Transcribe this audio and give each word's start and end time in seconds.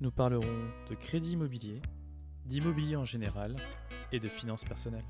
Nous 0.00 0.12
parlerons 0.12 0.70
de 0.88 0.94
crédit 0.94 1.32
immobilier, 1.32 1.82
d'immobilier 2.46 2.94
en 2.94 3.04
général 3.04 3.56
et 4.12 4.20
de 4.20 4.28
finances 4.28 4.64
personnelles. 4.64 5.04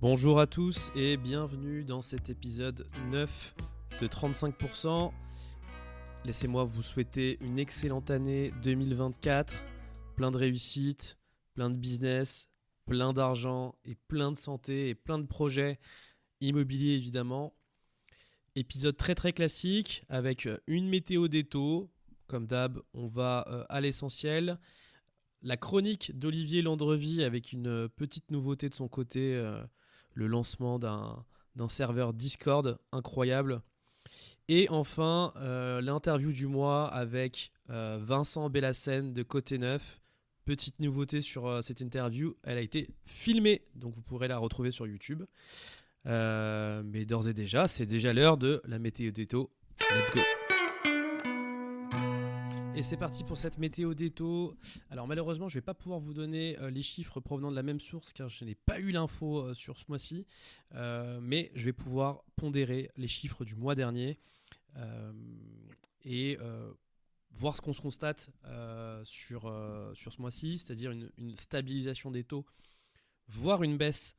Bonjour 0.00 0.40
à 0.40 0.48
tous 0.48 0.90
et 0.96 1.16
bienvenue 1.16 1.84
dans 1.84 2.02
cet 2.02 2.28
épisode 2.28 2.88
9 3.12 3.54
de 4.00 4.08
35%. 4.08 5.12
Laissez-moi 6.24 6.64
vous 6.64 6.82
souhaiter 6.82 7.38
une 7.40 7.60
excellente 7.60 8.10
année 8.10 8.52
2024, 8.64 9.54
plein 10.16 10.32
de 10.32 10.36
réussite, 10.36 11.18
plein 11.54 11.70
de 11.70 11.76
business, 11.76 12.48
plein 12.84 13.12
d'argent 13.12 13.76
et 13.84 13.94
plein 13.94 14.32
de 14.32 14.36
santé 14.36 14.88
et 14.88 14.96
plein 14.96 15.20
de 15.20 15.26
projets 15.26 15.78
immobiliers 16.40 16.94
évidemment. 16.94 17.54
Épisode 18.58 18.96
très 18.96 19.14
très 19.14 19.32
classique 19.32 20.02
avec 20.08 20.46
euh, 20.46 20.58
une 20.66 20.88
météo 20.88 21.28
des 21.28 21.44
taux. 21.44 21.88
Comme 22.26 22.48
d'hab, 22.48 22.80
on 22.92 23.06
va 23.06 23.46
euh, 23.48 23.64
à 23.68 23.80
l'essentiel. 23.80 24.58
La 25.42 25.56
chronique 25.56 26.18
d'Olivier 26.18 26.60
Landrevi 26.60 27.22
avec 27.22 27.52
une 27.52 27.68
euh, 27.68 27.88
petite 27.88 28.32
nouveauté 28.32 28.68
de 28.68 28.74
son 28.74 28.88
côté, 28.88 29.40
le 30.14 30.26
lancement 30.26 30.80
d'un 30.80 31.68
serveur 31.68 32.12
Discord 32.12 32.80
incroyable. 32.90 33.62
Et 34.48 34.68
enfin, 34.70 35.32
l'interview 35.80 36.32
du 36.32 36.48
mois 36.48 36.88
avec 36.88 37.52
Vincent 37.68 38.50
Bellassène 38.50 39.12
de 39.12 39.22
Côté 39.22 39.58
Neuf. 39.58 40.00
Petite 40.44 40.80
nouveauté 40.80 41.20
sur 41.20 41.62
cette 41.62 41.80
interview, 41.80 42.34
elle 42.42 42.58
a 42.58 42.62
été 42.62 42.88
filmée, 43.04 43.62
donc 43.76 43.94
vous 43.94 44.02
pourrez 44.02 44.26
la 44.26 44.38
retrouver 44.38 44.72
sur 44.72 44.86
YouTube. 44.86 45.22
Euh, 46.08 46.82
mais 46.84 47.04
d'ores 47.04 47.28
et 47.28 47.34
déjà, 47.34 47.68
c'est 47.68 47.86
déjà 47.86 48.12
l'heure 48.12 48.38
de 48.38 48.62
la 48.64 48.78
météo 48.78 49.10
d'étau. 49.10 49.50
Let's 49.90 50.10
go 50.12 50.20
et 52.74 52.82
c'est 52.82 52.96
parti 52.96 53.24
pour 53.24 53.36
cette 53.36 53.58
météo 53.58 53.92
d'étau. 53.92 54.56
Alors 54.88 55.08
malheureusement, 55.08 55.48
je 55.48 55.56
ne 55.56 55.60
vais 55.60 55.64
pas 55.64 55.74
pouvoir 55.74 55.98
vous 55.98 56.14
donner 56.14 56.56
euh, 56.60 56.70
les 56.70 56.82
chiffres 56.82 57.18
provenant 57.18 57.50
de 57.50 57.56
la 57.56 57.64
même 57.64 57.80
source 57.80 58.12
car 58.12 58.28
je 58.28 58.44
n'ai 58.44 58.54
pas 58.54 58.78
eu 58.78 58.92
l'info 58.92 59.40
euh, 59.40 59.52
sur 59.52 59.76
ce 59.76 59.84
mois-ci. 59.88 60.26
mais 60.72 61.50
je 61.56 61.64
vais 61.64 61.72
pouvoir 61.72 62.22
pondérer 62.36 62.92
les 62.96 63.08
chiffres 63.08 63.44
du 63.44 63.56
mois 63.56 63.74
dernier 63.74 64.20
et 66.04 66.38
voir 67.32 67.56
ce 67.56 67.60
qu'on 67.60 67.72
se 67.72 67.80
constate 67.80 68.30
sur, 69.02 69.52
sur 69.94 70.12
ce 70.12 70.20
mois-ci, 70.20 70.58
c'est-à-dire 70.58 70.92
une, 70.92 71.34
stabilisation 71.34 72.12
des 72.12 72.22
taux, 72.22 72.46
voire 73.26 73.64
une 73.64 73.76
baisse 73.76 74.14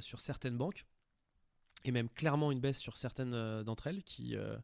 sur 0.00 0.20
certaines 0.20 0.56
banques 0.56 0.86
et 1.84 1.92
même 1.92 2.08
clairement 2.08 2.52
une 2.52 2.60
baisse 2.60 2.78
sur 2.78 2.96
certaines 2.96 3.34
euh, 3.34 3.62
d'entre 3.62 3.86
elles 3.86 4.02
qui 4.02 4.36
euh, 4.36 4.56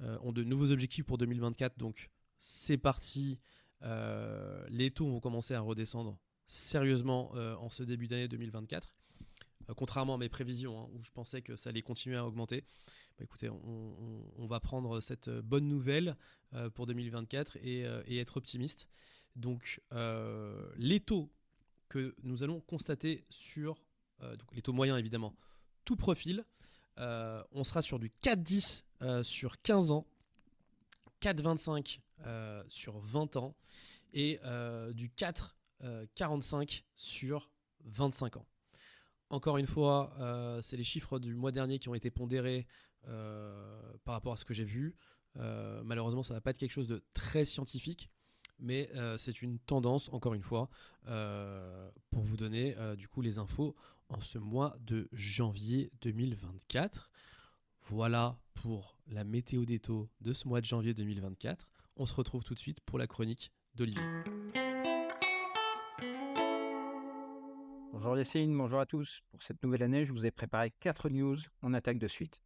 euh, 0.00 0.18
ont 0.22 0.32
de 0.32 0.42
nouveaux 0.42 0.70
objectifs 0.70 1.04
pour 1.04 1.18
2024. 1.18 1.78
Donc 1.78 2.10
c'est 2.38 2.78
parti, 2.78 3.38
les 3.82 4.90
taux 4.90 5.08
vont 5.08 5.20
commencer 5.20 5.54
à 5.54 5.60
redescendre 5.60 6.18
sérieusement 6.46 7.32
en 7.32 7.68
ce 7.68 7.84
début 7.84 8.08
d'année 8.08 8.26
2024. 8.26 8.92
contrairement 9.76 10.14
à 10.14 10.18
mes 10.18 10.28
prévisions, 10.28 10.80
hein, 10.80 10.88
où 10.92 11.02
je 11.02 11.10
pensais 11.12 11.40
que 11.40 11.54
ça 11.54 11.70
allait 11.70 11.82
continuer 11.82 12.16
à 12.16 12.26
augmenter, 12.26 12.64
bah, 13.16 13.24
écoutez, 13.24 13.48
on, 13.48 14.46
va 14.46 14.58
prendre 14.58 15.00
cette 15.00 15.30
bonne 15.30 15.68
nouvelle 15.68 16.16
pour 16.74 16.86
2024 16.86 17.58
et, 17.62 17.82
être 18.18 18.36
optimiste. 18.38 18.88
Donc, 19.36 19.80
les 20.76 20.98
taux 20.98 21.30
que 21.88 22.16
nous 22.24 22.42
allons 22.42 22.60
constater 22.60 23.24
sur 23.30 23.84
les 24.52 24.62
taux 24.62 24.72
moyens 24.72 24.98
évidemment, 24.98 25.36
tout 25.84 25.96
profil. 25.96 26.44
Euh, 26.98 27.42
on 27.52 27.64
sera 27.64 27.82
sur 27.82 27.98
du 27.98 28.10
4,10 28.22 28.82
euh, 29.02 29.22
sur 29.22 29.60
15 29.62 29.90
ans, 29.90 30.06
4,25 31.20 32.00
euh, 32.26 32.62
sur 32.68 32.98
20 32.98 33.36
ans 33.36 33.54
et 34.12 34.40
du 34.92 35.08
4,45 35.08 36.82
sur 36.94 37.50
25 37.84 38.36
ans. 38.36 38.46
Encore 39.30 39.56
une 39.56 39.66
fois, 39.66 40.14
c'est 40.62 40.76
les 40.76 40.84
chiffres 40.84 41.18
du 41.18 41.34
mois 41.34 41.50
dernier 41.50 41.78
qui 41.78 41.88
ont 41.88 41.94
été 41.94 42.10
pondérés 42.10 42.66
par 43.06 44.12
rapport 44.14 44.34
à 44.34 44.36
ce 44.36 44.44
que 44.44 44.52
j'ai 44.52 44.64
vu. 44.64 44.94
malheureusement, 45.34 46.22
ça 46.22 46.34
ne 46.34 46.36
va 46.36 46.40
pas 46.42 46.50
être 46.50 46.58
quelque 46.58 46.72
chose 46.72 46.88
de 46.88 47.02
très 47.14 47.46
scientifique 47.46 48.10
mais 48.58 48.90
c'est 49.16 49.40
une 49.40 49.58
tendance, 49.58 50.10
encore 50.12 50.34
une 50.34 50.42
fois, 50.42 50.68
pour 52.10 52.22
vous 52.22 52.36
donner 52.36 52.76
du 52.98 53.08
coup 53.08 53.22
les 53.22 53.38
infos 53.38 53.74
en 54.08 54.20
ce 54.20 54.38
mois 54.38 54.76
de 54.80 55.08
janvier 55.12 55.90
2024. 56.02 57.10
Voilà 57.88 58.38
pour 58.54 58.98
la 59.08 59.24
météo 59.24 59.64
des 59.64 59.80
taux 59.80 60.08
de 60.20 60.32
ce 60.32 60.46
mois 60.46 60.60
de 60.60 60.66
janvier 60.66 60.94
2024. 60.94 61.68
On 61.96 62.06
se 62.06 62.14
retrouve 62.14 62.44
tout 62.44 62.54
de 62.54 62.58
suite 62.58 62.80
pour 62.80 62.98
la 62.98 63.06
chronique 63.06 63.52
d'Olivier. 63.74 64.02
Bonjour 67.92 68.16
Yacine, 68.16 68.56
bonjour 68.56 68.80
à 68.80 68.86
tous. 68.86 69.20
Pour 69.30 69.42
cette 69.42 69.62
nouvelle 69.62 69.82
année, 69.82 70.04
je 70.04 70.12
vous 70.12 70.26
ai 70.26 70.30
préparé 70.30 70.72
4 70.80 71.10
news. 71.10 71.36
On 71.62 71.74
attaque 71.74 71.98
de 71.98 72.08
suite. 72.08 72.42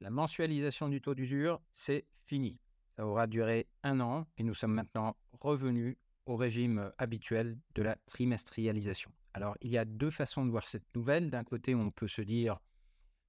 La 0.00 0.10
mensualisation 0.10 0.88
du 0.88 1.00
taux 1.00 1.14
d'usure, 1.14 1.60
c'est 1.72 2.06
fini. 2.24 2.58
Ça 2.96 3.06
aura 3.06 3.26
duré 3.26 3.66
un 3.82 4.00
an 4.00 4.26
et 4.38 4.42
nous 4.42 4.54
sommes 4.54 4.72
maintenant 4.72 5.16
revenus 5.32 5.96
au 6.26 6.36
régime 6.36 6.92
habituel 6.98 7.58
de 7.74 7.82
la 7.82 7.96
trimestrialisation. 8.06 9.10
Alors, 9.36 9.54
il 9.60 9.70
y 9.70 9.76
a 9.76 9.84
deux 9.84 10.10
façons 10.10 10.46
de 10.46 10.50
voir 10.50 10.66
cette 10.66 10.94
nouvelle. 10.94 11.28
D'un 11.28 11.44
côté, 11.44 11.74
on 11.74 11.90
peut 11.90 12.08
se 12.08 12.22
dire 12.22 12.58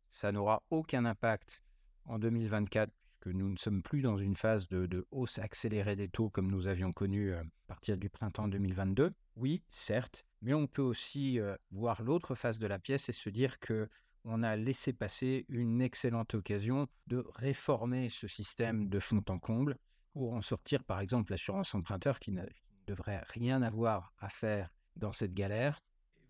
ça 0.07 0.31
n'aura 0.31 0.63
aucun 0.69 1.03
impact 1.03 1.61
en 2.05 2.17
2024 2.17 2.89
puisque 3.19 3.35
nous 3.35 3.49
ne 3.49 3.57
sommes 3.57 3.83
plus 3.83 4.01
dans 4.01 4.15
une 4.15 4.33
phase 4.33 4.69
de, 4.69 5.05
hausse 5.11 5.37
accélérée 5.37 5.97
des 5.97 6.07
taux 6.07 6.29
comme 6.29 6.49
nous 6.49 6.69
avions 6.69 6.93
connu 6.93 7.33
euh, 7.33 7.41
à 7.41 7.67
partir 7.67 7.97
du 7.97 8.09
printemps 8.09 8.47
2022. 8.47 9.11
Oui, 9.35 9.61
certes, 9.67 10.23
mais 10.41 10.53
on 10.53 10.65
peut 10.65 10.81
aussi 10.81 11.41
euh, 11.41 11.57
voir 11.71 12.01
l'autre 12.01 12.35
face 12.35 12.57
de 12.57 12.67
la 12.67 12.79
pièce 12.79 13.09
et 13.09 13.13
se 13.13 13.29
dire 13.29 13.59
que 13.59 13.89
on 14.23 14.43
a 14.43 14.55
laissé 14.55 14.93
passer 14.93 15.45
une 15.49 15.81
excellente 15.81 16.35
occasion 16.35 16.87
de 17.07 17.25
réformer 17.35 18.07
ce 18.07 18.27
système 18.27 18.87
de 18.87 19.01
fond 19.01 19.23
en 19.27 19.39
comble 19.39 19.77
pour 20.13 20.33
en 20.33 20.41
sortir 20.41 20.85
par 20.85 21.01
exemple 21.01 21.33
l'assurance 21.33 21.75
emprunteur 21.75 22.21
qui 22.21 22.31
ne 22.31 22.45
devrait 22.87 23.23
rien 23.27 23.61
avoir 23.61 24.13
à 24.19 24.29
faire 24.29 24.69
dans 24.95 25.11
cette 25.11 25.33
galère 25.33 25.81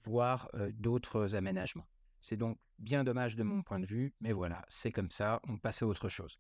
voire 0.08 0.50
d'autres 0.74 1.36
aménagements. 1.36 1.88
C'est 2.22 2.38
donc 2.38 2.58
bien 2.80 3.04
dommage 3.04 3.36
de 3.36 3.44
mon 3.44 3.62
point 3.62 3.80
de 3.80 3.86
vue, 3.86 4.14
mais 4.22 4.32
voilà, 4.32 4.66
c'est 4.68 4.92
comme 4.92 5.12
ça, 5.12 5.40
on 5.48 5.58
passe 5.58 5.84
à 5.84 5.88
autre 5.88 6.10
chose. 6.10 6.38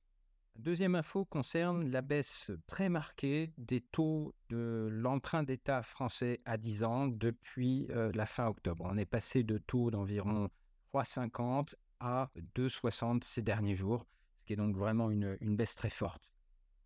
Deuxième 0.55 0.95
info 0.95 1.23
concerne 1.23 1.87
la 1.91 2.01
baisse 2.01 2.49
très 2.65 2.89
marquée 2.89 3.53
des 3.59 3.79
taux 3.79 4.33
de 4.49 4.89
l'emprunt 4.91 5.43
d'État 5.43 5.83
français 5.83 6.41
à 6.45 6.57
10 6.57 6.83
ans 6.83 7.07
depuis 7.07 7.87
la 7.89 8.25
fin 8.25 8.47
octobre. 8.47 8.87
On 8.89 8.97
est 8.97 9.05
passé 9.05 9.43
de 9.43 9.59
taux 9.59 9.91
d'environ 9.91 10.49
3,50 10.93 11.75
à 11.99 12.31
2,60 12.55 13.23
ces 13.23 13.43
derniers 13.43 13.75
jours, 13.75 14.07
ce 14.39 14.45
qui 14.45 14.53
est 14.53 14.57
donc 14.57 14.75
vraiment 14.75 15.11
une 15.11 15.55
baisse 15.55 15.75
très 15.75 15.91
forte. 15.91 16.27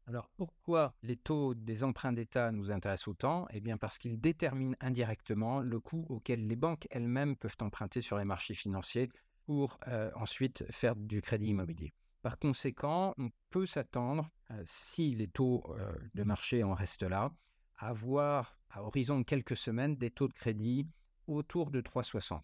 Alors 0.07 0.29
pourquoi 0.35 0.93
les 1.03 1.15
taux 1.15 1.53
des 1.53 1.83
emprunts 1.83 2.13
d'État 2.13 2.51
nous 2.51 2.71
intéressent 2.71 3.09
autant? 3.09 3.47
Eh 3.51 3.61
bien 3.61 3.77
parce 3.77 3.97
qu'ils 3.97 4.19
déterminent 4.19 4.75
indirectement 4.81 5.59
le 5.59 5.79
coût 5.79 6.05
auquel 6.09 6.47
les 6.47 6.55
banques 6.55 6.87
elles-mêmes 6.91 7.35
peuvent 7.35 7.57
emprunter 7.61 8.01
sur 8.01 8.17
les 8.17 8.25
marchés 8.25 8.53
financiers 8.55 9.09
pour 9.45 9.79
euh, 9.87 10.11
ensuite 10.15 10.65
faire 10.71 10.95
du 10.95 11.21
crédit 11.21 11.47
immobilier. 11.47 11.93
Par 12.21 12.37
conséquent, 12.37 13.13
on 13.17 13.29
peut 13.49 13.65
s'attendre, 13.65 14.29
euh, 14.51 14.61
si 14.65 15.15
les 15.15 15.27
taux 15.27 15.63
euh, 15.69 15.91
de 16.13 16.23
marché 16.23 16.63
en 16.63 16.73
restent 16.73 17.03
là, 17.03 17.31
à 17.77 17.93
voir 17.93 18.57
à 18.69 18.83
horizon 18.83 19.19
de 19.19 19.23
quelques 19.23 19.57
semaines 19.57 19.95
des 19.95 20.11
taux 20.11 20.27
de 20.27 20.33
crédit 20.33 20.87
autour 21.27 21.71
de 21.71 21.81
3,60. 21.81 22.41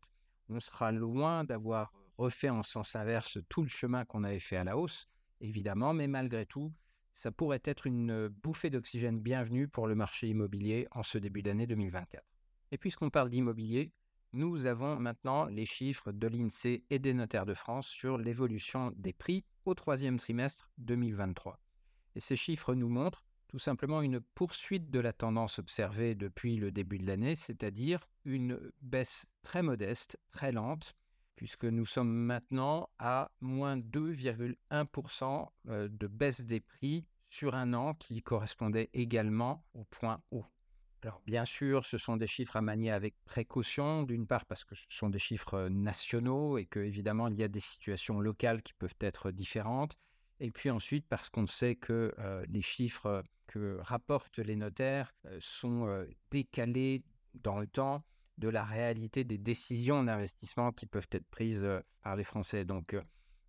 On 0.49 0.59
sera 0.59 0.91
loin 0.91 1.43
d'avoir 1.43 1.91
refait 2.17 2.49
en 2.49 2.63
sens 2.63 2.95
inverse 2.95 3.37
tout 3.49 3.61
le 3.61 3.67
chemin 3.67 4.05
qu'on 4.05 4.23
avait 4.23 4.39
fait 4.39 4.57
à 4.57 4.63
la 4.63 4.77
hausse, 4.77 5.07
évidemment, 5.41 5.93
mais 5.93 6.07
malgré 6.07 6.45
tout, 6.45 6.73
ça 7.17 7.31
pourrait 7.31 7.63
être 7.63 7.87
une 7.87 8.27
bouffée 8.27 8.69
d'oxygène 8.69 9.19
bienvenue 9.19 9.67
pour 9.67 9.87
le 9.87 9.95
marché 9.95 10.27
immobilier 10.27 10.87
en 10.91 11.01
ce 11.01 11.17
début 11.17 11.41
d'année 11.41 11.65
2024. 11.65 12.23
Et 12.71 12.77
puisqu'on 12.77 13.09
parle 13.09 13.31
d'immobilier, 13.31 13.91
nous 14.33 14.67
avons 14.67 14.99
maintenant 14.99 15.45
les 15.45 15.65
chiffres 15.65 16.11
de 16.11 16.27
l'INSEE 16.27 16.83
et 16.91 16.99
des 16.99 17.15
notaires 17.15 17.47
de 17.47 17.55
France 17.55 17.87
sur 17.87 18.19
l'évolution 18.19 18.93
des 18.97 19.13
prix 19.13 19.43
au 19.65 19.73
troisième 19.73 20.17
trimestre 20.17 20.69
2023. 20.77 21.59
Et 22.13 22.19
ces 22.19 22.35
chiffres 22.35 22.75
nous 22.75 22.89
montrent 22.89 23.25
tout 23.47 23.57
simplement 23.57 24.03
une 24.03 24.19
poursuite 24.19 24.91
de 24.91 24.99
la 24.99 25.11
tendance 25.11 25.57
observée 25.57 26.13
depuis 26.13 26.57
le 26.57 26.69
début 26.69 26.99
de 26.99 27.07
l'année, 27.07 27.33
c'est-à-dire 27.33 28.07
une 28.25 28.59
baisse 28.83 29.25
très 29.41 29.63
modeste, 29.63 30.19
très 30.31 30.51
lente, 30.51 30.95
puisque 31.37 31.65
nous 31.65 31.85
sommes 31.85 32.11
maintenant 32.11 32.89
à 32.99 33.31
moins 33.39 33.77
2,1% 33.77 35.47
euh, 35.69 35.87
de 35.87 36.07
baisse 36.07 36.41
des 36.41 36.59
prix 36.59 37.05
sur 37.29 37.55
un 37.55 37.73
an 37.73 37.93
qui 37.93 38.21
correspondait 38.21 38.89
également 38.93 39.63
au 39.73 39.85
point 39.85 40.19
haut. 40.31 40.45
Alors 41.03 41.21
bien 41.25 41.45
sûr, 41.45 41.85
ce 41.85 41.99
sont 41.99 42.17
des 42.17 42.25
chiffres 42.25 42.57
à 42.57 42.61
manier 42.61 42.91
avec 42.91 43.15
précaution, 43.23 44.01
d'une 44.01 44.25
part 44.25 44.45
parce 44.45 44.65
que 44.65 44.73
ce 44.73 44.85
sont 44.89 45.09
des 45.09 45.19
chiffres 45.19 45.53
euh, 45.53 45.69
nationaux 45.69 46.57
et 46.57 46.65
que 46.65 46.79
évidemment 46.79 47.27
il 47.27 47.35
y 47.37 47.43
a 47.43 47.47
des 47.47 47.61
situations 47.61 48.19
locales 48.19 48.63
qui 48.63 48.73
peuvent 48.73 48.97
être 48.99 49.29
différentes, 49.29 49.95
et 50.39 50.49
puis 50.49 50.71
ensuite 50.71 51.05
parce 51.07 51.29
qu'on 51.29 51.45
sait 51.45 51.75
que 51.75 52.15
euh, 52.17 52.43
les 52.49 52.63
chiffres 52.63 53.23
que 53.45 53.77
rapportent 53.81 54.39
les 54.39 54.55
notaires 54.55 55.13
sont 55.39 56.05
décalés 56.31 57.05
dans 57.35 57.59
le 57.59 57.67
temps 57.67 58.03
de 58.37 58.49
la 58.49 58.63
réalité 58.63 59.23
des 59.23 59.37
décisions 59.37 60.03
d'investissement 60.03 60.71
qui 60.71 60.85
peuvent 60.85 61.07
être 61.11 61.27
prises 61.27 61.67
par 62.01 62.15
les 62.15 62.23
Français. 62.23 62.65
Donc, 62.65 62.95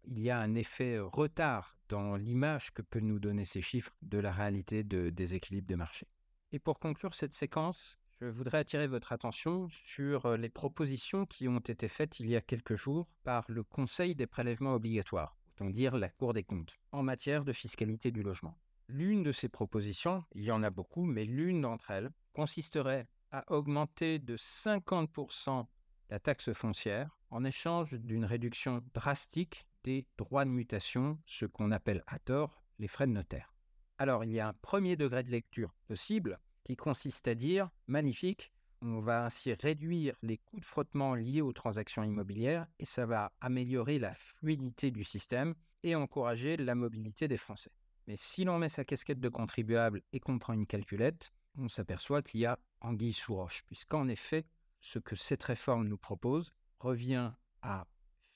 il 0.05 0.19
y 0.21 0.31
a 0.31 0.39
un 0.39 0.55
effet 0.55 0.99
retard 0.99 1.77
dans 1.89 2.17
l'image 2.17 2.73
que 2.73 2.83
peuvent 2.83 3.03
nous 3.03 3.19
donner 3.19 3.45
ces 3.45 3.61
chiffres 3.61 3.95
de 4.03 4.19
la 4.19 4.33
réalité 4.33 4.85
de, 4.85 5.11
des 5.11 5.35
équilibres 5.35 5.69
de 5.69 5.75
marché. 5.75 6.07
Et 6.53 6.59
pour 6.59 6.79
conclure 6.79 7.15
cette 7.15 7.35
séquence, 7.35 7.99
je 8.21 8.27
voudrais 8.27 8.59
attirer 8.59 8.87
votre 8.87 9.13
attention 9.13 9.69
sur 9.69 10.37
les 10.37 10.49
propositions 10.49 11.27
qui 11.27 11.47
ont 11.47 11.59
été 11.59 11.87
faites 11.89 12.19
il 12.19 12.29
y 12.29 12.37
a 12.37 12.41
quelques 12.41 12.75
jours 12.75 13.07
par 13.23 13.45
le 13.49 13.63
Conseil 13.63 14.15
des 14.15 14.27
prélèvements 14.27 14.75
obligatoires, 14.75 15.37
autant 15.53 15.71
dire 15.71 15.97
la 15.97 16.09
Cour 16.09 16.33
des 16.33 16.43
comptes, 16.43 16.75
en 16.91 17.03
matière 17.03 17.45
de 17.45 17.53
fiscalité 17.53 18.11
du 18.11 18.23
logement. 18.23 18.59
L'une 18.89 19.23
de 19.23 19.31
ces 19.31 19.49
propositions, 19.49 20.25
il 20.35 20.45
y 20.45 20.51
en 20.51 20.63
a 20.63 20.71
beaucoup, 20.71 21.05
mais 21.05 21.27
l'une 21.27 21.61
d'entre 21.61 21.91
elles 21.91 22.11
consisterait 22.33 23.07
à 23.31 23.45
augmenter 23.53 24.19
de 24.19 24.37
50% 24.37 25.67
la 26.11 26.19
taxe 26.19 26.53
foncière 26.53 27.19
en 27.31 27.45
échange 27.45 27.95
d'une 27.95 28.25
réduction 28.25 28.83
drastique 28.95 29.67
des 29.85 30.07
droits 30.17 30.45
de 30.45 30.51
mutation, 30.51 31.19
ce 31.27 31.45
qu'on 31.45 31.71
appelle 31.71 32.03
à 32.07 32.19
tort 32.19 32.63
les 32.79 32.89
frais 32.89 33.07
de 33.07 33.13
notaire. 33.13 33.55
Alors 33.99 34.25
il 34.25 34.33
y 34.33 34.41
a 34.41 34.49
un 34.49 34.55
premier 34.55 34.97
degré 34.97 35.23
de 35.23 35.31
lecture 35.31 35.75
possible 35.87 36.39
qui 36.65 36.77
consiste 36.77 37.29
à 37.29 37.35
dire 37.35 37.71
magnifique, 37.87 38.53
on 38.81 39.01
va 39.01 39.25
ainsi 39.25 39.53
réduire 39.55 40.15
les 40.23 40.39
coûts 40.39 40.61
de 40.61 40.65
frottement 40.65 41.15
liés 41.15 41.41
aux 41.41 41.53
transactions 41.53 42.05
immobilières 42.05 42.67
et 42.79 42.85
ça 42.85 43.07
va 43.07 43.33
améliorer 43.41 43.99
la 43.99 44.15
fluidité 44.15 44.91
du 44.91 45.03
système 45.03 45.55
et 45.83 45.95
encourager 45.97 46.57
la 46.57 46.75
mobilité 46.75 47.29
des 47.29 47.37
Français. 47.37 47.73
Mais 48.07 48.17
si 48.17 48.45
l'on 48.45 48.59
met 48.59 48.69
sa 48.69 48.85
casquette 48.85 49.21
de 49.21 49.29
contribuable 49.29 50.03
et 50.13 50.21
qu'on 50.21 50.39
prend 50.39 50.53
une 50.53 50.67
calculette, 50.67 51.33
on 51.57 51.69
s'aperçoit 51.69 52.23
qu'il 52.23 52.41
y 52.41 52.47
a 52.47 52.59
anguille 52.81 53.13
sous 53.13 53.35
roche, 53.35 53.63
puisqu'en 53.67 54.09
effet, 54.09 54.47
ce 54.81 54.99
que 54.99 55.17
cette 55.17 55.43
réforme 55.43 55.89
nous 55.89 55.99
propose 55.99 56.53
revient 56.79 57.33
à 57.63 57.87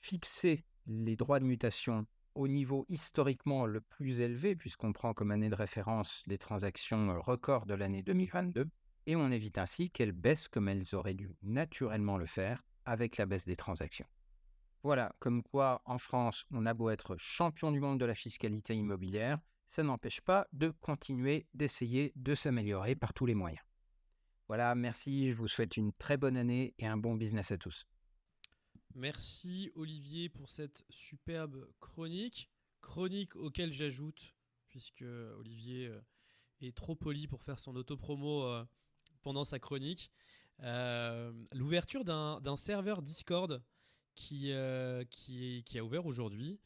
fixer 0.01 0.63
les 0.85 1.15
droits 1.15 1.39
de 1.39 1.45
mutation 1.45 2.05
au 2.35 2.47
niveau 2.47 2.85
historiquement 2.89 3.65
le 3.65 3.79
plus 3.81 4.21
élevé, 4.21 4.55
puisqu'on 4.55 4.91
prend 4.91 5.13
comme 5.13 5.31
année 5.31 5.49
de 5.49 5.55
référence 5.55 6.23
les 6.27 6.37
transactions 6.37 7.21
records 7.21 7.65
de 7.65 7.75
l'année 7.75 8.03
2022, 8.03 8.67
et 9.05 9.15
on 9.15 9.31
évite 9.31 9.57
ainsi 9.57 9.89
qu'elles 9.91 10.11
baissent 10.11 10.47
comme 10.47 10.67
elles 10.67 10.95
auraient 10.95 11.13
dû 11.13 11.35
naturellement 11.43 12.17
le 12.17 12.25
faire 12.25 12.63
avec 12.85 13.17
la 13.17 13.25
baisse 13.25 13.45
des 13.45 13.55
transactions. 13.55 14.07
Voilà, 14.81 15.15
comme 15.19 15.43
quoi 15.43 15.81
en 15.85 15.97
France, 15.97 16.45
on 16.51 16.65
a 16.65 16.73
beau 16.73 16.89
être 16.89 17.15
champion 17.17 17.71
du 17.71 17.79
monde 17.79 17.99
de 17.99 18.05
la 18.05 18.15
fiscalité 18.15 18.75
immobilière, 18.75 19.39
ça 19.65 19.83
n'empêche 19.83 20.19
pas 20.21 20.47
de 20.51 20.69
continuer 20.81 21.47
d'essayer 21.53 22.11
de 22.15 22.35
s'améliorer 22.35 22.95
par 22.95 23.13
tous 23.13 23.25
les 23.25 23.35
moyens. 23.35 23.63
Voilà, 24.47 24.75
merci, 24.75 25.31
je 25.31 25.35
vous 25.35 25.47
souhaite 25.47 25.77
une 25.77 25.93
très 25.93 26.17
bonne 26.17 26.35
année 26.35 26.73
et 26.77 26.85
un 26.85 26.97
bon 26.97 27.15
business 27.15 27.51
à 27.51 27.57
tous. 27.57 27.85
Merci 28.95 29.71
Olivier 29.75 30.29
pour 30.29 30.49
cette 30.49 30.85
superbe 30.89 31.67
chronique. 31.79 32.51
Chronique 32.81 33.35
auquel 33.35 33.73
j'ajoute, 33.73 34.35
puisque 34.67 35.05
Olivier 35.39 35.87
euh, 35.87 35.99
est 36.61 36.75
trop 36.75 36.95
poli 36.95 37.27
pour 37.27 37.41
faire 37.41 37.57
son 37.57 37.75
autopromo 37.75 38.43
euh, 38.43 38.63
pendant 39.23 39.45
sa 39.45 39.57
chronique, 39.57 40.11
euh, 40.61 41.31
l'ouverture 41.53 42.03
d'un 42.03 42.55
serveur 42.55 43.01
Discord 43.01 43.63
qui, 44.13 44.53
qui, 45.09 45.79
a 45.79 45.83
ouvert 45.83 46.05
aujourd'hui. 46.05 46.59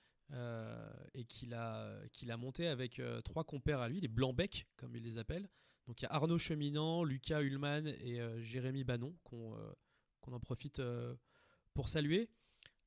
et 1.14 1.24
qu'il 1.26 1.54
a, 1.54 1.98
a 2.30 2.38
monté 2.38 2.68
avec 2.68 3.02
trois 3.24 3.46
compères 3.46 3.80
à 3.80 3.88
lui, 3.88 4.02
les 4.02 4.10
blancs-becs, 4.10 4.66
comme 4.76 4.96
il 4.96 5.04
les 5.04 5.18
appelle. 5.18 5.48
Donc 5.88 6.02
il 6.02 6.04
y 6.04 6.08
a 6.08 6.14
Arnaud 6.14 6.38
Cheminant, 6.38 7.04
Lucas 7.04 7.42
Ullman 7.42 7.88
et 7.88 8.20
euh, 8.20 8.42
Jérémy 8.42 8.84
Banon 8.84 9.16
euh, 9.34 9.74
qu'on 10.20 10.34
en 10.34 10.40
profite 10.40 10.80
euh, 10.80 11.16
pour 11.74 11.88
saluer. 11.88 12.30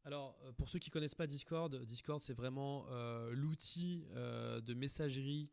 Alors, 0.05 0.39
pour 0.57 0.69
ceux 0.69 0.79
qui 0.79 0.89
ne 0.89 0.93
connaissent 0.93 1.15
pas 1.15 1.27
Discord, 1.27 1.75
Discord 1.85 2.21
c'est 2.21 2.33
vraiment 2.33 2.87
l'outil 3.33 4.07
de 4.15 4.73
messagerie 4.73 5.51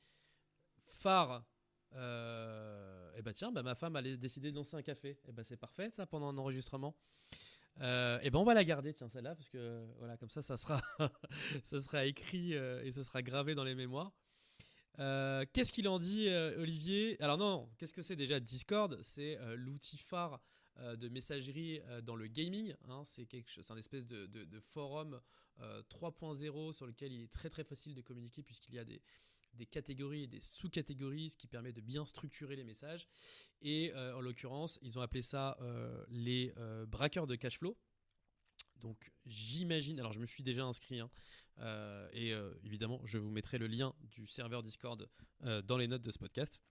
phare. 0.88 1.44
et 1.91 3.21
bah 3.21 3.33
tiens, 3.33 3.51
bah, 3.51 3.61
ma 3.61 3.75
femme 3.75 3.97
a 3.97 4.01
décidé 4.01 4.51
de 4.51 4.55
lancer 4.55 4.77
un 4.77 4.81
café. 4.81 5.19
Et 5.25 5.33
bah 5.33 5.44
c'est 5.44 5.57
parfait 5.57 5.89
ça 5.89 6.05
pendant 6.05 6.29
un 6.29 6.38
enregistrement. 6.38 6.95
et 7.75 8.29
ben 8.31 8.35
on 8.35 8.45
va 8.45 8.53
la 8.53 8.63
garder, 8.63 8.94
tiens 8.94 9.09
celle-là, 9.09 9.35
parce 9.35 9.49
que 9.49 9.85
voilà 9.97 10.15
comme 10.15 10.29
ça, 10.29 10.41
ça 10.41 10.55
sera, 10.55 10.81
ça 11.63 11.81
sera 11.81 12.05
écrit 12.05 12.53
et 12.53 12.91
ça 12.94 13.03
sera 13.03 13.21
gravé 13.21 13.53
dans 13.53 13.65
les 13.65 13.75
mémoires. 13.75 14.13
Euh, 14.99 15.45
qu'est-ce 15.53 15.71
qu'il 15.71 15.88
en 15.88 15.99
dit, 15.99 16.27
euh, 16.27 16.59
Olivier? 16.59 17.21
Alors 17.21 17.38
non, 17.38 17.69
qu'est-ce 17.77 17.94
que 17.94 18.01
c'est 18.01 18.15
déjà 18.15 18.39
Discord? 18.39 18.99
C'est 19.03 19.38
euh, 19.38 19.55
l'outil 19.55 19.97
phare 19.97 20.41
de 20.99 21.09
messagerie 21.09 21.81
dans 22.04 22.16
le 22.16 22.27
gaming. 22.27 22.75
Hein. 22.87 23.01
c'est 23.04 23.25
quelque 23.25 23.49
chose, 23.49 23.71
un 23.71 23.77
espèce 23.77 24.06
de, 24.06 24.59
forum 24.59 25.19
3.0 25.59 26.71
sur 26.71 26.85
lequel 26.85 27.11
il 27.11 27.23
est 27.23 27.31
très 27.31 27.49
très 27.49 27.63
facile 27.63 27.95
de 27.95 28.01
communiquer 28.01 28.44
puisqu'il 28.44 28.75
y 28.75 28.77
a 28.77 28.85
des, 28.85 29.01
catégories 29.71 30.25
et 30.25 30.27
des 30.27 30.39
sous-catégories, 30.39 31.31
ce 31.31 31.35
qui 31.35 31.47
permet 31.47 31.73
de 31.73 31.81
bien 31.81 32.06
structurer 32.06 32.56
les 32.56 32.63
messages. 32.63 33.07
Et 33.63 33.92
en 33.95 34.21
l'occurrence, 34.21 34.77
ils 34.83 34.99
ont 34.99 35.01
appelé 35.01 35.23
ça 35.23 35.57
les 36.09 36.54
braqueurs 36.85 37.25
de 37.25 37.35
cash 37.35 37.57
flow. 37.57 37.75
Donc 38.75 39.11
j'imagine, 39.25 39.99
alors 39.99 40.13
je 40.13 40.19
me 40.19 40.27
suis 40.27 40.44
déjà 40.44 40.63
inscrit, 40.63 40.99
hein, 40.99 41.09
euh, 41.59 42.07
et 42.11 42.33
euh, 42.33 42.54
évidemment 42.64 43.02
je 43.06 43.18
vous 43.18 43.31
mettrai 43.31 43.57
le 43.57 43.66
lien 43.68 43.95
du 44.04 44.28
serveur 44.28 44.61
Discord 44.61 45.09
euh, 45.44 45.61
dans 45.61 45.78
les 45.78 45.87
notes 45.87 46.04
de 46.04 46.11
ce 46.11 46.19
podcast. 46.19 46.61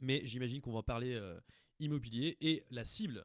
Mais 0.00 0.26
j'imagine 0.26 0.60
qu'on 0.60 0.72
va 0.72 0.82
parler 0.82 1.18
immobilier 1.78 2.36
et 2.40 2.64
la 2.70 2.84
cible, 2.84 3.24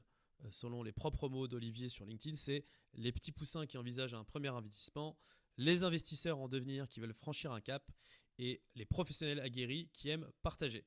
selon 0.52 0.84
les 0.84 0.92
propres 0.92 1.28
mots 1.28 1.48
d'Olivier 1.48 1.90
sur 1.90 2.06
LinkedIn, 2.06 2.36
c'est 2.36 2.64
les 2.94 3.12
petits 3.12 3.32
poussins 3.32 3.66
qui 3.66 3.78
envisagent 3.78 4.14
un 4.14 4.24
premier 4.24 4.50
investissement, 4.50 5.18
les 5.58 5.84
investisseurs 5.84 6.38
en 6.38 6.48
devenir 6.48 6.88
qui 6.88 7.00
veulent 7.00 7.14
franchir 7.14 7.52
un 7.52 7.60
cap 7.60 7.92
et 8.38 8.62
les 8.76 8.86
professionnels 8.86 9.40
aguerris 9.40 9.90
qui 9.94 10.10
aiment 10.10 10.30
partager. 10.44 10.86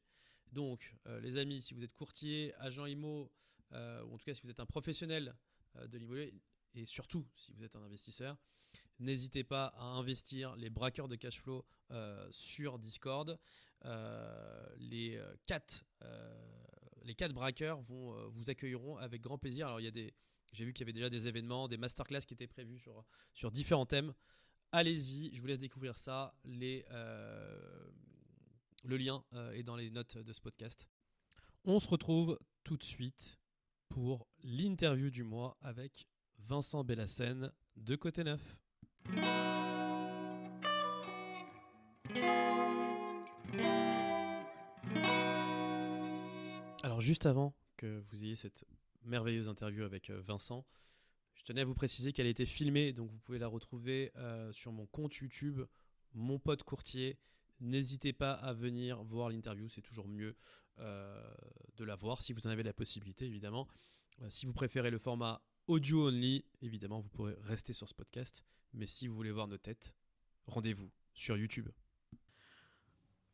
Donc 0.53 0.95
les 1.21 1.37
amis, 1.37 1.61
si 1.61 1.75
vous 1.75 1.83
êtes 1.83 1.93
courtier, 1.93 2.55
agent 2.59 2.87
IMO, 2.87 3.31
ou 3.73 3.77
en 3.77 4.19
tout 4.19 4.25
cas 4.25 4.35
si 4.35 4.43
vous 4.43 4.51
êtes 4.51 4.61
un 4.61 4.67
professionnel 4.67 5.35
de 5.75 5.99
l'immobilier, 5.99 6.33
et 6.75 6.87
surtout 6.87 7.27
si 7.35 7.53
vous 7.53 7.65
êtes 7.65 7.75
un 7.75 7.83
investisseur, 7.83 8.39
n'hésitez 8.99 9.45
pas 9.45 9.67
à 9.77 9.85
investir 9.85 10.57
les 10.57 10.71
braqueurs 10.71 11.09
de 11.09 11.17
cash 11.17 11.41
flow 11.41 11.65
euh, 11.91 12.27
sur 12.31 12.79
Discord. 12.79 13.39
Euh, 13.85 14.67
les 14.79 15.17
euh, 15.17 15.35
quatre, 15.47 15.85
les 17.03 17.15
quatre 17.15 17.33
braqueurs 17.33 17.81
vont 17.83 18.29
vous 18.31 18.49
accueilleront 18.49 18.97
avec 18.97 19.21
grand 19.21 19.39
plaisir. 19.39 19.67
Alors 19.67 19.81
il 19.81 19.85
y 19.85 19.89
a 19.89 19.93
des, 19.93 20.15
j'ai 20.53 20.65
vu 20.65 20.73
qu'il 20.73 20.83
y 20.83 20.85
avait 20.85 20.93
déjà 20.93 21.11
des 21.11 21.29
événements, 21.29 21.69
des 21.69 21.77
masterclass 21.77 22.21
qui 22.21 22.35
étaient 22.35 22.47
prévus 22.47 22.79
sur 22.79 23.05
sur 23.35 23.51
différents 23.51 23.87
thèmes. 23.87 24.15
Allez-y, 24.71 25.35
je 25.35 25.41
vous 25.41 25.47
laisse 25.47 25.59
découvrir 25.59 25.99
ça. 25.99 26.35
Le 26.45 26.83
lien 28.85 29.25
est 29.53 29.63
dans 29.63 29.77
les 29.77 29.91
notes 29.91 30.17
de 30.19 30.33
ce 30.33 30.41
podcast. 30.41 30.89
On 31.65 31.79
se 31.79 31.89
retrouve 31.89 32.39
tout 32.65 32.77
de 32.77 32.83
suite 32.83 33.39
pour 33.89 34.27
l'interview 34.43 35.11
du 35.11 35.25
mois 35.25 35.59
avec 35.61 36.09
Vincent 36.39 36.83
Bellassène 36.83 37.53
de 37.77 37.97
Côté 37.97 38.25
Neuf. 38.25 38.62
Juste 47.03 47.27
avant 47.27 47.53
que 47.77 48.03
vous 48.09 48.25
ayez 48.25 48.37
cette 48.37 48.65
merveilleuse 49.03 49.49
interview 49.49 49.83
avec 49.83 50.11
Vincent, 50.11 50.65
je 51.35 51.43
tenais 51.43 51.63
à 51.63 51.65
vous 51.65 51.75
préciser 51.75 52.13
qu'elle 52.13 52.27
a 52.27 52.31
été 52.31 52.47
filmée, 52.47 52.93
donc 52.93 53.11
vous 53.11 53.19
pouvez 53.19 53.41
la 53.41 53.49
retrouver 53.49 54.13
sur 54.53 54.71
mon 54.71 54.87
compte 54.87 55.17
YouTube, 55.17 55.61
mon 56.15 56.39
pote 56.39 56.63
courtier. 56.63 57.19
N'hésitez 57.61 58.13
pas 58.13 58.33
à 58.33 58.53
venir 58.53 59.03
voir 59.03 59.31
l'interview, 59.31 59.69
c'est 59.69 59.83
toujours 59.83 60.07
mieux 60.07 60.37
de 60.79 61.85
la 61.85 61.97
voir 61.97 62.23
si 62.23 62.33
vous 62.33 62.47
en 62.47 62.51
avez 62.51 62.63
la 62.63 62.73
possibilité, 62.73 63.27
évidemment. 63.27 63.67
si 64.29 64.47
vous 64.47 64.53
préférez 64.53 64.91
le 64.91 64.99
format 64.99 65.43
audio 65.69 66.09
only, 66.09 66.45
évidemment, 66.61 67.00
vous 67.00 67.09
pourrez 67.09 67.35
rester 67.42 67.73
sur 67.73 67.88
ce 67.88 67.95
podcast. 67.95 68.45
Mais 68.75 68.87
si 68.87 69.07
vous 69.09 69.14
voulez 69.14 69.31
voir 69.31 69.49
nos 69.49 69.59
têtes, 69.59 69.95
rendez-vous 70.47 70.90
sur 71.14 71.37
YouTube. 71.37 71.69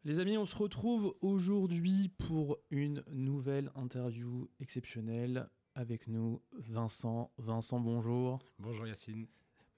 Les 0.04 0.20
amis, 0.20 0.36
on 0.36 0.46
se 0.46 0.56
retrouve 0.56 1.14
aujourd'hui 1.20 2.08
pour 2.18 2.58
une 2.70 3.04
nouvelle 3.10 3.70
interview 3.74 4.48
exceptionnelle 4.60 5.48
avec 5.74 6.08
nous, 6.08 6.40
Vincent. 6.52 7.30
Vincent, 7.38 7.80
bonjour. 7.80 8.38
Bonjour 8.58 8.86
Yacine. 8.86 9.26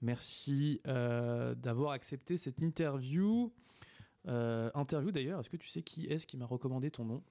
Merci 0.01 0.81
euh, 0.87 1.53
d'avoir 1.55 1.91
accepté 1.91 2.37
cette 2.37 2.61
interview. 2.61 3.51
Euh, 4.27 4.71
interview 4.73 5.11
d'ailleurs, 5.11 5.39
est-ce 5.39 5.49
que 5.49 5.57
tu 5.57 5.67
sais 5.67 5.83
qui 5.83 6.05
est-ce 6.05 6.25
qui 6.25 6.37
m'a 6.37 6.45
recommandé 6.45 6.91
ton 6.91 7.05
nom? 7.05 7.23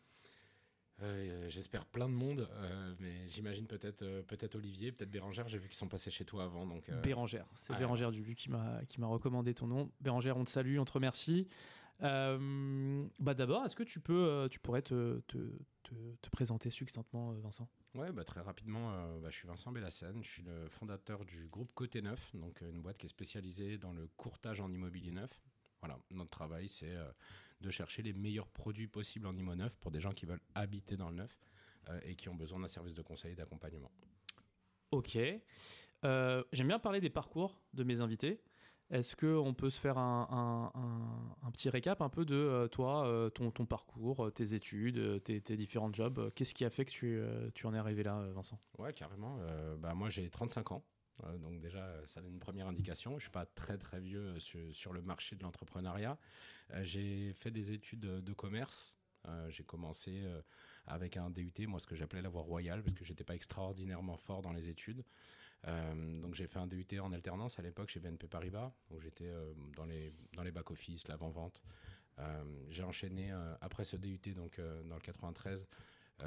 Euh, 1.03 1.49
j'espère 1.49 1.87
plein 1.87 2.09
de 2.09 2.15
monde, 2.15 2.49
euh, 2.53 2.95
mais 3.01 3.29
j'imagine 3.29 3.67
peut-être 3.67 4.03
euh, 4.03 4.23
peut-être 4.23 4.57
Olivier, 4.57 4.93
peut-être 4.93 5.11
Bérangère. 5.11 5.49
J'ai 5.49 5.59
vu 5.59 5.69
qu'ils 5.69 5.77
sont 5.77 5.89
passés 5.89 6.11
chez 6.11 6.25
toi 6.25 6.45
avant. 6.45 6.67
Donc, 6.67 6.91
Bérangère, 7.03 7.47
c'est 7.55 7.77
Bérangère 7.77 8.11
Dubu 8.11 8.35
qui 8.35 8.51
m'a 8.51 8.85
qui 8.89 9.01
m'a 9.01 9.07
recommandé 9.07 9.55
ton 9.55 9.67
nom. 9.67 9.91
Bérangère, 10.01 10.37
on 10.37 10.45
te 10.45 10.51
salue, 10.51 10.79
on 10.79 10.85
te 10.85 10.93
remercie. 10.93 11.49
bah 12.01 13.35
d'abord, 13.35 13.65
est-ce 13.65 13.77
que 13.77 13.83
tu 13.83 14.01
peux, 14.01 14.49
tu 14.51 14.59
pourrais 14.61 14.83
te, 14.83 15.21
te, 15.27 15.39
te, 15.83 16.31
présenter 16.31 16.71
succinctement, 16.71 17.33
Vincent? 17.35 17.69
Ouais, 17.95 18.13
bah 18.13 18.25
très 18.25 18.41
rapidement, 18.41 18.93
bah, 19.21 19.31
je 19.31 19.37
suis 19.37 19.49
Vincent 19.49 19.73
Bellassène, 19.73 20.23
je 20.23 20.29
suis 20.29 20.43
le 20.43 20.69
fondateur 20.69 21.25
du 21.25 21.49
groupe 21.49 21.73
Côté 21.75 22.03
Neuf, 22.03 22.31
donc 22.35 22.61
une 22.61 22.81
boîte 22.81 22.99
qui 22.99 23.07
est 23.07 23.11
spécialisée 23.11 23.79
dans 23.79 23.93
le 23.93 24.09
courtage 24.17 24.61
en 24.61 24.71
immobilier 24.71 25.11
neuf. 25.11 25.31
Voilà, 25.81 25.99
notre 26.11 26.31
travail, 26.31 26.69
c'est 26.69 26.95
de 27.61 27.71
chercher 27.71 28.03
les 28.03 28.13
meilleurs 28.13 28.49
produits 28.49 28.89
possibles 28.89 29.27
en 29.27 29.33
IMO 29.33 29.55
neuf 29.55 29.77
pour 29.77 29.91
des 29.91 30.01
gens 30.01 30.13
qui 30.13 30.27
veulent 30.27 30.43
habiter 30.55 30.97
dans 30.97 31.11
le 31.11 31.17
neuf 31.17 31.39
euh, 31.89 32.01
et 32.05 32.15
qui 32.15 32.29
ont 32.29 32.35
besoin 32.35 32.61
d'un 32.61 32.69
service 32.69 32.95
de 32.95 33.03
conseil 33.03 33.33
et 33.33 33.37
d'accompagnement. 33.37 33.91
Ok. 34.91 35.19
Euh, 36.05 36.43
j'aime 36.53 36.69
bien 36.69 36.79
parler 36.79 37.01
des 37.01 37.11
parcours 37.11 37.61
de 37.75 37.85
mes 37.85 38.01
invités. 38.01 38.41
Est-ce 38.91 39.15
qu'on 39.15 39.55
peut 39.55 39.71
se 39.71 39.79
faire 39.79 39.99
un, 39.99 40.73
petit 41.53 41.71
récap 41.71 42.03
un 42.03 42.09
peu 42.09 42.25
de 42.25 42.35
euh, 42.35 42.67
toi, 42.67 43.31
ton, 43.35 43.53
ton, 43.53 43.65
parcours, 43.65 44.33
tes 44.33 44.55
études, 44.55 45.23
tes, 45.23 45.57
différents 45.57 45.93
jobs? 45.93 46.33
Qu'est-ce 46.35 46.55
qui 46.55 46.65
a 46.65 46.71
fait 46.71 46.85
que 46.85 46.91
tu, 46.91 47.23
tu 47.55 47.67
en 47.67 47.75
es 47.75 47.79
arrivé 47.79 48.03
là, 48.03 48.21
Vincent? 48.33 48.59
Ouais, 48.79 48.93
carrément. 48.93 49.39
bah, 49.79 49.95
moi, 49.95 50.11
j'ai 50.11 50.29
35 50.29 50.73
ans. 50.73 50.85
Donc 51.39 51.61
déjà, 51.61 51.95
ça 52.07 52.21
donne 52.21 52.33
une 52.33 52.41
première 52.41 52.67
indication. 52.67 53.13
Je 53.13 53.17
ne 53.17 53.21
suis 53.21 53.31
pas 53.31 53.47
très 53.47 53.77
très 53.77 54.01
vieux 54.01 54.39
sur, 54.39 54.61
sur 54.73 54.93
le 54.93 55.03
marché 55.03 55.37
de 55.37 55.43
l'entrepreneuriat. 55.43 56.19
Euh, 56.75 56.85
j'ai 56.85 57.33
fait 57.35 57.51
des 57.51 57.73
études 57.73 58.01
de 58.01 58.33
commerce. 58.33 58.97
Euh, 59.29 59.51
j'ai 59.51 59.65
commencé 59.65 60.23
euh, 60.25 60.41
avec 60.87 61.17
un 61.17 61.31
DUT, 61.31 61.53
moi 61.67 61.79
ce 61.79 61.87
que 61.87 61.95
j'appelais 61.95 62.23
la 62.23 62.29
voie 62.29 62.43
royale, 62.43 62.83
parce 62.83 62.95
que 62.95 63.05
j'étais 63.05 63.25
pas 63.25 63.35
extraordinairement 63.35 64.17
fort 64.17 64.43
dans 64.43 64.53
les 64.53 64.69
études. 64.69 65.05
donc 66.23 66.35
j'ai 66.35 66.47
fait 66.47 66.59
un 66.59 66.67
DUT 66.67 66.99
en 67.01 67.13
alternance 67.13 67.59
à 67.59 67.63
l'époque 67.63 67.91
chez 67.91 68.01
BNP 68.01 68.29
Paribas, 68.29 68.73
où 68.91 68.99
j'étais 69.01 69.31
dans 69.77 69.85
les, 69.85 70.15
dans 70.33 70.43
les 70.43 70.53
back-office, 70.53 71.07
l'avant-vente. 71.07 71.63
j'ai 72.71 72.83
enchaîné 72.83 73.31
après 73.61 73.85
ce 73.85 73.97
DUT, 73.97 74.33
donc 74.35 74.59
dans 74.87 74.95
le 74.95 75.03
93, 75.03 75.61
euh, 75.61 75.67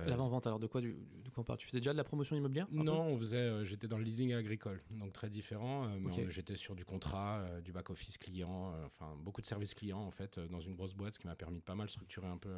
L'avant-vente, 0.06 0.48
alors 0.48 0.60
de 0.60 0.68
quoi, 0.68 0.82
du, 0.82 0.96
on 1.38 1.44
parle? 1.44 1.60
Tu 1.60 1.68
faisais 1.68 1.80
déjà 1.80 1.92
de 1.92 1.98
la 1.98 2.04
promotion 2.04 2.36
immobilière 2.36 2.68
Non, 2.72 3.02
on 3.04 3.18
faisait, 3.18 3.38
euh, 3.38 3.66
j'étais 3.66 3.88
dans 3.88 3.98
le 3.98 4.04
leasing 4.04 4.34
agricole, 4.34 4.82
donc 4.92 5.14
très 5.14 5.30
différent. 5.30 5.88
Euh, 5.88 6.30
j'étais 6.30 6.56
sur 6.56 6.76
du 6.76 6.86
contrat, 6.86 7.46
du 7.64 7.72
back-office 7.72 8.18
client, 8.18 8.74
enfin 8.86 9.16
beaucoup 9.24 9.42
de 9.42 9.48
services 9.48 9.74
clients 9.74 10.02
en 10.02 10.12
fait, 10.12 10.40
dans 10.40 10.62
une 10.62 10.76
grosse 10.76 10.94
boîte, 10.94 11.16
ce 11.16 11.20
qui 11.20 11.28
m'a 11.28 11.36
permis 11.36 11.60
de 11.60 11.64
pas 11.64 11.76
mal 11.76 11.90
structurer 11.90 12.28
un 12.28 12.38
peu 12.38 12.54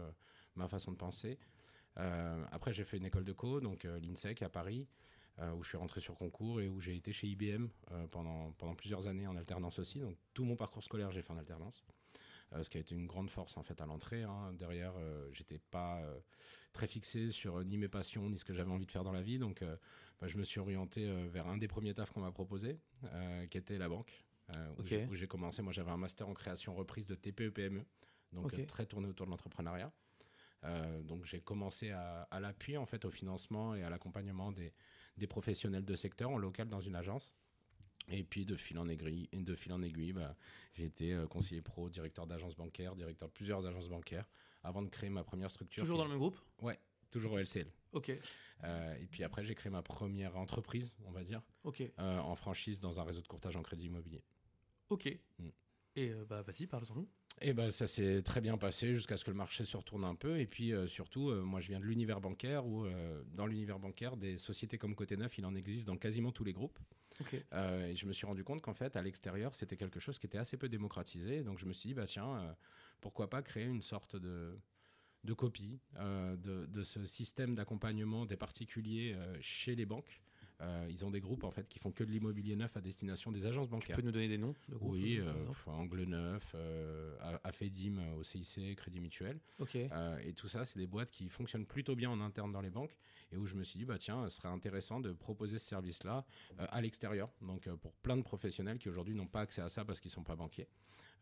ma 0.55 0.67
façon 0.67 0.91
de 0.91 0.97
penser. 0.97 1.37
après, 1.95 2.73
j'ai 2.73 2.83
fait 2.83 2.97
une 2.97 3.05
école 3.05 3.25
de 3.25 3.33
co, 3.33 3.59
donc 3.59 3.83
l'INSEC 3.83 4.41
à 4.41 4.49
Paris, 4.49 4.87
où 5.55 5.63
je 5.63 5.69
suis 5.69 5.77
rentré 5.77 6.01
sur 6.01 6.15
concours 6.15 6.61
et 6.61 6.67
où 6.67 6.79
j'ai 6.79 6.95
été 6.95 7.11
chez 7.11 7.27
IBM 7.27 7.67
pendant, 8.11 8.51
pendant 8.53 8.75
plusieurs 8.75 9.07
années 9.07 9.27
en 9.27 9.35
alternance 9.35 9.79
aussi. 9.79 9.99
Donc 9.99 10.17
tout 10.33 10.45
mon 10.45 10.55
parcours 10.55 10.83
scolaire, 10.83 11.11
j'ai 11.11 11.21
fait 11.21 11.31
en 11.31 11.37
alternance. 11.37 11.85
Ce 12.61 12.69
qui 12.69 12.77
a 12.77 12.81
été 12.81 12.95
une 12.95 13.07
grande 13.07 13.29
force 13.29 13.57
en 13.57 13.63
fait 13.63 13.81
à 13.81 13.85
l'entrée. 13.85 14.23
Hein. 14.23 14.53
Derrière, 14.53 14.93
j'étais 15.31 15.59
pas 15.71 16.01
très 16.75 16.87
fixé 16.87 17.31
sur 17.31 17.57
euh, 17.57 17.63
ni 17.63 17.77
mes 17.77 17.87
passions 17.87 18.29
ni 18.29 18.37
ce 18.37 18.45
que 18.45 18.53
j'avais 18.53 18.71
envie 18.71 18.85
de 18.85 18.91
faire 18.91 19.03
dans 19.03 19.13
la 19.13 19.23
vie. 19.23 19.39
Donc, 19.39 19.61
euh, 19.61 19.75
bah, 20.19 20.27
je 20.27 20.37
me 20.37 20.43
suis 20.43 20.59
orienté 20.59 21.07
euh, 21.09 21.27
vers 21.31 21.47
un 21.47 21.57
des 21.57 21.67
premiers 21.67 21.93
tafs 21.93 22.11
qu'on 22.11 22.19
m'a 22.21 22.31
proposé, 22.31 22.77
qui 23.49 23.57
était 23.57 23.77
la 23.77 23.89
banque, 23.89 24.11
où 24.77 25.15
j'ai 25.15 25.27
commencé. 25.27 25.61
Moi, 25.61 25.73
j'avais 25.73 25.91
un 25.91 25.97
master 25.97 26.27
en 26.27 26.33
création 26.33 26.75
reprise 26.75 27.07
de 27.07 27.15
TPE-PME, 27.15 27.79
e, 27.79 27.85
donc 28.33 28.65
très 28.67 28.85
tourné 28.85 29.07
autour 29.07 29.25
de 29.25 29.31
l'entrepreneuriat. 29.31 29.91
donc 31.03 31.25
j'ai 31.25 31.39
commencé 31.39 31.91
à, 31.91 32.39
l'appui 32.39 32.77
en 32.77 32.85
fait 32.85 33.05
au 33.05 33.11
financement 33.11 33.75
et 33.75 33.83
à 33.83 33.89
l'accompagnement 33.89 34.51
des, 34.51 34.73
des, 35.17 35.27
professionnels 35.27 35.85
de 35.85 35.95
secteur 35.95 36.31
en 36.31 36.37
local 36.37 36.67
dans 36.67 36.81
une 36.81 36.95
agence. 36.95 37.35
Et 38.09 38.23
puis 38.23 38.45
de 38.45 38.55
fil 38.55 38.77
en 38.77 38.87
aiguille, 38.87 39.27
de 39.33 39.55
fil 39.55 39.73
en 39.73 39.81
aiguille 39.81 40.13
bah, 40.13 40.35
j'ai 40.73 40.85
été 40.85 41.17
conseiller 41.29 41.61
pro, 41.61 41.89
directeur 41.89 42.27
d'agence 42.27 42.55
bancaire, 42.55 42.95
directeur 42.95 43.29
de 43.29 43.33
plusieurs 43.33 43.65
agences 43.65 43.89
bancaires, 43.89 44.29
avant 44.63 44.81
de 44.81 44.89
créer 44.89 45.09
ma 45.09 45.23
première 45.23 45.49
structure. 45.49 45.81
Toujours 45.81 45.97
dans 45.97 46.03
le 46.03 46.11
même 46.11 46.19
groupe? 46.19 46.39
Ouais, 46.61 46.79
toujours 47.09 47.33
au 47.33 47.37
LCL. 47.37 47.71
Ok. 47.93 48.11
Euh, 48.63 48.95
et 48.95 49.07
puis 49.07 49.23
après, 49.23 49.43
j'ai 49.45 49.55
créé 49.55 49.71
ma 49.71 49.81
première 49.81 50.35
entreprise, 50.37 50.95
on 51.05 51.11
va 51.11 51.23
dire, 51.23 51.41
ok 51.63 51.81
euh, 51.99 52.19
en 52.19 52.35
franchise 52.35 52.79
dans 52.79 52.99
un 52.99 53.03
réseau 53.03 53.21
de 53.21 53.27
courtage 53.27 53.55
en 53.55 53.63
crédit 53.63 53.85
immobilier. 53.85 54.23
Ok. 54.89 55.07
Mm. 55.39 55.49
Et 55.95 56.09
euh, 56.11 56.25
bah 56.25 56.41
vas-y, 56.41 56.67
parle-nous. 56.67 57.07
Et 57.41 57.53
bah, 57.53 57.69
ça 57.69 57.85
s'est 57.85 58.21
très 58.21 58.39
bien 58.39 58.57
passé 58.57 58.95
jusqu'à 58.95 59.17
ce 59.17 59.25
que 59.25 59.31
le 59.31 59.37
marché 59.37 59.65
se 59.65 59.75
retourne 59.75 60.05
un 60.05 60.15
peu. 60.15 60.39
Et 60.39 60.47
puis 60.47 60.71
surtout, 60.87 61.33
moi 61.33 61.59
je 61.59 61.67
viens 61.67 61.79
de 61.79 61.85
l'univers 61.85 62.21
bancaire 62.21 62.65
où 62.65 62.87
dans 63.33 63.45
l'univers 63.45 63.77
bancaire, 63.77 64.15
des 64.15 64.37
sociétés 64.37 64.77
comme 64.77 64.95
Côté 64.95 65.17
Neuf, 65.17 65.37
il 65.37 65.45
en 65.45 65.53
existe 65.53 65.85
dans 65.85 65.97
quasiment 65.97 66.31
tous 66.31 66.45
les 66.45 66.53
groupes. 66.53 66.79
et 67.51 67.95
je 67.95 68.05
me 68.05 68.13
suis 68.13 68.25
rendu 68.25 68.45
compte 68.45 68.61
qu'en 68.61 68.73
fait, 68.73 68.95
à 68.95 69.01
l'extérieur, 69.01 69.53
c'était 69.53 69.75
quelque 69.75 69.99
chose 69.99 70.17
qui 70.17 70.27
était 70.27 70.37
assez 70.37 70.55
peu 70.55 70.69
démocratisé. 70.69 71.43
Donc 71.43 71.59
je 71.59 71.65
me 71.65 71.73
suis 71.73 71.89
dit, 71.89 71.93
bah 71.93 72.05
tiens, 72.05 72.55
pourquoi 73.01 73.29
pas 73.29 73.41
créer 73.41 73.65
une 73.65 73.81
sorte 73.81 74.15
de, 74.15 74.57
de 75.25 75.33
copie 75.33 75.79
euh, 75.97 76.37
de, 76.37 76.83
ce 76.83 77.05
système 77.05 77.55
d'accompagnement 77.55 78.25
des 78.25 78.37
particuliers 78.37 79.13
euh, 79.15 79.35
chez 79.41 79.75
les 79.75 79.85
banques. 79.85 80.21
Euh, 80.61 80.87
ils 80.89 81.03
ont 81.03 81.11
des 81.11 81.19
groupes 81.19 81.43
en 81.43 81.51
fait 81.51 81.67
qui 81.67 81.79
font 81.79 81.91
que 81.91 82.03
de 82.03 82.11
l'immobilier 82.11 82.55
neuf 82.55 82.77
à 82.77 82.81
destination 82.81 83.31
des 83.31 83.45
agences 83.45 83.67
bancaires. 83.69 83.95
Tu 83.95 84.01
peux 84.01 84.05
nous 84.05 84.11
donner 84.13 84.27
des 84.27 84.37
noms 84.37 84.53
de 84.69 84.75
groupes, 84.75 84.93
Oui, 84.93 85.19
Angle 85.67 86.03
Neuf, 86.03 86.55
Afedim 87.43 87.97
au 88.17 88.23
CIC, 88.23 88.75
Crédit 88.75 88.99
Mutuel. 88.99 89.39
et 90.23 90.33
tout 90.33 90.47
ça, 90.47 90.65
c'est 90.65 90.79
des 90.79 90.87
boîtes 90.87 91.11
qui 91.11 91.27
fonctionnent 91.29 91.65
plutôt 91.65 91.95
bien 91.95 92.09
en 92.09 92.21
interne 92.21 92.51
dans 92.51 92.61
les 92.61 92.69
banques 92.69 92.95
et 93.31 93.37
où 93.37 93.45
je 93.45 93.55
me 93.55 93.63
suis 93.63 93.77
dit 93.79 93.85
bah 93.85 93.97
tiens, 93.97 94.27
ce 94.29 94.37
serait 94.37 94.47
intéressant 94.49 94.99
de 94.99 95.11
proposer 95.11 95.59
ce 95.59 95.67
service-là 95.67 96.25
à 96.57 96.81
l'extérieur. 96.81 97.29
Donc 97.41 97.69
pour 97.75 97.93
plein 97.93 98.17
de 98.17 98.23
professionnels 98.23 98.77
qui 98.77 98.89
aujourd'hui 98.89 99.15
n'ont 99.15 99.27
pas 99.27 99.41
accès 99.41 99.61
à 99.61 99.69
ça 99.69 99.83
parce 99.85 99.99
qu'ils 99.99 100.11
sont 100.11 100.23
pas 100.23 100.35
banquiers. 100.35 100.67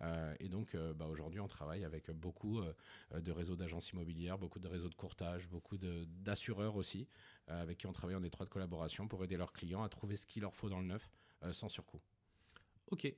Euh, 0.01 0.35
et 0.39 0.49
donc, 0.49 0.75
euh, 0.75 0.93
bah, 0.93 1.05
aujourd'hui, 1.07 1.39
on 1.39 1.47
travaille 1.47 1.83
avec 1.83 2.11
beaucoup 2.11 2.59
euh, 2.59 2.73
de 3.19 3.31
réseaux 3.31 3.55
d'agences 3.55 3.91
immobilières, 3.91 4.37
beaucoup 4.37 4.59
de 4.59 4.67
réseaux 4.67 4.89
de 4.89 4.95
courtage, 4.95 5.47
beaucoup 5.47 5.77
d'assureurs 5.77 6.75
aussi, 6.75 7.07
avec 7.47 7.79
qui 7.79 7.87
on 7.87 7.93
travaille 7.93 8.15
en 8.15 8.23
étroite 8.23 8.49
collaboration 8.49 9.07
pour 9.07 9.23
aider 9.23 9.37
leurs 9.37 9.53
clients 9.53 9.83
à 9.83 9.89
trouver 9.89 10.15
ce 10.15 10.25
qu'il 10.25 10.41
leur 10.41 10.55
faut 10.55 10.69
dans 10.69 10.79
le 10.79 10.87
neuf 10.87 11.09
sans 11.51 11.69
surcoût. 11.69 11.99
Ok. 12.91 13.13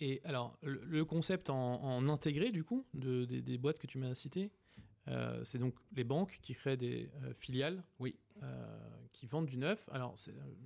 Et 0.00 0.20
alors, 0.22 0.56
le, 0.62 1.04
concept 1.04 1.50
en, 1.50 2.08
intégré, 2.08 2.52
du 2.52 2.62
coup, 2.62 2.86
de, 2.94 3.24
des, 3.24 3.58
boîtes 3.58 3.78
que 3.78 3.88
tu 3.88 3.98
m'as 3.98 4.14
citées, 4.14 4.52
c'est 5.42 5.58
donc 5.58 5.74
les 5.96 6.04
banques 6.04 6.38
qui 6.40 6.54
créent 6.54 6.76
des 6.76 7.10
filiales 7.34 7.82
oui. 7.98 8.16
qui 9.12 9.26
vendent 9.26 9.46
du 9.46 9.56
neuf. 9.56 9.88
Alors, 9.90 10.14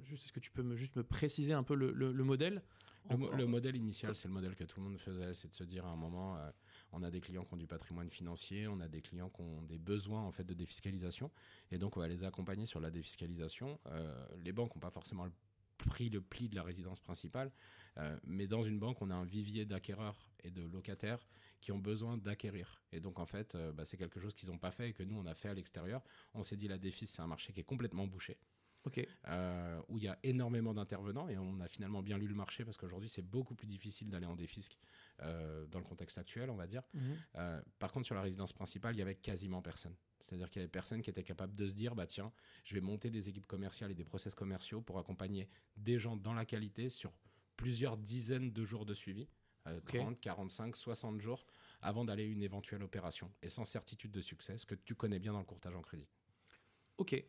juste, 0.02 0.24
est-ce 0.24 0.32
que 0.32 0.40
tu 0.40 0.50
peux 0.50 0.62
me, 0.62 0.76
juste 0.76 0.96
me 0.96 1.02
préciser 1.02 1.54
un 1.54 1.62
peu 1.62 1.74
le, 1.74 1.92
le 1.92 2.24
modèle? 2.24 2.62
Le, 3.10 3.46
modèle 3.46 3.76
initial, 3.76 4.16
c'est 4.16 4.28
le 4.28 4.34
modèle 4.34 4.54
que 4.54 4.64
tout 4.64 4.80
le 4.80 4.86
monde 4.86 4.98
faisait, 4.98 5.34
c'est 5.34 5.48
de 5.48 5.54
se 5.54 5.64
dire 5.64 5.84
à 5.86 5.90
un 5.90 5.96
moment, 5.96 6.36
euh, 6.36 6.50
on 6.92 7.02
a 7.02 7.10
des 7.10 7.20
clients 7.20 7.44
qui 7.44 7.54
ont 7.54 7.58
du 7.58 7.66
patrimoine 7.66 8.10
financier, 8.10 8.68
on 8.68 8.80
a 8.80 8.88
des 8.88 9.02
clients 9.02 9.30
qui 9.30 9.42
ont 9.42 9.62
des 9.62 9.78
besoins 9.78 10.22
en 10.22 10.32
fait 10.32 10.44
de 10.44 10.54
défiscalisation, 10.54 11.30
et 11.70 11.78
donc 11.78 11.96
on 11.96 12.00
va 12.00 12.08
les 12.08 12.24
accompagner 12.24 12.66
sur 12.66 12.80
la 12.80 12.90
défiscalisation. 12.90 13.78
Euh, 13.86 14.26
les 14.44 14.52
banques 14.52 14.74
n'ont 14.74 14.80
pas 14.80 14.90
forcément 14.90 15.28
pris 15.78 16.10
le 16.10 16.20
pli 16.20 16.48
de 16.48 16.54
la 16.54 16.62
résidence 16.62 17.00
principale, 17.00 17.50
euh, 17.98 18.16
mais 18.24 18.46
dans 18.46 18.62
une 18.62 18.78
banque, 18.78 19.02
on 19.02 19.10
a 19.10 19.14
un 19.14 19.24
vivier 19.24 19.64
d'acquéreurs 19.64 20.28
et 20.44 20.50
de 20.50 20.62
locataires 20.62 21.26
qui 21.60 21.72
ont 21.72 21.78
besoin 21.78 22.16
d'acquérir. 22.16 22.82
Et 22.92 23.00
donc 23.00 23.18
en 23.18 23.26
fait, 23.26 23.56
bah, 23.74 23.84
c'est 23.84 23.96
quelque 23.96 24.20
chose 24.20 24.34
qu'ils 24.34 24.50
n'ont 24.50 24.58
pas 24.58 24.70
fait 24.70 24.90
et 24.90 24.92
que 24.92 25.02
nous 25.02 25.16
on 25.16 25.26
a 25.26 25.34
fait 25.34 25.48
à 25.48 25.54
l'extérieur. 25.54 26.02
On 26.34 26.42
s'est 26.42 26.56
dit 26.56 26.68
la 26.68 26.78
défis, 26.78 27.06
c'est 27.06 27.22
un 27.22 27.26
marché 27.26 27.52
qui 27.52 27.60
est 27.60 27.64
complètement 27.64 28.06
bouché. 28.06 28.36
Où 29.88 29.98
il 29.98 30.04
y 30.04 30.08
a 30.08 30.18
énormément 30.22 30.74
d'intervenants 30.74 31.28
et 31.28 31.38
on 31.38 31.60
a 31.60 31.68
finalement 31.68 32.02
bien 32.02 32.18
lu 32.18 32.26
le 32.26 32.34
marché 32.34 32.64
parce 32.64 32.76
qu'aujourd'hui 32.76 33.08
c'est 33.08 33.22
beaucoup 33.22 33.54
plus 33.54 33.66
difficile 33.66 34.10
d'aller 34.10 34.26
en 34.26 34.36
défisque 34.36 34.78
dans 35.18 35.78
le 35.78 35.84
contexte 35.84 36.18
actuel, 36.18 36.50
on 36.50 36.56
va 36.56 36.66
dire. 36.66 36.82
Mhm. 36.94 37.62
par 37.78 37.92
contre, 37.92 38.06
sur 38.06 38.14
la 38.14 38.22
résidence 38.22 38.52
principale, 38.52 38.94
il 38.94 38.98
y 38.98 39.02
avait 39.02 39.14
quasiment 39.14 39.62
personne. 39.62 39.94
C'est-à-dire 40.22 40.50
qu'il 40.50 40.60
y 40.60 40.62
avait 40.62 40.70
personne 40.70 41.02
qui 41.02 41.10
était 41.10 41.24
capable 41.24 41.54
de 41.54 41.68
se 41.68 41.74
dire, 41.74 41.94
bah 41.94 42.06
tiens, 42.06 42.32
je 42.64 42.74
vais 42.74 42.80
monter 42.80 43.10
des 43.10 43.28
équipes 43.28 43.46
commerciales 43.46 43.90
et 43.90 43.94
des 43.94 44.04
process 44.04 44.34
commerciaux 44.34 44.80
pour 44.80 44.98
accompagner 44.98 45.48
des 45.76 45.98
gens 45.98 46.16
dans 46.16 46.34
la 46.34 46.44
qualité 46.44 46.88
sur 46.90 47.12
plusieurs 47.56 47.96
dizaines 47.96 48.52
de 48.52 48.64
jours 48.64 48.86
de 48.86 48.94
suivi, 48.94 49.28
30, 49.86 50.20
45, 50.20 50.76
60 50.76 51.20
jours, 51.20 51.46
avant 51.80 52.04
d'aller 52.04 52.24
une 52.24 52.42
éventuelle 52.42 52.82
opération, 52.82 53.32
et 53.42 53.48
sans 53.48 53.64
certitude 53.64 54.10
de 54.10 54.20
succès, 54.20 54.56
ce 54.56 54.66
que 54.66 54.74
tu 54.74 54.94
connais 54.94 55.18
bien 55.18 55.32
dans 55.32 55.38
le 55.38 55.44
courtage 55.44 55.74
en 55.74 55.82
crédit. 55.82 56.08
Ok, 56.98 57.24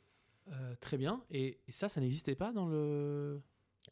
euh, 0.52 0.76
très 0.76 0.98
bien. 0.98 1.24
Et, 1.30 1.60
ça, 1.70 1.90
ça 1.90 2.02
n'existait 2.02 2.36
pas 2.36 2.52
dans 2.52 2.68
le... 2.68 3.42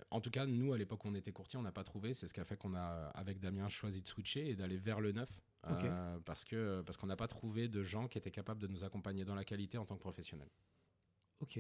En 0.10 0.22
tout 0.22 0.32
cas, 0.32 0.46
nous, 0.46 0.74
à 0.74 0.78
l'époque 0.78 1.04
où 1.06 1.10
on 1.10 1.16
était 1.16 1.34
courtier, 1.34 1.60
on 1.60 1.62
n'a 1.62 1.72
pas 1.72 1.84
trouvé. 1.84 2.14
C'est 2.14 2.28
ce 2.28 2.34
qui 2.34 2.40
a 2.40 2.46
fait 2.46 2.56
qu'on 2.56 2.74
a, 2.76 3.10
avec 3.14 3.40
Damien, 3.40 3.68
choisi 3.70 4.02
de 4.02 4.08
switcher 4.08 4.50
et 4.50 4.56
d'aller 4.56 4.78
vers 4.78 5.02
le 5.02 5.12
neuf. 5.12 5.30
Euh, 5.68 6.20
parce 6.26 6.44
que 6.44 6.82
parce 6.82 6.98
qu'on 6.98 7.06
n'a 7.06 7.16
pas 7.16 7.28
trouvé 7.28 7.68
de 7.68 7.84
gens 7.84 8.08
qui 8.08 8.18
étaient 8.18 8.32
capables 8.32 8.60
de 8.60 8.68
nous 8.68 8.84
accompagner 8.84 9.26
dans 9.26 9.36
la 9.36 9.46
qualité 9.46 9.78
en 9.78 9.86
tant 9.86 9.96
que 9.96 10.02
professionnels. 10.02 10.50
Ok, 11.40 11.60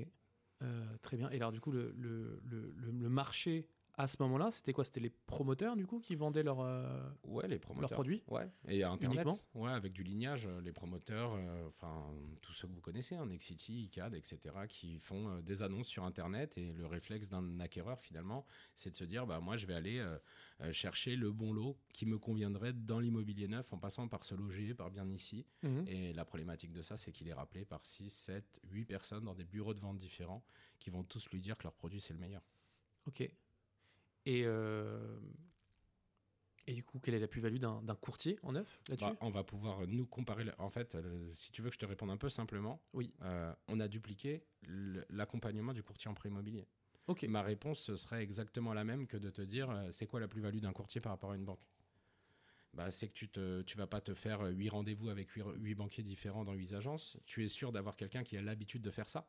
euh, 0.63 0.97
très 1.03 1.17
bien. 1.17 1.29
Et 1.29 1.35
alors 1.35 1.51
du 1.51 1.59
coup, 1.59 1.71
le, 1.71 1.93
le, 1.97 2.41
le, 2.43 2.73
le 2.75 3.09
marché 3.09 3.67
à 3.95 4.07
ce 4.07 4.17
moment-là, 4.21 4.51
c'était 4.51 4.73
quoi? 4.73 4.85
C'était 4.85 5.01
les 5.01 5.09
promoteurs 5.09 5.75
du 5.75 5.85
coup 5.85 5.99
qui 5.99 6.15
vendaient 6.15 6.43
leurs 6.43 6.61
euh, 6.61 7.09
ouais, 7.23 7.47
les 7.47 7.59
promoteurs. 7.59 7.89
leurs 7.89 7.95
produits? 7.95 8.23
Ouais, 8.27 8.49
et 8.67 8.83
Internet. 8.83 9.27
Ouais, 9.53 9.71
avec 9.71 9.91
du 9.91 10.03
lignage, 10.03 10.47
euh, 10.47 10.61
les 10.61 10.71
promoteurs, 10.71 11.33
euh, 11.33 11.67
enfin 11.67 12.13
tous 12.41 12.53
ceux 12.53 12.67
que 12.67 12.73
vous 12.73 12.81
connaissez, 12.81 13.15
hein, 13.15 13.25
Nexity, 13.25 13.83
ICAD, 13.83 14.15
etc., 14.15 14.39
qui 14.67 14.99
font 14.99 15.39
des 15.41 15.61
annonces 15.61 15.87
sur 15.87 16.03
Internet. 16.03 16.57
Et 16.57 16.71
le 16.71 16.85
réflexe 16.85 17.27
d'un 17.27 17.59
acquéreur 17.59 17.99
finalement, 17.99 18.45
c'est 18.75 18.91
de 18.91 18.95
se 18.95 19.03
dire 19.03 19.27
bah, 19.27 19.39
moi 19.39 19.57
je 19.57 19.65
vais 19.65 19.75
aller 19.75 20.03
chercher 20.71 21.15
le 21.15 21.31
bon 21.31 21.53
lot 21.53 21.77
qui 21.93 22.05
me 22.05 22.17
conviendrait 22.17 22.73
dans 22.73 22.99
l'immobilier 22.99 23.47
neuf 23.47 23.73
en 23.73 23.77
passant 23.77 24.07
par 24.07 24.23
se 24.23 24.35
loger, 24.35 24.73
par 24.73 24.89
bien 24.89 25.09
ici. 25.09 25.45
Mhm. 25.63 25.85
Et 25.87 26.13
la 26.13 26.25
problématique 26.25 26.71
de 26.71 26.81
ça, 26.81 26.97
c'est 26.97 27.11
qu'il 27.11 27.27
est 27.27 27.33
rappelé 27.33 27.65
par 27.65 27.85
6, 27.85 28.09
7, 28.09 28.61
8 28.69 28.85
personnes 28.85 29.25
dans 29.25 29.35
des 29.35 29.45
bureaux 29.45 29.73
de 29.73 29.79
vente 29.79 29.97
différents 29.97 30.43
qui 30.79 30.89
vont 30.89 31.03
tous 31.03 31.29
lui 31.29 31.41
dire 31.41 31.57
que 31.57 31.63
leur 31.63 31.73
produit 31.73 32.01
c'est 32.01 32.13
le 32.13 32.19
meilleur. 32.19 32.41
Ok. 33.07 33.29
Et, 34.25 34.43
euh, 34.45 35.19
et 36.67 36.73
du 36.73 36.83
coup, 36.83 36.99
quelle 36.99 37.15
est 37.15 37.19
la 37.19 37.27
plus-value 37.27 37.57
d'un 37.57 37.95
courtier 37.95 38.39
en 38.43 38.53
neuf 38.53 38.79
là-dessus? 38.89 39.05
Bah, 39.05 39.17
On 39.21 39.29
va 39.29 39.43
pouvoir 39.43 39.87
nous 39.87 40.05
comparer. 40.05 40.45
En 40.57 40.69
fait, 40.69 40.97
si 41.33 41.51
tu 41.51 41.61
veux 41.61 41.69
que 41.69 41.75
je 41.75 41.79
te 41.79 41.85
réponde 41.85 42.11
un 42.11 42.17
peu 42.17 42.29
simplement, 42.29 42.81
oui. 42.93 43.13
Euh, 43.23 43.53
on 43.67 43.79
a 43.79 43.87
dupliqué 43.87 44.43
l'accompagnement 45.09 45.73
du 45.73 45.83
courtier 45.83 46.09
en 46.09 46.13
prêt 46.13 46.29
immobilier. 46.29 46.67
Ok. 47.07 47.23
Ma 47.23 47.41
réponse 47.41 47.95
serait 47.95 48.21
exactement 48.21 48.73
la 48.73 48.83
même 48.83 49.07
que 49.07 49.17
de 49.17 49.29
te 49.31 49.41
dire 49.41 49.69
euh, 49.71 49.89
c'est 49.91 50.05
quoi 50.05 50.19
la 50.19 50.27
plus-value 50.27 50.59
d'un 50.59 50.71
courtier 50.71 51.01
par 51.01 51.11
rapport 51.11 51.31
à 51.31 51.35
une 51.35 51.45
banque? 51.45 51.67
Bah, 52.73 52.89
c'est 52.91 53.07
que 53.07 53.13
tu 53.13 53.29
ne 53.37 53.63
tu 53.63 53.75
vas 53.75 53.87
pas 53.87 53.99
te 53.99 54.13
faire 54.13 54.43
huit 54.45 54.69
rendez-vous 54.69 55.09
avec 55.09 55.29
huit 55.31 55.75
banquiers 55.75 56.03
différents 56.03 56.45
dans 56.45 56.53
huit 56.53 56.71
agences. 56.73 57.17
Tu 57.25 57.43
es 57.43 57.49
sûr 57.49 57.71
d'avoir 57.71 57.97
quelqu'un 57.97 58.23
qui 58.23 58.37
a 58.37 58.41
l'habitude 58.41 58.81
de 58.81 58.91
faire 58.91 59.09
ça. 59.09 59.27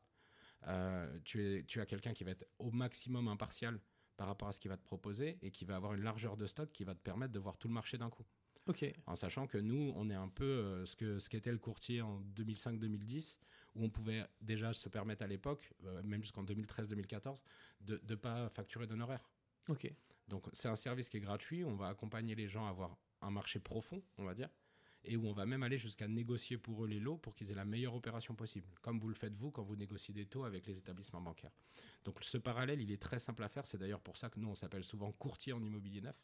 tu, 1.24 1.42
es, 1.42 1.64
tu 1.64 1.80
as 1.80 1.86
quelqu'un 1.86 2.12
qui 2.12 2.22
va 2.24 2.32
être 2.32 2.46
au 2.58 2.70
maximum 2.70 3.26
impartial 3.26 3.80
par 4.22 4.28
rapport 4.28 4.46
à 4.46 4.52
ce 4.52 4.60
qu'il 4.60 4.68
va 4.68 4.76
te 4.76 4.84
proposer 4.84 5.36
et 5.42 5.50
qui 5.50 5.64
va 5.64 5.74
avoir 5.74 5.94
une 5.94 6.04
largeur 6.04 6.36
de 6.36 6.46
stock 6.46 6.70
qui 6.70 6.84
va 6.84 6.94
te 6.94 7.00
permettre 7.00 7.32
de 7.32 7.40
voir 7.40 7.58
tout 7.58 7.66
le 7.66 7.74
marché 7.74 7.98
d'un 7.98 8.08
coup. 8.08 8.24
Ok. 8.68 8.84
En 9.06 9.16
sachant 9.16 9.48
que 9.48 9.58
nous, 9.58 9.92
on 9.96 10.08
est 10.10 10.14
un 10.14 10.28
peu 10.28 10.44
euh, 10.44 10.86
ce 10.86 10.94
que 10.94 11.18
ce 11.18 11.28
qu'était 11.28 11.50
le 11.50 11.58
courtier 11.58 12.02
en 12.02 12.20
2005-2010, 12.36 13.40
où 13.74 13.84
on 13.84 13.90
pouvait 13.90 14.24
déjà 14.40 14.72
se 14.72 14.88
permettre 14.88 15.24
à 15.24 15.26
l'époque, 15.26 15.72
euh, 15.86 16.00
même 16.04 16.22
jusqu'en 16.22 16.44
2013-2014, 16.44 17.42
de 17.80 18.00
ne 18.08 18.14
pas 18.14 18.48
facturer 18.50 18.86
d'honoraires. 18.86 19.28
Ok. 19.68 19.92
Donc 20.28 20.46
c'est 20.52 20.68
un 20.68 20.76
service 20.76 21.10
qui 21.10 21.16
est 21.16 21.20
gratuit. 21.20 21.64
On 21.64 21.74
va 21.74 21.88
accompagner 21.88 22.36
les 22.36 22.46
gens 22.46 22.64
à 22.64 22.68
avoir 22.68 22.96
un 23.22 23.32
marché 23.32 23.58
profond, 23.58 24.04
on 24.18 24.24
va 24.24 24.34
dire 24.34 24.50
et 25.04 25.16
où 25.16 25.26
on 25.26 25.32
va 25.32 25.46
même 25.46 25.62
aller 25.62 25.78
jusqu'à 25.78 26.06
négocier 26.06 26.58
pour 26.58 26.84
eux 26.84 26.88
les 26.88 27.00
lots 27.00 27.16
pour 27.16 27.34
qu'ils 27.34 27.50
aient 27.50 27.56
la 27.56 27.64
meilleure 27.64 27.94
opération 27.94 28.34
possible, 28.34 28.68
comme 28.82 28.98
vous 28.98 29.08
le 29.08 29.14
faites 29.14 29.34
vous 29.34 29.50
quand 29.50 29.62
vous 29.62 29.76
négociez 29.76 30.14
des 30.14 30.26
taux 30.26 30.44
avec 30.44 30.66
les 30.66 30.78
établissements 30.78 31.20
bancaires. 31.20 31.50
Donc 32.04 32.18
ce 32.20 32.38
parallèle, 32.38 32.80
il 32.80 32.90
est 32.92 33.00
très 33.00 33.18
simple 33.18 33.42
à 33.42 33.48
faire. 33.48 33.66
C'est 33.66 33.78
d'ailleurs 33.78 34.00
pour 34.00 34.16
ça 34.16 34.30
que 34.30 34.38
nous, 34.38 34.48
on 34.48 34.54
s'appelle 34.54 34.84
souvent 34.84 35.12
courtier 35.12 35.52
en 35.52 35.62
immobilier 35.62 36.00
neuf. 36.00 36.16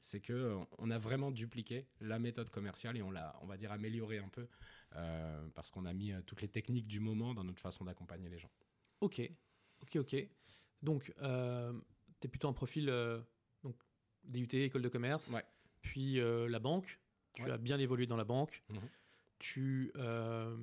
C'est 0.00 0.20
que 0.20 0.32
euh, 0.32 0.58
on 0.78 0.90
a 0.90 0.98
vraiment 0.98 1.30
dupliqué 1.30 1.86
la 2.00 2.18
méthode 2.18 2.50
commerciale 2.50 2.96
et 2.96 3.02
on 3.02 3.10
l'a, 3.10 3.36
on 3.42 3.46
va 3.46 3.56
dire, 3.56 3.72
amélioré 3.72 4.18
un 4.18 4.28
peu 4.28 4.46
euh, 4.96 5.48
parce 5.54 5.70
qu'on 5.70 5.86
a 5.86 5.92
mis 5.92 6.12
euh, 6.12 6.22
toutes 6.22 6.42
les 6.42 6.48
techniques 6.48 6.86
du 6.86 7.00
moment 7.00 7.34
dans 7.34 7.44
notre 7.44 7.60
façon 7.60 7.84
d'accompagner 7.84 8.28
les 8.28 8.38
gens. 8.38 8.50
Ok, 9.00 9.20
ok, 9.80 9.96
ok. 9.96 10.16
Donc, 10.82 11.12
tu 11.16 12.26
es 12.26 12.28
plutôt 12.28 12.48
un 12.48 12.52
profil 12.52 12.86
donc, 13.62 13.76
DUT, 14.24 14.48
école 14.52 14.82
de 14.82 14.88
commerce, 14.88 15.32
puis 15.80 16.20
la 16.20 16.58
banque. 16.58 16.98
Tu 17.32 17.50
as 17.50 17.58
bien 17.58 17.78
évolué 17.78 18.06
dans 18.06 18.16
la 18.16 18.24
banque. 18.24 18.62
Mhm. 18.68 18.80
Tu, 19.38 19.90
euh, 19.96 20.56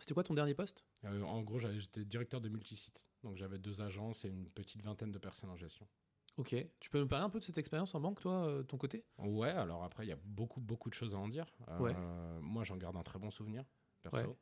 c'était 0.00 0.12
quoi 0.12 0.22
ton 0.22 0.34
dernier 0.34 0.54
poste? 0.54 0.84
Euh, 1.04 1.22
En 1.22 1.42
gros, 1.42 1.58
j'étais 1.58 2.04
directeur 2.04 2.40
de 2.40 2.48
multisite. 2.48 3.08
Donc 3.22 3.36
j'avais 3.36 3.58
deux 3.58 3.80
agences 3.80 4.24
et 4.24 4.28
une 4.28 4.48
petite 4.50 4.82
vingtaine 4.82 5.10
de 5.10 5.18
personnes 5.18 5.50
en 5.50 5.56
gestion. 5.56 5.88
Ok. 6.36 6.54
Tu 6.80 6.90
peux 6.90 7.00
nous 7.00 7.08
parler 7.08 7.24
un 7.24 7.30
peu 7.30 7.40
de 7.40 7.44
cette 7.44 7.58
expérience 7.58 7.94
en 7.94 8.00
banque, 8.00 8.20
toi, 8.20 8.46
euh, 8.46 8.62
ton 8.62 8.76
côté? 8.76 9.04
Ouais. 9.16 9.48
Alors 9.48 9.82
après, 9.82 10.04
il 10.04 10.08
y 10.08 10.12
a 10.12 10.18
beaucoup, 10.22 10.60
beaucoup 10.60 10.88
de 10.88 10.94
choses 10.94 11.14
à 11.14 11.18
en 11.18 11.28
dire. 11.28 11.46
Moi, 12.40 12.64
j'en 12.64 12.76
garde 12.76 12.96
un 12.96 13.02
très 13.02 13.18
bon 13.18 13.30
souvenir 13.30 13.64
perso. 14.02 14.38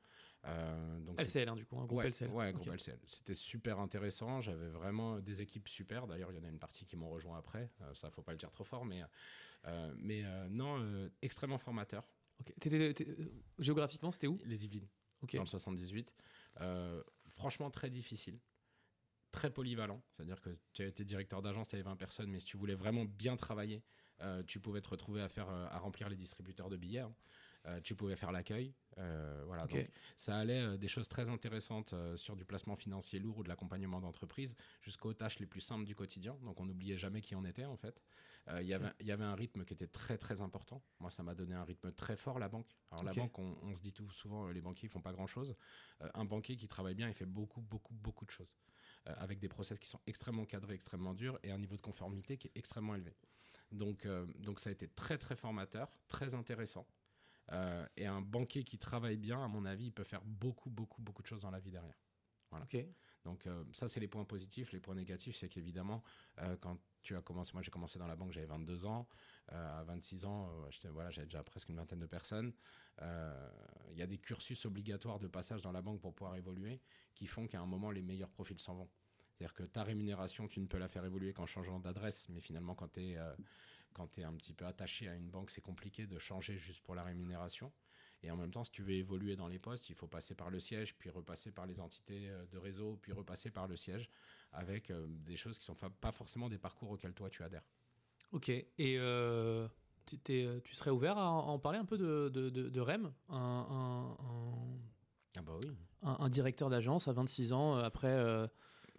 donc 1.00 1.20
LCL, 1.20 1.48
hein, 1.48 1.56
du 1.56 1.64
coup, 1.64 1.78
un 1.78 1.86
groupe 1.86 2.02
LCL. 2.02 2.30
Ouais, 2.30 2.52
groupe 2.52 2.66
LCL. 2.66 2.98
C'était 3.06 3.34
super 3.34 3.78
intéressant. 3.78 4.40
J'avais 4.40 4.68
vraiment 4.68 5.20
des 5.20 5.40
équipes 5.40 5.68
super. 5.68 6.06
D'ailleurs, 6.06 6.32
il 6.32 6.36
y 6.36 6.40
en 6.40 6.44
a 6.44 6.48
une 6.48 6.58
partie 6.58 6.84
qui 6.84 6.96
m'ont 6.96 7.08
rejoint 7.10 7.38
après. 7.38 7.70
ça, 7.94 8.10
faut 8.10 8.22
pas 8.22 8.32
le 8.32 8.38
dire 8.38 8.50
trop 8.50 8.64
fort, 8.64 8.84
mais 8.84 9.02
euh, 9.02 9.06
mais 9.96 10.24
euh, 10.24 10.48
non, 10.48 10.78
euh, 10.80 11.08
extrêmement 11.22 11.58
formateur. 11.58 12.08
géographiquement, 13.58 14.10
c'était 14.10 14.26
où? 14.26 14.38
Les 14.44 14.64
Yvelines, 14.64 14.88
dans 15.32 15.42
le 15.42 15.46
78. 15.46 16.14
franchement, 17.28 17.70
très 17.70 17.90
difficile 17.90 18.38
très 19.32 19.50
polyvalent, 19.50 20.02
c'est-à-dire 20.12 20.40
que 20.40 20.48
tu 20.72 20.80
as 20.80 20.86
été 20.86 21.04
directeur 21.04 21.42
d'agence, 21.42 21.68
tu 21.68 21.74
avais 21.74 21.82
20 21.82 21.96
personnes, 21.96 22.30
mais 22.30 22.38
si 22.38 22.46
tu 22.46 22.56
voulais 22.56 22.74
vraiment 22.74 23.04
bien 23.04 23.36
travailler, 23.36 23.82
tu 24.46 24.60
pouvais 24.60 24.80
te 24.80 24.88
retrouver 24.88 25.20
à 25.20 25.28
faire 25.28 25.50
à 25.50 25.78
remplir 25.78 26.08
les 26.08 26.16
distributeurs 26.16 26.70
de 26.70 26.78
billets. 26.78 27.00
Hein. 27.00 27.14
Euh, 27.66 27.80
tu 27.80 27.94
pouvais 27.94 28.16
faire 28.16 28.32
l'accueil. 28.32 28.74
Euh, 28.98 29.42
voilà, 29.46 29.66
donc 29.66 29.90
ça 30.16 30.36
allait 30.38 30.60
euh, 30.60 30.76
des 30.76 30.88
choses 30.88 31.08
très 31.08 31.28
intéressantes 31.28 31.94
sur 32.16 32.36
du 32.36 32.44
placement 32.44 32.76
financier 32.76 33.18
lourd 33.18 33.38
ou 33.38 33.42
de 33.42 33.48
l'accompagnement 33.48 34.00
d'entreprise 34.00 34.54
jusqu'aux 34.82 35.12
tâches 35.12 35.38
les 35.38 35.46
plus 35.46 35.60
simples 35.60 35.84
du 35.84 35.94
quotidien. 35.94 36.36
Donc 36.44 36.60
on 36.60 36.64
n'oubliait 36.64 36.96
jamais 36.96 37.20
qui 37.20 37.34
on 37.34 37.44
était 37.44 37.64
en 37.64 37.76
fait. 37.76 38.00
Il 38.60 38.66
y 38.66 38.74
avait 39.10 39.24
un 39.24 39.34
rythme 39.34 39.64
qui 39.64 39.74
était 39.74 39.88
très 39.88 40.18
très 40.18 40.40
important. 40.40 40.80
Moi, 41.00 41.10
ça 41.10 41.24
m'a 41.24 41.34
donné 41.34 41.56
un 41.56 41.64
rythme 41.64 41.90
très 41.90 42.14
fort 42.14 42.38
la 42.38 42.48
banque. 42.48 42.78
Alors 42.92 43.02
la 43.02 43.12
banque, 43.12 43.36
on, 43.40 43.74
se 43.74 43.82
dit 43.82 43.92
tout 43.92 44.08
souvent, 44.12 44.48
les 44.50 44.60
banquiers 44.60 44.88
font 44.88 45.00
pas 45.00 45.12
grand 45.12 45.26
chose. 45.26 45.56
un 46.14 46.24
banquier 46.24 46.56
qui 46.56 46.68
travaille 46.68 46.94
bien, 46.94 47.08
il 47.08 47.14
fait 47.14 47.26
beaucoup 47.26 47.60
beaucoup 47.60 47.94
beaucoup 47.94 48.24
de 48.24 48.30
choses 48.30 48.56
avec 49.04 49.40
des 49.40 49.48
process 49.48 49.80
qui 49.80 49.88
sont 49.88 50.00
extrêmement 50.06 50.44
cadrés, 50.44 50.74
extrêmement 50.74 51.12
durs 51.12 51.40
et 51.42 51.50
un 51.50 51.58
niveau 51.58 51.76
de 51.76 51.82
conformité 51.82 52.36
qui 52.38 52.46
est 52.46 52.52
extrêmement 52.54 52.94
élevé. 52.94 53.16
Donc, 53.72 54.06
donc 54.38 54.60
ça 54.60 54.70
a 54.70 54.72
été 54.72 54.86
très 54.86 55.18
très 55.18 55.34
formateur, 55.34 55.90
très 56.06 56.34
intéressant. 56.34 56.86
Euh, 57.52 57.86
et 57.96 58.06
un 58.06 58.20
banquier 58.20 58.64
qui 58.64 58.78
travaille 58.78 59.16
bien, 59.16 59.42
à 59.42 59.48
mon 59.48 59.64
avis, 59.64 59.86
il 59.86 59.92
peut 59.92 60.04
faire 60.04 60.22
beaucoup, 60.24 60.70
beaucoup, 60.70 61.02
beaucoup 61.02 61.22
de 61.22 61.26
choses 61.26 61.42
dans 61.42 61.50
la 61.50 61.60
vie 61.60 61.70
derrière. 61.70 61.98
Voilà. 62.50 62.66
Donc 63.24 63.46
euh, 63.46 63.64
ça, 63.72 63.88
c'est 63.88 64.00
les 64.00 64.08
points 64.08 64.24
positifs. 64.24 64.72
Les 64.72 64.80
points 64.80 64.94
négatifs, 64.94 65.36
c'est 65.36 65.48
qu'évidemment, 65.48 66.02
euh, 66.38 66.56
quand 66.60 66.78
tu 67.02 67.16
as 67.16 67.22
commencé, 67.22 67.52
moi 67.52 67.62
j'ai 67.62 67.70
commencé 67.70 67.98
dans 67.98 68.06
la 68.06 68.16
banque, 68.16 68.32
j'avais 68.32 68.46
22 68.46 68.84
ans. 68.86 69.06
à 69.48 69.84
26 69.84 70.24
ans, 70.24 70.50
voilà, 70.90 71.10
j'avais 71.10 71.26
déjà 71.26 71.42
presque 71.44 71.68
une 71.68 71.76
vingtaine 71.76 72.00
de 72.00 72.06
personnes. 72.06 72.52
Il 73.00 73.96
y 73.96 74.02
a 74.02 74.06
des 74.06 74.18
cursus 74.18 74.64
obligatoires 74.64 75.20
de 75.20 75.28
passage 75.28 75.62
dans 75.62 75.70
la 75.70 75.82
banque 75.82 76.00
pour 76.00 76.14
pouvoir 76.14 76.34
évoluer 76.34 76.80
qui 77.14 77.26
font 77.26 77.46
qu'à 77.46 77.60
un 77.60 77.66
moment, 77.66 77.92
les 77.92 78.02
meilleurs 78.02 78.30
profils 78.30 78.58
s'en 78.58 78.74
vont. 78.74 78.90
C'est-à-dire 79.32 79.54
que 79.54 79.62
ta 79.62 79.84
rémunération, 79.84 80.48
tu 80.48 80.60
ne 80.60 80.66
peux 80.66 80.78
la 80.78 80.88
faire 80.88 81.04
évoluer 81.04 81.32
qu'en 81.32 81.46
changeant 81.46 81.78
d'adresse, 81.78 82.28
mais 82.30 82.40
finalement, 82.40 82.74
quand 82.74 82.88
tu 82.88 83.00
es 83.00 83.18
quand 83.96 84.08
tu 84.08 84.20
es 84.20 84.24
un 84.24 84.34
petit 84.34 84.52
peu 84.52 84.66
attaché 84.66 85.08
à 85.08 85.14
une 85.14 85.30
banque, 85.30 85.50
c'est 85.50 85.62
compliqué 85.62 86.06
de 86.06 86.18
changer 86.18 86.58
juste 86.58 86.82
pour 86.82 86.94
la 86.94 87.02
rémunération. 87.02 87.72
Et 88.22 88.30
en 88.30 88.36
même 88.36 88.50
temps, 88.50 88.62
si 88.62 88.70
tu 88.70 88.82
veux 88.82 88.92
évoluer 88.92 89.36
dans 89.36 89.48
les 89.48 89.58
postes, 89.58 89.88
il 89.88 89.94
faut 89.94 90.06
passer 90.06 90.34
par 90.34 90.50
le 90.50 90.60
siège, 90.60 90.94
puis 90.98 91.08
repasser 91.08 91.50
par 91.50 91.64
les 91.64 91.80
entités 91.80 92.28
euh, 92.28 92.44
de 92.52 92.58
réseau, 92.58 92.98
puis 93.00 93.12
repasser 93.12 93.50
par 93.50 93.66
le 93.66 93.76
siège, 93.76 94.10
avec 94.52 94.90
euh, 94.90 95.06
des 95.08 95.36
choses 95.38 95.58
qui 95.58 95.70
ne 95.70 95.76
sont 95.76 95.90
pas 95.90 96.12
forcément 96.12 96.50
des 96.50 96.58
parcours 96.58 96.90
auxquels 96.90 97.14
toi 97.14 97.30
tu 97.30 97.42
adhères. 97.42 97.64
Ok. 98.32 98.50
Et 98.50 98.66
euh, 98.78 99.66
tu, 100.04 100.74
serais 100.74 100.90
ouvert 100.90 101.16
à 101.16 101.30
en 101.30 101.58
parler 101.58 101.78
un 101.78 101.86
peu 101.86 101.96
de, 101.96 102.28
de, 102.28 102.80
REM 102.80 103.12
un, 103.30 104.16
ah 105.38 105.42
bah 105.42 105.52
oui. 105.62 105.70
un, 106.02 106.28
directeur 106.28 106.68
d'agence 106.68 107.08
à 107.08 107.12
26 107.12 107.52
ans, 107.52 107.76
après 107.76 108.48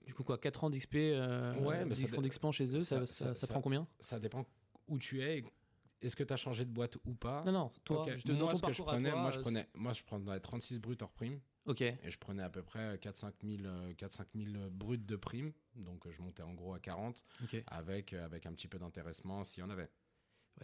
du 0.06 0.14
coup 0.14 0.24
quoi, 0.24 0.38
4 0.38 0.64
ans 0.64 0.70
d'XP 0.70 0.96
ouais, 0.96 1.86
d'expérience 1.86 2.56
chez 2.56 2.76
eux, 2.76 2.82
ça, 2.82 3.06
ça 3.06 3.48
prend 3.48 3.62
combien? 3.62 3.88
Ça 4.00 4.20
dépend 4.20 4.46
où 4.88 5.00
tu 5.00 5.22
es. 5.22 5.44
Est-ce 6.02 6.16
que 6.16 6.24
tu 6.24 6.32
as 6.32 6.38
changé 6.38 6.64
de 6.64 6.70
boîte 6.70 6.98
ou 7.06 7.16
pas 7.16 7.44
Non, 7.44 7.52
non, 7.52 7.70
toi, 7.84 8.06
moi, 8.06 8.56
ce 8.56 8.62
que 8.62 8.74
je 8.74 8.84
prenais, 8.84 9.12
moi, 9.12 9.32
je 9.32 9.40
prenais, 9.40 9.68
moi, 9.74 9.94
je 9.94 10.04
prenais 10.04 10.40
36 10.40 10.80
brut 10.80 11.02
hors 11.02 11.12
prime. 11.12 11.40
Ok. 11.66 11.82
Et 11.82 11.98
je 12.06 12.18
prenais 12.18 12.44
à 12.44 12.50
peu 12.50 12.64
près 12.64 12.96
4-5 12.96 13.34
000, 13.44 14.70
bruts 14.70 14.98
de 14.98 15.16
primes. 15.16 15.52
Donc 15.76 16.10
je 16.10 16.22
montais 16.22 16.44
en 16.44 16.54
gros 16.54 16.74
à 16.74 16.80
40 16.80 17.24
avec, 17.68 18.14
avec 18.14 18.46
un 18.46 18.54
petit 18.54 18.68
peu 18.68 18.80
d'intéressement 18.80 19.44
s'il 19.44 19.62
y 19.62 19.64
en 19.64 19.70
avait. 19.70 19.90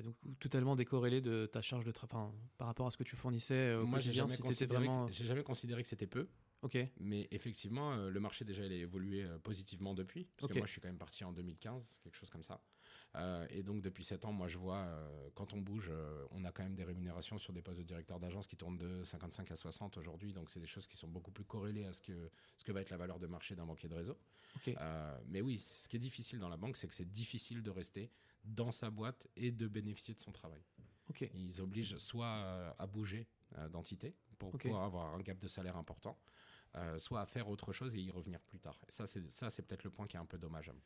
donc 0.02 0.16
totalement 0.40 0.76
décorrélé 0.78 1.20
de 1.20 1.46
ta 1.46 1.62
charge 1.62 1.84
de 1.84 1.92
travail 1.92 2.32
par 2.58 2.68
rapport 2.68 2.88
à 2.88 2.92
ce 2.92 2.98
que 2.98 3.04
tu 3.04 3.18
fournissais 3.18 3.74
au 3.76 3.86
Moi, 3.86 4.00
j'ai 4.00 4.14
jamais, 4.14 4.36
vraiment... 4.66 5.08
jamais 5.08 5.44
considéré 5.44 5.84
que 5.84 5.90
c'était 5.90 6.08
peu. 6.08 6.30
Ok. 6.64 6.78
Mais 7.02 7.28
effectivement, 7.32 7.92
euh, 7.94 8.10
le 8.10 8.20
marché 8.22 8.46
déjà 8.46 8.66
il 8.66 8.72
a 8.72 8.76
évolué 8.76 9.24
euh, 9.24 9.38
positivement 9.38 9.94
depuis. 9.94 10.30
Parce 10.38 10.52
que 10.52 10.58
moi, 10.58 10.66
je 10.66 10.72
suis 10.72 10.80
quand 10.80 10.88
même 10.88 10.98
parti 10.98 11.26
en 11.26 11.34
2015, 11.34 12.00
quelque 12.02 12.16
chose 12.16 12.30
comme 12.30 12.44
ça. 12.44 12.62
Euh, 13.16 13.46
et 13.50 13.62
donc 13.64 13.82
depuis 13.82 14.04
7 14.04 14.26
ans, 14.26 14.34
moi 14.34 14.48
je 14.48 14.58
vois, 14.58 14.88
quand 15.36 15.54
on 15.54 15.62
bouge, 15.62 15.92
on 16.32 16.44
a 16.46 16.52
quand 16.52 16.64
même 16.64 16.76
des 16.76 16.84
rémunérations 16.84 17.38
sur 17.38 17.54
des 17.54 17.62
postes 17.62 17.80
de 17.80 17.84
directeur 17.84 18.20
d'agence 18.20 18.48
qui 18.48 18.56
tournent 18.56 18.78
de 18.78 19.04
55 19.04 19.52
à 19.52 19.56
60 19.56 19.98
aujourd'hui. 19.98 20.34
Donc 20.34 20.50
c'est 20.50 20.60
des 20.60 20.68
choses 20.68 20.88
qui 20.88 20.98
sont 20.98 21.08
beaucoup 21.08 21.32
plus 21.32 21.46
corrélées 21.46 21.86
à 21.86 21.94
ce 21.94 22.02
que, 22.02 22.32
ce 22.58 22.64
que 22.64 22.72
va 22.72 22.82
être 22.82 22.90
la 22.90 22.98
valeur 22.98 23.20
de 23.20 23.28
marché 23.28 23.56
d'un 23.56 23.66
banquier 23.66 23.90
de 23.90 23.96
réseau. 23.96 24.18
mais 25.28 25.42
oui, 25.42 25.60
ce 25.60 25.88
qui 25.88 25.96
est 25.96 26.00
difficile 26.00 26.40
dans 26.40 26.50
la 26.50 26.58
banque, 26.58 26.78
c'est 26.78 26.88
que 26.88 26.94
c'est 26.94 27.10
difficile 27.10 27.62
de 27.62 27.70
rester 27.70 28.12
dans 28.44 28.72
sa 28.72 28.90
boîte 28.90 29.28
et 29.36 29.52
de 29.52 29.68
bénéficier 29.68 30.14
de 30.14 30.20
son 30.20 30.32
travail. 30.32 30.62
Ils 31.36 31.62
obligent 31.62 31.98
soit 31.98 32.74
à 32.78 32.88
bouger 32.88 33.28
d'entité 33.70 34.16
pour 34.38 34.58
pouvoir 34.58 34.84
avoir 34.84 35.14
un 35.14 35.20
gap 35.20 35.40
de 35.40 35.48
salaire 35.48 35.78
important, 35.78 36.18
euh, 36.76 36.98
soit 36.98 37.22
à 37.22 37.26
faire 37.26 37.50
autre 37.50 37.72
chose 37.72 37.96
et 37.96 38.00
y 38.00 38.12
revenir 38.12 38.40
plus 38.42 38.60
tard. 38.60 38.80
Et 38.88 38.92
ça, 38.92 39.06
c'est, 39.06 39.30
ça, 39.30 39.50
c'est 39.50 39.62
peut-être 39.62 39.84
le 39.84 39.92
point 39.92 40.08
qui 40.08 40.18
est 40.18 40.20
un 40.20 40.26
peu 40.26 40.38
dommageable. 40.38 40.82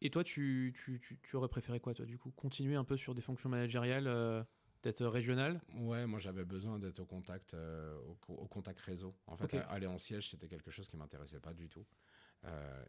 Et 0.00 0.10
toi, 0.10 0.22
tu, 0.24 0.72
tu, 0.76 1.00
tu, 1.22 1.36
aurais 1.36 1.48
préféré 1.48 1.80
quoi, 1.80 1.94
toi, 1.94 2.06
du 2.06 2.18
coup? 2.18 2.30
Continuer 2.30 2.76
un 2.76 2.84
peu 2.84 2.96
sur 2.96 3.14
des 3.14 3.22
fonctions 3.22 3.48
managériales, 3.48 4.06
euh, 4.06 4.42
peut-être 4.80 5.04
régionales 5.06 5.60
Ouais, 5.74 6.06
moi, 6.06 6.20
j'avais 6.20 6.44
besoin 6.44 6.78
d'être 6.78 7.00
au 7.00 7.06
contact, 7.06 7.54
euh, 7.54 7.98
au, 8.28 8.46
contact 8.46 8.80
réseau. 8.80 9.16
En 9.26 9.36
fait, 9.36 9.54
aller 9.68 9.86
en 9.86 9.98
siège, 9.98 10.30
c'était 10.30 10.48
quelque 10.48 10.70
chose 10.70 10.88
qui 10.88 10.96
m'intéressait 10.96 11.40
pas 11.40 11.52
du 11.52 11.68
tout. 11.68 11.86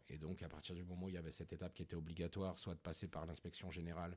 et 0.08 0.18
donc, 0.18 0.42
à 0.42 0.48
partir 0.48 0.74
du 0.74 0.84
moment 0.84 1.06
où 1.06 1.08
il 1.08 1.14
y 1.14 1.18
avait 1.18 1.32
cette 1.32 1.52
étape 1.52 1.74
qui 1.74 1.82
était 1.82 1.96
obligatoire, 1.96 2.58
soit 2.58 2.74
de 2.74 2.80
passer 2.80 3.08
par 3.08 3.26
l'inspection 3.26 3.70
générale, 3.70 4.16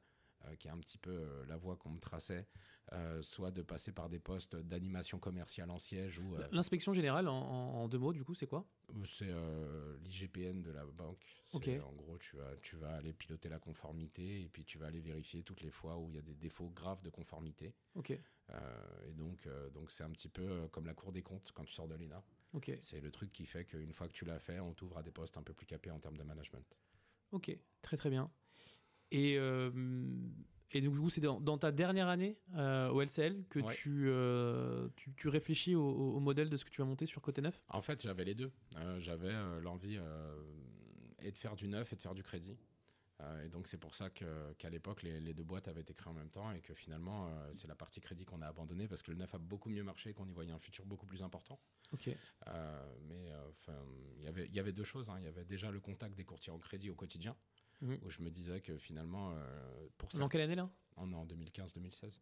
qui 0.60 0.68
est 0.68 0.72
un 0.72 0.78
petit 0.78 0.98
peu 0.98 1.44
la 1.48 1.58
voie 1.58 1.76
qu'on 1.76 1.90
me 1.90 2.00
traçait, 2.00 2.48
euh, 2.92 3.22
soit 3.24 3.50
de 3.52 3.62
passer 3.62 3.92
par 3.92 4.10
des 4.10 4.20
postes 4.20 4.56
d'animation 4.56 5.18
commerciale 5.18 5.72
en 5.72 5.80
siège. 5.80 6.20
ou 6.20 6.36
euh, 6.36 6.48
L'inspection 6.52 6.94
générale, 6.94 7.28
en, 7.28 7.88
deux 7.88 7.98
mots, 7.98 8.14
du 8.14 8.24
coup, 8.24 8.36
c'est 8.36 8.46
quoi? 8.46 8.66
Euh, 8.90 9.06
C'est 9.06 9.34
l'IGPN 10.04 10.62
de 10.62 10.72
la 10.72 10.86
banque. 10.86 11.26
En 11.54 11.94
gros, 11.94 12.18
tu 12.18 12.36
vas, 12.36 12.56
tu 12.62 12.76
vas 12.76 12.94
aller 12.96 13.14
piloter 13.14 13.50
la 13.50 13.60
conformité 13.60 14.42
et 14.42 14.50
puis 14.50 14.64
tu 14.64 14.78
vas 14.78 14.88
aller 14.88 15.00
vérifier 15.00 15.44
toutes 15.44 15.62
les 15.62 15.72
fois 15.72 15.98
où 15.98 16.10
il 16.10 16.16
y 16.16 16.20
a 16.20 16.22
des 16.22 16.36
défauts 16.36 16.70
graves 16.70 17.02
de 17.02 17.10
conformité. 17.10 17.74
Ok. 17.96 18.12
et 18.12 19.14
donc, 19.14 19.48
donc 19.74 19.92
c'est 19.92 20.04
un 20.04 20.12
petit 20.12 20.30
peu 20.30 20.68
comme 20.72 20.86
la 20.86 20.94
Cour 20.94 21.12
des 21.12 21.24
comptes 21.24 21.52
quand 21.54 21.64
tu 21.64 21.74
sors 21.74 21.88
de 21.88 21.96
l'ENA. 21.96 22.22
Ok. 22.54 22.72
C'est 22.82 23.02
le 23.02 23.12
truc 23.12 23.32
qui 23.32 23.46
fait 23.46 23.66
qu'une 23.66 23.94
fois 23.94 24.08
que 24.08 24.14
tu 24.14 24.26
l'as 24.26 24.40
fait, 24.40 24.60
on 24.60 24.74
t'ouvre 24.74 24.98
à 24.98 25.04
des 25.04 25.12
postes 25.12 25.38
un 25.38 25.44
peu 25.44 25.54
plus 25.54 25.66
capés 25.66 25.90
en 25.90 26.00
termes 26.00 26.18
de 26.18 26.24
management. 26.24 26.66
Ok, 27.32 27.58
très 27.82 27.98
très 27.98 28.12
bien. 28.12 28.30
Et 29.14 29.38
et 30.74 30.82
donc, 30.82 30.94
du 30.96 31.00
coup, 31.00 31.10
c'est 31.10 31.22
dans, 31.22 31.58
ta 31.58 31.72
dernière 31.72 32.08
année 32.08 32.38
euh, 32.56 32.90
au 32.90 33.02
LCL 33.02 33.44
que 33.50 33.60
euh, 33.88 34.90
tu, 34.96 35.14
tu, 35.16 35.28
réfléchis 35.28 35.76
au, 35.76 36.20
modèle 36.20 36.50
de 36.50 36.58
ce 36.58 36.66
que 36.66 36.72
tu 36.72 36.82
vas 36.82 36.88
monter 36.88 37.06
sur 37.06 37.22
Côté 37.22 37.42
Neuf? 37.42 37.62
En 37.70 37.82
fait, 37.82 38.02
j'avais 38.02 38.26
les 38.26 38.34
deux. 38.34 38.52
Euh, 38.78 39.00
j'avais 39.00 39.34
l'envie 39.62 40.00
et 41.22 41.32
de 41.32 41.38
faire 41.38 41.56
du 41.56 41.68
neuf 41.68 41.94
et 41.94 41.96
de 41.96 42.02
faire 42.02 42.16
du 42.16 42.24
crédit. 42.24 42.58
et 43.46 43.50
donc, 43.50 43.68
c'est 43.68 43.78
pour 43.78 43.94
ça 43.94 44.10
qu'à 44.10 44.70
l'époque, 44.70 45.04
les, 45.04 45.34
deux 45.34 45.44
boîtes 45.44 45.68
avaient 45.68 45.82
été 45.82 45.94
créées 45.94 46.10
en 46.10 46.16
même 46.16 46.32
temps 46.32 46.52
et 46.52 46.60
que 46.62 46.74
finalement, 46.74 47.30
c'est 47.54 47.68
la 47.68 47.76
partie 47.76 48.02
crédit 48.02 48.26
qu'on 48.26 48.42
a 48.42 48.48
abandonnée 48.48 48.88
parce 48.88 49.04
que 49.04 49.12
le 49.12 49.18
neuf 49.18 49.34
a 49.36 49.38
beaucoup 49.38 49.70
mieux 49.70 49.84
marché 49.84 50.10
et 50.10 50.14
qu'on 50.14 50.28
y 50.28 50.34
voyait 50.34 50.52
un 50.52 50.60
futur 50.60 50.86
beaucoup 50.86 51.06
plus 51.06 51.22
important. 51.22 51.60
Ok. 51.92 52.10
mais 53.08 53.32
il 54.18 54.56
y 54.56 54.60
avait 54.60 54.74
deux 54.74 54.84
choses. 54.84 55.10
Hein. 55.12 55.18
Il 55.20 55.26
y 55.26 55.28
avait 55.28 55.46
déjà 55.46 55.70
le 55.70 55.80
contact 55.80 56.16
des 56.16 56.26
courtiers 56.26 56.52
en 56.52 56.58
crédit 56.58 56.90
au 56.90 56.96
quotidien. 56.96 57.36
Mhm. 57.84 58.00
où 58.02 58.10
je 58.10 58.22
me 58.22 58.30
disais 58.30 58.62
que 58.62 58.78
finalement, 58.78 59.34
euh, 59.34 59.88
pour 59.98 60.12
ça. 60.12 60.20
Dans 60.20 60.30
quelle 60.30 60.42
année 60.42 60.56
là? 60.56 60.70
On 60.96 61.12
est 61.12 61.16
en 61.16 61.26
2015-2016. 61.26 62.20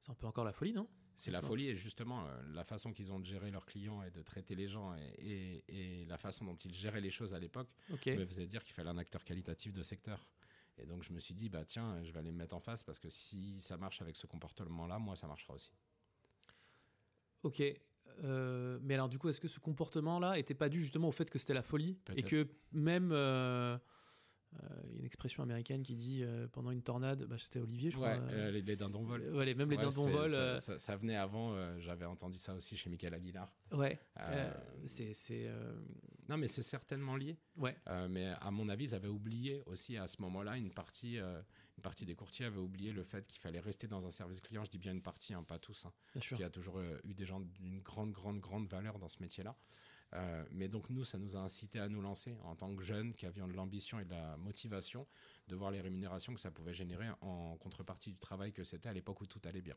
C'est 0.00 0.10
un 0.10 0.14
peu 0.14 0.26
encore 0.26 0.44
la 0.44 0.52
folie, 0.52 0.72
non? 0.72 0.88
C'est 1.16 1.30
la 1.30 1.42
folie 1.42 1.68
et 1.68 1.76
justement 1.76 2.26
euh, 2.26 2.42
la 2.52 2.64
façon 2.64 2.92
qu'ils 2.92 3.12
ont 3.12 3.20
de 3.20 3.24
gérer 3.24 3.50
leurs 3.50 3.66
clients 3.66 4.02
et 4.02 4.10
de 4.10 4.20
traiter 4.22 4.56
les 4.56 4.66
gens 4.66 4.96
et, 4.96 5.64
et, 5.68 6.04
la 6.06 6.18
façon 6.18 6.44
dont 6.44 6.56
ils 6.56 6.74
géraient 6.74 7.00
les 7.00 7.10
choses 7.10 7.34
à 7.34 7.38
l'époque 7.38 7.68
me 7.88 8.26
faisait 8.26 8.46
dire 8.46 8.64
qu'il 8.64 8.74
fallait 8.74 8.90
un 8.90 8.98
acteur 8.98 9.24
qualitatif 9.24 9.72
de 9.72 9.82
secteur. 9.84 10.26
Et 10.76 10.86
donc 10.86 11.04
je 11.04 11.12
me 11.12 11.20
suis 11.20 11.34
dit, 11.34 11.48
bah 11.48 11.64
tiens, 11.64 12.02
je 12.02 12.10
vais 12.10 12.18
aller 12.18 12.32
me 12.32 12.38
mettre 12.38 12.56
en 12.56 12.60
face 12.60 12.82
parce 12.82 12.98
que 12.98 13.08
si 13.08 13.60
ça 13.60 13.76
marche 13.76 14.02
avec 14.02 14.16
ce 14.16 14.26
comportement-là, 14.26 14.98
moi 14.98 15.14
ça 15.14 15.28
marchera 15.28 15.54
aussi. 15.54 15.72
Ok. 17.44 17.62
Euh, 18.24 18.78
mais 18.82 18.94
alors 18.94 19.08
du 19.08 19.18
coup, 19.18 19.28
est-ce 19.28 19.40
que 19.40 19.48
ce 19.48 19.60
comportement-là 19.60 20.36
était 20.36 20.54
pas 20.54 20.68
dû 20.68 20.80
justement 20.80 21.08
au 21.08 21.12
fait 21.12 21.30
que 21.30 21.38
c'était 21.38 21.54
la 21.54 21.62
folie 21.62 21.96
et 22.16 22.24
que 22.24 22.48
même 22.72 23.12
il 24.54 24.66
euh, 24.66 24.92
y 24.92 24.96
a 24.96 24.98
une 25.00 25.04
expression 25.04 25.42
américaine 25.42 25.82
qui 25.82 25.94
dit 25.94 26.22
euh, 26.22 26.46
pendant 26.48 26.70
une 26.70 26.82
tornade, 26.82 27.24
bah, 27.24 27.36
c'était 27.38 27.58
Olivier, 27.58 27.90
je 27.90 27.96
crois. 27.96 28.16
Euh, 28.30 28.50
les, 28.50 28.62
les, 28.62 28.76
dindons 28.76 29.02
volent. 29.02 29.24
Ouais, 29.36 29.54
même 29.54 29.70
les 29.70 29.76
dindons 29.76 30.08
volent. 30.08 30.56
Ça, 30.58 30.96
venait 30.96 31.16
avant, 31.16 31.54
j'avais 31.80 32.04
entendu 32.04 32.38
ça 32.38 32.54
aussi 32.54 32.76
chez 32.76 32.90
Michael 32.90 33.14
Aguilar. 33.14 33.52
Ouais. 33.72 33.98
c'est. 34.86 35.50
Non, 36.28 36.38
mais 36.38 36.46
c'est 36.46 36.62
certainement 36.62 37.16
lié. 37.16 37.36
Ouais. 37.56 37.76
mais 38.08 38.32
à 38.40 38.50
mon 38.50 38.68
avis, 38.68 38.84
ils 38.84 38.94
avaient 38.94 39.08
oublié 39.08 39.62
aussi 39.66 39.96
à 39.96 40.06
ce 40.06 40.20
moment-là, 40.22 40.56
une 40.56 40.70
partie, 40.70 41.16
une 41.18 41.82
partie 41.82 42.06
des 42.06 42.14
courtiers 42.14 42.46
avait 42.46 42.58
oublié 42.58 42.92
le 42.92 43.04
fait 43.04 43.26
qu'il 43.26 43.40
fallait 43.40 43.60
rester 43.60 43.86
dans 43.86 44.06
un 44.06 44.10
service 44.10 44.40
client. 44.40 44.64
Je 44.64 44.70
dis 44.70 44.78
bien 44.78 44.92
une 44.92 45.02
partie, 45.02 45.34
hein, 45.34 45.42
pas 45.42 45.58
tous. 45.58 45.86
Hein, 45.86 45.92
parce 46.12 46.28
qu'il 46.28 46.40
y 46.40 46.44
a 46.44 46.50
toujours 46.50 46.80
eu 46.80 47.14
des 47.14 47.26
gens 47.26 47.40
d'une 47.40 47.80
grande, 47.80 48.12
grande, 48.12 48.40
grande 48.40 48.68
valeur 48.68 48.98
dans 48.98 49.08
ce 49.08 49.20
métier-là. 49.20 49.56
Euh, 50.14 50.44
mais 50.52 50.68
donc 50.68 50.90
nous, 50.90 51.04
ça 51.04 51.18
nous 51.18 51.36
a 51.36 51.40
incité 51.40 51.80
à 51.80 51.88
nous 51.88 52.00
lancer 52.00 52.36
en 52.44 52.54
tant 52.54 52.74
que 52.74 52.82
jeunes 52.82 53.14
qui 53.14 53.26
avions 53.26 53.48
de 53.48 53.54
l'ambition 53.54 53.98
et 53.98 54.04
de 54.04 54.10
la 54.10 54.36
motivation 54.36 55.06
de 55.48 55.56
voir 55.56 55.70
les 55.70 55.80
rémunérations 55.80 56.34
que 56.34 56.40
ça 56.40 56.50
pouvait 56.50 56.74
générer 56.74 57.08
en 57.20 57.56
contrepartie 57.56 58.12
du 58.12 58.18
travail 58.18 58.52
que 58.52 58.62
c'était 58.62 58.88
à 58.88 58.92
l'époque 58.92 59.20
où 59.20 59.26
tout 59.26 59.40
allait 59.44 59.62
bien. 59.62 59.76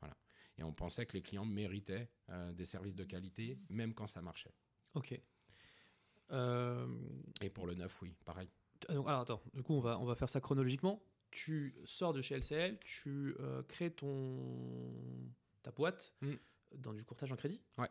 Voilà. 0.00 0.16
Et 0.58 0.62
on 0.64 0.72
pensait 0.72 1.06
que 1.06 1.12
les 1.12 1.22
clients 1.22 1.44
méritaient 1.44 2.10
euh, 2.30 2.52
des 2.52 2.64
services 2.64 2.96
de 2.96 3.04
qualité, 3.04 3.58
même 3.68 3.94
quand 3.94 4.08
ça 4.08 4.20
marchait. 4.22 4.54
Ok. 4.94 5.18
Euh, 6.32 6.86
et 7.40 7.50
pour 7.50 7.66
le 7.66 7.74
neuf, 7.74 8.02
oui, 8.02 8.16
pareil. 8.24 8.50
Alors 8.88 9.08
attends, 9.10 9.42
du 9.52 9.62
coup 9.62 9.74
on 9.74 9.80
va, 9.80 9.98
on 9.98 10.04
va 10.04 10.14
faire 10.14 10.28
ça 10.28 10.40
chronologiquement. 10.40 11.02
Tu 11.30 11.76
sors 11.84 12.12
de 12.12 12.22
chez 12.22 12.36
LCL, 12.36 12.78
tu 12.80 13.36
crées 13.68 13.92
ton 13.92 14.92
ta 15.62 15.70
boîte 15.70 16.14
mm. 16.22 16.34
dans 16.76 16.92
du 16.92 17.04
courtage 17.04 17.30
en 17.30 17.36
crédit? 17.36 17.60
Ouais. 17.78 17.90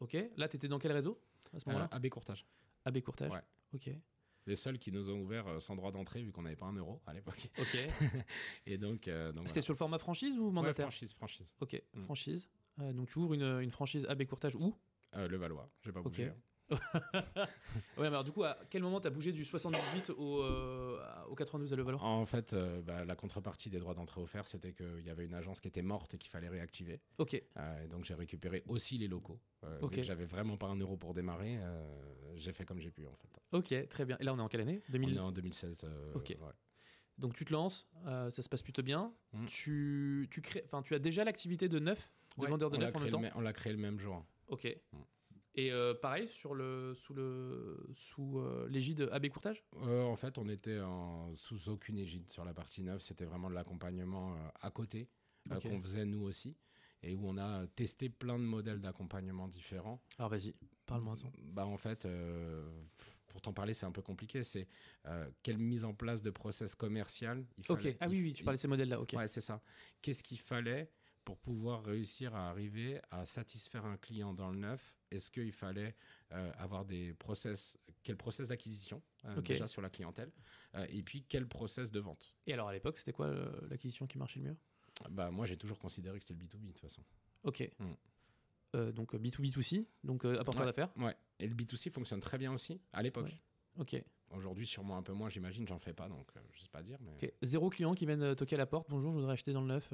Ok. 0.00 0.16
Là, 0.36 0.48
tu 0.48 0.56
étais 0.56 0.68
dans 0.68 0.78
quel 0.78 0.92
réseau 0.92 1.20
à 1.54 1.60
ce 1.60 1.68
moment-là? 1.68 1.88
AB 1.92 2.08
Courtage. 2.08 2.46
AB 2.84 3.00
Courtage 3.00 3.30
Ouais. 3.30 3.42
Ok. 3.74 3.90
Les 4.46 4.56
seuls 4.56 4.78
qui 4.78 4.90
nous 4.90 5.10
ont 5.10 5.20
ouvert 5.20 5.46
euh, 5.46 5.60
sans 5.60 5.76
droit 5.76 5.92
d'entrée 5.92 6.22
vu 6.22 6.32
qu'on 6.32 6.42
n'avait 6.42 6.56
pas 6.56 6.66
un 6.66 6.72
euro 6.72 7.00
à 7.06 7.12
l'époque. 7.12 7.50
Ok. 7.58 7.76
et 8.66 8.78
donc. 8.78 9.06
Euh, 9.06 9.32
C'était 9.44 9.60
sur 9.60 9.74
le 9.74 9.78
format 9.78 9.98
franchise 9.98 10.38
ou 10.38 10.50
mandataire? 10.50 10.86
Ouais, 10.86 10.90
franchise, 10.90 11.12
franchise. 11.12 11.46
Ok, 11.60 11.80
mm. 11.94 12.02
franchise. 12.04 12.48
Euh, 12.80 12.92
donc 12.92 13.08
tu 13.08 13.18
ouvres 13.18 13.34
une, 13.34 13.60
une 13.60 13.70
franchise 13.70 14.06
AB 14.06 14.24
Courtage 14.24 14.56
où? 14.56 14.74
Le 15.14 15.36
Valois. 15.36 15.70
Je 15.82 15.90
vais 15.90 15.92
pas 15.92 16.02
bougé. 16.02 16.26
Hein. 16.26 16.36
ouais, 17.98 18.06
alors 18.06 18.24
du 18.24 18.32
coup, 18.32 18.44
à 18.44 18.56
quel 18.68 18.82
moment 18.82 19.00
tu 19.00 19.06
as 19.06 19.10
bougé 19.10 19.32
du 19.32 19.44
78 19.44 20.10
au, 20.10 20.42
euh, 20.42 20.98
au 21.28 21.34
92 21.34 21.72
à 21.72 21.76
Levallois 21.76 22.02
En 22.02 22.26
fait, 22.26 22.52
euh, 22.52 22.80
bah, 22.82 23.04
la 23.04 23.14
contrepartie 23.14 23.70
des 23.70 23.78
droits 23.78 23.94
d'entrée 23.94 24.20
offerts, 24.20 24.46
c'était 24.46 24.72
qu'il 24.72 25.04
y 25.04 25.10
avait 25.10 25.26
une 25.26 25.34
agence 25.34 25.60
qui 25.60 25.68
était 25.68 25.82
morte 25.82 26.14
et 26.14 26.18
qu'il 26.18 26.30
fallait 26.30 26.48
réactiver. 26.48 27.00
Ok. 27.18 27.42
Euh, 27.56 27.84
et 27.84 27.88
donc 27.88 28.04
j'ai 28.04 28.14
récupéré 28.14 28.62
aussi 28.68 28.98
les 28.98 29.08
locaux. 29.08 29.40
ok. 29.80 30.02
J'avais 30.02 30.26
vraiment 30.26 30.56
pas 30.56 30.66
un 30.66 30.76
euro 30.76 30.96
pour 30.96 31.14
démarrer. 31.14 31.58
j'ai 32.36 32.52
fait 32.52 32.64
comme 32.64 32.80
j'ai 32.80 32.90
pu 32.90 33.06
en 33.06 33.14
fait. 33.14 33.28
Ok, 33.52 33.88
très 33.88 34.04
bien. 34.04 34.16
Et 34.20 34.24
là, 34.24 34.34
on 34.34 34.38
est 34.38 34.42
en 34.42 34.48
quelle 34.48 34.62
année? 34.62 34.80
2000... 34.90 35.14
On 35.14 35.16
est 35.16 35.26
en 35.26 35.32
2016. 35.32 35.84
ok. 36.14 36.36
Donc 37.18 37.34
tu 37.34 37.44
te 37.44 37.52
lances, 37.52 37.86
ça 38.04 38.30
se 38.30 38.48
passe 38.48 38.62
plutôt 38.62 38.82
bien. 38.82 39.12
Mm. 39.32 39.46
Tu, 39.46 40.28
tu, 40.30 40.40
crées, 40.40 40.64
tu 40.84 40.94
as 40.94 40.98
déjà 40.98 41.22
l'activité 41.22 41.68
de 41.68 41.78
neuf, 41.78 42.10
de 42.38 42.46
vendeur 42.46 42.70
de 42.70 42.78
neuf 42.78 42.96
en 42.96 43.00
même 43.00 43.10
temps? 43.10 43.22
On 43.34 43.40
l'a 43.40 43.52
créé 43.52 43.72
le 43.72 43.78
même 43.78 43.98
jour. 43.98 44.24
Ok. 44.48 44.64
Mm. 44.92 44.98
Et 45.54 45.72
euh, 45.72 45.94
pareil, 45.94 46.28
sur 46.28 46.54
le, 46.54 46.94
sous 46.94 47.14
le 47.14 47.88
sous 47.94 48.38
euh, 48.38 48.68
l'égide 48.68 49.08
AB 49.12 49.28
Courtage? 49.28 49.64
Euh, 49.82 50.02
En 50.04 50.16
fait, 50.16 50.38
on 50.38 50.48
était 50.48 50.80
en, 50.80 51.34
sous 51.34 51.68
aucune 51.68 51.98
égide 51.98 52.30
sur 52.30 52.44
la 52.44 52.54
partie 52.54 52.82
neuve. 52.82 53.00
C'était 53.00 53.24
vraiment 53.24 53.50
de 53.50 53.54
l'accompagnement 53.54 54.36
à 54.60 54.70
côté 54.70 55.08
qu'on 55.48 55.80
faisait 55.80 56.04
nous 56.04 56.22
aussi 56.22 56.56
et 57.02 57.14
où 57.14 57.26
on 57.26 57.38
a 57.38 57.66
testé 57.68 58.08
plein 58.08 58.38
de 58.38 58.44
modèles 58.44 58.80
d'accompagnement 58.80 59.48
différents. 59.48 60.00
Alors 60.18 60.30
vas-y, 60.30 60.54
parle-moi 60.86 61.16
ça. 61.16 61.26
Bah 61.38 61.66
en 61.66 61.78
fait, 61.78 62.06
pour 63.26 63.40
t'en 63.40 63.52
parler, 63.52 63.74
c'est 63.74 63.86
un 63.86 63.92
peu 63.92 64.02
compliqué. 64.02 64.44
C'est 64.44 64.68
quelle 65.42 65.58
mise 65.58 65.84
en 65.84 65.94
place 65.94 66.22
de 66.22 66.30
process 66.30 66.74
commercial 66.74 67.44
il 67.58 67.64
fallait. 67.64 67.90
Ok, 67.90 67.96
ah 68.00 68.08
oui, 68.08 68.22
oui, 68.22 68.32
tu 68.34 68.44
parlais 68.44 68.56
de 68.56 68.60
ces 68.60 68.68
modèles-là, 68.68 69.00
ok. 69.00 69.14
Ouais, 69.16 69.28
c'est 69.28 69.40
ça. 69.40 69.62
Qu'est-ce 70.02 70.22
qu'il 70.22 70.38
fallait 70.38 70.90
pour 71.30 71.38
pouvoir 71.38 71.84
réussir 71.84 72.34
à 72.34 72.50
arriver 72.50 73.00
à 73.12 73.24
satisfaire 73.24 73.84
un 73.84 73.96
client 73.96 74.34
dans 74.34 74.50
le 74.50 74.58
neuf 74.58 74.96
Est-ce 75.12 75.30
qu'il 75.30 75.52
fallait 75.52 75.94
euh, 76.32 76.50
avoir 76.58 76.84
des 76.84 77.14
process, 77.14 77.78
quel 78.02 78.16
process 78.16 78.48
d'acquisition 78.48 79.00
euh, 79.26 79.40
déjà 79.40 79.68
sur 79.68 79.80
la 79.80 79.90
clientèle, 79.90 80.32
euh, 80.74 80.84
et 80.88 81.04
puis 81.04 81.22
quel 81.28 81.46
process 81.46 81.92
de 81.92 82.00
vente? 82.00 82.34
Et 82.48 82.52
alors 82.52 82.66
à 82.66 82.72
l'époque, 82.72 82.98
c'était 82.98 83.12
quoi 83.12 83.32
l'acquisition 83.68 84.08
qui 84.08 84.18
marchait 84.18 84.40
le 84.40 84.46
mieux? 84.46 84.56
Bah, 85.08 85.30
Moi, 85.30 85.46
j'ai 85.46 85.56
toujours 85.56 85.78
considéré 85.78 86.18
que 86.18 86.24
c'était 86.24 86.34
le 86.34 86.44
B2B 86.44 86.62
de 86.62 86.72
toute 86.72 86.80
façon. 86.80 87.02
Ok. 87.44 87.70
Hmm. 87.78 88.90
donc 88.90 89.14
B2B2C, 89.14 89.86
donc 90.02 90.24
apporteur 90.24 90.66
d'affaires? 90.66 90.90
Ouais, 90.96 91.16
et 91.38 91.46
le 91.46 91.54
B2C 91.54 91.92
fonctionne 91.92 92.20
très 92.20 92.38
bien 92.38 92.52
aussi 92.52 92.80
à 92.92 93.04
l'époque. 93.04 93.30
Ok. 93.78 94.02
Aujourd'hui, 94.32 94.66
sûrement 94.66 94.96
un 94.96 95.02
peu 95.02 95.12
moins, 95.12 95.28
j'imagine, 95.28 95.66
j'en 95.68 95.78
fais 95.78 95.94
pas, 95.94 96.08
donc 96.08 96.28
je 96.54 96.60
sais 96.60 96.68
pas 96.68 96.82
dire. 96.82 96.98
Mais... 97.02 97.32
Zéro 97.42 97.70
client 97.70 97.94
qui 97.94 98.04
viennent 98.04 98.34
toquer 98.34 98.56
à 98.56 98.58
la 98.58 98.66
porte. 98.66 98.88
Bonjour, 98.90 99.12
je 99.12 99.18
voudrais 99.18 99.34
acheter 99.34 99.52
dans 99.52 99.60
le 99.60 99.68
neuf. 99.68 99.92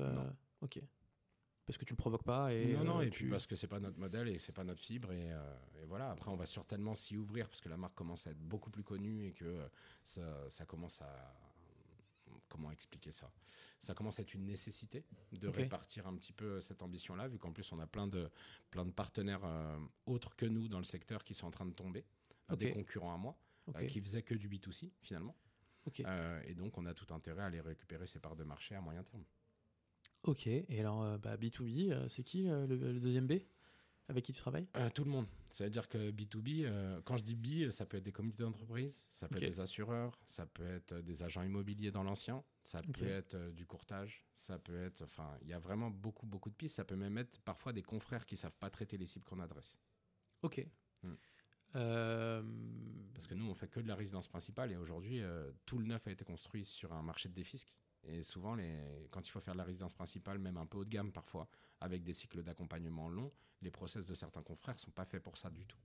Ok 0.62 0.80
parce 1.66 1.76
que 1.76 1.84
tu 1.84 1.92
le 1.92 1.96
provoques 1.96 2.24
pas 2.24 2.52
et 2.54 2.74
non 2.74 2.84
non 2.84 3.00
et 3.00 3.10
puis 3.10 3.28
parce 3.28 3.46
que 3.46 3.56
c'est 3.56 3.66
pas 3.66 3.80
notre 3.80 3.98
modèle 3.98 4.28
et 4.28 4.38
c'est 4.38 4.52
pas 4.52 4.64
notre 4.64 4.80
fibre 4.80 5.12
et, 5.12 5.30
voilà. 5.86 6.10
Après 6.10 6.30
on 6.30 6.36
va 6.36 6.46
certainement 6.46 6.94
s'y 6.94 7.16
ouvrir 7.16 7.48
parce 7.48 7.60
que 7.60 7.68
la 7.68 7.76
marque 7.76 7.94
commence 7.94 8.26
à 8.26 8.30
être 8.30 8.40
beaucoup 8.40 8.70
plus 8.70 8.82
connue 8.82 9.26
et 9.26 9.32
que 9.32 9.68
ça, 10.02 10.22
ça 10.48 10.64
commence 10.64 11.00
à 11.00 11.36
comment 12.48 12.70
expliquer 12.70 13.10
ça? 13.10 13.30
Ça 13.80 13.94
commence 13.94 14.18
à 14.18 14.22
être 14.22 14.34
une 14.34 14.46
nécessité 14.46 15.04
de 15.32 15.48
répartir 15.48 16.06
un 16.06 16.16
petit 16.16 16.32
peu 16.32 16.60
cette 16.60 16.82
ambition-là, 16.82 17.28
vu 17.28 17.38
qu'en 17.38 17.52
plus 17.52 17.70
on 17.72 17.78
a 17.78 17.86
plein 17.86 18.06
de, 18.06 18.30
plein 18.70 18.84
de 18.84 18.90
partenaires 18.90 19.44
euh, 19.44 19.78
autres 20.06 20.34
que 20.36 20.46
nous 20.46 20.68
dans 20.68 20.78
le 20.78 20.84
secteur 20.84 21.24
qui 21.24 21.34
sont 21.34 21.46
en 21.46 21.50
train 21.50 21.66
de 21.66 21.74
tomber, 21.74 22.04
des 22.56 22.70
concurrents 22.70 23.14
à 23.14 23.18
moi, 23.18 23.36
euh, 23.74 23.86
qui 23.86 24.00
faisaient 24.00 24.22
que 24.22 24.34
du 24.34 24.48
B2C 24.48 24.92
finalement. 25.00 25.36
Euh, 26.00 26.42
et 26.46 26.54
donc 26.54 26.78
on 26.78 26.86
a 26.86 26.94
tout 26.94 27.12
intérêt 27.14 27.42
à 27.42 27.46
aller 27.46 27.60
récupérer 27.60 28.06
ces 28.06 28.18
parts 28.18 28.36
de 28.36 28.44
marché 28.44 28.74
à 28.74 28.80
moyen 28.80 29.04
terme. 29.04 29.24
Ok, 30.24 30.46
et 30.46 30.80
alors 30.80 31.18
bah, 31.18 31.36
B2B, 31.36 32.08
c'est 32.08 32.22
qui 32.22 32.44
le, 32.44 32.98
deuxième 32.98 33.26
B? 33.26 33.34
Avec 34.08 34.24
qui 34.24 34.32
tu 34.32 34.40
travailles? 34.40 34.66
Tout 34.94 35.04
le 35.04 35.10
monde. 35.10 35.26
C'est-à-dire 35.56 35.88
que 35.88 36.10
B2B, 36.10 36.64
euh, 36.64 37.00
quand 37.06 37.16
je 37.16 37.22
dis 37.22 37.34
B, 37.34 37.70
ça 37.70 37.86
peut 37.86 37.96
être 37.96 38.04
des 38.04 38.12
comités 38.12 38.42
d'entreprise, 38.42 39.06
ça 39.08 39.26
peut 39.26 39.36
être 39.36 39.50
des 39.50 39.60
assureurs, 39.60 40.20
ça 40.26 40.44
peut 40.44 40.66
être 40.66 41.00
des 41.00 41.22
agents 41.22 41.42
immobiliers 41.42 41.90
dans 41.90 42.02
l'ancien, 42.02 42.44
ça 42.62 42.82
peut 42.82 43.06
être 43.06 43.34
euh, 43.34 43.50
du 43.52 43.64
courtage, 43.64 44.22
ça 44.34 44.58
peut 44.58 44.76
être. 44.84 45.00
Enfin, 45.00 45.34
il 45.40 45.48
y 45.48 45.54
a 45.54 45.58
vraiment 45.58 45.90
beaucoup, 45.90 46.26
beaucoup 46.26 46.50
de 46.50 46.54
pistes. 46.54 46.76
Ça 46.76 46.84
peut 46.84 46.94
même 46.94 47.16
être 47.16 47.40
parfois 47.40 47.72
des 47.72 47.82
confrères 47.82 48.26
qui 48.26 48.34
ne 48.34 48.40
savent 48.40 48.58
pas 48.60 48.68
traiter 48.68 48.98
les 48.98 49.06
cibles 49.06 49.24
qu'on 49.24 49.40
adresse. 49.40 49.78
Ok. 50.42 50.66
Hmm. 51.02 51.14
Euh, 51.76 52.42
Parce 53.14 53.26
que 53.26 53.34
nous, 53.34 53.48
on 53.48 53.54
fait 53.54 53.68
que 53.68 53.80
de 53.80 53.88
la 53.88 53.96
résidence 53.96 54.28
principale 54.28 54.72
et 54.72 54.76
aujourd'hui, 54.76 55.22
tout 55.64 55.78
le 55.78 55.86
neuf 55.86 56.06
a 56.06 56.10
été 56.10 56.24
construit 56.26 56.66
sur 56.66 56.92
un 56.92 57.02
marché 57.02 57.30
de 57.30 57.34
défisque. 57.34 57.74
Et 58.08 58.22
souvent, 58.22 58.54
les, 58.54 59.08
quand 59.10 59.26
il 59.26 59.30
faut 59.30 59.40
faire 59.40 59.54
de 59.54 59.58
la 59.58 59.64
résidence 59.64 59.92
principale, 59.92 60.38
même 60.38 60.56
un 60.56 60.66
peu 60.66 60.78
haut 60.78 60.84
de 60.84 60.90
gamme 60.90 61.12
parfois, 61.12 61.48
avec 61.80 62.02
des 62.02 62.12
cycles 62.12 62.42
d'accompagnement 62.42 63.08
longs, 63.08 63.32
les 63.62 63.70
process 63.70 64.06
de 64.06 64.14
certains 64.14 64.42
confrères 64.42 64.78
sont 64.78 64.90
pas 64.90 65.04
faits 65.04 65.22
pour 65.22 65.36
ça 65.36 65.50
du 65.50 65.66
tout. 65.66 65.78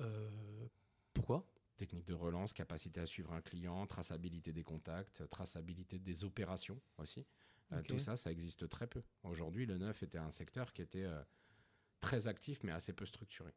Euh, 0.00 0.66
pourquoi? 1.12 1.46
Technique 1.76 2.06
de 2.06 2.14
relance, 2.14 2.52
capacité 2.52 3.00
à 3.00 3.06
suivre 3.06 3.32
un 3.32 3.40
client, 3.40 3.86
traçabilité 3.86 4.52
des 4.52 4.62
contacts, 4.62 5.28
traçabilité 5.28 5.98
des 5.98 6.24
opérations 6.24 6.80
aussi. 6.98 7.26
Euh, 7.72 7.82
tout 7.82 7.98
ça, 7.98 8.16
ça 8.16 8.30
existe 8.30 8.68
très 8.68 8.86
peu. 8.86 9.02
Aujourd'hui, 9.22 9.66
le 9.66 9.78
neuf 9.78 10.02
était 10.02 10.18
un 10.18 10.30
secteur 10.30 10.72
qui 10.72 10.82
était 10.82 11.04
euh, 11.04 11.22
très 12.00 12.28
actif 12.28 12.62
mais 12.62 12.72
assez 12.72 12.92
peu 12.92 13.06
structuré. 13.06 13.52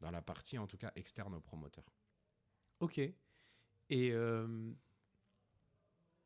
Dans 0.00 0.10
la 0.10 0.22
partie, 0.22 0.58
en 0.58 0.66
tout 0.66 0.76
cas, 0.76 0.92
externe 0.94 1.34
aux 1.34 1.40
promoteurs. 1.40 1.92
Ok. 2.80 3.00
Et 3.90 4.12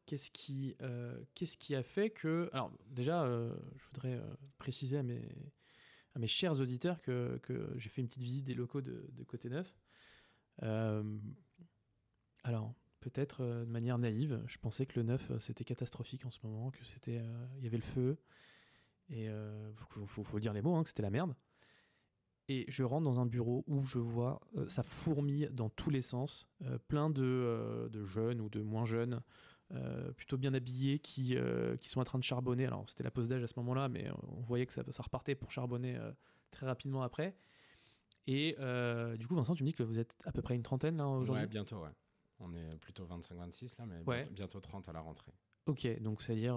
qu'est-ce 0.06 0.30
qui, 0.30 0.76
euh, 0.80 1.22
qu'est-ce 1.34 1.56
qui 1.56 1.74
a 1.74 1.82
fait 1.82 2.10
que... 2.10 2.48
Alors 2.52 2.72
déjà, 2.86 3.24
euh, 3.24 3.54
je 3.76 3.84
voudrais 3.86 4.14
euh, 4.14 4.34
préciser 4.58 4.98
à 4.98 5.02
mes, 5.02 5.28
à 6.14 6.18
mes 6.18 6.26
chers 6.26 6.60
auditeurs 6.60 7.00
que, 7.02 7.38
que 7.42 7.72
j'ai 7.76 7.88
fait 7.88 8.00
une 8.00 8.08
petite 8.08 8.22
visite 8.22 8.44
des 8.44 8.54
locaux 8.54 8.80
de, 8.80 9.24
Côté 9.26 9.48
Neuf. 9.48 9.74
alors, 12.44 12.74
peut-être 13.00 13.44
de 13.44 13.70
manière 13.70 13.98
naïve, 13.98 14.42
je 14.46 14.58
pensais 14.58 14.86
que 14.86 14.98
le 15.00 15.04
neuf, 15.04 15.32
c'était 15.40 15.64
catastrophique 15.64 16.24
en 16.26 16.30
ce 16.30 16.40
moment, 16.44 16.70
que 16.70 16.84
c'était, 16.84 17.20
il 17.58 17.64
y 17.64 17.66
avait 17.66 17.78
le 17.78 17.82
feu, 17.82 18.18
et 19.08 19.24
il 19.24 20.06
faut, 20.06 20.22
faut, 20.22 20.40
dire 20.40 20.52
les 20.52 20.62
mots, 20.62 20.76
hein, 20.76 20.82
que 20.82 20.88
c'était 20.88 21.02
la 21.02 21.10
merde. 21.10 21.34
Et 22.48 22.66
je 22.68 22.82
rentre 22.82 23.04
dans 23.04 23.20
un 23.20 23.26
bureau 23.26 23.64
où 23.66 23.80
je 23.82 23.98
vois 23.98 24.40
ça 24.68 24.82
fourmille 24.82 25.48
dans 25.52 25.70
tous 25.70 25.90
les 25.90 26.02
sens, 26.02 26.48
plein 26.88 27.08
de, 27.08 27.88
de, 27.90 28.04
jeunes 28.04 28.40
ou 28.40 28.50
de 28.50 28.60
moins 28.60 28.84
jeunes, 28.84 29.22
euh, 29.74 30.12
plutôt 30.12 30.36
bien 30.36 30.52
habillés 30.52 30.98
qui, 30.98 31.34
euh, 31.36 31.76
qui 31.78 31.88
sont 31.88 32.00
en 32.00 32.04
train 32.04 32.18
de 32.18 32.24
charbonner. 32.24 32.66
Alors 32.66 32.84
c'était 32.88 33.04
la 33.04 33.10
pause 33.10 33.28
d'âge 33.28 33.42
à 33.42 33.46
ce 33.46 33.54
moment-là, 33.56 33.88
mais 33.88 34.10
on 34.28 34.42
voyait 34.42 34.66
que 34.66 34.72
ça, 34.72 34.82
ça 34.90 35.02
repartait 35.02 35.34
pour 35.34 35.50
charbonner 35.50 35.96
euh, 35.96 36.12
très 36.50 36.66
rapidement 36.66 37.02
après. 37.02 37.34
Et 38.26 38.56
du 39.18 39.26
coup, 39.26 39.34
Vincent, 39.34 39.54
tu 39.54 39.62
me 39.64 39.68
dis 39.68 39.74
que 39.74 39.82
vous 39.82 39.98
êtes 39.98 40.14
à 40.24 40.32
peu 40.32 40.42
près 40.42 40.54
une 40.54 40.62
trentaine 40.62 40.96
là 40.96 41.08
aujourd'hui 41.08 41.42
Ouais, 41.42 41.48
bientôt, 41.48 41.82
ouais. 41.82 41.90
On 42.38 42.54
est 42.54 42.76
plutôt 42.80 43.06
25-26 43.06 43.78
là, 43.78 43.86
mais 43.86 44.24
bientôt 44.30 44.60
30 44.60 44.88
à 44.88 44.92
la 44.92 45.00
rentrée. 45.00 45.32
Ok, 45.66 45.86
donc 46.00 46.22
c'est-à-dire 46.22 46.56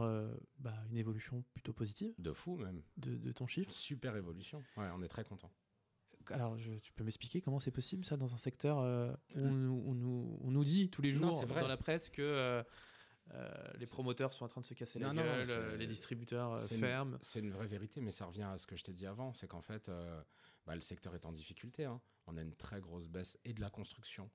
bah, 0.60 0.74
une 0.90 0.98
évolution 0.98 1.44
plutôt 1.54 1.74
positive 1.74 2.14
De 2.18 2.34
fou 2.34 2.58
même. 2.58 2.82
De, 2.98 3.16
de, 3.16 3.32
ton 3.32 3.48
chiffre 3.48 3.72
Super 3.72 4.16
évolution. 4.16 4.64
Ouais, 4.78 4.90
on 4.96 5.02
est 5.02 5.08
très 5.08 5.24
content. 5.24 5.52
Alors, 6.32 6.58
tu 6.82 6.92
peux 6.94 7.04
m'expliquer 7.04 7.42
comment 7.42 7.60
c'est 7.60 7.72
possible 7.72 8.04
ça 8.04 8.18
dans 8.18 8.34
un 8.34 8.38
secteur 8.38 8.78
où 8.78 9.40
on, 9.40 9.52
nous, 9.52 10.40
on, 10.42 10.52
nous, 10.52 10.64
dit 10.64 10.90
tous 10.90 11.02
les 11.02 11.12
jours 11.12 11.46
dans 11.46 11.68
la 11.68 11.78
presse 11.78 12.10
que 12.10 12.22
euh, 12.22 12.64
les 13.78 13.86
promoteurs 13.86 14.34
sont 14.34 14.46
en 14.46 14.48
train 14.48 14.62
de 14.62 14.66
se 14.66 14.74
casser 14.74 15.00
la 15.00 15.14
gueule, 15.14 15.50
euh, 15.50 15.78
les 15.78 15.88
distributeurs 15.88 16.54
euh, 16.54 16.60
ferment. 16.60 17.18
C'est 17.22 17.40
une 17.40 17.52
vraie 17.52 17.68
vérité, 17.68 18.02
mais 18.02 18.12
ça 18.12 18.26
revient 18.26 18.44
à 18.44 18.58
ce 18.58 18.68
que 18.68 18.76
je 18.76 18.84
t'ai 18.84 18.94
dit 18.94 19.06
avant, 19.06 19.34
c'est 19.34 19.48
qu'en 19.48 19.62
fait, 19.62 19.90
bah, 20.66 20.76
le 20.76 20.82
secteur 20.82 21.16
est 21.16 21.26
en 21.26 21.32
difficulté. 21.32 21.86
Hein. 21.86 22.02
On 22.28 22.38
a 22.38 22.42
une 22.42 22.56
très 22.56 22.82
grosse 22.82 23.08
baisse 23.08 23.40
et 23.44 23.54
de 23.54 23.62
la 23.62 23.70
construction, 23.70 24.30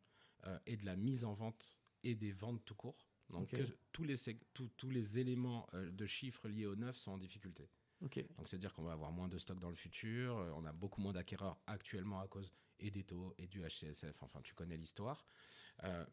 et 0.66 0.76
de 0.76 0.85
la 0.85 0.96
mise 0.96 1.24
en 1.24 1.35
vente, 1.35 1.79
et 2.03 2.14
des 2.14 2.33
ventes 2.33 2.64
tout 2.64 2.74
court. 2.74 3.07
Donc 3.31 3.55
tous, 3.92 4.03
les, 4.03 4.16
tous 4.55 4.90
les 4.90 5.18
éléments 5.18 5.68
de 5.72 6.07
chiffres 6.07 6.48
liés 6.48 6.66
au 6.66 6.74
neuf 6.74 6.96
sont 6.96 7.12
en 7.12 7.18
difficulté. 7.18 7.68
Donc 8.00 8.48
c'est-à-dire 8.48 8.72
qu'on 8.74 8.83
va 8.83 8.92
avoir 8.92 9.12
moins 9.12 9.29
de 9.29 9.38
stock 9.38 9.59
dans 9.59 9.70
le 9.70 9.76
futur, 9.76 10.35
on 10.57 10.64
a 10.64 10.72
beaucoup 10.72 11.00
moins 11.00 11.12
d'acquéreurs 11.12 11.59
actuellement 11.66 12.20
à 12.20 12.29
cause 12.29 12.50
et 12.81 12.90
des 12.90 13.05
taux 13.05 13.35
et 13.38 13.46
du 13.46 13.62
HCSF, 13.62 14.22
enfin 14.22 14.40
tu 14.42 14.55
connais 14.55 14.76
l'histoire. 14.76 15.26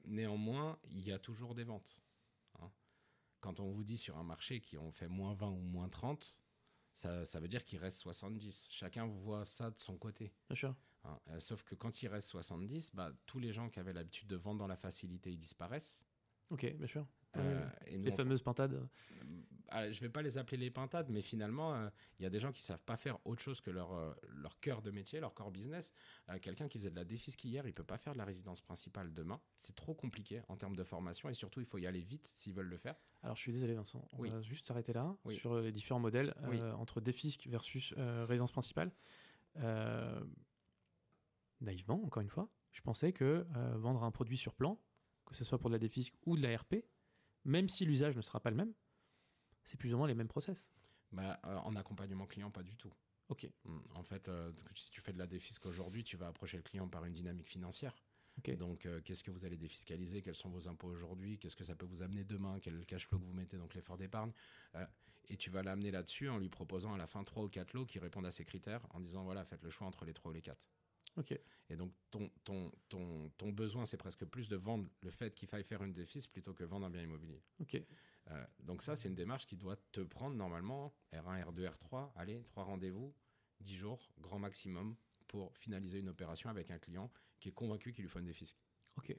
néanmoins, 0.06 0.78
il 0.92 1.06
y 1.06 1.12
a 1.12 1.20
toujours 1.20 1.56
des 1.56 1.63
ventes. 1.63 2.04
Quand 3.48 3.62
on 3.62 3.72
vous 3.72 3.86
dit 3.86 3.98
sur 3.98 4.18
un 4.18 4.26
marché 4.26 4.60
qui 4.60 4.78
ont 4.78 4.92
fait 4.92 5.08
moins 5.08 5.34
20 5.34 5.48
ou 5.48 5.62
moins 5.62 5.88
30, 5.88 6.38
ça, 6.92 7.26
ça 7.26 7.40
veut 7.40 7.48
dire 7.48 7.64
qu'il 7.64 7.80
reste 7.80 8.00
70. 8.00 8.68
Chacun 8.70 9.06
voit 9.06 9.46
ça 9.46 9.72
de 9.72 9.80
son 9.80 9.98
côté. 9.98 10.34
Bien 10.50 10.56
sûr. 10.58 10.76
Hein. 11.06 11.18
Euh, 11.30 11.40
sauf 11.40 11.64
que 11.64 11.74
quand 11.74 12.04
il 12.04 12.10
reste 12.10 12.28
70, 12.28 12.94
bah, 12.94 13.14
tous 13.26 13.40
les 13.40 13.54
gens 13.54 13.70
qui 13.70 13.80
avaient 13.80 13.94
l'habitude 13.94 14.28
de 14.28 14.36
vendre 14.36 14.60
dans 14.60 14.68
la 14.68 14.76
facilité, 14.76 15.32
ils 15.32 15.38
disparaissent. 15.38 16.06
Ok, 16.50 16.70
bien 16.76 16.88
sûr. 16.88 17.08
Euh, 17.38 17.66
les 17.90 18.12
fameuses 18.12 18.42
pintades. 18.42 18.86
Ah, 19.70 19.92
je 19.92 20.00
vais 20.02 20.10
pas 20.10 20.22
les 20.22 20.38
appeler 20.38 20.58
les 20.58 20.72
pintades, 20.72 21.10
mais 21.10 21.22
finalement, 21.22 21.74
euh, 21.74 21.90
il 22.20 22.24
y 22.24 22.26
a 22.26 22.30
des 22.30 22.40
gens 22.40 22.52
qui 22.52 22.62
savent 22.62 22.84
pas 22.84 22.98
faire 22.98 23.18
autre 23.26 23.42
chose 23.42 23.62
que 23.62 23.70
leur, 23.70 23.94
euh, 23.94 24.14
leur 24.36 24.60
cœur 24.60 24.82
de 24.82 24.92
métier, 24.92 25.20
leur 25.20 25.34
core 25.34 25.52
business. 25.52 25.94
Quelqu'un 26.42 26.68
qui 26.68 26.78
faisait 26.78 26.90
de 26.90 26.96
la 26.96 27.06
défisque 27.06 27.44
hier, 27.44 27.68
il 27.68 27.74
peut 27.74 27.84
pas 27.84 27.98
faire 27.98 28.14
de 28.14 28.18
la 28.18 28.26
résidence 28.26 28.62
principale 28.62 29.14
demain. 29.14 29.40
C'est 29.58 29.76
trop 29.76 29.94
compliqué 29.94 30.42
en 30.48 30.58
termes 30.58 30.76
de 30.76 30.84
formation 30.84 31.30
et 31.30 31.34
surtout, 31.34 31.60
il 31.60 31.66
faut 31.66 31.78
y 31.78 31.88
aller 31.88 32.02
vite 32.02 32.32
s'ils 32.36 32.54
veulent 32.54 32.68
le 32.68 32.78
faire. 32.78 32.96
Alors, 33.24 33.36
je 33.36 33.42
suis 33.42 33.52
désolé, 33.52 33.74
Vincent. 33.74 34.06
On 34.14 34.24
va 34.24 34.42
juste 34.42 34.66
s'arrêter 34.66 34.94
là 34.94 35.16
sur 35.34 35.60
les 35.60 35.72
différents 35.72 36.00
modèles 36.00 36.34
entre 36.78 37.02
défisque 37.02 37.48
versus 37.48 37.94
résidence 37.94 38.52
principale. 38.52 38.92
naïvement, 41.62 42.04
encore 42.04 42.22
une 42.22 42.30
fois, 42.30 42.50
je 42.72 42.82
pensais 42.82 43.12
que 43.12 43.46
vendre 43.76 44.04
un 44.04 44.12
produit 44.12 44.38
sur 44.38 44.54
plan, 44.54 44.80
que 45.26 45.36
ce 45.36 45.44
soit 45.44 45.60
pour 45.60 45.70
de 45.70 45.76
la 45.76 45.80
défisque 45.80 46.16
ou 46.26 46.38
de 46.38 46.42
la 46.42 46.56
RP, 46.58 46.76
même 47.46 47.70
si 47.70 47.86
l'usage 47.86 48.16
ne 48.16 48.22
sera 48.22 48.40
pas 48.40 48.50
le 48.50 48.56
même, 48.56 48.74
c'est 49.68 49.78
plus 49.78 49.94
ou 49.94 49.98
moins 49.98 50.08
les 50.08 50.16
mêmes 50.16 50.28
process. 50.28 50.66
Bah, 51.12 51.40
euh, 51.46 51.58
en 51.58 51.76
accompagnement 51.76 52.26
client, 52.26 52.50
pas 52.50 52.64
du 52.64 52.76
tout. 52.76 52.92
Ok. 53.30 53.48
Hmm, 53.66 53.80
en 53.94 54.04
fait, 54.04 54.28
euh, 54.30 54.52
si 54.74 54.90
tu 54.90 55.02
fais 55.02 55.14
de 55.14 55.18
la 55.20 55.28
défisque 55.28 55.66
aujourd'hui, 55.66 56.04
tu 56.04 56.18
vas 56.18 56.28
approcher 56.28 56.58
le 56.58 56.64
client 56.64 56.88
par 56.88 57.06
une 57.06 57.14
dynamique 57.14 57.50
financière. 57.50 57.96
Donc, 58.60 58.86
euh, 58.86 59.02
qu'est-ce 59.02 59.24
que 59.24 59.32
vous 59.32 59.46
allez 59.46 59.58
défiscaliser? 59.58 60.22
Quels 60.22 60.36
sont 60.36 60.50
vos 60.50 60.68
impôts 60.68 60.90
aujourd'hui? 60.90 61.40
Qu'est-ce 61.40 61.56
que 61.56 61.64
ça 61.64 61.76
peut 61.76 61.88
vous 61.88 62.04
amener 62.04 62.24
demain? 62.24 62.60
Quel 62.62 62.76
est 62.76 62.78
le 62.78 62.86
cash 62.86 63.08
flow 63.08 63.20
que 63.20 63.26
vous 63.26 63.34
mettez, 63.34 63.58
donc 63.58 63.74
l'effort 63.74 63.98
d'épargne? 63.98 64.32
Et 65.30 65.38
tu 65.38 65.50
vas 65.50 65.64
l'amener 65.64 65.92
là-dessus 65.92 66.30
en 66.30 66.38
lui 66.38 66.48
proposant 66.48 66.94
à 66.94 66.98
la 66.98 67.08
fin 67.08 67.24
trois 67.24 67.44
ou 67.44 67.50
quatre 67.50 67.74
lots 67.74 67.86
qui 67.86 68.00
répondent 68.00 68.28
à 68.28 68.32
ces 68.32 68.46
critères 68.46 68.86
en 68.92 69.00
disant 69.00 69.24
voilà, 69.24 69.44
faites 69.44 69.64
le 69.64 69.72
choix 69.72 69.88
entre 69.88 70.06
les 70.06 70.14
trois 70.14 70.30
ou 70.32 70.34
les 70.36 70.42
quatre. 70.42 70.70
Et 71.70 71.76
donc, 71.76 71.92
ton, 72.12 72.30
ton, 72.44 72.72
ton, 72.90 73.30
ton 73.38 73.52
besoin, 73.52 73.86
c'est 73.86 73.98
presque 73.98 74.24
plus 74.26 74.48
de 74.48 74.56
vendre 74.56 74.88
le 75.02 75.10
fait 75.10 75.34
qu'il 75.34 75.48
faille 75.48 75.64
faire 75.64 75.84
une 75.84 75.94
défis 75.94 76.28
plutôt 76.32 76.54
que 76.54 76.64
vendre 76.64 76.86
un 76.86 76.90
bien 76.90 77.02
immobilier. 77.02 77.42
Ok. 77.60 77.82
Euh, 78.32 78.46
donc 78.60 78.82
ça, 78.82 78.96
c'est 78.96 79.08
une 79.08 79.16
démarche 79.16 79.46
qui 79.46 79.56
doit 79.56 79.78
te 79.92 80.02
prendre 80.02 80.36
normalement 80.36 80.94
R1, 81.13 81.46
R2, 81.46 81.70
R3, 81.70 82.12
allez, 82.16 82.44
trois 82.44 82.63
rendez-vous, 82.63 83.13
10 83.62 83.76
jours, 83.76 84.12
grand 84.20 84.40
maximum, 84.40 84.96
pour 85.28 85.56
finaliser 85.58 86.00
une 86.00 86.10
opération 86.10 86.50
avec 86.50 86.72
un 86.72 86.80
client 86.80 87.12
qui 87.40 87.50
est 87.50 87.54
convaincu 87.54 87.94
qu'il 87.94 88.04
lui 88.04 88.10
faut 88.10 88.20
une 88.20 88.26
défis. 88.26 88.56
Ok. 88.98 89.16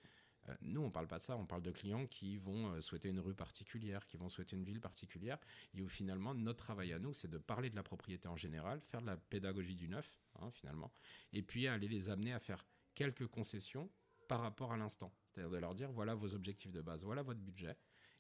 Euh, 0.49 0.55
nous, 0.63 0.81
on 0.81 0.91
parle 0.91 1.07
pas 1.07 1.19
de 1.19 1.25
ça, 1.25 1.37
on 1.37 1.47
parle 1.47 1.63
de 1.63 1.71
clients 1.71 2.07
qui 2.07 2.39
vont 2.39 2.73
euh, 2.73 2.81
souhaiter 2.81 3.09
une 3.09 3.21
rue 3.21 3.35
particulière, 3.35 4.07
qui 4.07 4.17
vont 4.17 4.29
souhaiter 4.29 4.57
une 4.57 4.65
ville 4.65 4.81
particulière, 4.81 5.39
et 5.75 5.83
où 5.83 5.89
finalement, 5.89 6.35
notre 6.35 6.65
travail 6.65 6.93
à 6.93 6.99
nous, 6.99 7.13
c'est 7.13 7.29
de 7.29 7.39
parler 7.39 7.71
de 7.71 7.77
la 7.77 7.83
propriété 7.83 8.29
en 8.29 8.37
général, 8.37 8.81
faire 8.81 9.01
de 9.01 9.07
la 9.07 9.17
pédagogie 9.17 9.75
du 9.75 9.89
neuf, 9.89 10.21
hein, 10.41 10.51
finalement, 10.51 10.93
et 11.33 11.43
puis 11.43 11.67
aller 11.67 11.89
les 11.89 12.09
amener 12.09 12.33
à 12.33 12.41
faire 12.41 12.65
quelques 12.95 13.27
concessions 13.27 13.91
par 14.29 14.41
rapport 14.41 14.73
à 14.73 14.77
l'instant. 14.77 15.13
C'est-à-dire 15.29 15.51
de 15.51 15.59
leur 15.59 15.75
dire, 15.75 15.91
voilà 15.93 16.15
vos 16.15 16.35
objectifs 16.35 16.73
de 16.73 16.81
base, 16.81 17.05
voilà 17.05 17.23
votre 17.23 17.41
budget, 17.41 17.77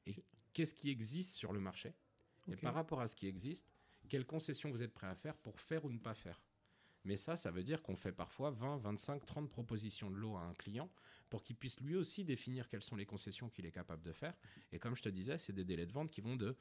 et 0.06 0.24
qu'est-ce 0.58 0.74
qui 0.74 0.90
existe 0.90 1.36
sur 1.36 1.52
le 1.52 1.60
marché, 1.60 1.94
et 2.48 2.56
par 2.56 2.74
rapport 2.74 3.00
à 3.00 3.06
ce 3.06 3.14
qui 3.14 3.28
existe, 3.28 3.70
quelles 4.08 4.26
concessions 4.26 4.72
vous 4.72 4.82
êtes 4.82 4.92
prêt 4.92 5.06
à 5.06 5.14
faire 5.14 5.36
pour 5.36 5.60
faire 5.60 5.84
ou 5.84 5.90
ne 5.92 6.00
pas 6.00 6.14
faire? 6.14 6.42
Mais 7.04 7.14
ça, 7.14 7.36
ça 7.36 7.52
veut 7.52 7.62
dire 7.62 7.80
qu'on 7.80 7.94
fait 7.94 8.10
parfois 8.10 8.50
20, 8.50 8.78
25, 8.78 9.24
30 9.24 9.48
propositions 9.48 10.10
de 10.10 10.16
lot 10.16 10.34
à 10.36 10.40
un 10.40 10.54
client 10.54 10.90
pour 11.30 11.44
qu'il 11.44 11.54
puisse 11.54 11.78
lui 11.78 11.94
aussi 11.94 12.24
définir 12.24 12.66
quelles 12.66 12.82
sont 12.82 12.96
les 12.96 13.06
concessions 13.06 13.48
qu'il 13.48 13.66
est 13.66 13.70
capable 13.70 14.02
de 14.02 14.12
faire. 14.12 14.34
Et 14.72 14.80
comme 14.80 14.96
je 14.96 15.02
te 15.04 15.08
disais, 15.08 15.38
c'est 15.38 15.52
des 15.52 15.64
délais 15.64 15.86
de 15.86 15.92
vente 15.92 16.10
qui 16.10 16.22
vont 16.22 16.34
de 16.34 16.56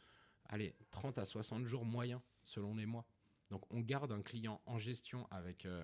allez, 0.46 0.76
30 0.92 1.18
à 1.18 1.26
60 1.26 1.66
jours 1.66 1.84
moyens 1.84 2.22
selon 2.44 2.76
les 2.76 2.86
mois. 2.86 3.08
Donc 3.50 3.64
on 3.72 3.80
garde 3.80 4.12
un 4.12 4.22
client 4.22 4.62
en 4.68 4.78
gestion 4.78 5.26
avec, 5.32 5.66
euh, 5.66 5.84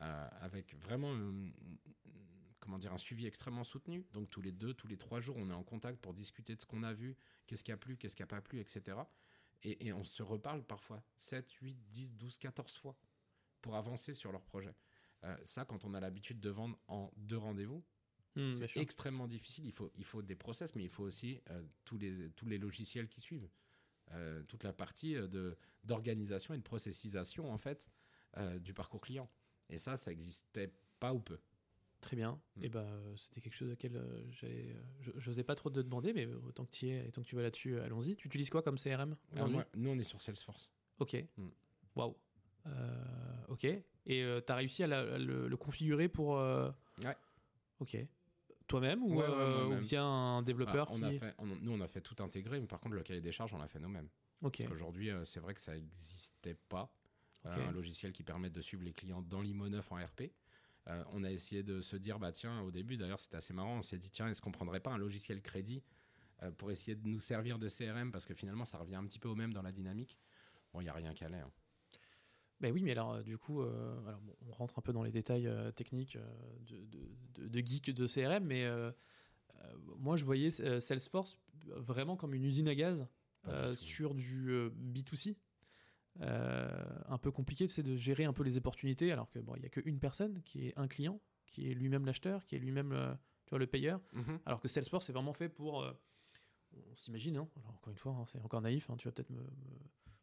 euh, 0.00 0.28
avec 0.40 0.74
vraiment 0.76 1.14
comment 2.62 2.78
dire, 2.78 2.92
un 2.92 2.98
suivi 2.98 3.26
extrêmement 3.26 3.64
soutenu. 3.64 4.06
Donc 4.12 4.30
tous 4.30 4.40
les 4.40 4.52
deux, 4.52 4.72
tous 4.72 4.86
les 4.86 4.96
trois 4.96 5.20
jours, 5.20 5.36
on 5.36 5.50
est 5.50 5.54
en 5.54 5.64
contact 5.64 6.00
pour 6.00 6.14
discuter 6.14 6.54
de 6.54 6.60
ce 6.60 6.66
qu'on 6.66 6.84
a 6.84 6.92
vu, 6.92 7.16
qu'est-ce 7.46 7.64
qui 7.64 7.72
a 7.72 7.76
plu, 7.76 7.96
qu'est-ce 7.96 8.14
qui 8.14 8.22
n'a 8.22 8.28
pas 8.28 8.40
plu, 8.40 8.60
etc. 8.60 8.96
Et, 9.64 9.92
on 9.92 10.04
se 10.04 10.22
reparle 10.22 10.64
parfois 10.64 11.02
7, 11.16 11.50
8, 11.50 11.76
10, 11.90 12.14
12, 12.14 12.38
14 12.38 12.76
fois 12.76 12.96
pour 13.60 13.76
avancer 13.76 14.14
sur 14.14 14.32
leur 14.32 14.42
projet. 14.42 14.74
Euh, 15.24 15.36
ça, 15.44 15.64
quand 15.64 15.84
on 15.84 15.94
a 15.94 16.00
l'habitude 16.00 16.40
de 16.40 16.50
vendre 16.50 16.78
en 16.88 17.12
deux 17.16 17.36
rendez-vous, 17.36 17.84
hmm, 18.36 18.52
c'est 18.52 18.76
extrêmement 18.76 19.28
difficile. 19.28 19.66
Il 19.66 19.72
faut, 19.72 19.92
il 19.96 20.04
faut 20.04 20.22
des 20.22 20.34
process, 20.34 20.74
mais 20.74 20.84
il 20.84 20.88
faut 20.88 21.04
aussi 21.04 21.40
euh, 21.50 21.62
tous, 21.84 21.98
les, 21.98 22.30
tous 22.30 22.46
les 22.46 22.58
logiciels 22.58 23.08
qui 23.08 23.20
suivent. 23.20 23.48
Euh, 24.12 24.42
toute 24.44 24.64
la 24.64 24.72
partie 24.72 25.14
de, 25.14 25.56
d'organisation 25.84 26.54
et 26.54 26.58
de 26.58 26.62
processisation 26.62 27.50
en 27.52 27.58
fait 27.58 27.90
du 28.60 28.72
parcours 28.72 29.02
client. 29.02 29.30
Et 29.68 29.76
ça, 29.76 29.98
ça 29.98 30.10
n'existait 30.10 30.72
pas 30.98 31.12
ou 31.12 31.20
peu. 31.20 31.38
Très 32.02 32.16
bien. 32.16 32.38
Hmm. 32.56 32.64
Et 32.64 32.68
bah, 32.68 32.86
c'était 33.16 33.40
quelque 33.40 33.54
chose 33.54 33.72
auquel 33.72 33.98
j'allais. 34.32 34.76
je 35.00 35.30
n'osais 35.30 35.44
pas 35.44 35.54
trop 35.54 35.70
te 35.70 35.80
demander, 35.80 36.12
mais 36.12 36.26
autant 36.26 36.64
que 36.66 36.72
tu 36.72 36.86
y 36.86 36.90
es 36.90 37.06
et 37.06 37.12
tant 37.12 37.22
que 37.22 37.28
tu 37.28 37.36
vas 37.36 37.42
là-dessus, 37.42 37.78
allons-y. 37.78 38.16
Tu 38.16 38.26
utilises 38.26 38.50
quoi 38.50 38.60
comme 38.60 38.76
CRM 38.76 39.16
ah, 39.36 39.46
Nous, 39.74 39.90
on 39.90 39.98
est 39.98 40.04
sur 40.04 40.20
Salesforce. 40.20 40.72
Ok. 40.98 41.16
Hmm. 41.38 41.48
Waouh. 41.94 42.16
ok. 43.48 43.64
Et 43.64 44.40
tu 44.46 44.52
as 44.52 44.56
réussi 44.56 44.82
à 44.82 44.88
le, 44.88 45.56
configurer 45.56 46.08
pour. 46.08 46.32
Ouais. 46.32 47.16
Ok. 47.78 47.96
Toi-même 48.66 49.02
ou, 49.02 49.20
ouais, 49.20 49.80
via 49.80 50.02
un 50.02 50.42
développeur 50.42 50.88
on 50.90 51.02
a 51.02 51.12
fait, 51.12 51.34
Nous, 51.60 51.72
on 51.72 51.80
a 51.80 51.88
fait 51.88 52.00
tout 52.00 52.20
intégrer, 52.22 52.60
mais 52.60 52.66
par 52.66 52.80
contre, 52.80 52.94
le 52.94 53.02
cahier 53.02 53.20
des 53.20 53.32
charges, 53.32 53.54
on 53.54 53.58
l'a 53.58 53.68
fait 53.68 53.80
nous-mêmes. 53.80 54.08
Ok. 54.42 54.58
Parce 54.58 54.70
qu'aujourd'hui, 54.70 55.10
c'est 55.24 55.40
vrai 55.40 55.54
que 55.54 55.60
ça 55.60 55.74
n'existait 55.74 56.56
pas. 56.68 56.92
un 57.44 57.70
logiciel 57.70 58.12
qui 58.12 58.24
permet 58.24 58.50
de 58.50 58.60
suivre 58.60 58.82
les 58.82 58.92
clients 58.92 59.22
dans 59.22 59.40
l'IMO9 59.40 59.82
en 59.90 60.04
RP. 60.04 60.32
Euh, 60.88 61.04
on 61.12 61.22
a 61.22 61.30
essayé 61.30 61.62
de 61.62 61.80
se 61.80 61.96
dire, 61.96 62.18
bah 62.18 62.32
tiens, 62.32 62.60
au 62.62 62.70
début 62.70 62.96
d'ailleurs 62.96 63.20
c'était 63.20 63.36
assez 63.36 63.54
marrant, 63.54 63.78
on 63.78 63.82
s'est 63.82 63.98
dit, 63.98 64.10
tiens, 64.10 64.28
est-ce 64.28 64.42
qu'on 64.42 64.50
prendrait 64.50 64.80
pas 64.80 64.90
un 64.90 64.98
logiciel 64.98 65.40
crédit 65.40 65.82
euh, 66.42 66.50
pour 66.50 66.70
essayer 66.70 66.96
de 66.96 67.06
nous 67.06 67.20
servir 67.20 67.58
de 67.58 67.68
CRM 67.68 68.10
parce 68.10 68.26
que 68.26 68.34
finalement 68.34 68.64
ça 68.64 68.78
revient 68.78 68.96
un 68.96 69.04
petit 69.04 69.20
peu 69.20 69.28
au 69.28 69.36
même 69.36 69.52
dans 69.52 69.62
la 69.62 69.72
dynamique. 69.72 70.18
Bon, 70.72 70.80
il 70.80 70.84
n'y 70.84 70.90
a 70.90 70.94
rien 70.94 71.14
qu'à 71.14 71.26
hein. 71.26 71.50
Ben 72.60 72.72
oui, 72.72 72.82
mais 72.82 72.92
alors 72.92 73.12
euh, 73.12 73.22
du 73.22 73.38
coup, 73.38 73.62
alors, 73.62 74.20
on 74.48 74.52
rentre 74.52 74.78
un 74.78 74.82
peu 74.82 74.92
dans 74.92 75.02
les 75.02 75.12
détails 75.12 75.48
techniques 75.76 76.18
de, 76.66 77.48
de, 77.48 77.60
geek 77.60 77.90
de 77.90 78.06
CRM, 78.06 78.44
mais 78.44 78.68
moi 79.98 80.16
je 80.16 80.24
voyais 80.24 80.50
Salesforce 80.80 81.38
vraiment 81.76 82.16
comme 82.16 82.34
une 82.34 82.44
usine 82.44 82.68
à 82.68 82.74
gaz 82.74 83.06
sur 83.76 84.14
du 84.14 84.50
B2C. 84.70 85.36
Euh, 86.20 86.68
un 87.08 87.16
peu 87.16 87.30
compliqué 87.30 87.68
c'est 87.68 87.82
de 87.82 87.96
gérer 87.96 88.24
un 88.24 88.34
peu 88.34 88.42
les 88.42 88.58
opportunités 88.58 89.12
alors 89.12 89.30
que 89.30 89.38
bon 89.38 89.54
il 89.56 89.62
y 89.62 89.66
a 89.66 89.70
qu'une 89.70 89.98
personne 89.98 90.42
qui 90.42 90.68
est 90.68 90.74
un 90.76 90.86
client 90.86 91.18
qui 91.46 91.70
est 91.70 91.74
lui-même 91.74 92.04
l'acheteur 92.04 92.44
qui 92.44 92.54
est 92.54 92.58
lui-même 92.58 92.92
le, 92.92 93.14
tu 93.46 93.50
vois, 93.50 93.58
le 93.58 93.66
payeur. 93.66 93.98
Mhm. 94.12 94.38
alors 94.44 94.60
que 94.60 94.68
Salesforce 94.68 95.06
c'est 95.06 95.14
vraiment 95.14 95.32
fait 95.32 95.48
pour 95.48 95.82
euh, 95.82 95.90
on 96.90 96.94
s'imagine 96.94 97.38
hein, 97.38 97.48
alors 97.56 97.70
encore 97.70 97.92
une 97.92 97.96
fois 97.96 98.12
hein, 98.12 98.24
c'est 98.26 98.38
encore 98.42 98.60
naïf 98.60 98.90
hein, 98.90 98.96
tu 98.98 99.08
vas 99.08 99.12
peut-être 99.12 99.30
me, 99.30 99.42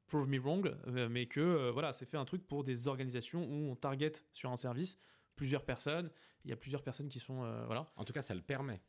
prove 0.05 0.27
me 0.27 0.37
wrong 0.37 0.71
euh, 0.85 1.09
mais 1.09 1.25
que 1.25 1.71
voilà 1.71 1.91
c'est 1.91 2.05
fait 2.05 2.17
un 2.17 2.25
truc 2.25 2.45
pour 2.45 2.63
des 2.63 2.87
organisations 2.87 3.43
où 3.43 3.71
on 3.71 3.75
target 3.75 4.13
sur 4.31 4.51
un 4.51 4.57
service 4.57 4.95
plusieurs 5.35 5.65
personnes. 5.65 6.11
Il 6.43 6.51
y 6.51 6.53
a 6.53 6.57
plusieurs 6.57 6.83
personnes 6.83 7.09
qui 7.09 7.19
sont 7.19 7.39
voilà. 7.65 7.91
En 7.95 8.03
tout 8.03 8.13
cas 8.13 8.21
ça 8.21 8.35
le 8.35 8.41
permet. 8.41 8.79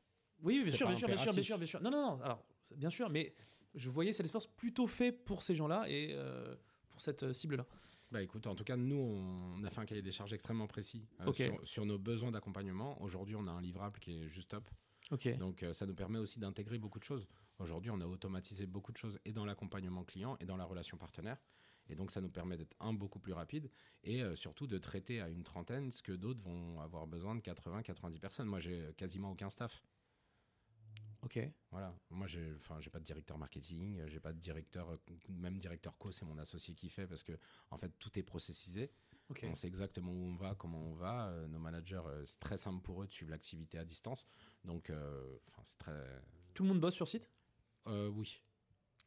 Oui 0.42 0.62
bien 0.64 0.74
sûr 0.74 0.86
bien 0.86 0.96
sûr, 0.96 1.06
bien 1.06 1.16
sûr 1.16 1.32
bien 1.32 1.42
sûr 1.42 1.56
bien 1.56 1.66
sûr. 1.66 1.80
Non 1.80 1.90
non 1.90 2.02
non 2.02 2.22
alors 2.22 2.44
bien 2.76 2.90
sûr 2.90 3.08
mais 3.08 3.34
je 3.74 3.88
voyais 3.88 4.12
Salesforce 4.12 4.48
plutôt 4.48 4.86
fait 4.86 5.12
pour 5.12 5.42
ces 5.42 5.54
gens-là 5.54 5.86
et 5.88 6.14
cette 7.00 7.22
euh, 7.24 7.32
cible-là 7.32 7.66
bah 8.12 8.20
écoute, 8.20 8.48
en 8.48 8.56
tout 8.56 8.64
cas, 8.64 8.76
nous, 8.76 8.96
on 8.96 9.62
a 9.62 9.70
fait 9.70 9.78
un 9.78 9.84
cahier 9.84 10.02
des 10.02 10.10
charges 10.10 10.32
extrêmement 10.32 10.66
précis 10.66 11.06
euh, 11.20 11.32
sur, 11.62 11.86
nos 11.86 11.96
besoins 11.96 12.32
d'accompagnement. 12.32 13.00
Aujourd'hui, 13.00 13.36
on 13.36 13.46
a 13.46 13.52
un 13.52 13.60
livrable 13.60 14.00
qui 14.00 14.20
est 14.20 14.28
juste 14.28 14.50
top. 14.50 14.68
Donc, 15.38 15.62
euh, 15.62 15.72
ça 15.72 15.86
nous 15.86 15.94
permet 15.94 16.18
aussi 16.18 16.40
d'intégrer 16.40 16.80
beaucoup 16.80 16.98
de 16.98 17.04
choses. 17.04 17.28
Aujourd'hui, 17.60 17.92
on 17.92 18.00
a 18.00 18.06
automatisé 18.06 18.66
beaucoup 18.66 18.90
de 18.90 18.96
choses 18.96 19.20
et 19.24 19.30
dans 19.30 19.44
l'accompagnement 19.44 20.02
client 20.02 20.36
et 20.40 20.44
dans 20.44 20.56
la 20.56 20.64
relation 20.64 20.96
partenaire. 20.96 21.36
Et 21.88 21.94
donc, 21.94 22.10
ça 22.10 22.20
nous 22.20 22.30
permet 22.30 22.56
d'être, 22.56 22.74
un, 22.80 22.92
beaucoup 22.92 23.20
plus 23.20 23.32
rapide 23.32 23.70
et 24.02 24.24
surtout 24.34 24.66
de 24.66 24.76
traiter 24.78 25.20
à 25.20 25.28
une 25.28 25.44
trentaine 25.44 25.92
ce 25.92 26.02
que 26.02 26.10
d'autres 26.10 26.42
vont 26.42 26.80
avoir 26.80 27.06
besoin 27.06 27.36
de 27.36 27.40
80, 27.40 27.84
90 27.84 28.18
personnes. 28.18 28.48
Moi, 28.48 28.58
j'ai 28.58 28.92
quasiment 28.96 29.30
aucun 29.30 29.50
staff. 29.50 29.84
Ok. 31.22 31.38
Voilà. 31.70 31.94
Moi, 32.10 32.26
j'ai, 32.26 32.54
enfin, 32.56 32.80
j'ai 32.80 32.90
pas 32.90 32.98
de 32.98 33.04
directeur 33.04 33.36
marketing, 33.36 34.02
j'ai 34.06 34.20
pas 34.20 34.32
de 34.32 34.38
directeur, 34.38 34.98
même 35.28 35.58
directeur 35.58 35.96
co, 35.98 36.10
c'est 36.12 36.24
mon 36.24 36.38
associé 36.38 36.74
qui 36.74 36.88
fait 36.88 37.06
parce 37.06 37.22
que, 37.22 37.38
en 37.70 37.76
fait, 37.76 37.92
tout 37.98 38.18
est 38.18 38.22
processisé. 38.22 38.90
On 39.44 39.54
sait 39.54 39.68
exactement 39.68 40.10
où 40.10 40.24
on 40.24 40.34
va, 40.34 40.56
comment 40.56 40.80
on 40.80 40.94
va. 40.94 41.28
Euh, 41.28 41.46
nos 41.46 41.60
managers, 41.60 42.02
euh, 42.04 42.24
c'est 42.24 42.40
très 42.40 42.58
simple 42.58 42.82
pour 42.82 43.02
eux 43.02 43.06
de 43.06 43.12
suivre 43.12 43.30
l'activité 43.30 43.78
à 43.78 43.84
distance. 43.84 44.26
Donc, 44.64 44.90
euh, 44.90 45.38
c'est 45.62 45.78
très. 45.78 46.22
Tout 46.52 46.64
le 46.64 46.70
monde 46.70 46.80
bosse 46.80 46.94
sur 46.94 47.06
site? 47.06 47.30
Oui. 47.86 48.40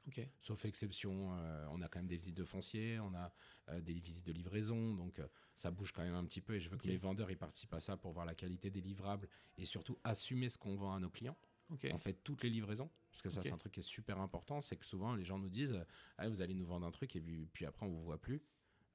Ok. 0.08 0.22
Sauf 0.40 0.66
exception, 0.66 1.30
on 1.72 1.82
a 1.82 1.88
quand 1.88 2.00
même 2.00 2.08
des 2.08 2.18
visites 2.18 2.36
de 2.36 2.44
foncier, 2.44 3.00
on 3.00 3.14
a 3.14 3.34
des 3.82 3.94
visites 3.94 4.26
de 4.26 4.34
livraison, 4.34 4.94
donc 4.96 5.22
ça 5.56 5.72
bouge 5.72 5.94
quand 5.94 6.04
même 6.04 6.16
un 6.16 6.26
petit 6.26 6.42
peu. 6.42 6.56
Et 6.56 6.60
je 6.60 6.70
veux 6.70 6.78
que 6.78 6.88
les 6.88 6.98
vendeurs 6.98 7.32
ils 7.32 7.38
participent 7.38 7.74
à 7.74 7.80
ça 7.80 7.96
pour 7.96 8.12
voir 8.12 8.26
la 8.26 8.36
qualité 8.36 8.70
des 8.70 8.82
livrables 8.82 9.30
et 9.58 9.66
surtout 9.66 9.98
assumer 10.04 10.50
ce 10.50 10.58
qu'on 10.58 10.76
vend 10.76 10.94
à 10.94 11.00
nos 11.00 11.10
clients. 11.10 11.38
On 11.70 11.98
fait 11.98 12.14
toutes 12.14 12.44
les 12.44 12.50
livraisons, 12.50 12.90
parce 13.12 13.22
que 13.22 13.30
ça 13.30 13.42
c'est 13.42 13.52
un 13.52 13.58
truc 13.58 13.74
qui 13.74 13.80
est 13.80 13.84
super 13.84 14.20
important, 14.20 14.62
c'est 14.62 14.76
que 14.78 14.86
souvent 14.86 15.16
les 15.16 15.24
gens 15.24 15.40
nous 15.40 15.50
disent 15.50 15.84
ah, 16.18 16.30
vous 16.30 16.42
allez 16.42 16.54
nous 16.54 16.66
vendre 16.66 16.86
un 16.86 16.92
truc 16.92 17.16
et 17.16 17.22
puis 17.52 17.66
après 17.66 17.86
on 17.86 17.90
vous 17.90 18.04
voit 18.04 18.22
plus. 18.22 18.44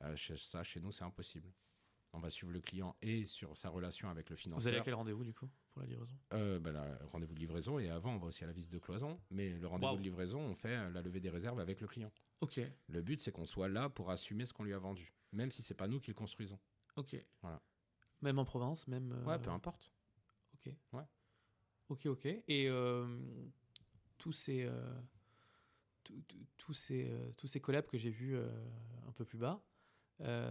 Euh, 0.03 0.17
ça 0.37 0.63
chez 0.63 0.81
nous 0.81 0.93
c'est 0.93 1.05
impossible. 1.05 1.53
On 2.13 2.21
va 2.21 2.31
suivre 2.31 2.53
le 2.53 2.61
client 2.61 2.97
et 3.03 3.27
sur 3.27 3.57
sa 3.57 3.69
relation 3.69 4.09
avec 4.09 4.31
le 4.31 4.37
financier. 4.37 4.63
Vous 4.63 4.69
allez 4.69 4.79
à 4.79 4.83
quel 4.83 4.95
rendez-vous 4.95 5.25
du 5.25 5.35
coup 5.35 5.49
pour 5.73 5.83
la 5.83 5.89
livraison? 5.89 6.15
Euh, 6.33 6.59
ben, 6.59 6.99
Rendez-vous 7.13 7.35
de 7.35 7.41
livraison 7.41 7.79
et 7.79 7.91
avant 7.91 8.15
on 8.15 8.19
va 8.19 8.29
aussi 8.29 8.45
à 8.45 8.47
la 8.47 8.53
visite 8.53 8.71
de 8.71 8.79
cloison. 8.79 9.21
Mais 9.31 9.51
le 9.51 9.67
rendez-vous 9.67 9.97
de 9.97 10.03
livraison, 10.03 10.41
on 10.41 10.55
fait 10.55 10.77
euh, 10.77 10.91
la 10.91 11.03
levée 11.03 11.21
des 11.21 11.31
réserves 11.31 11.61
avec 11.61 11.81
le 11.81 11.87
client. 11.87 12.13
Ok. 12.41 12.61
Le 12.87 13.03
but 13.03 13.21
c'est 13.21 13.33
qu'on 13.33 13.47
soit 13.47 13.69
là 13.69 13.89
pour 13.89 14.11
assumer 14.11 14.47
ce 14.47 14.53
qu'on 14.53 14.65
lui 14.65 14.73
a 14.73 14.79
vendu, 14.79 15.13
même 15.33 15.51
si 15.51 15.63
c'est 15.63 15.75
pas 15.75 15.89
nous 15.89 16.01
qui 16.01 16.11
le 16.11 16.15
construisons. 16.15 16.59
Ok. 16.97 17.17
Voilà. 17.43 17.61
Même 18.23 18.39
en 18.39 18.45
province, 18.45 18.89
même. 18.89 19.23
Ouais, 19.27 19.39
peu 19.39 19.51
importe. 19.51 19.93
Ok. 20.55 20.73
Ouais. 20.93 21.05
Ok, 21.89 22.07
ok. 22.07 22.27
Et 22.27 22.69
euh, 22.69 23.07
tous 24.19 24.33
ces, 24.33 24.65
euh, 24.65 24.73
euh, 26.91 27.31
tous 27.37 27.47
ces 27.49 27.61
collabs 27.61 27.87
que 27.87 27.99
j'ai 27.99 28.11
vus 28.11 28.37
un 28.37 29.13
peu 29.13 29.25
plus 29.25 29.39
bas, 29.39 29.63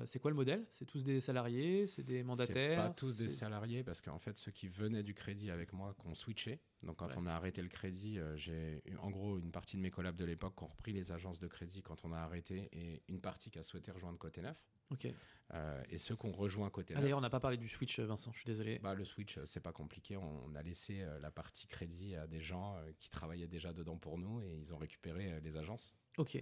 c'est 0.06 0.20
quoi 0.20 0.32
le 0.32 0.36
modèle? 0.36 0.66
C'est 0.72 0.86
tous 0.86 1.04
des 1.04 1.22
salariés 1.22 1.88
C'est 1.88 2.04
des 2.04 2.24
mandataires 2.24 2.78
Pas 2.78 2.90
tous 2.90 3.18
des 3.18 3.30
salariés, 3.30 3.84
parce 3.84 4.02
qu'en 4.02 4.20
fait, 4.20 4.38
ceux 4.38 4.52
qui 4.52 4.68
venaient 4.68 5.04
du 5.04 5.14
crédit 5.14 5.52
avec 5.52 5.74
moi, 5.74 5.94
qu'on 5.98 6.14
switché. 6.14 6.60
Donc, 6.84 6.98
quand 6.98 7.10
on 7.18 7.26
a 7.26 7.34
arrêté 7.34 7.62
le 7.62 7.70
crédit, 7.70 8.20
j'ai 8.36 8.84
en 9.00 9.10
gros 9.10 9.38
une 9.38 9.52
partie 9.52 9.78
de 9.78 9.82
mes 9.82 9.92
collabs 9.92 10.16
de 10.16 10.26
l'époque 10.26 10.56
qui 10.58 10.64
ont 10.64 10.68
repris 10.68 10.94
les 10.94 11.12
agences 11.12 11.40
de 11.40 11.48
crédit 11.48 11.82
quand 11.82 12.06
on 12.06 12.12
a 12.12 12.18
arrêté 12.18 12.70
et 12.72 13.04
une 13.08 13.20
partie 13.20 13.50
qui 13.50 13.60
a 13.60 13.64
souhaité 13.64 13.92
rejoindre 13.92 14.18
Côté 14.18 14.42
Neuf. 14.42 14.58
Ok. 14.92 15.08
Euh, 15.54 15.84
et 15.90 15.98
ceux 15.98 16.16
qu'on 16.16 16.32
rejoint 16.32 16.70
côté. 16.70 16.94
Ah, 16.96 17.02
D'ailleurs, 17.02 17.18
on 17.18 17.22
n'a 17.22 17.30
pas 17.30 17.40
parlé 17.40 17.58
du 17.58 17.68
Switch, 17.68 18.00
Vincent. 18.00 18.32
Je 18.34 18.38
suis 18.38 18.46
désolé. 18.46 18.80
Bah, 18.80 18.94
le 18.94 19.06
Switch, 19.06 19.38
euh, 19.38 19.46
c'est 19.46 19.62
pas 19.62 19.72
compliqué. 19.72 20.18
On 20.18 20.56
a 20.56 20.62
laissé 20.62 21.02
euh, 21.02 21.20
la 21.20 21.32
partie 21.32 21.68
crédit 21.68 22.16
à 22.16 22.28
des 22.28 22.42
gens 22.42 22.78
qui 22.98 23.10
travaillaient 23.10 23.48
déjà 23.48 23.74
dedans 23.74 23.98
pour 23.98 24.18
nous 24.18 24.42
et 24.42 24.58
ils 24.60 24.74
ont 24.74 24.78
récupéré 24.78 25.40
les 25.42 25.58
agences. 25.58 25.94
Ok. 26.18 26.42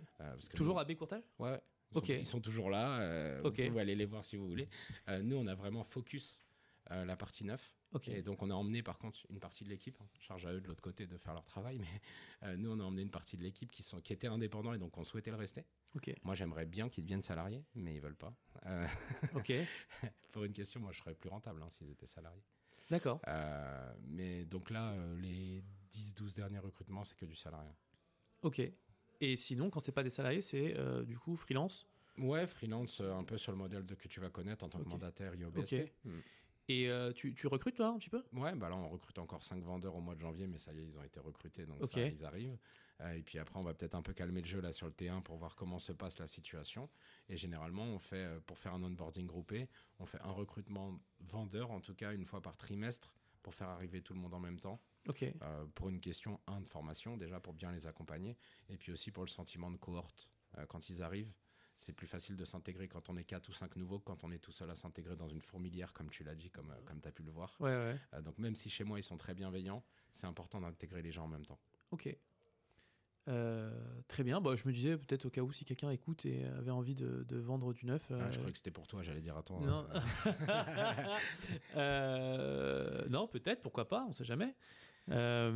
toujours 0.55 0.79
à 0.79 0.85
B 0.85 0.95
Courtage? 0.95 1.23
Ouais. 1.37 1.59
Ils, 1.95 2.07
sont, 2.07 2.13
ils 2.13 2.25
sont 2.25 2.41
toujours 2.41 2.69
là. 2.69 3.39
Vous 3.41 3.51
pouvez 3.51 3.79
aller 3.79 3.95
les 3.95 4.05
voir 4.05 4.25
si 4.25 4.35
vous 4.35 4.47
voulez. 4.47 4.67
nous, 5.23 5.37
on 5.37 5.47
a 5.47 5.55
vraiment 5.55 5.83
focus 5.83 6.43
la 6.89 7.15
partie 7.15 7.43
neuf. 7.43 7.73
Et 8.07 8.21
donc, 8.21 8.41
on 8.41 8.49
a 8.49 8.53
emmené 8.53 8.83
par 8.83 8.97
contre 8.97 9.25
une 9.29 9.39
partie 9.39 9.63
de 9.63 9.69
l'équipe, 9.69 9.97
hein. 10.01 10.07
charge 10.19 10.45
à 10.45 10.51
eux 10.51 10.59
de 10.59 10.67
l'autre 10.67 10.81
côté 10.81 11.07
de 11.07 11.17
faire 11.17 11.33
leur 11.33 11.45
travail, 11.45 11.79
mais 11.79 12.57
nous, 12.57 12.71
on 12.71 12.79
a 12.79 12.83
emmené 12.83 13.03
une 13.03 13.09
partie 13.09 13.37
de 13.37 13.43
l'équipe 13.43 13.71
qui, 13.71 13.83
sont, 13.83 14.01
qui 14.01 14.11
était 14.11 14.27
indépendant 14.27 14.73
et 14.73 14.77
donc 14.77 14.97
on 14.97 15.05
souhaitait 15.05 15.31
le 15.31 15.37
rester. 15.37 15.65
Moi, 16.23 16.35
j'aimerais 16.35 16.65
bien 16.65 16.89
qu'ils 16.89 17.03
deviennent 17.03 17.21
salariés, 17.21 17.63
mais 17.73 17.95
ils 17.95 18.01
veulent 18.01 18.15
pas. 18.15 18.33
Euh, 18.65 18.87
ok. 19.35 19.53
pour 20.31 20.43
une 20.43 20.53
question, 20.53 20.79
moi, 20.79 20.91
je 20.91 20.99
serais 20.99 21.15
plus 21.15 21.29
rentable 21.29 21.61
hein, 21.61 21.69
s'ils 21.69 21.89
étaient 21.89 22.07
salariés. 22.07 22.43
D'accord. 22.89 23.19
Euh, 23.27 23.93
mais 24.03 24.45
donc 24.45 24.69
là, 24.69 24.91
euh, 24.91 25.19
les 25.19 25.63
10-12 25.91 26.35
derniers 26.35 26.59
recrutements, 26.59 27.03
c'est 27.03 27.15
que 27.15 27.25
du 27.25 27.35
salarié. 27.35 27.71
Ok. 28.41 28.61
Et 29.21 29.37
sinon, 29.37 29.69
quand 29.69 29.79
c'est 29.79 29.93
pas 29.93 30.03
des 30.03 30.09
salariés, 30.09 30.41
c'est 30.41 30.75
du 31.05 31.17
coup 31.17 31.37
freelance 31.37 31.87
Ouais, 32.17 32.47
freelance, 32.47 33.01
un 33.01 33.23
peu 33.23 33.37
sur 33.37 33.51
le 33.51 33.57
modèle 33.57 33.85
de, 33.85 33.95
que 33.95 34.07
tu 34.07 34.19
vas 34.19 34.29
connaître 34.29 34.63
en 34.63 34.69
tant 34.69 34.79
que 34.79 34.89
mandataire 34.89 35.35
IOBSP. 35.35 35.91
Hmm. 36.03 36.19
Et 36.67 36.89
tu, 37.15 37.33
tu, 37.35 37.47
recrutes 37.47 37.75
toi 37.75 37.87
un 37.87 37.97
petit 37.97 38.09
peu? 38.09 38.23
Ouais, 38.33 38.55
bah 38.55 38.69
là 38.69 38.75
on 38.75 38.89
recrute 38.89 39.19
encore 39.19 39.43
5 39.43 39.61
vendeurs 39.63 39.95
au 39.95 40.01
mois 40.01 40.15
de 40.15 40.21
janvier, 40.21 40.47
mais 40.47 40.57
ça 40.57 40.73
y 40.73 40.79
est, 40.79 40.85
ils 40.85 40.97
ont 40.97 41.03
été 41.03 41.19
recrutés, 41.19 41.65
donc 41.65 41.85
ça, 41.87 41.99
ils 42.01 42.25
arrivent. 42.25 42.57
et 43.13 43.21
puis 43.21 43.37
après, 43.37 43.59
on 43.59 43.61
va 43.61 43.73
peut-être 43.73 43.95
un 43.95 44.01
peu 44.01 44.13
calmer 44.13 44.41
le 44.41 44.47
jeu 44.47 44.61
là 44.61 44.73
sur 44.73 44.87
le 44.87 44.93
T1 44.93 45.21
pour 45.21 45.37
voir 45.37 45.55
comment 45.55 45.77
se 45.77 45.91
passe 45.91 46.17
la 46.17 46.27
situation. 46.27 46.89
Et 47.29 47.37
généralement, 47.37 47.83
on 47.83 47.99
fait, 47.99 48.27
pour 48.47 48.57
faire 48.57 48.73
un 48.73 48.83
onboarding 48.83 49.27
groupé, 49.27 49.67
on 49.99 50.05
fait 50.05 50.21
un 50.21 50.31
recrutement 50.31 50.99
vendeur, 51.19 51.69
en 51.69 51.81
tout 51.81 51.93
cas 51.93 52.13
une 52.13 52.25
fois 52.25 52.41
par 52.41 52.57
trimestre, 52.57 53.13
pour 53.45 53.53
faire 53.53 53.69
arriver 53.69 54.01
tout 54.01 54.15
le 54.15 54.19
monde 54.19 54.33
en 54.33 54.39
même 54.39 54.59
temps. 54.59 54.81
Euh, 55.21 55.65
pour 55.75 55.89
une 55.89 55.99
question, 55.99 56.39
un, 56.47 56.61
de 56.61 56.67
formation, 56.67 57.15
déjà 57.15 57.39
pour 57.39 57.53
bien 57.53 57.71
les 57.71 57.85
accompagner, 57.85 58.35
et 58.69 58.77
puis 58.77 58.91
aussi 58.91 59.11
pour 59.11 59.23
le 59.23 59.29
sentiment 59.29 59.69
de 59.69 59.77
cohorte. 59.77 60.29
Euh, 60.57 60.65
quand 60.65 60.89
ils 60.89 61.03
arrivent, 61.03 61.31
c'est 61.77 61.93
plus 61.93 62.07
facile 62.07 62.35
de 62.35 62.45
s'intégrer 62.45 62.87
quand 62.87 63.09
on 63.09 63.17
est 63.17 63.23
4 63.23 63.49
ou 63.49 63.53
5 63.53 63.75
nouveaux 63.75 63.99
que 63.99 64.05
quand 64.05 64.23
on 64.23 64.31
est 64.31 64.39
tout 64.39 64.51
seul 64.51 64.69
à 64.69 64.75
s'intégrer 64.75 65.15
dans 65.15 65.27
une 65.27 65.41
fourmilière, 65.41 65.93
comme 65.93 66.09
tu 66.09 66.23
l'as 66.23 66.35
dit, 66.35 66.49
comme, 66.49 66.71
euh, 66.71 66.81
comme 66.85 67.01
tu 67.01 67.07
as 67.07 67.11
pu 67.11 67.23
le 67.23 67.31
voir. 67.31 67.57
donc 68.23 68.37
même 68.37 68.55
si 68.55 68.69
chez 68.69 68.83
moi 68.83 68.99
ils 68.99 69.03
sont 69.03 69.17
très 69.17 69.33
bienveillants, 69.33 69.83
c'est 70.11 70.27
important 70.27 70.61
d'intégrer 70.61 71.01
les 71.01 71.11
gens 71.11 71.25
en 71.25 71.29
même 71.29 71.45
temps. 71.45 71.59
Ok. 71.91 72.15
très 74.07 74.23
bien. 74.23 74.41
Bah, 74.41 74.55
je 74.55 74.67
me 74.67 74.73
disais 74.73 74.97
peut-être 74.97 75.25
au 75.25 75.29
cas 75.29 75.41
où 75.41 75.51
si 75.51 75.65
quelqu'un 75.65 75.89
écoute 75.89 76.25
et 76.25 76.45
avait 76.45 76.71
envie 76.71 76.95
de, 76.95 77.37
vendre 77.37 77.73
du 77.73 77.85
neuf. 77.85 78.11
Ah, 78.11 78.29
je 78.31 78.37
croyais 78.37 78.51
que 78.51 78.57
c'était 78.57 78.71
pour 78.71 78.87
toi, 78.87 79.01
j'allais 79.03 79.21
dire 79.21 79.37
attends. 79.37 79.59
Non, 79.59 79.87
non 83.09 83.27
peut-être, 83.27 83.61
pourquoi 83.61 83.87
pas, 83.87 84.05
on 84.07 84.13
sait 84.13 84.25
jamais. 84.25 84.55
Euh, 85.11 85.51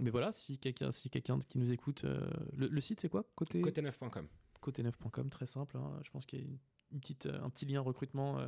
mais 0.00 0.10
voilà, 0.10 0.32
si 0.32 0.58
quelqu'un 0.58 0.92
si 0.92 1.10
quelqu'un 1.10 1.38
qui 1.48 1.58
nous 1.58 1.72
écoute, 1.72 2.04
euh, 2.04 2.28
le, 2.56 2.80
site 2.80 3.00
c'est 3.00 3.08
quoi? 3.08 3.24
Côté 3.34 3.60
côté9.com. 3.60 4.28
Côté9.com, 4.64 5.30
très 5.30 5.46
simple. 5.46 5.76
Hein. 5.76 6.00
Je 6.04 6.10
pense 6.10 6.26
qu'il 6.26 6.40
y 6.40 6.42
a 6.42 6.46
une 6.92 7.00
petite, 7.00 7.26
un 7.26 7.50
petit 7.50 7.66
lien 7.66 7.80
recrutement. 7.80 8.38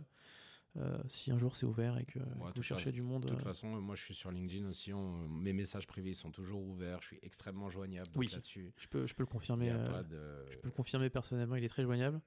Euh, 0.78 0.98
si 1.08 1.30
un 1.30 1.38
jour 1.38 1.56
c'est 1.56 1.64
ouvert 1.64 1.96
et 1.96 2.04
que, 2.04 2.18
vous 2.54 2.62
cherchez 2.62 2.92
du 2.92 3.00
monde. 3.00 3.24
De 3.24 3.30
toute 3.30 3.40
façon, 3.42 3.80
moi 3.80 3.94
je 3.94 4.02
suis 4.02 4.14
sur 4.14 4.30
LinkedIn 4.30 4.68
aussi. 4.68 4.92
mes 4.92 5.54
messages 5.54 5.86
privés 5.86 6.12
sont 6.12 6.30
toujours 6.30 6.62
ouverts. 6.62 7.00
Je 7.00 7.06
suis 7.06 7.18
extrêmement 7.22 7.70
joignable 7.70 8.10
oui, 8.14 8.28
là-dessus. 8.28 8.74
Je 8.76 8.86
peux, 8.88 9.06
je 9.06 9.14
peux 9.14 9.22
le 9.22 9.28
confirmer. 9.28 9.70
Je 9.70 10.58
peux 10.58 10.68
le 10.68 10.70
confirmer 10.70 11.08
personnellement. 11.08 11.56
Il 11.56 11.64
est 11.64 11.68
très 11.68 11.82
joignable. 11.82 12.20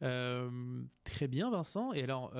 très 0.00 1.28
bien, 1.28 1.50
Vincent. 1.50 1.92
Et 1.92 2.02
alors, 2.02 2.32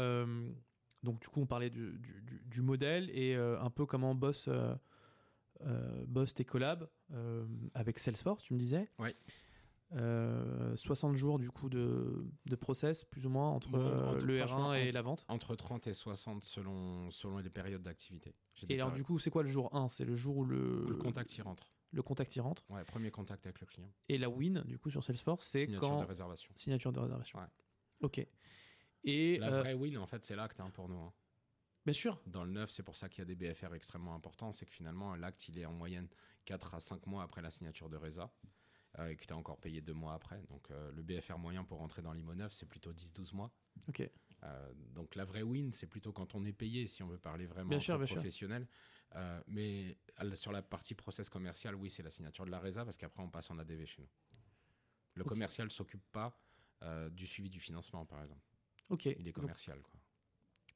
donc 1.03 1.20
du 1.20 1.28
coup, 1.28 1.41
on 1.41 1.47
parlait 1.47 1.70
du, 1.70 1.99
du, 1.99 2.43
du 2.45 2.62
modèle 2.62 3.09
et 3.11 3.35
un 3.35 3.70
peu 3.70 3.87
comment 3.87 4.14
bosse 4.14 4.49
euh, 5.66 6.05
boss 6.07 6.33
tes 6.33 6.45
collabs 6.45 6.89
euh, 7.12 7.45
avec 7.74 7.99
Salesforce, 7.99 8.43
tu 8.43 8.55
me 8.55 8.59
disais. 8.59 8.89
Oui. 8.99 9.11
60 9.93 11.16
jours 11.16 11.38
du 11.38 11.51
coup 11.51 11.68
de, 11.68 12.24
de 12.47 12.57
process 12.57 13.05
plus 13.05 13.26
ou 13.26 13.30
moins 13.30 13.51
entre, 13.51 13.70
le 13.70 14.41
R1 14.41 14.78
et 14.78 14.93
la 14.93 15.03
vente 15.03 15.24
Entre 15.28 15.57
30 15.57 15.86
et 15.86 15.95
60 15.95 16.45
selon, 16.45 17.11
selon 17.11 17.38
les 17.38 17.51
périodes 17.51 17.82
d'activité. 17.82 18.34
Et 18.68 18.74
alors 18.74 18.93
du 18.93 19.03
coup 19.03 19.18
c'est 19.18 19.30
quoi 19.30 19.43
le 19.43 19.49
jour 19.49 19.74
1 19.74 19.88
C'est 19.88 20.05
le 20.05 20.14
jour 20.14 20.36
où 20.36 20.45
le... 20.45 20.86
le 20.88 20.97
contact 20.97 21.36
y 21.36 21.43
rentre. 21.43 21.72
Le 21.93 22.03
contact 22.03 22.36
y 22.36 22.41
rentre 22.41 22.62
Ouais, 22.68 22.84
premier 22.84 23.11
contact 23.11 23.47
avec 23.47 23.61
le 23.61 23.66
client. 23.66 23.91
Et 24.09 24.18
la 24.18 24.30
win 24.30 24.62
du 24.66 24.78
coup 24.78 24.91
sur 24.91 25.03
Salesforce 25.03 25.45
c'est 25.45 25.66
quand... 25.66 25.72
Signature 25.72 26.01
de 26.01 26.07
réservation. 26.07 26.53
Signature 26.55 26.93
de 26.93 27.01
réservation. 27.01 27.38
Ouais. 27.38 27.47
Ok. 28.03 28.26
Et 29.03 29.38
la 29.38 29.51
vraie 29.51 29.74
win 29.74 29.99
en 29.99 30.07
fait 30.07 30.24
c'est 30.24 30.36
l'acte 30.36 30.61
hein, 30.61 30.70
pour 30.70 30.88
nous. 30.88 30.99
Hein. 30.99 31.12
Bien 31.84 31.95
sûr. 31.95 32.20
Dans 32.26 32.45
le 32.45 32.53
neuf, 32.53 32.70
c'est 32.70 32.82
pour 32.82 32.97
ça 32.97 33.09
qu'il 33.09 33.20
y 33.20 33.22
a 33.22 33.34
des 33.34 33.34
BFR 33.34 33.74
extrêmement 33.74 34.14
importants. 34.14 34.53
C'est 34.53 34.66
que 34.66 34.72
finalement, 34.72 35.16
l'acte, 35.16 35.49
il 35.49 35.59
est 35.59 35.64
en 35.64 35.72
moyenne 35.72 36.09
4 36.45 36.74
à 36.74 36.80
5 36.80 37.07
mois 37.07 37.22
après 37.22 37.41
la 37.41 37.51
signature 37.51 37.88
de 37.88 37.97
RESA. 37.97 38.30
Euh, 38.99 39.09
et 39.09 39.16
que 39.16 39.24
tu 39.24 39.32
as 39.32 39.36
encore 39.36 39.59
payé 39.59 39.80
2 39.80 39.93
mois 39.93 40.14
après. 40.14 40.43
Donc 40.49 40.70
euh, 40.70 40.91
le 40.93 41.03
BFR 41.03 41.38
moyen 41.38 41.62
pour 41.62 41.78
rentrer 41.78 42.03
dans 42.03 42.12
l'IMO 42.12 42.34
9, 42.34 42.53
c'est 42.53 42.66
plutôt 42.66 42.93
10-12 42.93 43.34
mois. 43.34 43.53
Ok. 43.88 44.03
Euh, 44.43 44.72
donc 44.95 45.14
la 45.14 45.24
vraie 45.24 45.43
win, 45.43 45.72
c'est 45.72 45.86
plutôt 45.86 46.12
quand 46.12 46.34
on 46.34 46.45
est 46.45 46.53
payé, 46.53 46.86
si 46.86 47.03
on 47.03 47.07
veut 47.07 47.18
parler 47.18 47.47
vraiment 47.47 47.78
professionnel. 47.78 48.66
mais 49.47 49.97
sur 50.34 50.51
la 50.51 50.62
partie 50.62 50.95
process 50.95 51.28
commercial, 51.28 51.74
oui, 51.76 51.91
c'est 51.91 52.03
la 52.03 52.11
signature 52.11 52.45
de 52.45 52.51
la 52.51 52.59
RESA 52.59 52.84
parce 52.84 52.97
qu'après, 52.97 53.22
on 53.22 53.30
passe 53.30 53.51
en 53.51 53.59
ADV 53.59 53.86
chez 53.86 54.03
nous. 54.03 54.09
Le 55.14 55.24
commercial 55.24 55.66
ne 55.66 55.72
s'occupe 55.72 56.05
pas 56.11 56.36
du 57.12 57.26
suivi 57.26 57.51
du 57.51 57.61
financement, 57.61 58.05
par 58.07 58.20
exemple. 58.22 58.43
Ok. 58.88 59.07
Il 59.07 59.28
est 59.28 59.32
commercial. 59.32 59.80
Quoi. 59.82 59.99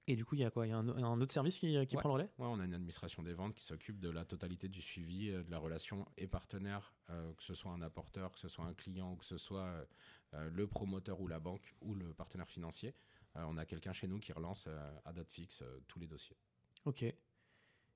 Et 0.07 0.16
du 0.16 0.24
coup, 0.24 0.34
il 0.34 0.42
y 0.42 0.44
a 0.44 0.50
quoi? 0.50 0.66
Il 0.66 0.70
y 0.70 0.72
a 0.72 0.76
un, 0.76 1.20
autre 1.20 1.32
service 1.32 1.59
qui, 1.59 1.72
prend 1.96 2.09
le 2.09 2.14
relais? 2.14 2.30
Oui, 2.38 2.46
on 2.50 2.61
a 2.61 2.64
une 2.64 2.74
administration 2.74 3.22
des 3.22 3.32
ventes 3.32 3.55
qui 3.55 3.64
s'occupe 3.64 4.00
de 4.00 4.11
la 4.11 4.24
totalité 4.24 4.68
du 4.68 4.82
suivi, 4.82 5.30
euh, 5.30 5.42
de 5.42 5.50
la 5.50 5.59
relation 5.59 6.07
et 6.18 6.26
partenaire, 6.26 6.92
euh, 7.09 7.32
que 7.32 7.42
ce 7.42 7.55
soit 7.55 7.72
un 7.72 7.80
apporteur, 7.80 8.32
que 8.32 8.38
ce 8.38 8.48
soit 8.48 8.66
un 8.66 8.74
client 8.74 9.12
ou 9.12 9.16
que 9.16 9.24
ce 9.24 9.38
soit 9.38 9.86
euh, 10.34 10.50
le 10.50 10.66
promoteur 10.66 11.20
ou 11.20 11.26
la 11.26 11.40
banque 11.40 11.74
ou 11.80 11.94
le 11.94 12.12
partenaire 12.12 12.48
financier. 12.48 12.94
on 13.34 13.57
a 13.57 13.64
quelqu'un 13.64 13.92
chez 13.92 14.07
nous 14.07 14.18
qui 14.20 14.32
relance 14.32 14.68
à 15.05 15.12
date 15.12 15.30
fixe 15.30 15.62
tous 15.88 15.98
les 15.98 16.07
dossiers. 16.07 16.36
Ok. 16.84 17.02
Et 17.02 17.16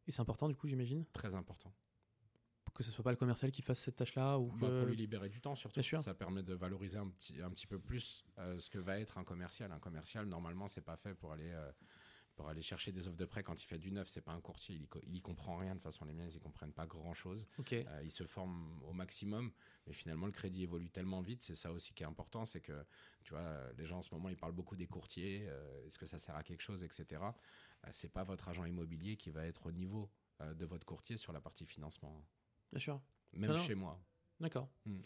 c'est 0.08 0.20
important, 0.20 0.48
du 0.48 0.56
coup, 0.56 0.66
j'imagine? 0.66 1.04
Très 1.12 1.34
important. 1.34 1.72
Que 2.74 2.82
ce 2.82 2.90
soit 2.90 3.04
pas 3.04 3.10
le 3.10 3.16
commercial 3.16 3.50
qui 3.50 3.62
fasse 3.62 3.80
cette 3.80 3.96
tâche-là 3.96 4.38
ou 4.38 4.50
bah, 4.52 4.68
Pour 4.68 4.86
lui 4.86 4.96
libérer 4.96 5.28
du 5.28 5.40
temps, 5.40 5.54
surtout. 5.56 5.82
Sûr. 5.82 6.02
Ça 6.02 6.14
permet 6.14 6.42
de 6.42 6.54
valoriser 6.54 6.98
un 6.98 7.08
petit, 7.08 7.40
un 7.40 7.50
petit 7.50 7.66
peu 7.66 7.78
plus 7.78 8.24
ce 8.36 8.70
que 8.70 8.78
va 8.78 8.98
être 8.98 9.18
un 9.18 9.24
commercial. 9.24 9.72
Un 9.72 9.78
commercial, 9.78 10.26
normalement, 10.26 10.68
c'est 10.68 10.84
pas 10.84 10.96
fait 10.96 11.14
pour 11.14 11.32
aller 11.32 11.52
pour 12.38 12.48
aller 12.48 12.62
chercher 12.62 12.92
des 12.92 13.08
offres 13.08 13.16
de 13.16 13.24
prêt 13.24 13.42
quand 13.42 13.60
il 13.60 13.66
fait 13.66 13.80
du 13.80 13.90
neuf, 13.90 14.06
c'est 14.06 14.20
pas 14.20 14.30
un 14.30 14.40
courtier, 14.40 14.76
il, 14.76 14.86
il 15.08 15.16
y 15.16 15.20
comprend 15.20 15.56
rien 15.56 15.70
de 15.70 15.80
toute 15.80 15.82
façon 15.82 16.04
les 16.04 16.12
miens, 16.12 16.24
ils 16.24 16.36
y 16.36 16.38
comprennent 16.38 16.72
pas 16.72 16.86
grand 16.86 17.12
chose. 17.12 17.44
Okay. 17.58 17.84
Euh, 17.88 18.00
ils 18.04 18.12
se 18.12 18.24
forment 18.26 18.80
au 18.84 18.92
maximum, 18.92 19.50
mais 19.88 19.92
finalement 19.92 20.26
le 20.26 20.30
crédit 20.30 20.62
évolue 20.62 20.88
tellement 20.88 21.20
vite, 21.20 21.42
c'est 21.42 21.56
ça 21.56 21.72
aussi 21.72 21.94
qui 21.94 22.04
est 22.04 22.06
important, 22.06 22.46
c'est 22.46 22.60
que 22.60 22.84
tu 23.24 23.34
vois, 23.34 23.72
les 23.76 23.86
gens 23.86 23.98
en 23.98 24.02
ce 24.02 24.14
moment 24.14 24.28
ils 24.28 24.36
parlent 24.36 24.52
beaucoup 24.52 24.76
des 24.76 24.86
courtiers, 24.86 25.46
euh, 25.48 25.86
est-ce 25.88 25.98
que 25.98 26.06
ça 26.06 26.20
sert 26.20 26.36
à 26.36 26.44
quelque 26.44 26.62
chose, 26.62 26.84
etc. 26.84 27.20
Euh, 27.22 27.88
c'est 27.90 28.12
pas 28.12 28.22
votre 28.22 28.46
agent 28.46 28.64
immobilier 28.66 29.16
qui 29.16 29.30
va 29.30 29.44
être 29.44 29.66
au 29.66 29.72
niveau 29.72 30.08
de 30.54 30.66
votre 30.66 30.86
courtier 30.86 31.16
sur 31.16 31.32
la 31.32 31.40
partie 31.40 31.66
financement. 31.66 32.24
Bien 32.72 32.80
sûr. 32.80 33.00
Même 33.32 33.56
chez 33.56 33.74
moi. 33.74 34.00
D'accord. 34.40 34.68
Hmm. 34.84 35.00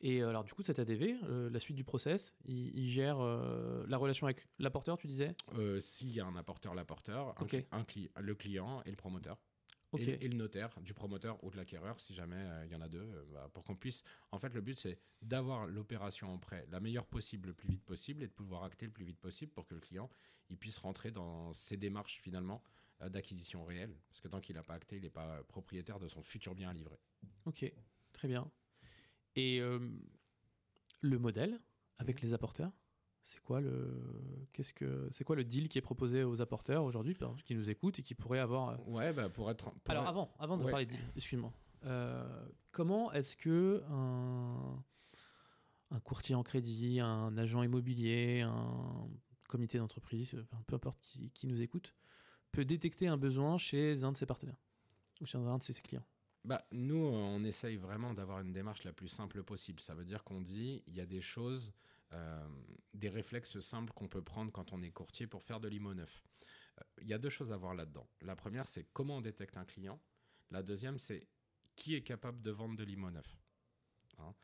Et 0.00 0.22
euh, 0.22 0.28
alors, 0.28 0.44
du 0.44 0.52
coup, 0.52 0.62
cet 0.62 0.78
ADV, 0.78 1.16
euh, 1.24 1.50
la 1.50 1.58
suite 1.58 1.76
du 1.76 1.84
process, 1.84 2.34
il, 2.44 2.88
gère 2.88 3.18
euh, 3.20 3.84
la 3.88 3.96
relation 3.96 4.26
avec 4.26 4.46
l'apporteur, 4.58 4.96
tu 4.96 5.06
disais? 5.06 5.34
S'il 5.80 6.12
y 6.12 6.20
a 6.20 6.26
un 6.26 6.36
apporteur, 6.36 6.74
l'apporteur, 6.74 7.34
un, 7.72 7.84
le 8.20 8.34
client 8.34 8.82
et 8.84 8.90
le 8.90 8.96
promoteur. 8.96 9.38
Et, 9.96 10.28
le 10.28 10.36
notaire 10.36 10.78
du 10.82 10.92
promoteur 10.92 11.42
ou 11.42 11.50
de 11.50 11.56
l'acquéreur, 11.56 11.98
si 11.98 12.14
jamais 12.14 12.44
il 12.66 12.70
y 12.70 12.74
en 12.74 12.82
a 12.82 12.88
deux, 12.88 13.08
bah, 13.32 13.48
pour 13.54 13.64
qu'on 13.64 13.74
puisse. 13.74 14.02
En 14.32 14.38
fait, 14.38 14.52
le 14.52 14.60
but, 14.60 14.76
c'est 14.76 14.98
d'avoir 15.22 15.66
l'opération 15.66 16.30
en 16.30 16.38
prêt 16.38 16.66
la 16.70 16.78
meilleure 16.78 17.06
possible, 17.06 17.48
le 17.48 17.54
plus 17.54 17.70
vite 17.70 17.84
possible, 17.84 18.22
et 18.22 18.26
de 18.26 18.32
pouvoir 18.32 18.64
acter 18.64 18.84
le 18.84 18.92
plus 18.92 19.06
vite 19.06 19.18
possible 19.18 19.50
pour 19.50 19.66
que 19.66 19.74
le 19.74 19.80
client 19.80 20.10
il 20.50 20.58
puisse 20.58 20.78
rentrer 20.78 21.10
dans 21.10 21.52
ses 21.54 21.76
démarches 21.76 22.20
finalement 22.22 22.62
d'acquisition 23.00 23.64
réelle. 23.64 23.94
Parce 24.08 24.20
que 24.20 24.28
tant 24.28 24.40
qu'il 24.40 24.56
n'a 24.56 24.62
pas 24.62 24.74
acté, 24.74 24.96
il 24.96 25.02
n'est 25.02 25.10
pas 25.10 25.42
propriétaire 25.44 25.98
de 25.98 26.08
son 26.08 26.22
futur 26.22 26.54
bien 26.54 26.70
à 26.70 26.72
livrer. 26.72 26.98
Ok, 27.44 27.70
très 28.12 28.28
bien. 28.28 28.50
Et 29.36 29.60
euh, 29.60 29.78
le 31.00 31.18
modèle 31.18 31.60
avec 31.98 32.20
les 32.22 32.32
apporteurs, 32.32 32.72
c'est 33.22 33.40
quoi 33.40 33.60
le 33.60 34.48
qu'est-ce 34.52 34.72
que 34.72 35.08
c'est 35.10 35.24
quoi 35.24 35.36
le 35.36 35.44
deal 35.44 35.68
qui 35.68 35.78
est 35.78 35.82
proposé 35.82 36.24
aux 36.24 36.40
apporteurs 36.40 36.84
aujourd'hui 36.84 37.16
qui 37.44 37.54
nous 37.54 37.68
écoutent 37.68 37.98
et 37.98 38.02
qui 38.02 38.14
pourraient 38.14 38.38
avoir 38.38 38.70
euh, 38.70 38.76
ouais 38.86 39.12
bah 39.12 39.28
pour 39.28 39.50
être 39.50 39.70
alors 39.86 40.06
avant 40.06 40.32
avant 40.38 40.56
de 40.56 40.64
parler 40.64 40.86
de 40.86 40.92
deal 40.92 41.00
excuse-moi 41.14 41.52
euh, 41.84 42.46
comment 42.72 43.12
est-ce 43.12 43.36
que 43.36 43.82
un, 43.90 44.82
un 45.90 46.00
courtier 46.00 46.34
en 46.34 46.42
crédit 46.42 47.00
un 47.00 47.36
agent 47.36 47.62
immobilier 47.62 48.40
un 48.40 49.10
comité 49.48 49.78
d'entreprise 49.78 50.42
peu 50.66 50.76
importe 50.76 51.00
qui, 51.00 51.30
qui, 51.32 51.46
nous 51.48 51.60
écoute 51.60 51.94
peut 52.58 52.64
détecter 52.64 53.06
un 53.06 53.16
besoin 53.16 53.56
chez 53.56 54.02
un 54.02 54.10
de 54.10 54.16
ses 54.16 54.26
partenaires 54.26 54.60
ou 55.20 55.26
chez 55.26 55.38
un 55.38 55.58
de 55.58 55.62
ses 55.62 55.74
clients 55.74 56.04
bah, 56.42 56.66
nous, 56.72 56.96
on 56.96 57.44
essaye 57.44 57.76
vraiment 57.76 58.14
d'avoir 58.14 58.40
une 58.40 58.52
démarche 58.52 58.82
la 58.82 58.92
plus 58.92 59.06
simple 59.06 59.44
possible. 59.44 59.80
Ça 59.80 59.94
veut 59.94 60.04
dire 60.04 60.24
qu'on 60.24 60.40
dit, 60.40 60.82
il 60.88 60.96
y 60.96 61.00
a 61.00 61.06
des 61.06 61.20
choses, 61.20 61.72
euh, 62.12 62.48
des 62.94 63.10
réflexes 63.10 63.60
simples 63.60 63.92
qu'on 63.92 64.08
peut 64.08 64.22
prendre 64.22 64.50
quand 64.50 64.72
on 64.72 64.82
est 64.82 64.90
courtier 64.90 65.28
pour 65.28 65.44
faire 65.44 65.60
de 65.60 65.68
l'IMO 65.68 65.94
neuf. 65.94 66.24
Euh, 66.78 66.84
il 67.02 67.06
y 67.06 67.12
a 67.12 67.18
deux 67.18 67.30
choses 67.30 67.52
à 67.52 67.56
voir 67.56 67.74
là-dedans. 67.74 68.08
La 68.22 68.34
première, 68.34 68.66
c'est 68.66 68.88
comment 68.92 69.18
on 69.18 69.20
détecte 69.20 69.56
un 69.56 69.64
client. 69.64 70.00
La 70.50 70.64
deuxième, 70.64 70.98
c'est 70.98 71.28
qui 71.76 71.94
est 71.94 72.02
capable 72.02 72.42
de 72.42 72.50
vendre 72.50 72.74
de 72.74 72.82
l'IMO 72.82 73.10
neuf. 73.10 73.38
Hein. 74.18 74.34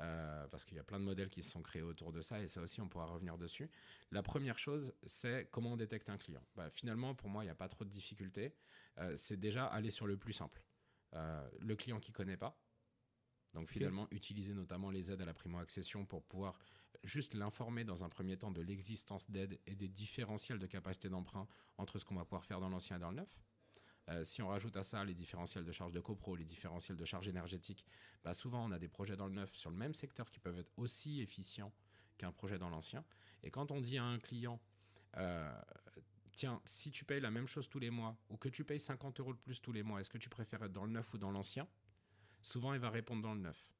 Euh, 0.00 0.48
parce 0.48 0.64
qu'il 0.64 0.76
y 0.76 0.80
a 0.80 0.84
plein 0.84 0.98
de 0.98 1.04
modèles 1.04 1.30
qui 1.30 1.42
se 1.42 1.50
sont 1.50 1.62
créés 1.62 1.82
autour 1.82 2.12
de 2.12 2.20
ça, 2.20 2.40
et 2.40 2.48
ça 2.48 2.60
aussi, 2.60 2.80
on 2.80 2.88
pourra 2.88 3.06
revenir 3.06 3.38
dessus. 3.38 3.70
La 4.10 4.22
première 4.22 4.58
chose, 4.58 4.92
c'est 5.06 5.48
comment 5.52 5.74
on 5.74 5.76
détecte 5.76 6.08
un 6.10 6.18
client. 6.18 6.42
Bah, 6.56 6.68
finalement, 6.70 7.14
pour 7.14 7.28
moi, 7.28 7.44
il 7.44 7.46
n'y 7.46 7.52
a 7.52 7.54
pas 7.54 7.68
trop 7.68 7.84
de 7.84 7.90
difficultés. 7.90 8.54
c'est 9.16 9.38
déjà 9.38 9.66
aller 9.66 9.90
sur 9.90 10.06
le 10.06 10.16
plus 10.16 10.32
simple. 10.32 10.64
Euh, 11.16 11.48
le 11.60 11.76
client 11.76 12.00
qui 12.00 12.12
connaît 12.12 12.36
pas. 12.36 12.58
Donc 13.52 13.68
finalement, 13.68 14.08
utiliser 14.10 14.52
notamment 14.52 14.90
les 14.90 15.12
aides 15.12 15.20
à 15.20 15.24
la 15.24 15.34
primo-accession 15.34 16.04
pour 16.06 16.24
pouvoir 16.24 16.58
juste 17.04 17.34
l'informer 17.34 17.84
dans 17.84 18.02
un 18.02 18.08
premier 18.08 18.36
temps 18.36 18.50
de 18.50 18.60
l'existence 18.60 19.30
d'aides 19.30 19.60
et 19.66 19.76
des 19.76 19.88
différentiels 19.88 20.58
de 20.58 20.66
capacité 20.66 21.08
d'emprunt 21.08 21.46
entre 21.78 22.00
ce 22.00 22.04
qu'on 22.04 22.16
va 22.16 22.24
pouvoir 22.24 22.44
faire 22.44 22.58
dans 22.58 22.68
l'ancien 22.68 22.96
et 22.96 22.98
dans 23.00 23.10
le 23.10 23.18
neuf. 23.18 23.28
Euh, 24.10 24.24
si 24.24 24.42
on 24.42 24.48
rajoute 24.48 24.76
à 24.76 24.84
ça 24.84 25.04
les 25.04 25.14
différentiels 25.14 25.64
de 25.64 25.72
charges 25.72 25.92
de 25.92 26.00
copro, 26.00 26.36
les 26.36 26.44
différentiels 26.44 26.96
de 26.96 27.04
charges 27.04 27.28
énergétiques, 27.28 27.86
bah 28.22 28.34
souvent 28.34 28.64
on 28.64 28.70
a 28.72 28.78
des 28.78 28.88
projets 28.88 29.16
dans 29.16 29.26
le 29.26 29.32
neuf 29.32 29.54
sur 29.54 29.70
le 29.70 29.76
même 29.76 29.94
secteur 29.94 30.30
qui 30.30 30.40
peuvent 30.40 30.58
être 30.58 30.72
aussi 30.76 31.22
efficients 31.22 31.72
qu'un 32.18 32.32
projet 32.32 32.58
dans 32.58 32.68
l'ancien. 32.68 33.04
Et 33.42 33.50
quand 33.50 33.70
on 33.70 33.80
dit 33.80 33.96
à 33.98 34.04
un 34.04 34.18
client, 34.18 34.60
euh, 35.16 35.50
tiens, 36.36 36.60
si 36.64 36.90
tu 36.90 37.04
payes 37.04 37.20
la 37.20 37.30
même 37.30 37.46
chose 37.46 37.68
tous 37.68 37.78
les 37.78 37.90
mois 37.90 38.16
ou 38.28 38.36
que 38.36 38.48
tu 38.48 38.64
payes 38.64 38.80
50 38.80 39.20
euros 39.20 39.32
de 39.32 39.38
plus 39.38 39.60
tous 39.60 39.72
les 39.72 39.82
mois, 39.82 40.00
est-ce 40.00 40.10
que 40.10 40.18
tu 40.18 40.28
préfères 40.28 40.62
être 40.62 40.72
dans 40.72 40.84
le 40.84 40.92
neuf 40.92 41.12
ou 41.14 41.18
dans 41.18 41.30
l'ancien? 41.30 41.66
Souvent, 42.42 42.74
il 42.74 42.80
va 42.80 42.90
répondre 42.90 43.22
dans 43.22 43.34
le 43.34 43.40
neuf. 43.40 43.72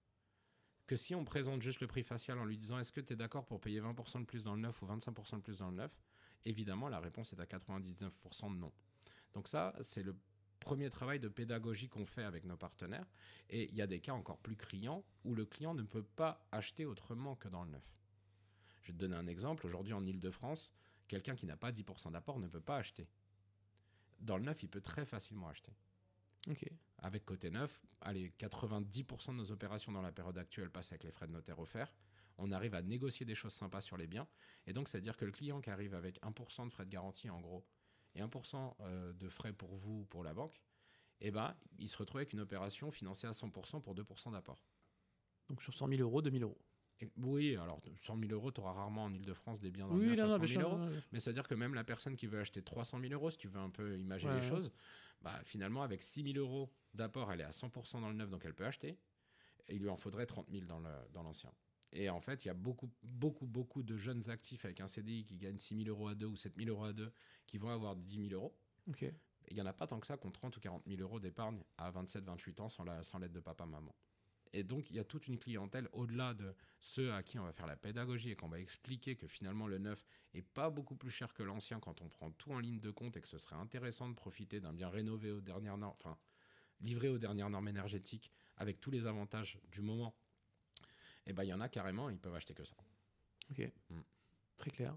Que 0.86 0.96
si 0.96 1.14
on 1.14 1.24
présente 1.24 1.62
juste 1.62 1.80
le 1.80 1.86
prix 1.86 2.02
facial 2.02 2.38
en 2.38 2.44
lui 2.44 2.56
disant 2.56 2.78
est-ce 2.78 2.92
que 2.92 3.00
tu 3.00 3.12
es 3.12 3.16
d'accord 3.16 3.46
pour 3.46 3.60
payer 3.60 3.80
20% 3.80 4.20
de 4.20 4.24
plus 4.24 4.44
dans 4.44 4.54
le 4.54 4.60
neuf 4.60 4.80
ou 4.82 4.86
25% 4.86 5.36
de 5.36 5.42
plus 5.42 5.58
dans 5.58 5.70
le 5.70 5.76
neuf? 5.76 6.02
Évidemment, 6.44 6.88
la 6.88 7.00
réponse 7.00 7.32
est 7.32 7.40
à 7.40 7.46
99% 7.46 8.54
de 8.54 8.58
non. 8.58 8.72
Donc 9.34 9.48
ça, 9.48 9.74
c'est 9.82 10.02
le 10.02 10.16
premier 10.60 10.88
travail 10.88 11.20
de 11.20 11.28
pédagogie 11.28 11.88
qu'on 11.88 12.06
fait 12.06 12.24
avec 12.24 12.44
nos 12.44 12.56
partenaires. 12.56 13.06
Et 13.50 13.68
il 13.70 13.76
y 13.76 13.82
a 13.82 13.86
des 13.86 14.00
cas 14.00 14.12
encore 14.12 14.38
plus 14.38 14.56
criants 14.56 15.04
où 15.24 15.34
le 15.34 15.44
client 15.44 15.74
ne 15.74 15.82
peut 15.82 16.02
pas 16.02 16.46
acheter 16.52 16.86
autrement 16.86 17.36
que 17.36 17.48
dans 17.48 17.64
le 17.64 17.70
neuf. 17.70 17.94
Je 18.82 18.88
vais 18.88 18.94
te 18.94 18.98
donner 18.98 19.16
un 19.16 19.26
exemple. 19.26 19.66
Aujourd'hui, 19.66 19.92
en 19.92 20.04
Ile-de-France, 20.04 20.72
quelqu'un 21.08 21.36
qui 21.36 21.46
n'a 21.46 21.56
pas 21.56 21.70
10% 21.70 22.12
d'apport 22.12 22.38
ne 22.38 22.48
peut 22.48 22.60
pas 22.60 22.76
acheter. 22.76 23.08
Dans 24.20 24.36
le 24.36 24.44
neuf, 24.44 24.62
il 24.62 24.68
peut 24.68 24.80
très 24.80 25.04
facilement 25.04 25.48
acheter. 25.48 25.72
Ok. 26.48 26.64
Avec 26.98 27.24
côté 27.24 27.50
neuf, 27.50 27.82
allez, 28.00 28.32
90% 28.38 29.28
de 29.28 29.32
nos 29.32 29.50
opérations 29.50 29.92
dans 29.92 30.02
la 30.02 30.12
période 30.12 30.38
actuelle 30.38 30.70
passent 30.70 30.92
avec 30.92 31.04
les 31.04 31.10
frais 31.10 31.26
de 31.26 31.32
notaire 31.32 31.58
offerts. 31.58 31.94
On 32.38 32.52
arrive 32.52 32.74
à 32.74 32.82
négocier 32.82 33.24
des 33.24 33.34
choses 33.34 33.52
sympas 33.52 33.80
sur 33.80 33.96
les 33.96 34.06
biens. 34.06 34.26
Et 34.66 34.72
donc, 34.72 34.88
c'est-à-dire 34.88 35.16
que 35.16 35.24
le 35.24 35.32
client 35.32 35.60
qui 35.60 35.70
arrive 35.70 35.94
avec 35.94 36.20
1% 36.22 36.66
de 36.66 36.70
frais 36.70 36.84
de 36.84 36.90
garantie, 36.90 37.30
en 37.30 37.40
gros, 37.40 37.64
et 38.14 38.22
1% 38.22 38.74
euh, 38.80 39.12
de 39.12 39.28
frais 39.28 39.52
pour 39.52 39.74
vous, 39.76 40.04
pour 40.06 40.24
la 40.24 40.34
banque, 40.34 40.60
eh 41.20 41.30
ben, 41.30 41.54
il 41.78 41.88
se 41.88 41.96
retrouve 41.96 42.18
avec 42.18 42.32
une 42.32 42.40
opération 42.40 42.90
financée 42.90 43.26
à 43.26 43.32
100% 43.32 43.80
pour 43.80 43.94
2% 43.94 44.32
d'apport. 44.32 44.62
Donc 45.48 45.62
sur 45.62 45.74
100 45.74 45.88
000 45.88 46.00
euros, 46.00 46.22
2 46.22 46.30
000 46.30 46.42
euros. 46.42 46.58
oui, 47.18 47.56
alors 47.56 47.80
100 48.00 48.18
000 48.18 48.32
euros, 48.32 48.50
tu 48.50 48.60
auras 48.60 48.72
rarement 48.72 49.04
en 49.04 49.12
Ile-de-France 49.12 49.60
des 49.60 49.70
biens 49.70 49.86
dans 49.86 49.94
le 49.96 50.14
neuf 50.14 50.30
à 50.30 50.38
100 50.38 50.46
000 50.46 50.62
euros. 50.62 50.78
Mais 51.12 51.20
c'est-à-dire 51.20 51.46
que 51.46 51.54
même 51.54 51.74
la 51.74 51.84
personne 51.84 52.16
qui 52.16 52.26
veut 52.26 52.40
acheter 52.40 52.62
300 52.62 53.00
000 53.00 53.12
euros, 53.12 53.30
si 53.30 53.38
tu 53.38 53.48
veux 53.48 53.60
un 53.60 53.70
peu 53.70 53.98
imaginer 53.98 54.34
les 54.34 54.42
choses, 54.42 54.70
bah, 55.20 55.40
finalement, 55.42 55.82
avec 55.82 56.02
6 56.02 56.32
000 56.34 56.38
euros 56.38 56.70
d'apport, 56.92 57.32
elle 57.32 57.40
est 57.40 57.44
à 57.44 57.50
100% 57.50 58.00
dans 58.00 58.08
le 58.08 58.14
neuf, 58.14 58.30
donc 58.30 58.44
elle 58.44 58.54
peut 58.54 58.66
acheter. 58.66 58.98
Et 59.68 59.76
il 59.76 59.80
lui 59.80 59.88
en 59.88 59.96
faudrait 59.96 60.26
30 60.26 60.46
000 60.50 60.66
dans 60.66 61.22
l'ancien. 61.22 61.50
Et 61.94 62.10
en 62.10 62.20
fait, 62.20 62.44
il 62.44 62.48
y 62.48 62.50
a 62.50 62.54
beaucoup, 62.54 62.90
beaucoup, 63.02 63.46
beaucoup 63.46 63.82
de 63.84 63.96
jeunes 63.96 64.28
actifs 64.28 64.64
avec 64.64 64.80
un 64.80 64.88
CDI 64.88 65.24
qui 65.24 65.38
gagnent 65.38 65.58
6 65.58 65.84
000 65.84 65.88
euros 65.88 66.08
à 66.08 66.14
deux 66.14 66.26
ou 66.26 66.36
7 66.36 66.54
000 66.56 66.68
euros 66.68 66.84
à 66.84 66.92
deux 66.92 67.12
qui 67.46 67.56
vont 67.56 67.70
avoir 67.70 67.94
10 67.94 68.28
000 68.28 68.34
euros. 68.34 68.54
Il 69.48 69.54
n'y 69.54 69.60
en 69.60 69.66
a 69.66 69.72
pas 69.72 69.86
tant 69.86 70.00
que 70.00 70.06
ça 70.06 70.16
qui 70.18 70.26
ont 70.26 70.32
30 70.32 70.56
ou 70.56 70.60
40 70.60 70.82
000 70.86 71.00
euros 71.00 71.20
d'épargne 71.20 71.62
à 71.78 71.92
27-28 71.92 72.62
ans 72.62 72.68
sans, 72.68 72.84
sans 73.02 73.18
l'aide 73.18 73.32
de 73.32 73.40
papa-maman. 73.40 73.94
Et 74.52 74.62
donc, 74.62 74.90
il 74.90 74.96
y 74.96 74.98
a 75.00 75.04
toute 75.04 75.26
une 75.26 75.38
clientèle 75.38 75.88
au-delà 75.92 76.32
de 76.34 76.54
ceux 76.80 77.12
à 77.12 77.22
qui 77.22 77.38
on 77.38 77.44
va 77.44 77.52
faire 77.52 77.66
la 77.66 77.76
pédagogie 77.76 78.30
et 78.30 78.36
qu'on 78.36 78.48
va 78.48 78.60
expliquer 78.60 79.16
que 79.16 79.26
finalement 79.26 79.66
le 79.66 79.78
neuf 79.78 80.04
est 80.32 80.42
pas 80.42 80.70
beaucoup 80.70 80.94
plus 80.94 81.10
cher 81.10 81.34
que 81.34 81.42
l'ancien 81.42 81.80
quand 81.80 82.00
on 82.02 82.08
prend 82.08 82.30
tout 82.30 82.52
en 82.52 82.60
ligne 82.60 82.78
de 82.78 82.90
compte 82.90 83.16
et 83.16 83.20
que 83.20 83.28
ce 83.28 83.38
serait 83.38 83.56
intéressant 83.56 84.08
de 84.08 84.14
profiter 84.14 84.60
d'un 84.60 84.72
bien 84.72 84.88
rénové 84.88 85.32
aux 85.32 85.40
dernières 85.40 85.76
normes, 85.76 85.96
enfin, 85.98 86.16
livré 86.80 87.08
aux 87.08 87.18
dernières 87.18 87.50
normes 87.50 87.68
énergétiques 87.68 88.30
avec 88.56 88.80
tous 88.80 88.92
les 88.92 89.06
avantages 89.06 89.58
du 89.72 89.80
moment. 89.80 90.14
Et 91.26 91.30
eh 91.30 91.32
ben, 91.32 91.44
il 91.44 91.48
y 91.48 91.54
en 91.54 91.60
a 91.60 91.68
carrément, 91.68 92.10
ils 92.10 92.18
peuvent 92.18 92.34
acheter 92.34 92.54
que 92.54 92.64
ça. 92.64 92.76
Ok. 93.50 93.70
Mm. 93.88 94.00
Très 94.56 94.70
clair. 94.70 94.96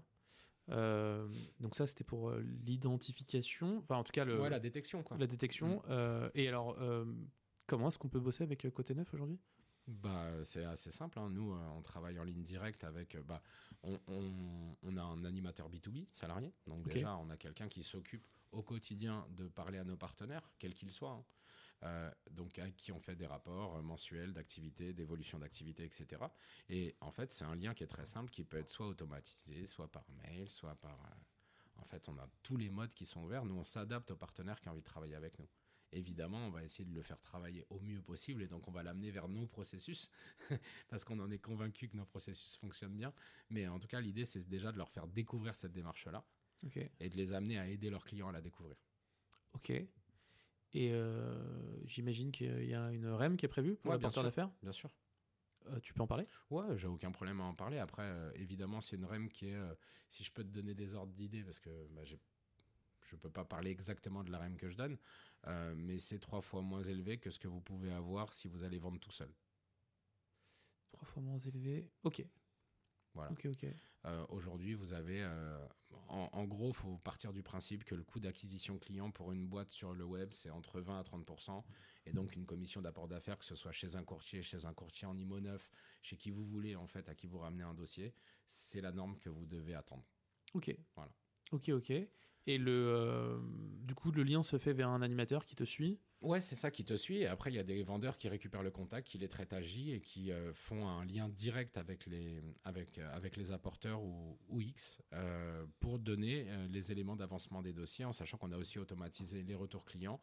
Euh, 0.70 1.26
donc 1.60 1.74
ça, 1.74 1.86
c'était 1.86 2.04
pour 2.04 2.28
euh, 2.28 2.40
l'identification, 2.64 3.78
enfin 3.78 3.96
en 3.96 4.04
tout 4.04 4.12
cas 4.12 4.24
le, 4.24 4.48
la 4.48 4.60
détection. 4.60 5.02
Quoi. 5.02 5.16
La 5.16 5.26
détection. 5.26 5.78
Mm. 5.78 5.82
Euh, 5.90 6.30
et 6.34 6.48
alors, 6.48 6.76
comment 7.66 7.88
est-ce 7.88 7.98
qu'on 7.98 8.08
peut 8.08 8.20
bosser 8.20 8.44
avec 8.44 8.68
Côté 8.70 8.94
Neuf 8.94 9.12
aujourd'hui? 9.14 9.38
Bah, 9.86 10.30
c'est 10.44 10.64
assez 10.64 10.90
simple. 10.90 11.18
Hein. 11.18 11.30
Nous, 11.30 11.54
on 11.74 11.80
travaille 11.80 12.18
en 12.18 12.24
ligne 12.24 12.42
directe 12.42 12.84
avec. 12.84 13.16
Bah, 13.24 13.40
on, 13.82 13.98
on, 14.82 14.96
a 14.98 15.02
un 15.02 15.24
animateur 15.24 15.70
B2B 15.70 16.08
salarié. 16.12 16.52
Donc, 16.66 16.86
déjà, 16.88 17.16
on 17.16 17.30
a 17.30 17.38
quelqu'un 17.38 17.68
qui 17.68 17.82
s'occupe 17.82 18.26
au 18.52 18.62
quotidien 18.62 19.26
de 19.30 19.48
parler 19.48 19.78
à 19.78 19.84
nos 19.84 19.96
partenaires, 19.96 20.50
quels 20.58 20.74
qu'ils 20.74 20.92
soient. 20.92 21.12
Hein. 21.12 21.24
Euh, 21.84 22.10
donc 22.32 22.58
à 22.58 22.68
qui 22.72 22.90
on 22.90 22.98
fait 22.98 23.14
des 23.14 23.26
rapports 23.26 23.76
euh, 23.76 23.82
mensuels 23.82 24.32
d'activité, 24.32 24.92
d'évolution 24.92 25.38
d'activité, 25.38 25.84
etc. 25.84 26.22
Et 26.68 26.96
en 27.00 27.12
fait, 27.12 27.32
c'est 27.32 27.44
un 27.44 27.54
lien 27.54 27.72
qui 27.72 27.84
est 27.84 27.88
très 27.88 28.04
simple, 28.04 28.30
qui 28.30 28.42
peut 28.42 28.58
être 28.58 28.70
soit 28.70 28.88
automatisé, 28.88 29.66
soit 29.66 29.90
par 29.90 30.04
mail, 30.24 30.48
soit 30.48 30.74
par... 30.76 30.98
Euh, 31.00 31.80
en 31.80 31.84
fait, 31.84 32.08
on 32.08 32.18
a 32.18 32.28
tous 32.42 32.56
les 32.56 32.70
modes 32.70 32.92
qui 32.92 33.06
sont 33.06 33.22
ouverts. 33.22 33.44
Nous, 33.44 33.54
on 33.54 33.62
s'adapte 33.62 34.10
aux 34.10 34.16
partenaires 34.16 34.60
qui 34.60 34.68
ont 34.68 34.72
envie 34.72 34.80
de 34.80 34.86
travailler 34.86 35.14
avec 35.14 35.38
nous. 35.38 35.48
Évidemment, 35.92 36.38
on 36.46 36.50
va 36.50 36.64
essayer 36.64 36.84
de 36.84 36.92
le 36.92 37.02
faire 37.02 37.20
travailler 37.20 37.64
au 37.70 37.80
mieux 37.80 38.02
possible 38.02 38.42
et 38.42 38.48
donc 38.48 38.68
on 38.68 38.72
va 38.72 38.82
l'amener 38.82 39.10
vers 39.10 39.28
nos 39.28 39.46
processus 39.46 40.10
parce 40.88 41.04
qu'on 41.04 41.18
en 41.20 41.30
est 41.30 41.38
convaincu 41.38 41.88
que 41.88 41.96
nos 41.96 42.04
processus 42.04 42.58
fonctionnent 42.58 42.96
bien. 42.96 43.14
Mais 43.48 43.68
en 43.68 43.78
tout 43.78 43.88
cas, 43.88 44.00
l'idée, 44.00 44.26
c'est 44.26 44.46
déjà 44.48 44.72
de 44.72 44.76
leur 44.76 44.90
faire 44.90 45.06
découvrir 45.06 45.54
cette 45.54 45.72
démarche-là 45.72 46.24
et 47.00 47.08
de 47.08 47.16
les 47.16 47.32
amener 47.32 47.58
à 47.58 47.68
aider 47.68 47.88
leurs 47.88 48.04
clients 48.04 48.28
à 48.28 48.32
la 48.32 48.42
découvrir. 48.42 48.76
Ok. 49.54 49.72
Et 50.74 50.92
euh, 50.92 51.36
j'imagine 51.86 52.30
qu'il 52.30 52.64
y 52.66 52.74
a 52.74 52.92
une 52.92 53.06
REM 53.06 53.36
qui 53.36 53.46
est 53.46 53.48
prévue 53.48 53.76
pour 53.76 53.90
ouais, 53.90 53.96
l'ouverture 53.96 54.22
d'affaires? 54.22 54.50
Bien 54.62 54.72
sûr. 54.72 54.90
Euh, 55.66 55.80
tu 55.80 55.92
peux 55.92 56.02
en 56.02 56.06
parler? 56.06 56.26
Ouais, 56.50 56.76
j'ai 56.76 56.86
aucun 56.86 57.10
problème 57.10 57.40
à 57.40 57.44
en 57.44 57.54
parler. 57.54 57.78
Après, 57.78 58.02
euh, 58.02 58.30
évidemment, 58.34 58.80
c'est 58.80 58.96
une 58.96 59.04
REM 59.04 59.28
qui 59.28 59.48
est, 59.48 59.58
si 60.08 60.24
je 60.24 60.32
peux 60.32 60.42
te 60.42 60.48
donner 60.48 60.74
des 60.74 60.94
ordres 60.94 61.12
d'idées, 61.12 61.42
parce 61.42 61.60
que 61.60 61.88
bah, 61.88 62.04
je 62.04 62.14
ne 62.14 63.18
peux 63.20 63.30
pas 63.30 63.44
parler 63.44 63.70
exactement 63.70 64.22
de 64.24 64.30
la 64.30 64.38
REM 64.38 64.56
que 64.56 64.68
je 64.68 64.76
donne, 64.76 64.98
mais 65.76 65.98
c'est 65.98 66.18
trois 66.18 66.40
fois 66.40 66.62
moins 66.62 66.82
élevé 66.82 67.18
que 67.18 67.30
ce 67.30 67.38
que 67.38 67.48
vous 67.48 67.60
pouvez 67.60 67.92
avoir 67.92 68.32
si 68.32 68.48
vous 68.48 68.62
allez 68.62 68.78
vendre 68.78 69.00
tout 69.00 69.12
seul. 69.12 69.30
Trois 70.92 71.06
fois 71.06 71.22
moins 71.22 71.38
élevé, 71.38 71.88
ok. 72.02 72.24
Voilà. 73.18 73.32
Ok. 73.32 73.66
Aujourd'hui, 74.30 74.74
vous 74.74 74.92
avez 74.92 75.22
en, 76.08 76.44
gros, 76.44 76.68
il 76.68 76.74
faut 76.74 76.96
partir 76.98 77.32
du 77.32 77.42
principe 77.42 77.84
que 77.84 77.94
le 77.94 78.02
coût 78.02 78.18
d'acquisition 78.18 78.78
client 78.78 79.10
pour 79.10 79.32
une 79.32 79.46
boîte 79.46 79.68
sur 79.68 79.92
le 79.92 80.04
web, 80.04 80.30
c'est 80.32 80.50
entre 80.50 80.80
20 80.80 80.98
à 80.98 81.02
30% 81.02 81.62
Et 82.06 82.12
donc, 82.12 82.34
une 82.34 82.46
commission 82.46 82.80
d'apport 82.80 83.08
d'affaires, 83.08 83.38
que 83.38 83.44
ce 83.44 83.54
soit 83.54 83.72
chez 83.72 83.96
un 83.96 84.04
courtier, 84.04 84.42
chez 84.42 84.64
un 84.64 84.72
courtier 84.72 85.06
en 85.06 85.16
IMO 85.16 85.40
neuf, 85.40 85.70
chez 86.02 86.16
qui 86.16 86.30
vous 86.30 86.44
voulez, 86.44 86.76
en 86.76 86.86
fait, 86.86 87.08
à 87.08 87.14
qui 87.14 87.26
vous 87.26 87.38
ramenez 87.38 87.64
un 87.64 87.74
dossier, 87.74 88.14
c'est 88.46 88.80
la 88.80 88.92
norme 88.92 89.18
que 89.18 89.28
vous 89.28 89.46
devez 89.46 89.74
attendre. 89.74 90.04
Ok. 90.54 90.74
Voilà. 90.94 91.12
Ok, 91.52 91.68
ok. 91.68 91.90
Et 91.90 92.56
le, 92.56 92.70
euh, 92.70 93.38
du 93.82 93.94
coup, 93.94 94.10
le 94.10 94.22
lien 94.22 94.42
se 94.42 94.58
fait 94.58 94.72
vers 94.72 94.88
un 94.88 95.02
animateur 95.02 95.44
qui 95.44 95.56
te 95.56 95.64
suit 95.64 96.00
Ouais, 96.20 96.40
c'est 96.40 96.56
ça 96.56 96.72
qui 96.72 96.84
te 96.84 96.96
suit. 96.96 97.18
Et 97.18 97.26
après, 97.26 97.50
il 97.50 97.54
y 97.54 97.60
a 97.60 97.64
des 97.64 97.82
vendeurs 97.84 98.16
qui 98.16 98.28
récupèrent 98.28 98.64
le 98.64 98.72
contact, 98.72 99.06
qui 99.06 99.18
les 99.18 99.28
traitent 99.28 99.52
à 99.52 99.62
J 99.62 99.92
et 99.92 100.00
qui 100.00 100.32
euh, 100.32 100.52
font 100.52 100.88
un 100.88 101.04
lien 101.04 101.28
direct 101.28 101.78
avec 101.78 102.06
les, 102.06 102.42
avec, 102.64 102.98
euh, 102.98 103.08
avec 103.14 103.36
les 103.36 103.52
apporteurs 103.52 104.02
ou, 104.02 104.36
ou 104.48 104.60
X 104.60 105.00
euh, 105.12 105.64
pour 105.78 106.00
donner 106.00 106.48
les 106.70 106.90
éléments 106.90 107.14
d'avancement 107.14 107.62
des 107.62 107.72
dossiers, 107.72 108.04
en 108.04 108.12
sachant 108.12 108.36
qu'on 108.36 108.50
a 108.50 108.56
aussi 108.56 108.78
automatisé 108.78 109.42
les 109.42 109.54
retours 109.54 109.84
clients 109.84 110.20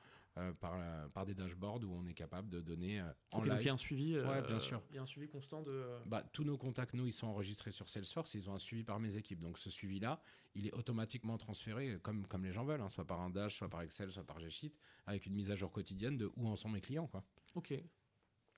par, 0.60 0.78
par 1.12 1.26
des 1.26 1.34
dashboards 1.34 1.86
où 1.86 1.94
on 1.94 2.06
est 2.08 2.14
capable 2.14 2.50
de 2.50 2.60
donner 2.60 3.02
en 3.32 3.40
live. 3.40 3.52
Donc 3.52 3.62
il 3.62 3.66
y 3.68 3.70
a 3.70 3.74
un 3.74 3.78
suivi, 3.78 4.20
ouais, 4.20 4.42
bien 4.42 4.60
sûr. 4.60 4.82
Il 4.90 4.98
y 4.98 5.00
a 5.00 5.02
un 5.02 5.06
suivi 5.06 5.30
constant 5.30 5.62
de. 5.62 5.86
Bah, 6.08 6.24
tous 6.34 6.44
nos 6.44 6.58
contacts, 6.58 6.94
nous, 6.94 7.08
ils 7.08 7.14
sont 7.14 7.28
enregistrés 7.28 7.72
sur 7.72 7.88
Salesforce, 7.88 8.34
ils 8.34 8.50
ont 8.50 8.54
un 8.54 8.60
suivi 8.60 8.84
par 8.84 9.00
mes 9.00 9.16
équipes. 9.16 9.40
Donc 9.40 9.58
ce 9.58 9.70
suivi-là, 9.70 10.22
il 10.56 10.68
est 10.68 10.74
automatiquement 10.74 11.38
transféré 11.38 12.00
comme, 12.02 12.28
comme 12.28 12.44
les 12.44 12.52
gens 12.52 12.66
veulent, 12.66 12.82
hein, 12.82 12.90
soit 12.90 13.06
par 13.06 13.22
un 13.22 13.30
dash, 13.30 13.56
soit 13.56 13.70
par 13.70 13.82
Excel, 13.82 14.12
soit 14.12 14.26
par 14.26 14.40
G-Sheet, 14.40 14.74
avec 15.06 15.26
une 15.26 15.34
mise 15.34 15.52
à 15.52 15.56
jour 15.56 15.72
quotidienne 15.72 15.85
de 15.94 16.32
où 16.36 16.48
en 16.48 16.56
sont 16.56 16.70
mes 16.70 16.82
clients. 16.82 17.08
Quoi. 17.08 17.24
Ok. 17.54 17.74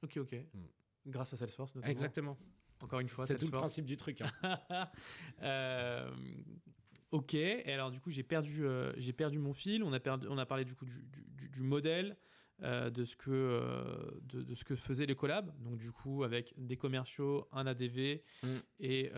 Ok, 0.03 0.17
ok. 0.17 0.35
Hmm. 0.53 0.65
Grâce 1.07 1.33
à 1.33 1.37
Salesforce, 1.37 1.73
notamment. 1.75 1.91
Exactement. 1.91 2.37
Encore 2.81 2.99
une 2.99 3.09
fois, 3.09 3.25
c'est 3.25 3.37
tout 3.37 3.45
le 3.45 3.51
principe 3.51 3.85
du 3.85 3.97
truc. 3.97 4.21
Hein. 4.21 4.31
Euh, 5.43 6.09
ok. 7.11 7.33
Et 7.35 7.71
alors, 7.71 7.91
du 7.91 7.99
coup, 7.99 8.11
j'ai 8.11 8.23
perdu, 8.23 8.65
euh, 8.65 8.91
j'ai 8.97 9.13
perdu 9.13 9.37
mon 9.37 9.53
fil. 9.53 9.83
On 9.83 9.93
a, 9.93 9.99
perdu, 9.99 10.27
on 10.29 10.37
a 10.37 10.45
parlé 10.45 10.65
du 10.65 10.73
coup 10.73 10.85
du, 10.85 11.49
du, 11.49 11.61
modèle. 11.61 12.17
Euh, 12.63 12.89
de, 12.89 13.05
ce 13.05 13.15
que, 13.15 14.19
de, 14.23 14.41
de, 14.41 14.55
ce 14.55 14.63
que 14.63 14.75
faisaient 14.75 15.05
les 15.05 15.15
collabs. 15.15 15.53
Donc, 15.61 15.77
du 15.77 15.91
coup, 15.91 16.23
avec 16.23 16.55
des 16.57 16.75
commerciaux, 16.75 17.47
un 17.51 17.67
ADV, 17.67 18.23
hmm. 18.41 18.57
et, 18.79 19.11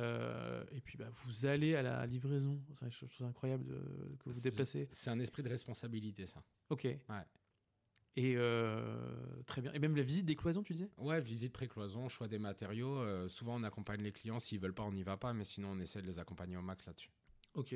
et 0.71 0.81
puis 0.83 0.97
bah, 0.97 1.09
vous 1.23 1.45
allez 1.45 1.75
à 1.75 1.81
la 1.81 2.05
livraison. 2.05 2.61
C'est 2.73 2.85
une 2.85 2.91
chose 2.91 3.21
incroyable 3.21 3.63
de, 3.65 4.17
que 4.19 4.29
vous 4.29 4.41
déplacez. 4.41 4.89
C'est 4.91 5.09
un 5.09 5.19
esprit 5.19 5.41
de 5.41 5.49
responsabilité, 5.49 6.27
ça. 6.27 6.43
Ok. 6.69 6.83
Ouais. 6.83 6.99
Et 8.15 8.35
euh, 8.35 9.41
très 9.45 9.61
bien. 9.61 9.71
Et 9.73 9.79
même 9.79 9.95
la 9.95 10.03
visite 10.03 10.25
des 10.25 10.35
cloisons, 10.35 10.63
tu 10.63 10.73
disais? 10.73 10.89
Ouais, 10.97 11.21
visite 11.21 11.53
pré-cloison, 11.53 12.09
choix 12.09 12.27
des 12.27 12.39
matériaux. 12.39 12.97
Euh, 12.97 13.29
souvent, 13.29 13.55
on 13.59 13.63
accompagne 13.63 14.01
les 14.01 14.11
clients. 14.11 14.39
S'ils 14.39 14.59
veulent 14.59 14.73
pas, 14.73 14.83
on 14.83 14.91
n'y 14.91 15.03
va 15.03 15.17
pas. 15.17 15.33
Mais 15.33 15.45
sinon, 15.45 15.69
on 15.71 15.79
essaie 15.79 16.01
de 16.01 16.07
les 16.07 16.19
accompagner 16.19 16.57
au 16.57 16.61
max 16.61 16.85
là-dessus. 16.85 17.11
Ok. 17.53 17.75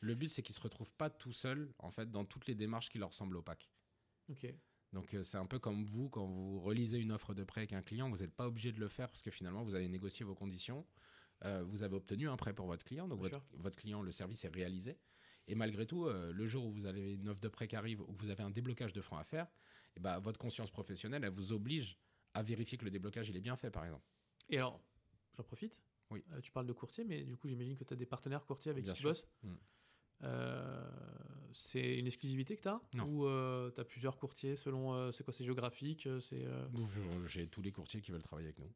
Le 0.00 0.14
but, 0.14 0.28
c'est 0.28 0.42
qu'ils 0.42 0.54
se 0.54 0.60
retrouvent 0.60 0.92
pas 0.92 1.10
tout 1.10 1.32
seuls, 1.32 1.72
en 1.78 1.90
fait, 1.90 2.10
dans 2.10 2.24
toutes 2.24 2.46
les 2.46 2.54
démarches 2.54 2.90
qui 2.90 2.98
leur 2.98 3.14
semblent 3.14 3.36
opaques. 3.36 3.70
Ok. 4.28 4.46
Donc, 4.92 5.14
euh, 5.14 5.22
c'est 5.22 5.38
un 5.38 5.46
peu 5.46 5.58
comme 5.58 5.84
vous, 5.84 6.08
quand 6.08 6.26
vous 6.26 6.60
relisez 6.60 6.98
une 6.98 7.12
offre 7.12 7.34
de 7.34 7.44
prêt 7.44 7.62
avec 7.62 7.72
un 7.72 7.82
client, 7.82 8.08
vous 8.10 8.18
n'êtes 8.18 8.34
pas 8.34 8.46
obligé 8.46 8.72
de 8.72 8.80
le 8.80 8.88
faire 8.88 9.08
parce 9.08 9.22
que 9.22 9.30
finalement, 9.30 9.62
vous 9.64 9.74
avez 9.74 9.88
négocié 9.88 10.24
vos 10.24 10.34
conditions. 10.34 10.86
vous 11.42 11.82
avez 11.82 11.94
obtenu 11.94 12.28
un 12.28 12.36
prêt 12.36 12.54
pour 12.54 12.66
votre 12.66 12.84
client. 12.84 13.06
Donc, 13.06 13.20
votre, 13.20 13.40
votre, 13.58 13.76
client, 13.76 14.02
le 14.02 14.12
service 14.12 14.44
est 14.44 14.54
réalisé. 14.54 14.98
Et 15.46 15.54
malgré 15.54 15.84
tout, 15.84 16.08
le 16.08 16.46
jour 16.46 16.64
où 16.64 16.72
vous 16.72 16.86
avez 16.86 17.12
une 17.12 17.28
offre 17.28 17.40
de 17.40 17.48
prêt 17.48 17.68
qui 17.68 17.76
arrive 17.76 18.00
ou 18.00 18.14
que 18.14 18.22
vous 18.22 18.30
avez 18.30 18.42
un 18.42 18.50
déblocage 18.50 18.94
de 18.94 19.02
fonds 19.02 19.18
à 19.18 19.24
faire, 19.24 19.46
et 19.96 20.00
bah, 20.00 20.18
votre 20.18 20.38
conscience 20.38 20.70
professionnelle, 20.70 21.24
elle 21.24 21.32
vous 21.32 21.52
oblige 21.52 21.98
à 22.34 22.42
vérifier 22.42 22.78
que 22.78 22.84
le 22.84 22.90
déblocage 22.90 23.28
il 23.28 23.36
est 23.36 23.40
bien 23.40 23.56
fait, 23.56 23.70
par 23.70 23.84
exemple. 23.84 24.04
Et 24.50 24.58
alors, 24.58 24.80
j'en 25.36 25.44
profite. 25.44 25.82
Oui. 26.10 26.22
Euh, 26.32 26.40
tu 26.40 26.50
parles 26.50 26.66
de 26.66 26.72
courtier, 26.72 27.04
mais 27.04 27.24
du 27.24 27.36
coup, 27.36 27.48
j'imagine 27.48 27.76
que 27.76 27.84
tu 27.84 27.92
as 27.92 27.96
des 27.96 28.06
partenaires 28.06 28.44
courtiers 28.44 28.70
avec 28.70 28.84
qui 28.84 28.92
tu 28.92 29.02
bosses. 29.02 29.26
Mm. 29.42 29.54
c'est 31.52 31.98
une 31.98 32.06
exclusivité 32.06 32.56
que 32.56 32.62
tu 32.62 32.68
as 32.68 32.80
Ou 33.06 33.26
tu 33.70 33.80
as 33.80 33.84
plusieurs 33.84 34.18
courtiers 34.18 34.56
selon. 34.56 35.12
c'est 35.12 35.24
quoi 35.24 35.32
C'est 35.32 35.44
géographique 35.44 36.08
c'est, 36.20 36.44
J'ai 37.26 37.48
tous 37.48 37.62
les 37.62 37.72
courtiers 37.72 38.00
qui 38.00 38.10
veulent 38.10 38.22
travailler 38.22 38.48
avec 38.48 38.58
nous. 38.58 38.72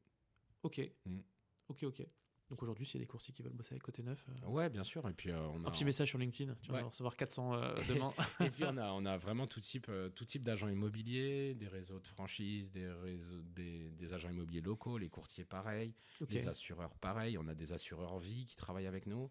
Ok. 0.63 0.81
Mm. 1.07 1.21
Ok, 1.69 1.83
ok. 1.85 2.07
Donc 2.51 2.63
aujourd'hui, 2.63 2.87
s'il 2.87 2.95
y 2.95 3.03
a 3.03 3.05
des 3.05 3.09
courtiers 3.09 3.35
qui 3.35 3.43
veulent 3.43 3.53
bosser 3.53 3.75
avec 3.75 3.83
Côté 3.83 4.03
Neuf. 4.03 4.25
Euh, 4.29 4.47
ouais, 4.47 4.71
bien 4.71 4.85
sûr. 4.85 5.07
Et 5.07 5.13
puis, 5.13 5.31
euh, 5.31 5.39
on 5.49 5.65
a, 5.65 5.69
un 5.69 5.71
petit 5.71 5.85
message 5.85 6.09
sur 6.09 6.19
LinkedIn. 6.19 6.55
Tu 6.63 6.73
vas 6.73 6.83
recevoir 6.83 7.15
400 7.15 7.55
euh, 7.55 7.75
demain. 7.89 8.13
et 8.41 8.51
puis, 8.51 8.65
on 8.65 8.77
a, 8.79 8.91
on 8.93 9.05
a 9.05 9.19
vraiment 9.19 9.47
tout 9.47 9.61
type, 9.61 9.91
tout 10.15 10.25
type 10.25 10.43
d'agents 10.43 10.69
immobiliers, 10.69 11.55
des 11.55 11.69
réseaux 11.69 12.01
de 12.01 12.07
franchise, 12.07 12.73
des, 12.73 12.89
réseaux, 12.89 13.43
des, 13.43 13.91
des 13.91 14.15
agents 14.15 14.31
immobiliers 14.31 14.63
locaux, 14.63 14.97
les 14.97 15.11
courtiers 15.11 15.45
pareil, 15.45 15.95
les 16.31 16.49
assureurs 16.49 16.95
pareil. 16.97 17.37
On 17.37 17.47
a 17.49 17.55
des 17.55 17.73
assureurs 17.75 18.19
vie 18.19 18.47
qui 18.47 18.57
travaillent 18.57 18.87
avec 18.87 19.07
nous. 19.07 19.31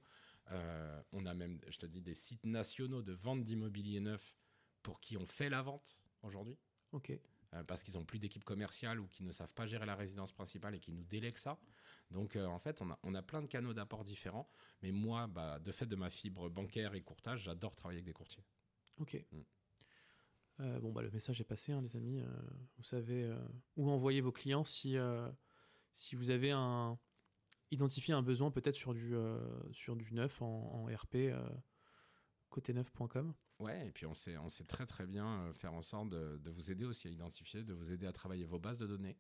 on 1.11 1.26
a 1.26 1.34
même, 1.34 1.59
je 1.68 1.80
te 1.80 1.88
dis, 1.88 2.01
des 2.01 2.13
sites 2.13 2.45
nationaux 2.45 3.01
de 3.01 3.13
vente 3.13 3.43
d'immobilier 3.43 3.99
neuf 3.99 4.38
pour 4.84 4.99
qui 4.99 5.18
on 5.18 5.26
fait 5.26 5.49
la 5.49 5.63
vente 5.63 6.03
aujourd'hui. 6.22 6.57
Ok. 6.91 7.11
parce 7.65 7.84
qu'ils 7.84 7.95
n'ont 7.95 8.05
plus 8.05 8.20
d'équipe 8.20 8.43
commerciale 8.43 8.99
ou 8.99 9.07
qui 9.07 9.24
ne 9.24 9.32
savent 9.32 9.53
pas 9.55 9.65
gérer 9.65 9.88
la 9.88 9.95
résidence 9.95 10.32
principale 10.32 10.76
et 10.76 10.80
qui 10.80 10.91
nous 10.91 11.03
délèguent 11.03 11.39
ça. 11.39 11.57
Donc 12.11 12.35
euh, 12.35 12.45
en 12.45 12.59
fait, 12.59 12.81
on 12.81 12.89
a, 12.89 12.99
on 13.03 13.13
a 13.15 13.21
plein 13.21 13.41
de 13.41 13.47
canaux 13.47 13.73
d'apport 13.73 14.03
différents. 14.03 14.49
Mais 14.81 14.91
moi, 14.91 15.27
bah, 15.27 15.59
de 15.59 15.71
fait 15.71 15.85
de 15.85 15.95
ma 15.95 16.09
fibre 16.09 16.49
bancaire 16.49 16.93
et 16.93 17.01
courtage, 17.01 17.43
j'adore 17.43 17.75
travailler 17.75 17.97
avec 17.97 18.05
des 18.05 18.13
courtiers. 18.13 18.43
Ok. 18.99 19.23
Mm. 19.31 19.41
Euh, 20.59 20.79
bon, 20.79 20.91
bah, 20.91 21.01
le 21.01 21.11
message 21.11 21.39
est 21.39 21.45
passé, 21.45 21.71
hein, 21.71 21.81
les 21.81 21.95
amis. 21.95 22.19
Euh, 22.19 22.27
vous 22.77 22.83
savez 22.83 23.31
où 23.75 23.89
envoyer 23.89 24.21
vos 24.21 24.31
clients 24.31 24.63
si, 24.63 24.95
si 25.93 26.15
vous 26.15 26.29
avez 26.29 26.51
un, 26.51 26.97
identifié 27.71 28.13
un 28.13 28.23
besoin 28.23 28.51
peut-être 28.51 28.75
sur, 28.75 28.93
du 28.93 29.13
sur 29.71 29.95
du 29.95 30.13
neuf 30.13 30.41
en, 30.41 30.85
RP, 30.85 31.33
côté 32.49 32.73
neuf.com. 32.73 33.33
Ouais, 33.59 33.87
et 33.87 33.91
puis 33.91 34.05
on 34.05 34.13
sait, 34.13 34.37
on 34.37 34.49
sait 34.49 34.65
très 34.65 34.85
très 34.85 35.07
bien 35.07 35.51
faire 35.53 35.73
en 35.73 35.81
sorte 35.81 36.09
de, 36.09 36.37
de, 36.37 36.51
vous 36.51 36.69
aider 36.69 36.85
aussi 36.85 37.07
à 37.07 37.11
identifier, 37.11 37.63
de 37.63 37.73
vous 37.73 37.91
aider 37.91 38.05
à 38.05 38.11
travailler 38.11 38.45
vos 38.45 38.59
bases 38.59 38.77
de 38.77 38.85
données, 38.85 39.17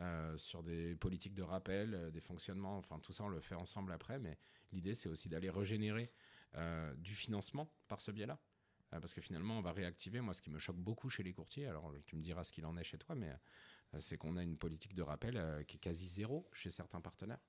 euh, 0.00 0.36
sur 0.38 0.62
des 0.62 0.96
politiques 0.96 1.34
de 1.34 1.42
rappel, 1.42 1.94
euh, 1.94 2.10
des 2.10 2.22
fonctionnements, 2.22 2.78
enfin 2.78 2.98
tout 2.98 3.12
ça 3.12 3.24
on 3.24 3.28
le 3.28 3.40
fait 3.40 3.54
ensemble 3.54 3.92
après, 3.92 4.18
mais 4.18 4.38
l'idée 4.72 4.94
c'est 4.94 5.08
aussi 5.08 5.28
d'aller 5.28 5.50
régénérer 5.50 6.10
euh, 6.54 6.94
du 6.94 7.14
financement 7.14 7.70
par 7.88 8.00
ce 8.00 8.10
biais-là. 8.10 8.40
parce 8.90 9.12
que 9.12 9.20
finalement 9.20 9.58
on 9.58 9.60
va 9.60 9.72
réactiver, 9.72 10.22
moi 10.22 10.32
ce 10.32 10.40
qui 10.40 10.48
me 10.48 10.58
choque 10.58 10.78
beaucoup 10.78 11.10
chez 11.10 11.22
les 11.22 11.34
courtiers, 11.34 11.66
alors 11.66 11.94
tu 12.06 12.16
me 12.16 12.22
diras 12.22 12.42
ce 12.42 12.52
qu'il 12.52 12.64
en 12.64 12.76
est 12.78 12.84
chez 12.84 12.96
toi, 12.96 13.14
mais 13.14 13.30
c'est 14.00 14.16
qu'on 14.16 14.36
a 14.38 14.42
une 14.42 14.56
politique 14.56 14.94
de 14.94 15.02
rappel 15.02 15.64
qui 15.66 15.76
est 15.76 15.80
quasi 15.80 16.08
zéro 16.08 16.48
chez 16.52 16.70
certains 16.70 17.02
partenaires, 17.02 17.40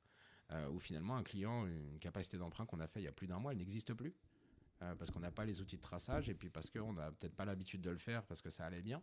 où 0.72 0.80
finalement 0.80 1.16
un 1.16 1.24
client, 1.24 1.66
une 1.66 2.00
capacité 2.00 2.38
d'emprunt 2.38 2.66
qu'on 2.66 2.82
a 2.82 2.88
fait 2.88 3.00
il 3.00 3.06
y 3.06 3.10
a 3.10 3.14
plus 3.14 3.28
d'un 3.28 3.40
mois, 3.40 3.54
elle 3.54 3.58
n'existe 3.58 3.94
plus. 3.94 4.14
parce 4.80 5.12
qu'on 5.12 5.22
n'a 5.22 5.32
pas 5.32 5.46
les 5.46 5.62
outils 5.62 5.78
de 5.78 5.82
traçage 5.82 6.30
et 6.30 6.36
puis 6.36 6.50
parce 6.50 6.70
qu'on 6.70 6.94
n'a 6.94 7.12
peut-être 7.12 7.36
pas 7.36 7.46
l'habitude 7.46 7.82
de 7.82 7.90
le 7.90 7.98
faire 7.98 8.26
parce 8.26 8.42
que 8.42 8.50
ça 8.50 8.66
allait 8.66 8.82
bien, 8.82 9.02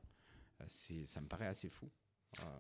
ça 0.67 1.21
me 1.21 1.27
paraît 1.27 1.47
assez 1.47 1.69
fou. 1.69 1.91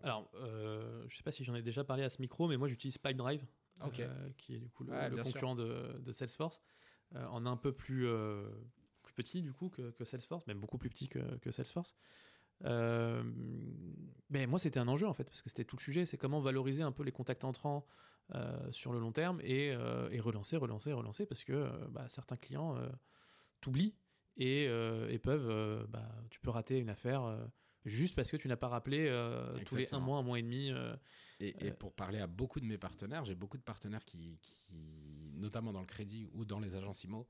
Alors, 0.02 0.30
euh, 0.34 1.04
je 1.08 1.16
sais 1.16 1.22
pas 1.22 1.32
si 1.32 1.44
j'en 1.44 1.54
ai 1.54 1.62
déjà 1.62 1.84
parlé 1.84 2.02
à 2.02 2.08
ce 2.08 2.20
micro, 2.20 2.48
mais 2.48 2.56
moi 2.56 2.68
j'utilise 2.68 2.98
Pipedrive, 2.98 3.44
euh, 3.82 4.30
qui 4.36 4.54
est 4.54 4.58
du 4.58 4.68
coup 4.68 4.84
le, 4.84 5.22
concurrent 5.22 5.54
de, 5.54 6.12
Salesforce, 6.12 6.62
euh, 7.14 7.26
en 7.26 7.46
un 7.46 7.56
peu 7.56 7.72
plus, 7.72 8.06
euh, 8.06 8.48
plus 9.02 9.14
petit 9.14 9.42
du 9.42 9.52
coup 9.52 9.68
que, 9.68 10.04
Salesforce, 10.04 10.46
même 10.46 10.60
beaucoup 10.60 10.78
plus 10.78 10.90
petit 10.90 11.08
que, 11.08 11.50
Salesforce. 11.50 11.94
mais 12.62 14.46
moi 14.46 14.58
c'était 14.58 14.80
un 14.80 14.88
enjeu 14.88 15.06
en 15.06 15.14
fait, 15.14 15.24
parce 15.24 15.42
que 15.42 15.48
c'était 15.48 15.64
tout 15.64 15.76
le 15.76 15.82
sujet, 15.82 16.06
c'est 16.06 16.18
comment 16.18 16.40
valoriser 16.40 16.82
un 16.82 16.92
peu 16.92 17.02
les 17.02 17.12
contacts 17.12 17.44
entrants 17.44 17.86
sur 18.70 18.92
le 18.92 19.00
long 19.00 19.12
terme 19.12 19.40
et, 19.42 19.74
relancer, 20.20 20.56
relancer, 20.56 20.92
relancer, 20.92 21.26
parce 21.26 21.44
que 21.44 21.70
bah, 21.88 22.08
certains 22.08 22.36
clients 22.36 22.76
t'oublient 23.60 23.94
et, 24.36 24.64
et, 24.64 25.18
peuvent, 25.18 25.86
bah, 25.88 26.08
tu 26.30 26.40
peux 26.40 26.50
rater 26.50 26.78
une 26.78 26.90
affaire 26.90 27.50
juste 27.84 28.14
parce 28.14 28.30
que 28.30 28.36
tu 28.36 28.48
n'as 28.48 28.56
pas 28.56 28.68
rappelé 28.68 29.06
euh, 29.08 29.56
tous 29.64 29.76
les 29.76 29.92
un 29.94 30.00
mois, 30.00 30.18
un 30.18 30.22
mois 30.22 30.38
et 30.38 30.42
demi. 30.42 30.70
Euh, 30.70 30.94
et, 31.40 31.54
euh, 31.62 31.72
pour 31.72 31.92
parler 31.94 32.18
à 32.18 32.26
beaucoup 32.26 32.60
de 32.60 32.66
mes 32.66 32.78
partenaires, 32.78 33.24
j'ai 33.24 33.34
beaucoup 33.34 33.56
de 33.56 33.62
partenaires 33.62 34.04
qui, 34.04 34.38
notamment 35.34 35.72
dans 35.72 35.80
le 35.80 35.86
crédit 35.86 36.28
ou 36.32 36.44
dans 36.44 36.60
les 36.60 36.74
agences 36.74 37.04
IMO, 37.04 37.28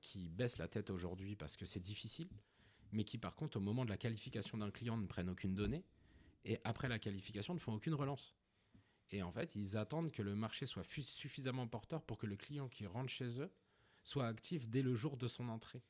qui 0.00 0.28
baissent 0.28 0.58
la 0.58 0.68
tête 0.68 0.90
aujourd'hui 0.90 1.36
parce 1.36 1.56
que 1.56 1.66
c'est 1.66 1.80
difficile, 1.80 2.28
mais 2.92 3.04
qui 3.04 3.18
par 3.18 3.34
contre, 3.34 3.58
au 3.58 3.60
moment 3.60 3.84
de 3.84 3.90
la 3.90 3.98
qualification 3.98 4.58
d'un 4.58 4.70
client, 4.70 4.96
ne 4.96 5.06
prennent 5.06 5.28
aucune 5.28 5.54
donnée, 5.54 5.84
et 6.44 6.58
après 6.64 6.88
la 6.88 6.98
qualification, 6.98 7.54
ne 7.54 7.58
font 7.58 7.74
aucune 7.74 7.94
relance. 7.94 8.34
Et 9.10 9.22
en 9.22 9.30
fait, 9.30 9.54
ils 9.54 9.76
attendent 9.76 10.10
que 10.10 10.22
le 10.22 10.34
marché 10.34 10.66
soit 10.66 10.84
suffisamment 10.84 11.66
porteur 11.68 12.02
pour 12.02 12.18
que 12.18 12.26
le 12.26 12.36
client 12.36 12.68
qui 12.68 12.86
rentre 12.86 13.10
chez 13.10 13.40
eux 13.40 13.50
soit 14.02 14.26
actif 14.26 14.68
dès 14.68 14.82
le 14.82 14.94
jour 14.94 15.16
de 15.16 15.28
son 15.28 15.48
entrée. 15.48 15.82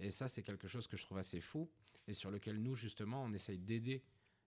Et 0.00 0.10
ça, 0.10 0.28
c'est 0.28 0.42
quelque 0.42 0.68
chose 0.68 0.86
que 0.88 0.96
je 0.96 1.04
trouve 1.04 1.18
assez 1.18 1.40
fou 1.40 1.70
et 2.06 2.14
sur 2.14 2.30
lequel 2.30 2.60
nous, 2.62 2.74
justement, 2.74 3.22
on 3.22 3.32
essaye 3.32 3.58
d'aider 3.58 4.02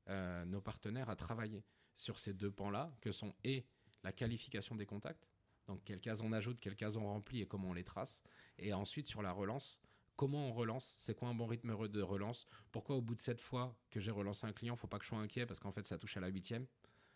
euh, 0.09 0.45
nos 0.45 0.61
partenaires 0.61 1.09
à 1.09 1.15
travailler 1.15 1.63
sur 1.95 2.19
ces 2.19 2.33
deux 2.33 2.51
pans-là, 2.51 2.95
que 3.01 3.11
sont 3.11 3.33
et 3.43 3.65
la 4.03 4.11
qualification 4.11 4.75
des 4.75 4.85
contacts, 4.85 5.27
donc 5.67 5.83
quelles 5.83 5.99
cases 5.99 6.21
on 6.21 6.31
ajoute, 6.31 6.61
quelles 6.61 6.75
cases 6.75 6.95
on 6.95 7.05
remplit 7.05 7.41
et 7.41 7.47
comment 7.47 7.69
on 7.69 7.73
les 7.73 7.83
trace, 7.83 8.23
et 8.57 8.73
ensuite 8.73 9.07
sur 9.07 9.21
la 9.21 9.31
relance, 9.31 9.81
comment 10.15 10.49
on 10.49 10.53
relance, 10.53 10.95
c'est 10.97 11.15
quoi 11.15 11.27
un 11.27 11.33
bon 11.33 11.45
rythme 11.45 11.75
de 11.89 12.01
relance, 12.01 12.47
pourquoi 12.71 12.95
au 12.95 13.01
bout 13.01 13.15
de 13.15 13.21
sept 13.21 13.41
fois 13.41 13.77
que 13.89 13.99
j'ai 13.99 14.11
relancé 14.11 14.47
un 14.47 14.53
client, 14.53 14.75
faut 14.75 14.87
pas 14.87 14.97
que 14.97 15.03
je 15.03 15.09
sois 15.09 15.19
inquiet 15.19 15.45
parce 15.45 15.59
qu'en 15.59 15.71
fait 15.71 15.87
ça 15.87 15.97
touche 15.97 16.17
à 16.17 16.19
la 16.19 16.27
huitième 16.27 16.65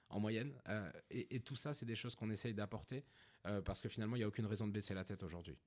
en 0.10 0.20
moyenne, 0.20 0.54
euh, 0.68 0.92
et, 1.10 1.40
tout 1.40 1.56
ça 1.56 1.74
c'est 1.74 1.86
des 1.86 1.96
choses 1.96 2.16
qu'on 2.16 2.30
essaye 2.30 2.54
d'apporter 2.54 3.06
euh, 3.46 3.62
parce 3.62 3.82
que 3.82 3.88
finalement 3.88 4.18
il 4.18 4.20
n'y 4.20 4.26
a 4.26 4.28
aucune 4.28 4.46
raison 4.46 4.68
de 4.68 4.74
baisser 4.74 4.94
la 4.94 5.06
tête 5.06 5.24
aujourd'hui. 5.24 5.58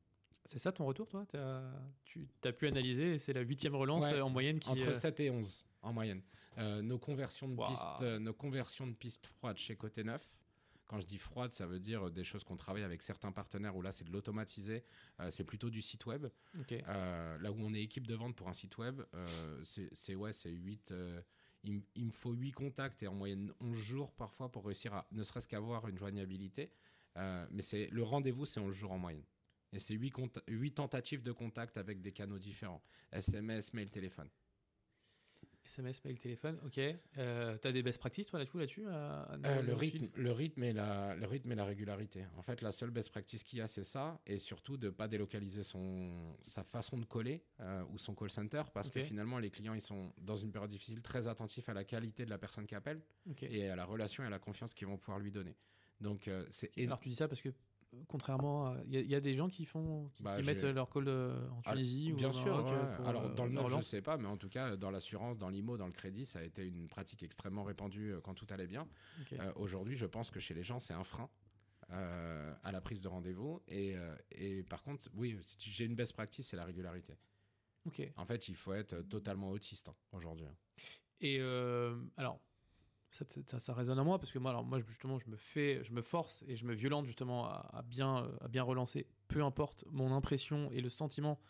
C'est 0.45 0.59
ça 0.59 0.73
ton 0.73 0.85
retour, 0.85 1.09
toi? 1.09 1.25
As, 1.35 1.63
Tu 2.05 2.29
as 2.45 2.53
pu 2.53 2.67
analyser, 2.67 3.19
c'est 3.19 3.33
la 3.33 3.41
huitième 3.41 3.75
relance 3.75 4.05
en 4.05 4.31
moyenne 4.31 4.59
qui 4.59 4.69
Entre 4.69 4.95
7 4.95 5.21
et 5.21 5.31
11 5.31 5.65
en 5.83 5.93
moyenne. 5.93 6.23
Euh, 6.59 6.83
nos, 6.83 6.99
conversions 6.99 7.49
de 7.49 7.57
pistes, 7.67 8.03
euh, 8.03 8.19
nos 8.19 8.33
conversions 8.33 8.87
de 8.87 8.95
pistes 8.95 9.27
froides 9.27 9.57
chez 9.59 9.75
Côté 9.75 10.05
Neuf, 10.05 10.29
quand 10.87 11.01
je 11.01 11.07
dis 11.07 11.19
froide, 11.19 11.53
ça 11.53 11.67
veut 11.67 11.81
dire 11.81 12.11
des 12.11 12.25
choses 12.25 12.45
qu'on 12.45 12.57
travaille 12.57 12.85
avec 12.85 13.03
certains 13.03 13.33
partenaires 13.33 13.75
où 13.75 13.83
là 13.83 13.91
c'est 13.91 14.05
de 14.05 14.13
l'automatisé, 14.13 14.85
euh, 15.21 15.31
c'est 15.31 15.45
plutôt 15.45 15.71
du 15.71 15.83
site 15.83 16.07
web. 16.07 16.27
là 16.87 17.51
où 17.51 17.57
on 17.59 17.75
est 17.75 17.83
équipe 17.83 18.07
de 18.07 18.15
vente 18.15 18.37
pour 18.37 18.49
un 18.49 18.53
site 18.53 18.79
web, 18.79 19.03
c'est 19.63 20.15
ouais, 20.15 20.33
c'est 20.33 20.51
8 20.51 20.95
il, 21.67 21.81
il, 21.95 22.07
me 22.07 22.13
faut 22.13 22.33
8 22.33 22.53
contacts 22.53 23.03
et 23.03 23.09
en 23.09 23.15
moyenne 23.15 23.51
11 23.61 23.79
jours 23.79 24.13
parfois 24.13 24.53
pour 24.53 24.67
réussir 24.67 24.93
à 24.93 25.07
ne 25.13 25.23
serait-ce 25.23 25.49
qu'avoir 25.49 25.89
une 25.89 25.97
joignabilité. 25.99 26.71
mais 27.17 27.63
c'est 27.63 27.89
le 27.91 28.03
rendez-vous, 28.03 28.45
c'est 28.45 28.61
11 28.61 28.75
jours 28.75 28.93
en 28.93 28.99
moyenne. 28.99 29.25
Et 29.75 29.81
c'est 29.81 29.95
8, 29.95 30.71
tentatives 30.75 31.23
de 31.23 31.33
contact 31.33 31.77
avec 31.77 32.01
des 32.01 32.13
canaux 32.13 32.39
différents. 32.39 32.81
SMS, 33.11 33.75
mail, 33.75 33.91
téléphone. 33.91 34.29
SMS, 35.67 36.05
mail, 36.05 36.19
téléphone, 36.19 36.61
ok. 36.65 36.79
Euh, 37.19 37.59
tu 37.59 37.67
as 37.67 37.73
des 37.73 37.83
best 37.83 37.99
practices 37.99 38.29
toi 38.29 38.39
là-dessus 38.39 38.85
là 38.85 39.27
euh, 39.33 39.63
le, 39.63 39.73
rythme, 39.75 40.09
le, 40.15 40.31
rythme 40.31 40.63
et 40.63 40.73
la, 40.73 41.17
le 41.17 41.27
rythme 41.27 41.51
et 41.53 41.55
la 41.55 41.65
régularité. 41.65 42.25
En 42.37 42.43
fait, 42.43 42.61
la 42.61 42.71
seule 42.71 42.91
best 42.91 43.11
practice 43.11 43.43
qu'il 43.43 43.59
y 43.59 43.63
a, 43.63 43.67
c'est 43.67 43.83
ça. 43.83 44.21
Et 44.27 44.39
surtout 44.39 44.77
de 44.77 44.87
ne 44.87 44.91
pas 44.91 45.09
délocaliser 45.09 45.63
son, 45.63 46.37
sa 46.43 46.63
façon 46.63 46.99
de 46.99 47.05
coller 47.05 47.43
euh, 47.61 47.83
ou 47.93 47.99
son 47.99 48.15
call 48.15 48.31
center 48.31 48.63
parce 48.73 48.91
que 48.91 49.03
finalement, 49.03 49.39
les 49.39 49.51
clients, 49.51 49.75
ils 49.75 49.81
sont 49.81 50.13
dans 50.19 50.37
une 50.37 50.53
période 50.53 50.71
difficile 50.71 51.03
très 51.03 51.27
attentifs 51.27 51.69
à 51.69 51.75
la 51.75 51.85
qualité 51.85 52.25
de 52.27 52.31
la 52.31 52.39
personne 52.39 52.67
qui 52.67 52.75
appelle 52.75 53.01
et 53.41 53.69
à 53.69 53.75
la 53.75 53.87
relation 53.87 54.23
et 54.23 54.27
à 54.27 54.31
la 54.31 54.39
confiance 54.39 54.75
qu'ils 54.75 54.87
vont 54.87 54.99
pouvoir 54.99 55.19
lui 55.19 55.33
donner. 55.33 55.57
Donc, 56.01 56.31
c'est. 56.51 56.71
Alors, 56.79 57.01
tu 57.01 57.09
dis 57.09 57.15
ça 57.15 57.27
parce 57.27 57.41
que 57.41 57.49
contrairement 58.09 58.77
il 58.87 59.01
y, 59.01 59.15
a 59.15 59.21
des 59.21 59.35
gens 59.35 59.49
qui 59.49 59.65
font 59.65 60.09
qui, 60.15 60.23
bah, 60.23 60.41
mettent 60.43 60.65
leur 60.65 60.89
call 60.91 61.09
euh, 61.09 61.49
en 61.51 61.63
Tunisie 61.63 62.13
bien 62.13 62.33
sûr 62.33 62.65
alors 63.05 63.31
dans 63.35 63.45
le 63.45 63.53
nord 63.53 63.69
je 63.69 63.81
sais 63.81 64.03
pas 64.03 64.17
mais 64.17 64.29
en 64.29 64.37
tout 64.37 64.49
cas 64.49 64.77
dans 64.77 64.91
l'assurance 64.91 65.39
dans 65.39 65.49
l'IMO 65.49 65.77
dans 65.77 65.87
le 65.87 65.93
crédit 65.93 66.27
ça 66.27 66.41
a 66.41 66.43
été 66.43 66.67
une 66.67 66.89
pratique 66.89 67.23
extrêmement 67.23 67.65
répandue 67.65 68.13
euh, 68.13 68.21
quand 68.21 68.35
tout 68.35 68.47
allait 68.51 68.67
bien. 68.67 68.87
Euh, 69.33 69.53
aujourd'hui 69.57 69.97
je 69.97 70.07
pense 70.07 70.31
que 70.31 70.41
chez 70.41 70.55
les 70.55 70.63
gens 70.63 70.81
c'est 70.81 70.95
un 70.95 71.05
frein 71.05 71.29
à 71.91 72.73
la 72.73 72.81
prise 72.81 73.03
de 73.03 73.09
rendez-vous. 73.09 73.61
Et, 73.69 73.95
et, 74.33 74.63
par 74.65 74.83
contre 74.83 75.09
oui 75.15 75.39
si 75.45 75.71
j'ai 75.71 75.85
une 75.85 75.95
best 75.95 76.15
practice 76.15 76.49
c'est 76.49 76.57
la 76.57 76.65
régularité. 76.65 77.15
Ok. 77.85 78.03
En 78.17 78.25
fait 78.25 78.49
il 78.49 78.57
faut 78.57 78.73
être 78.73 79.03
totalement 79.03 79.51
autiste 79.51 79.89
hein, 79.89 79.95
aujourd'hui 80.13 80.47
et 81.21 81.41
alors 82.17 82.41
ça, 83.15 83.61
ça, 83.61 83.75
résonne 83.75 83.99
à 83.99 84.05
moi 84.05 84.19
parce 84.19 84.33
que 84.33 84.39
moi, 84.39 84.51
alors 84.51 84.65
moi 84.65 84.81
justement, 84.81 85.19
je 85.21 85.29
me 85.31 85.37
fais, 85.37 85.85
je 85.85 85.93
me 85.93 86.03
force 86.03 86.43
et 86.49 86.57
je 86.57 86.65
me 86.65 86.75
violente 86.75 87.07
justement 87.07 87.47
à, 87.47 87.85
bien, 87.87 88.29
à 88.41 88.49
bien 88.49 88.65
relancer, 88.65 89.07
peu 89.29 89.45
importe 89.45 89.85
mon 89.91 90.13
impression 90.13 90.71
et 90.73 90.81
le 90.81 90.89
sentiment 90.89 91.41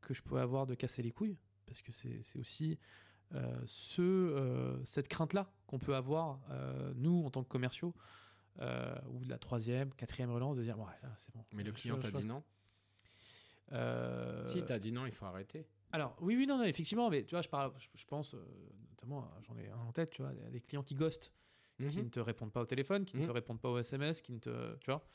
que 0.00 0.12
je 0.12 0.22
peux 0.22 0.38
avoir 0.38 0.66
de 0.66 0.74
casser 0.74 1.02
les 1.02 1.12
couilles, 1.12 1.38
parce 1.66 1.82
que 1.82 1.92
c'est 1.92 2.38
aussi 2.38 2.78
euh, 3.34 3.60
ce, 3.66 4.02
euh, 4.02 4.84
cette 4.84 5.06
crainte-là 5.06 5.52
qu'on 5.66 5.78
peut 5.78 5.94
avoir, 5.94 6.40
euh, 6.50 6.92
nous, 6.96 7.24
en 7.24 7.30
tant 7.30 7.44
que 7.44 7.48
commerciaux, 7.48 7.94
ou 8.60 9.24
de 9.24 9.28
la 9.28 9.38
troisième, 9.38 9.94
quatrième 9.94 10.32
relance, 10.32 10.56
de 10.56 10.64
dire, 10.64 10.76
bon, 10.76 10.86
c'est 11.16 11.32
bon. 11.32 11.44
Mais 11.52 11.62
le 11.62 11.70
client 11.70 11.96
t'a 11.96 12.10
dit 12.10 12.24
non? 12.24 12.42
Si, 14.48 14.64
t'as 14.64 14.80
dit 14.80 14.90
non, 14.90 15.06
il 15.06 15.12
faut 15.12 15.26
arrêter. 15.26 15.68
Alors, 15.92 16.16
oui, 16.20 16.36
oui, 16.36 16.46
non, 16.46 16.58
non, 16.58 16.64
effectivement, 16.64 17.08
mais 17.10 17.24
tu 17.24 17.34
vois, 17.34 17.42
je, 17.42 17.48
parle, 17.48 17.72
je, 17.94 18.04
pense, 18.04 18.34
euh, 18.34 18.44
notamment, 18.90 19.30
j'en 19.46 19.56
ai 19.56 19.68
un 19.68 19.78
en 19.78 19.92
tête, 19.92 20.10
tu 20.10 20.22
vois, 20.22 20.32
des 20.32 20.60
clients 20.60 20.82
qui 20.82 20.94
ghostent, 20.94 21.32
qui 21.78 21.84
mhm. 21.84 22.04
ne 22.04 22.08
te 22.08 22.20
répondent 22.20 22.52
pas 22.52 22.60
au 22.60 22.66
téléphone, 22.66 23.04
qui 23.04 23.16
ne 23.16 23.22
te 23.22 23.28
mhm. 23.28 23.34
répondent 23.34 23.60
pas 23.60 23.70
au 23.70 23.78
SMS, 23.78 24.20
qui 24.20 24.32
ne 24.32 24.38
te. 24.38 24.76
Tu 24.78 24.90
vois 24.90 25.06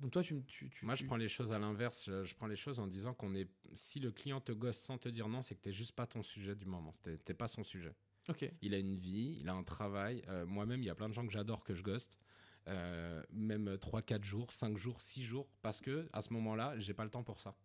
donc 0.00 0.10
toi, 0.10 0.22
tu, 0.22 0.44
tu, 0.44 0.70
Moi, 0.82 0.94
je 0.94 1.06
prends 1.06 1.16
les 1.16 1.28
choses 1.28 1.52
à 1.52 1.58
l'inverse. 1.58 2.04
Je, 2.04 2.34
prends 2.34 2.46
les 2.46 2.56
choses 2.56 2.80
en 2.80 2.86
disant 2.86 3.14
qu'on 3.14 3.34
est. 3.34 3.48
Si 3.72 3.98
le 3.98 4.12
client 4.12 4.42
te 4.42 4.52
gosse 4.52 4.76
sans 4.76 4.98
te 4.98 5.08
dire 5.08 5.26
non, 5.26 5.40
c'est 5.40 5.54
que 5.54 5.60
t'es 5.62 5.72
juste 5.72 5.92
pas 5.92 6.06
ton 6.06 6.22
sujet 6.22 6.54
du 6.54 6.66
moment. 6.66 6.92
T'es 7.24 7.32
pas 7.32 7.48
son 7.48 7.64
sujet. 7.64 7.94
Ok. 8.28 8.44
Il 8.60 8.74
a 8.74 8.78
une 8.78 8.96
vie, 8.96 9.38
il 9.40 9.48
a 9.48 9.54
un 9.54 9.62
travail. 9.62 10.22
Moi-même, 10.46 10.82
il 10.82 10.86
y 10.86 10.90
a 10.90 10.94
plein 10.94 11.08
de 11.08 11.14
gens 11.14 11.26
que 11.26 11.32
j'adore 11.32 11.64
que 11.64 11.74
je 11.74 11.82
ghost. 11.82 12.18
même 12.66 13.74
3-4 13.76 14.22
jours, 14.22 14.52
5 14.52 14.76
jours, 14.76 15.00
6 15.00 15.22
jours, 15.22 15.48
parce 15.62 15.80
que 15.80 16.06
à 16.12 16.20
ce 16.20 16.34
moment-là, 16.34 16.78
j'ai 16.78 16.92
pas 16.92 17.04
le 17.04 17.10
temps 17.10 17.24
pour 17.24 17.40
ça. 17.40 17.56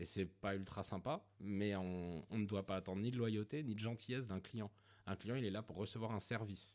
Et 0.00 0.06
c'est 0.06 0.24
pas 0.24 0.56
ultra 0.56 0.82
sympa, 0.82 1.22
mais 1.40 1.76
on, 1.76 2.24
ne 2.30 2.46
doit 2.46 2.64
pas 2.64 2.76
attendre 2.76 3.02
ni 3.02 3.10
de 3.10 3.18
loyauté 3.18 3.62
ni 3.62 3.74
de 3.74 3.80
gentillesse 3.80 4.26
d'un 4.26 4.40
client. 4.40 4.72
Un 5.04 5.14
client, 5.14 5.34
il 5.34 5.44
est 5.44 5.50
là 5.50 5.62
pour 5.62 5.76
recevoir 5.76 6.12
un 6.12 6.20
service. 6.20 6.74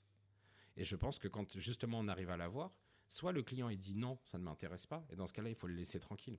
Et 0.77 0.85
je 0.85 0.95
pense 0.95 1.17
que 1.17 1.27
quand 1.27 1.57
justement 1.57 1.97
on 1.97 2.07
arrive 2.07 2.29
à 2.29 2.37
l'avoir, 2.37 2.71
soit 3.07 3.31
le 3.31 3.41
client 3.41 3.69
il 3.69 3.79
dit 3.79 3.95
non, 3.95 4.19
ça 4.25 4.37
ne 4.37 4.43
m'intéresse 4.43 4.85
pas, 4.85 5.03
et 5.09 5.15
dans 5.15 5.25
ce 5.25 5.33
cas-là, 5.33 5.49
il 5.49 5.55
faut 5.55 5.65
le 5.65 5.73
laisser 5.73 5.99
tranquille. 5.99 6.37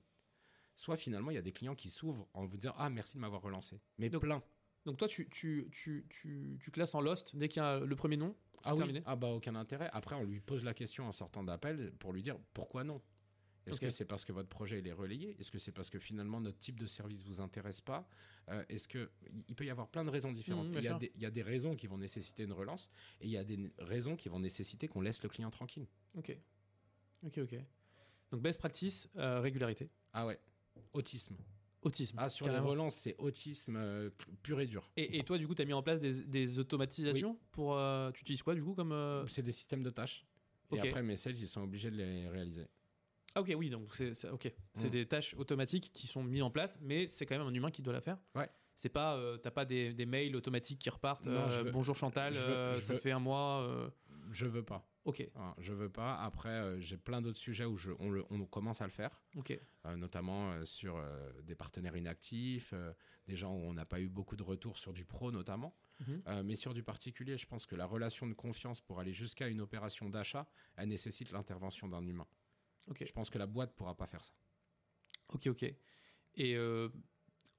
Soit 0.77 0.95
finalement, 0.95 1.29
il 1.29 1.33
y 1.33 1.39
a 1.39 1.41
des 1.41 1.51
clients 1.51 1.75
qui 1.75 1.89
s'ouvrent 1.89 2.25
en 2.33 2.45
vous 2.45 2.55
disant 2.55 2.73
ah 2.77 2.89
merci 2.89 3.15
de 3.15 3.19
m'avoir 3.19 3.41
relancé, 3.41 3.81
mais 3.97 4.09
donc, 4.09 4.21
plein. 4.21 4.41
Donc 4.85 4.95
toi, 4.95 5.09
tu, 5.09 5.27
tu, 5.29 5.67
tu, 5.69 6.05
tu, 6.09 6.71
classes 6.71 6.95
en 6.95 7.01
lost 7.01 7.35
dès 7.35 7.49
qu'il 7.49 7.61
y 7.61 7.65
a 7.65 7.81
le 7.81 7.95
premier 7.97 8.15
nom. 8.15 8.33
Ah 8.63 8.75
oui. 8.75 9.01
Ah 9.05 9.17
bah 9.17 9.27
aucun 9.27 9.55
intérêt. 9.55 9.89
Après, 9.91 10.15
on 10.15 10.23
lui 10.23 10.39
pose 10.39 10.63
la 10.63 10.73
question 10.73 11.05
en 11.05 11.11
sortant 11.11 11.43
d'appel 11.43 11.91
pour 11.99 12.13
lui 12.13 12.21
dire 12.21 12.37
pourquoi 12.53 12.85
non. 12.85 13.01
Est-ce 13.67 13.79
que 13.79 13.89
c'est 13.89 14.05
parce 14.05 14.25
que 14.25 14.31
votre 14.31 14.49
projet 14.49 14.79
il 14.79 14.87
est 14.87 14.93
relayé? 14.93 15.35
Est-ce 15.39 15.51
que 15.51 15.59
c'est 15.59 15.71
parce 15.71 15.89
que 15.89 15.99
finalement 15.99 16.39
notre 16.39 16.57
type 16.57 16.79
de 16.79 16.87
service 16.87 17.23
vous 17.23 17.39
intéresse 17.39 17.81
pas? 17.81 18.07
Euh, 18.49 18.63
Est-ce 18.69 18.87
que 18.87 19.09
il 19.47 19.55
peut 19.55 19.65
y 19.65 19.69
avoir 19.69 19.87
plein 19.87 20.05
de 20.05 20.09
raisons 20.09 20.31
différentes. 20.31 20.69
Mmh, 20.69 20.77
il, 20.77 20.83
y 20.83 20.87
a 20.87 20.93
des, 20.97 21.11
il, 21.15 21.21
y 21.21 21.25
a 21.25 21.31
des, 21.31 21.41
raisons 21.41 21.75
qui 21.75 21.87
vont 21.87 21.97
nécessiter 21.97 22.43
une 22.43 22.53
relance 22.53 22.89
et 23.21 23.25
il 23.25 23.31
y 23.31 23.37
a 23.37 23.43
des 23.43 23.71
raisons 23.79 24.15
qui 24.15 24.29
vont 24.29 24.39
nécessiter 24.39 24.87
qu'on 24.87 25.01
laisse 25.01 25.21
le 25.23 25.29
client 25.29 25.51
tranquille. 25.51 25.87
Ok, 26.15 26.35
ok, 27.25 27.39
ok. 27.39 27.55
Donc 28.31 28.41
best 28.41 28.59
practice, 28.59 29.09
euh, 29.17 29.39
régularité. 29.39 29.89
Ah 30.13 30.25
ouais, 30.25 30.39
autisme. 30.93 31.35
Autisme. 31.81 32.17
Ah, 32.19 32.27
sur 32.29 32.47
les 32.47 32.57
relances, 32.57 32.95
c'est 32.95 33.15
autisme 33.17 33.75
euh, 33.77 34.09
pur 34.41 34.59
et 34.59 34.65
dur. 34.65 34.89
Et, 34.97 35.23
toi, 35.23 35.37
du 35.37 35.47
coup, 35.47 35.53
tu 35.53 35.61
as 35.61 35.65
mis 35.65 35.73
en 35.73 35.83
place 35.83 35.99
des, 35.99 36.59
automatisations 36.59 37.37
pour. 37.51 37.77
tu 38.13 38.21
utilises 38.21 38.43
quoi, 38.43 38.55
du 38.55 38.63
coup, 38.63 38.73
comme. 38.73 39.25
C'est 39.27 39.43
des 39.43 39.51
systèmes 39.51 39.83
de 39.83 39.89
tâches. 39.89 40.25
Et 40.75 40.79
après, 40.79 41.03
mes 41.03 41.15
sales, 41.15 41.37
ils 41.37 41.47
sont 41.47 41.61
obligés 41.61 41.91
de 41.91 41.97
les 41.97 42.27
réaliser. 42.27 42.67
Ah 43.37 43.41
ok, 43.41 43.53
oui, 43.55 43.69
donc 43.69 43.89
c'est 43.93 44.29
ok. 44.29 44.51
C'est 44.73 44.87
mm. 44.87 44.89
des 44.89 45.05
tâches 45.05 45.35
automatiques 45.35 45.91
qui 45.93 46.07
sont 46.07 46.23
mises 46.23 46.41
en 46.41 46.49
place, 46.49 46.79
mais 46.81 47.05
c'est 47.05 47.27
quand 47.27 47.37
même 47.37 47.45
un 47.45 47.53
humain 47.53 47.69
qui 47.69 47.83
doit 47.83 47.93
la 47.93 48.01
faire. 48.01 48.17
Ouais. 48.33 48.49
C'est 48.73 48.89
pas, 48.89 49.15
euh, 49.15 49.37
t'as 49.37 49.51
pas 49.51 49.63
des, 49.63 49.93
des, 49.93 50.07
mails 50.07 50.35
automatiques 50.35 50.79
qui 50.79 50.89
repartent. 50.89 51.27
Euh, 51.27 51.71
bonjour 51.71 51.95
Chantal, 51.95 52.33
euh, 52.35 52.73
ça 52.81 52.97
fait 52.97 53.11
un 53.11 53.19
mois. 53.19 53.91
Je 54.31 54.47
veux 54.47 54.63
pas. 54.63 54.89
Ok. 55.05 55.23
je 55.59 55.71
veux 55.71 55.89
pas. 55.89 56.15
Après, 56.15 56.81
j'ai 56.81 56.97
plein 56.97 57.21
d'autres 57.21 57.37
sujets 57.37 57.65
où 57.65 57.77
je, 57.77 57.91
on, 57.99 58.25
on, 58.31 58.45
commence 58.45 58.81
à 58.81 58.85
le 58.85 58.91
faire. 58.91 59.21
Ok. 59.35 59.59
notamment 59.95 60.65
sur 60.65 60.99
des 61.43 61.53
partenaires 61.53 61.95
inactifs, 61.95 62.73
des 63.27 63.35
gens 63.35 63.53
où 63.53 63.59
on 63.59 63.73
n'a 63.73 63.85
pas 63.85 64.01
eu 64.01 64.09
beaucoup 64.09 64.35
de 64.35 64.43
retours 64.43 64.79
sur 64.79 64.93
du 64.93 65.05
pro 65.05 65.31
notamment. 65.31 65.75
Mhm. 65.99 66.43
mais 66.43 66.55
sur 66.55 66.73
du 66.73 66.83
particulier, 66.83 67.37
je 67.37 67.45
pense 67.45 67.67
que 67.67 67.75
la 67.75 67.85
relation 67.85 68.27
de 68.27 68.33
confiance 68.33 68.81
pour 68.81 68.99
aller 68.99 69.13
jusqu'à 69.13 69.47
une 69.47 69.61
opération 69.61 70.09
d'achat, 70.09 70.47
elle 70.75 70.89
nécessite 70.89 71.31
l'intervention 71.31 71.87
d'un 71.87 72.05
humain. 72.05 72.27
Je 72.99 73.11
pense 73.11 73.29
que 73.29 73.37
la 73.37 73.47
boîte 73.47 73.75
pourra 73.75 73.95
pas 73.95 74.05
faire 74.05 74.23
ça. 74.23 74.33
Ok, 75.29 75.47
ok. 75.47 75.63
Et 76.35 76.55
euh, 76.55 76.89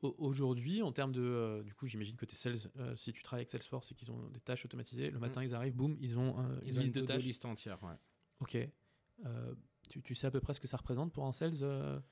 aujourd'hui, 0.02 0.82
en 0.82 0.92
termes 0.92 1.12
de. 1.12 1.22
Euh, 1.22 1.62
du 1.62 1.74
coup, 1.74 1.86
j'imagine 1.86 2.16
que 2.16 2.24
tes 2.24 2.36
sales, 2.36 2.58
euh, 2.76 2.96
si 2.96 3.12
tu 3.12 3.22
travailles 3.22 3.42
avec 3.42 3.50
Salesforce 3.50 3.92
et 3.92 3.94
qu'ils 3.94 4.10
ont 4.10 4.28
des 4.30 4.40
tâches 4.40 4.64
automatisées, 4.64 5.10
le 5.10 5.18
matin, 5.18 5.40
mm. 5.40 5.44
ils 5.44 5.54
arrivent, 5.54 5.74
boum, 5.74 5.96
ils 6.00 6.18
ont 6.18 6.36
ils 6.62 6.76
une, 6.76 6.82
liste 6.82 6.94
de 6.94 7.00
tâches. 7.02 7.22
liste 7.22 7.44
entière, 7.44 7.82
ouais. 7.82 7.96
Ok. 8.40 8.56
Tu, 9.88 10.02
tu, 10.02 10.14
sais 10.14 10.26
à 10.26 10.30
peu 10.30 10.40
près 10.40 10.52
ce 10.52 10.60
que 10.60 10.68
ça 10.68 10.76
représente 10.76 11.12
pour 11.12 11.24
un 11.24 11.32
sales 11.32 12.02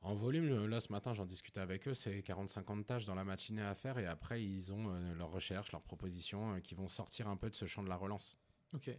en 0.00 0.14
volume, 0.14 0.66
là 0.66 0.80
ce 0.80 0.92
matin 0.92 1.14
j'en 1.14 1.24
discutais 1.24 1.60
avec 1.60 1.88
eux, 1.88 1.94
c'est 1.94 2.20
40-50 2.20 2.84
tâches 2.84 3.06
dans 3.06 3.14
la 3.14 3.24
matinée 3.24 3.62
à 3.62 3.74
faire 3.74 3.98
et 3.98 4.04
après 4.04 4.44
ils 4.44 4.70
ont 4.70 4.92
leurs 5.14 5.30
recherches, 5.30 5.72
leurs 5.72 5.82
propositions 5.82 6.60
qui 6.60 6.74
vont 6.74 6.88
sortir 6.88 7.26
un 7.26 7.38
peu 7.38 7.48
de 7.48 7.56
ce 7.56 7.64
champ 7.64 7.82
de 7.82 7.88
la 7.88 7.96
relance. 7.96 8.38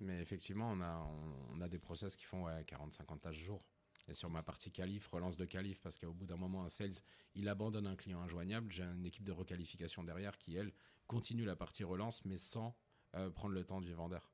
Mais 0.01 0.21
effectivement, 0.21 0.69
on 0.71 0.81
a, 0.81 1.07
on, 1.53 1.61
a 1.61 1.67
des 1.67 1.79
process 1.79 2.15
qui 2.15 2.25
font 2.25 2.47
40-50 2.47 3.19
tâches 3.19 3.37
jour. 3.37 3.65
Et 4.07 4.13
sur 4.13 4.29
ma 4.29 4.43
partie 4.43 4.71
qualif, 4.71 5.07
relance 5.07 5.35
de 5.35 5.45
qualif, 5.45 5.79
parce 5.81 5.97
qu'au 5.97 6.13
bout 6.13 6.27
d'un 6.27 6.37
moment, 6.37 6.63
un 6.63 6.69
sales, 6.69 6.93
il 7.33 7.49
abandonne 7.49 7.87
un 7.87 7.95
client 7.95 8.21
injoignable. 8.21 8.71
J'ai 8.71 8.83
une 8.83 9.05
équipe 9.05 9.23
de 9.23 9.31
requalification 9.31 10.03
derrière 10.03 10.37
qui, 10.37 10.55
elle, 10.55 10.71
continue 11.07 11.43
la 11.43 11.55
partie 11.55 11.83
relance, 11.83 12.23
mais 12.23 12.37
sans 12.37 12.77
euh, 13.15 13.31
prendre 13.31 13.55
le 13.55 13.63
temps 13.63 13.81
du 13.81 13.93
vendeur. 13.93 14.31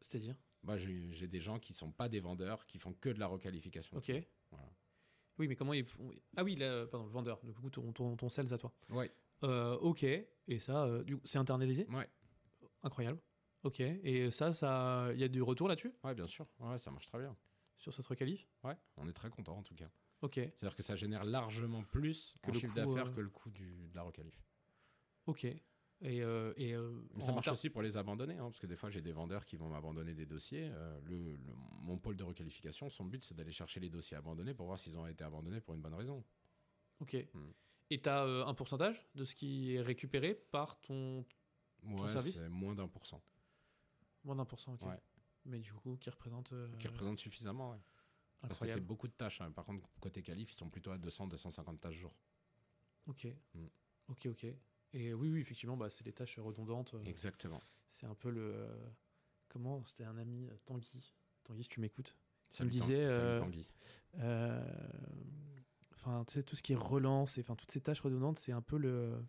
C'est-à-dire? 0.00 0.36
Bah, 0.62 0.78
J'ai 0.78 1.26
des 1.28 1.40
gens 1.40 1.58
qui 1.58 1.74
sont 1.74 1.92
pas 1.92 2.08
des 2.08 2.20
vendeurs, 2.20 2.66
qui 2.66 2.78
font 2.78 2.94
que 2.94 3.10
de 3.10 3.20
la 3.20 3.26
requalification. 3.26 3.96
Ok. 3.96 4.10
Oui, 5.36 5.48
mais 5.48 5.56
comment 5.56 5.72
ils 5.72 5.84
font? 5.84 6.10
Ah 6.36 6.44
oui, 6.44 6.56
pardon, 6.56 7.06
le 7.06 7.12
vendeur, 7.12 7.40
du 7.42 7.52
coup, 7.52 7.68
ton, 7.68 7.92
ton, 7.92 8.16
ton 8.16 8.28
sales 8.28 8.52
à 8.54 8.58
toi. 8.58 8.72
Ouais. 8.88 9.10
Euh, 9.42 9.76
ok. 9.78 10.04
Et 10.04 10.58
ça, 10.58 10.84
euh, 10.84 11.04
c'est 11.24 11.38
internalisé? 11.38 11.86
Ouais. 11.88 12.08
Incroyable. 12.82 13.18
Ok, 13.64 13.80
et 13.80 14.30
ça, 14.30 14.52
ça, 14.52 15.08
il 15.14 15.20
y 15.20 15.24
a 15.24 15.28
du 15.28 15.40
retour 15.42 15.68
là-dessus? 15.68 15.92
Ouais, 16.04 16.14
bien 16.14 16.26
sûr. 16.26 16.46
Ouais, 16.60 16.78
ça 16.78 16.90
marche 16.90 17.06
très 17.06 17.18
bien. 17.18 17.34
Sur 17.78 17.92
cette 17.94 18.06
requalif 18.06 18.46
Ouais, 18.62 18.76
on 18.98 19.08
est 19.08 19.12
très 19.12 19.30
content 19.30 19.56
en 19.56 19.62
tout 19.62 19.74
cas. 19.74 19.90
Ok. 20.20 20.34
C'est-à-dire 20.34 20.76
que 20.76 20.82
ça 20.82 20.96
génère 20.96 21.24
largement 21.24 21.82
plus 21.82 22.34
que 22.42 22.50
le 22.50 22.58
chiffre 22.58 22.74
d'affaires 22.74 23.08
euh, 23.08 23.12
que 23.12 23.20
le 23.20 23.30
coût 23.30 23.50
du, 23.50 23.88
de 23.88 23.94
la 23.96 24.02
requalif. 24.02 24.38
Ok. 25.26 25.44
Et, 25.44 26.22
euh, 26.22 26.52
et 26.56 26.74
euh, 26.74 27.00
ça 27.20 27.32
marche 27.32 27.48
aussi 27.48 27.70
pour 27.70 27.80
les 27.80 27.96
abandonner, 27.96 28.36
hein, 28.36 28.50
parce 28.50 28.58
que 28.58 28.66
des 28.66 28.76
fois 28.76 28.90
j'ai 28.90 29.00
des 29.00 29.12
vendeurs 29.12 29.44
qui 29.44 29.56
vont 29.56 29.68
m'abandonner 29.68 30.14
des 30.14 30.26
dossiers. 30.26 30.70
le, 31.04 31.38
mon 31.80 31.98
pôle 31.98 32.16
de 32.16 32.24
requalification, 32.24 32.90
son 32.90 33.04
but 33.04 33.24
c'est 33.24 33.34
d'aller 33.34 33.52
chercher 33.52 33.80
les 33.80 33.88
dossiers 33.88 34.16
abandonnés 34.16 34.54
pour 34.54 34.66
voir 34.66 34.78
s'ils 34.78 34.96
ont 34.98 35.06
été 35.06 35.24
abandonnés 35.24 35.60
pour 35.60 35.74
une 35.74 35.80
bonne 35.80 35.94
raison. 35.94 36.22
Ok. 37.00 37.16
Hmm. 37.32 37.50
Et 37.90 38.00
tu 38.00 38.08
as 38.08 38.22
un 38.22 38.54
pourcentage 38.54 39.06
de 39.14 39.24
ce 39.24 39.34
qui 39.34 39.74
est 39.74 39.80
récupéré 39.80 40.34
par 40.34 40.78
ton, 40.80 41.24
ton 41.82 42.02
ouais, 42.02 42.20
c'est 42.20 42.48
moins 42.48 42.74
d'un 42.74 42.88
pour 42.88 43.06
cent. 43.06 43.22
Moins 44.24 44.36
d'un 44.36 44.44
pour 44.44 44.60
cent, 44.60 44.74
ok. 44.74 44.88
Mais 45.46 45.58
du 45.58 45.72
coup, 45.72 45.96
qui 45.96 46.10
représente. 46.10 46.52
Euh, 46.52 46.74
qui 46.78 46.88
représente 46.88 47.18
suffisamment, 47.18 47.70
ouais. 47.70 47.80
Parce 48.40 48.58
que 48.58 48.66
c'est 48.66 48.80
beaucoup 48.80 49.08
de 49.08 49.12
tâches. 49.12 49.40
Hein. 49.40 49.50
Par 49.52 49.64
contre, 49.64 49.86
côté 50.00 50.22
qualif, 50.22 50.52
ils 50.52 50.56
sont 50.56 50.68
plutôt 50.68 50.90
à 50.90 50.98
200-250 50.98 51.78
tâches 51.78 51.96
jour. 51.96 52.14
Ok. 53.06 53.26
Mm. 53.54 53.66
Ok, 54.08 54.26
ok. 54.26 54.44
Et 54.92 55.14
oui, 55.14 55.30
oui, 55.30 55.40
effectivement, 55.40 55.76
bah, 55.76 55.90
c'est 55.90 56.04
les 56.04 56.12
tâches 56.12 56.38
redondantes. 56.38 56.94
Euh, 56.94 57.04
Exactement. 57.04 57.60
C'est 57.88 58.06
un 58.06 58.14
peu 58.14 58.30
le. 58.30 58.68
comment 59.48 59.84
C'était 59.86 60.04
un 60.04 60.18
ami, 60.18 60.46
euh, 60.48 60.56
Tanguy. 60.66 61.14
Tanguy, 61.42 61.62
si 61.62 61.68
tu 61.68 61.80
m'écoutes. 61.80 62.16
Ça 62.50 62.64
me 62.64 62.70
disait. 62.70 63.06
Tanguy. 63.38 63.66
Enfin, 65.94 66.24
tu 66.26 66.34
sais, 66.34 66.42
tout 66.42 66.54
ce 66.54 66.62
qui 66.62 66.74
est 66.74 66.76
relance, 66.76 67.38
enfin, 67.38 67.56
toutes 67.56 67.70
ces 67.70 67.80
tâches 67.80 68.02
redondantes, 68.02 68.38
c'est 68.38 68.52
un 68.52 68.60
peu 68.60 68.76
le 68.76 69.24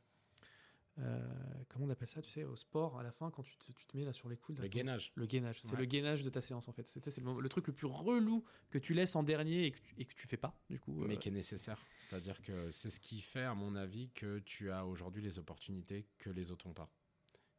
euh, 1.00 1.20
comment 1.68 1.86
on 1.86 1.90
appelle 1.90 2.08
ça, 2.08 2.22
tu 2.22 2.30
sais, 2.30 2.44
au 2.46 2.56
sport, 2.56 2.98
à 2.98 3.04
la 3.04 3.12
fin, 3.12 3.30
quand 3.30 3.44
tu 3.44 3.58
te, 3.58 3.72
tu 3.72 3.86
te 3.86 3.98
mets 3.98 4.06
là 4.06 4.14
sur 4.14 4.30
les 4.30 4.38
coudes. 4.38 4.60
Le 4.60 4.68
gainage. 4.68 5.12
Le 5.16 5.26
gainage. 5.26 5.60
C'est 5.62 5.76
le 5.76 5.86
gainage 5.86 6.24
de 6.24 6.30
ta 6.30 6.42
séance, 6.42 6.68
en 6.70 6.74
fait. 6.74 6.88
C'est 6.88 7.18
le, 7.18 7.42
le, 7.42 7.50
truc 7.50 7.68
le 7.68 7.74
plus 7.74 7.88
relou 7.88 8.46
que 8.70 8.78
tu 8.78 8.94
laisses 8.94 9.16
en 9.16 9.24
dernier 9.24 9.66
et 9.66 9.72
que 9.72 9.80
tu, 9.80 9.96
et 9.98 10.06
que 10.06 10.14
tu 10.14 10.28
fais 10.28 10.38
pas, 10.38 10.58
du 10.70 10.80
coup. 10.80 11.04
Mais 11.06 11.16
euh. 11.16 11.18
qui 11.18 11.30
est 11.30 11.34
nécessaire. 11.34 11.86
C'est-à-dire 12.00 12.42
que 12.42 12.72
c'est 12.72 12.90
ce 12.90 13.00
qui 13.00 13.22
fait, 13.22 13.44
à 13.44 13.56
mon 13.56 13.76
avis, 13.76 14.10
que 14.12 14.40
tu 14.40 14.72
as 14.72 14.86
aujourd'hui 14.86 15.22
les 15.22 15.38
opportunités 15.38 16.06
que 16.18 16.30
les 16.30 16.52
autres 16.52 16.68
n'ont 16.68 16.74
pas. 16.74 16.90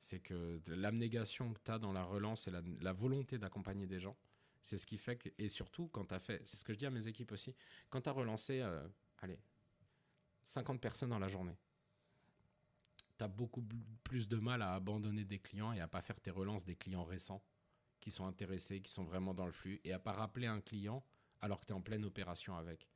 C'est 0.01 0.21
que 0.21 0.61
l'abnégation 0.69 1.53
que 1.53 1.61
tu 1.63 1.71
as 1.71 1.79
dans 1.79 1.93
la 1.93 2.05
relance 2.05 2.49
et 2.49 2.51
la, 2.51 2.93
volonté 2.93 3.39
d'accompagner 3.39 3.87
des 3.87 4.01
gens, 4.01 4.17
c'est 4.63 4.79
ce 4.79 4.87
qui 4.87 4.97
fait 4.97 5.17
que. 5.17 5.29
Et 5.37 5.49
surtout, 5.49 5.89
quand 5.89 6.07
tu 6.07 6.15
as 6.15 6.21
fait. 6.21 6.41
C'est 6.47 6.57
ce 6.57 6.65
que 6.65 6.73
je 6.73 6.79
dis 6.79 6.87
à 6.87 6.91
mes 6.91 7.07
équipes 7.07 7.33
aussi. 7.33 7.55
Quand 7.91 8.01
tu 8.01 8.09
as 8.09 8.13
relancé, 8.13 8.61
euh, 8.61 8.87
allez, 9.19 9.39
50 10.45 10.81
personnes 10.81 11.11
dans 11.11 11.19
la 11.19 11.29
journée 11.29 11.57
tu 13.19 13.25
as 13.25 13.29
beaucoup 13.29 13.65
plus 14.05 14.29
de 14.29 14.37
mal 14.37 14.63
à 14.63 14.75
abandonner 14.75 15.25
des 15.25 15.39
clients 15.39 15.73
et 15.73 15.81
à 15.81 15.89
pas 15.89 16.03
faire 16.03 16.21
tes 16.21 16.31
relances 16.31 16.65
des 16.65 16.77
clients 16.77 17.05
récents 17.05 17.43
qui 18.01 18.11
sont 18.11 18.27
intéressés, 18.27 18.81
qui 18.81 18.93
sont 18.93 19.05
vraiment 19.05 19.35
dans 19.35 19.47
le 19.47 19.53
flux, 19.53 19.81
et 19.85 19.93
à 19.93 19.99
pas 19.99 20.13
rappeler 20.13 20.47
un 20.47 20.61
client 20.61 21.05
alors 21.41 21.61
que 21.61 21.67
tu 21.67 21.73
es 21.73 21.77
en 21.77 21.81
pleine 21.81 22.05
opération 22.05 22.57
avec. 22.57 22.89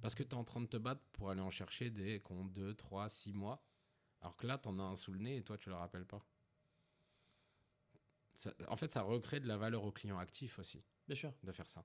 Parce 0.00 0.14
que 0.14 0.22
tu 0.22 0.30
es 0.30 0.34
en 0.34 0.44
train 0.44 0.60
de 0.60 0.66
te 0.66 0.76
battre 0.76 1.02
pour 1.12 1.30
aller 1.30 1.40
en 1.40 1.50
chercher 1.50 1.90
des 1.90 2.20
comptes 2.20 2.52
2, 2.52 2.74
3, 2.74 3.08
6 3.08 3.32
mois, 3.32 3.62
alors 4.20 4.36
que 4.36 4.46
là, 4.46 4.58
tu 4.58 4.68
en 4.68 4.78
as 4.78 4.82
un 4.82 4.96
sous 4.96 5.12
le 5.12 5.18
nez 5.18 5.36
et 5.36 5.42
toi, 5.42 5.58
tu 5.58 5.68
le 5.68 5.74
rappelles 5.74 6.06
pas. 6.06 6.24
en 8.68 8.76
fait, 8.76 8.92
ça 8.92 9.02
recrée 9.02 9.40
de 9.40 9.46
la 9.46 9.56
valeur 9.56 9.84
au 9.84 9.92
client 9.92 10.18
actif 10.18 10.58
aussi. 10.58 10.82
Bien 11.06 11.16
sûr. 11.16 11.32
De 11.42 11.52
faire 11.52 11.68
ça. 11.68 11.84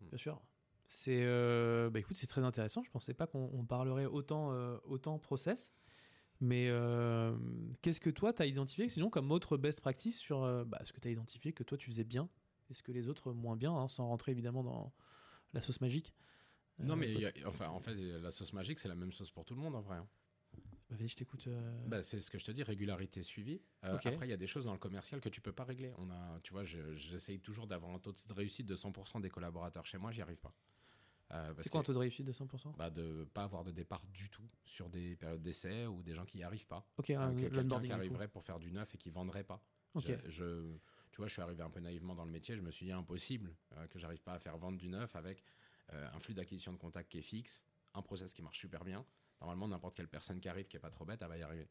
Hmm. 0.00 0.08
Bien 0.08 0.18
sûr. 0.18 0.42
C'est 0.86 1.24
euh, 1.24 1.88
bah 1.90 1.98
écoute, 1.98 2.16
c'est 2.16 2.26
très 2.26 2.42
intéressant. 2.42 2.82
Je 2.82 2.90
pensais 2.90 3.14
pas 3.14 3.26
qu'on 3.26 3.64
parlerait 3.64 4.04
autant, 4.04 4.52
euh, 4.52 4.78
autant 4.84 5.18
process. 5.18 5.72
Mais 6.44 6.68
euh, 6.68 7.34
qu'est-ce 7.80 8.00
que 8.00 8.10
toi, 8.10 8.34
tu 8.34 8.42
as 8.42 8.46
identifié 8.46 8.90
sinon 8.90 9.08
comme 9.08 9.30
autre 9.30 9.56
best 9.56 9.80
practice 9.80 10.18
sur 10.18 10.42
euh, 10.42 10.62
bah, 10.66 10.78
ce 10.84 10.92
que 10.92 11.00
tu 11.00 11.08
as 11.08 11.10
identifié 11.10 11.54
que 11.54 11.62
toi 11.62 11.78
tu 11.78 11.90
faisais 11.90 12.04
bien 12.04 12.28
et 12.68 12.74
ce 12.74 12.82
que 12.82 12.92
les 12.92 13.08
autres 13.08 13.32
moins 13.32 13.56
bien, 13.56 13.72
hein, 13.72 13.88
sans 13.88 14.06
rentrer 14.06 14.32
évidemment 14.32 14.62
dans 14.62 14.92
la 15.54 15.62
sauce 15.62 15.80
magique? 15.80 16.12
Non, 16.78 16.96
mais 16.96 17.32
enfin, 17.46 17.68
en 17.68 17.80
fait, 17.80 17.94
la 17.94 18.30
sauce 18.30 18.52
magique, 18.52 18.78
c'est 18.78 18.88
la 18.88 18.94
même 18.94 19.12
sauce 19.12 19.30
pour 19.30 19.46
tout 19.46 19.54
le 19.54 19.60
monde 19.60 19.74
en 19.74 19.80
vrai. 19.80 19.96
Hein. 19.96 20.06
Vas-y, 20.90 21.08
je 21.08 21.16
t'écoute. 21.16 21.48
Bah, 21.86 22.02
c'est 22.02 22.20
ce 22.20 22.30
que 22.30 22.38
je 22.38 22.44
te 22.44 22.50
dis, 22.50 22.62
régularité 22.62 23.22
suivie. 23.22 23.62
Après, 23.80 24.18
il 24.22 24.28
y 24.28 24.34
a 24.34 24.36
des 24.36 24.46
choses 24.46 24.66
dans 24.66 24.72
le 24.72 24.78
commercial 24.78 25.22
que 25.22 25.30
tu 25.30 25.40
peux 25.40 25.52
pas 25.52 25.64
régler. 25.64 25.94
On 25.96 26.10
a, 26.10 26.40
tu 26.42 26.52
vois, 26.52 26.64
j'essaye 26.64 27.40
toujours 27.40 27.66
d'avoir 27.66 27.92
un 27.92 27.98
taux 28.00 28.12
de 28.12 28.32
réussite 28.34 28.66
de 28.66 28.76
100% 28.76 29.22
des 29.22 29.30
collaborateurs. 29.30 29.86
Chez 29.86 29.96
moi, 29.96 30.12
j'y 30.12 30.20
arrive 30.20 30.40
pas. 30.40 30.52
C'est 31.60 31.70
quoi 31.70 31.80
un 31.80 31.84
taux 31.84 31.92
de 31.92 31.98
réussite 31.98 32.26
de 32.26 32.32
100% 32.32 32.76
bah, 32.76 32.90
De 32.90 33.24
pas 33.32 33.44
avoir 33.44 33.64
de 33.64 33.70
départ 33.70 34.04
du 34.12 34.30
tout 34.30 34.48
sur 34.64 34.88
des 34.88 35.16
périodes 35.16 35.42
d'essai 35.42 35.86
ou 35.86 36.02
des 36.02 36.14
gens 36.14 36.24
qui 36.24 36.36
n'y 36.36 36.44
arrivent 36.44 36.66
pas. 36.66 36.86
Ok, 36.96 37.10
un 37.10 37.34
quelqu'un 37.34 37.80
qui 37.80 37.92
arriverait 37.92 38.28
pour 38.28 38.44
faire 38.44 38.58
du 38.58 38.70
neuf 38.70 38.94
et 38.94 38.98
qui 38.98 39.10
vendrait 39.10 39.44
pas. 39.44 39.60
Je, 40.02 40.76
tu 41.10 41.18
vois, 41.18 41.28
je 41.28 41.32
suis 41.32 41.42
arrivé 41.42 41.62
un 41.62 41.70
peu 41.70 41.80
naïvement 41.80 42.14
dans 42.14 42.24
le 42.24 42.30
métier. 42.30 42.56
Je 42.56 42.60
me 42.60 42.70
suis 42.70 42.86
dit 42.86 42.92
impossible 42.92 43.54
euh, 43.76 43.86
que 43.86 43.98
j'arrive 43.98 44.22
pas 44.22 44.34
à 44.34 44.38
faire 44.38 44.58
vendre 44.58 44.78
du 44.78 44.88
neuf 44.88 45.14
avec 45.14 45.44
euh, 45.92 46.08
un 46.12 46.18
flux 46.18 46.34
d'acquisition 46.34 46.72
de 46.72 46.78
contact 46.78 47.10
qui 47.10 47.18
est 47.18 47.22
fixe, 47.22 47.64
un 47.94 48.02
process 48.02 48.32
qui 48.32 48.42
marche 48.42 48.58
super 48.58 48.84
bien. 48.84 49.04
Normalement, 49.40 49.68
n'importe 49.68 49.96
quelle 49.96 50.08
personne 50.08 50.40
qui 50.40 50.48
arrive, 50.48 50.66
qui 50.66 50.76
est 50.76 50.80
pas 50.80 50.90
trop 50.90 51.04
bête, 51.04 51.22
elle 51.22 51.28
va 51.28 51.38
y 51.38 51.42
arriver. 51.42 51.68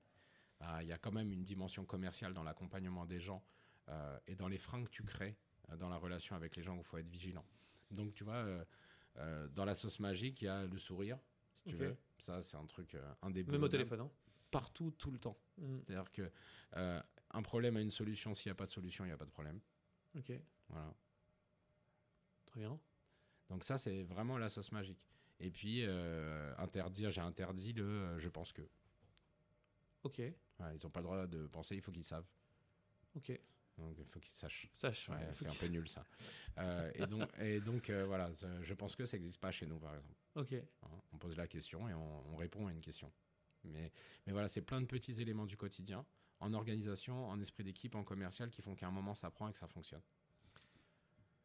Bah, 0.60 0.82
il 0.82 0.88
y 0.88 0.93
a 0.93 0.97
quand 0.97 1.12
même 1.12 1.32
une 1.32 1.43
dimension 1.43 1.84
commerciale 1.84 2.34
dans 2.34 2.43
l'accompagnement 2.43 3.06
des 3.06 3.20
gens 3.20 3.43
euh, 3.89 4.18
et 4.28 4.36
dans 4.36 4.47
les 4.47 4.58
freins 4.58 4.84
que 4.84 4.89
tu 4.89 5.04
crées 5.04 5.36
dans 5.78 5.89
la 5.89 5.97
relation 5.97 6.36
avec 6.36 6.56
les 6.56 6.64
gens 6.64 6.76
où 6.76 6.80
il 6.80 6.86
faut 6.86 6.97
être 6.97 7.08
vigilant. 7.08 7.45
Donc, 7.89 8.14
tu 8.14 8.24
vois, 8.24 8.45
dans 9.51 9.66
la 9.66 9.76
sauce 9.76 9.99
magique, 9.99 10.41
il 10.41 10.45
y 10.45 10.47
a 10.47 10.66
le 10.66 10.78
sourire, 10.78 11.20
si 11.55 11.64
tu 11.66 11.76
veux. 11.76 11.95
Ça, 12.20 12.41
c'est 12.41 12.57
un 12.57 12.66
truc 12.66 12.97
indébile. 13.22 13.51
Même 13.53 13.64
au 13.64 13.70
téléphone, 13.70 14.01
hein 14.01 14.11
Partout, 14.49 14.91
tout 14.91 15.11
le 15.11 15.18
temps. 15.18 15.38
Mm. 15.57 15.80
C'est-à-dire 15.86 16.11
que 16.11 16.32
un 17.34 17.41
problème 17.41 17.78
a 17.78 17.82
une 17.82 17.91
solution. 17.91 18.34
S'il 18.34 18.49
n'y 18.49 18.53
a 18.53 18.55
pas 18.55 18.66
de 18.66 18.72
solution, 18.72 19.03
il 19.03 19.07
n'y 19.07 19.14
a 19.14 19.18
pas 19.18 19.26
de 19.26 19.32
problème. 19.32 19.59
Ok. 20.16 20.32
Voilà. 20.70 20.93
Très 22.45 22.59
bien. 22.59 22.80
Donc 23.49 23.64
ça, 23.64 23.78
c'est 23.78 24.03
vraiment 24.03 24.38
la 24.38 24.49
sauce 24.49 24.72
magique. 24.72 24.99
Et 25.39 25.49
puis, 25.51 25.84
euh, 25.84 26.53
interdire, 26.57 27.11
j'ai 27.11 27.22
interdit 27.22 27.74
le 27.74 27.84
euh, 27.84 28.20
je 28.20 28.30
pense 28.30 28.53
que. 28.53 28.61
Ok. 30.03 30.20
ils 30.20 30.34
n'ont 30.84 30.89
pas 30.89 30.99
le 30.99 31.05
droit 31.05 31.28
de 31.28 31.47
penser, 31.47 31.76
il 31.76 31.82
faut 31.82 31.91
qu'ils 31.91 32.05
savent. 32.05 32.28
Ok. 33.16 33.32
Donc 33.78 33.95
il 33.97 34.05
faut 34.05 34.19
qu'ils 34.19 34.36
sachent. 34.36 34.69
Sache, 34.76 35.09
c'est 35.34 35.47
un 35.47 35.53
peu 35.53 35.67
nul 35.67 35.88
ça. 35.89 36.05
Euh, 36.59 36.91
et 36.95 37.07
donc, 37.07 37.30
et 37.39 37.59
donc 37.59 37.89
voilà, 37.89 38.30
je 38.61 38.74
pense 38.74 38.95
que 38.95 39.05
ça 39.05 39.17
n'existe 39.17 39.39
pas 39.39 39.51
chez 39.51 39.65
nous 39.65 39.80
par 39.80 39.95
exemple. 39.95 40.15
Ok. 40.36 40.53
Hein, 40.53 40.88
on 41.11 41.17
pose 41.17 41.36
la 41.38 41.47
question 41.47 41.88
et 41.89 41.93
on, 41.93 42.34
on 42.34 42.36
répond 42.36 42.67
à 42.67 42.71
une 42.71 42.82
question. 42.82 43.11
Mais, 43.63 43.91
mais 44.26 44.34
voilà, 44.34 44.49
c'est 44.49 44.61
plein 44.61 44.82
de 44.82 44.86
petits 44.86 45.21
éléments 45.21 45.45
du 45.45 45.57
quotidien 45.57 46.05
en 46.39 46.53
organisation, 46.53 47.30
en 47.30 47.39
esprit 47.39 47.63
d'équipe, 47.63 47.95
en 47.95 48.03
commercial, 48.03 48.49
qui 48.49 48.61
font 48.61 48.76
qu'à 48.76 48.88
un 48.88 48.91
moment 48.91 49.15
ça 49.15 49.32
prend 49.32 49.47
et 49.47 49.53
que 49.53 49.59
ça 49.59 49.67
fonctionne. 49.67 50.01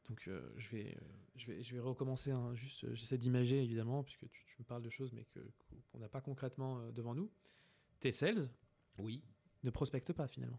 Donc 0.08 0.26
euh, 0.26 0.52
je, 0.56 0.68
vais, 0.70 0.96
euh, 0.96 1.00
je, 1.36 1.46
vais, 1.46 1.62
je 1.62 1.74
vais 1.74 1.80
recommencer, 1.80 2.30
hein, 2.32 2.54
juste 2.54 2.84
euh, 2.84 2.94
j'essaie 2.94 3.18
d'imager 3.18 3.62
évidemment, 3.62 4.02
puisque 4.02 4.28
tu, 4.30 4.44
me 4.58 4.64
parles 4.64 4.82
de 4.82 4.90
choses 4.90 5.12
mais 5.12 5.24
qu'on 5.90 5.98
n'a 5.98 6.08
pas 6.08 6.20
concrètement 6.20 6.90
devant 6.90 7.14
nous. 7.14 7.30
Tes 8.00 8.10
sales 8.10 8.50
Oui. 8.98 9.22
Ne 9.62 9.70
prospectent 9.70 10.12
pas 10.12 10.26
finalement 10.26 10.58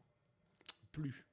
Plus. 0.92 1.26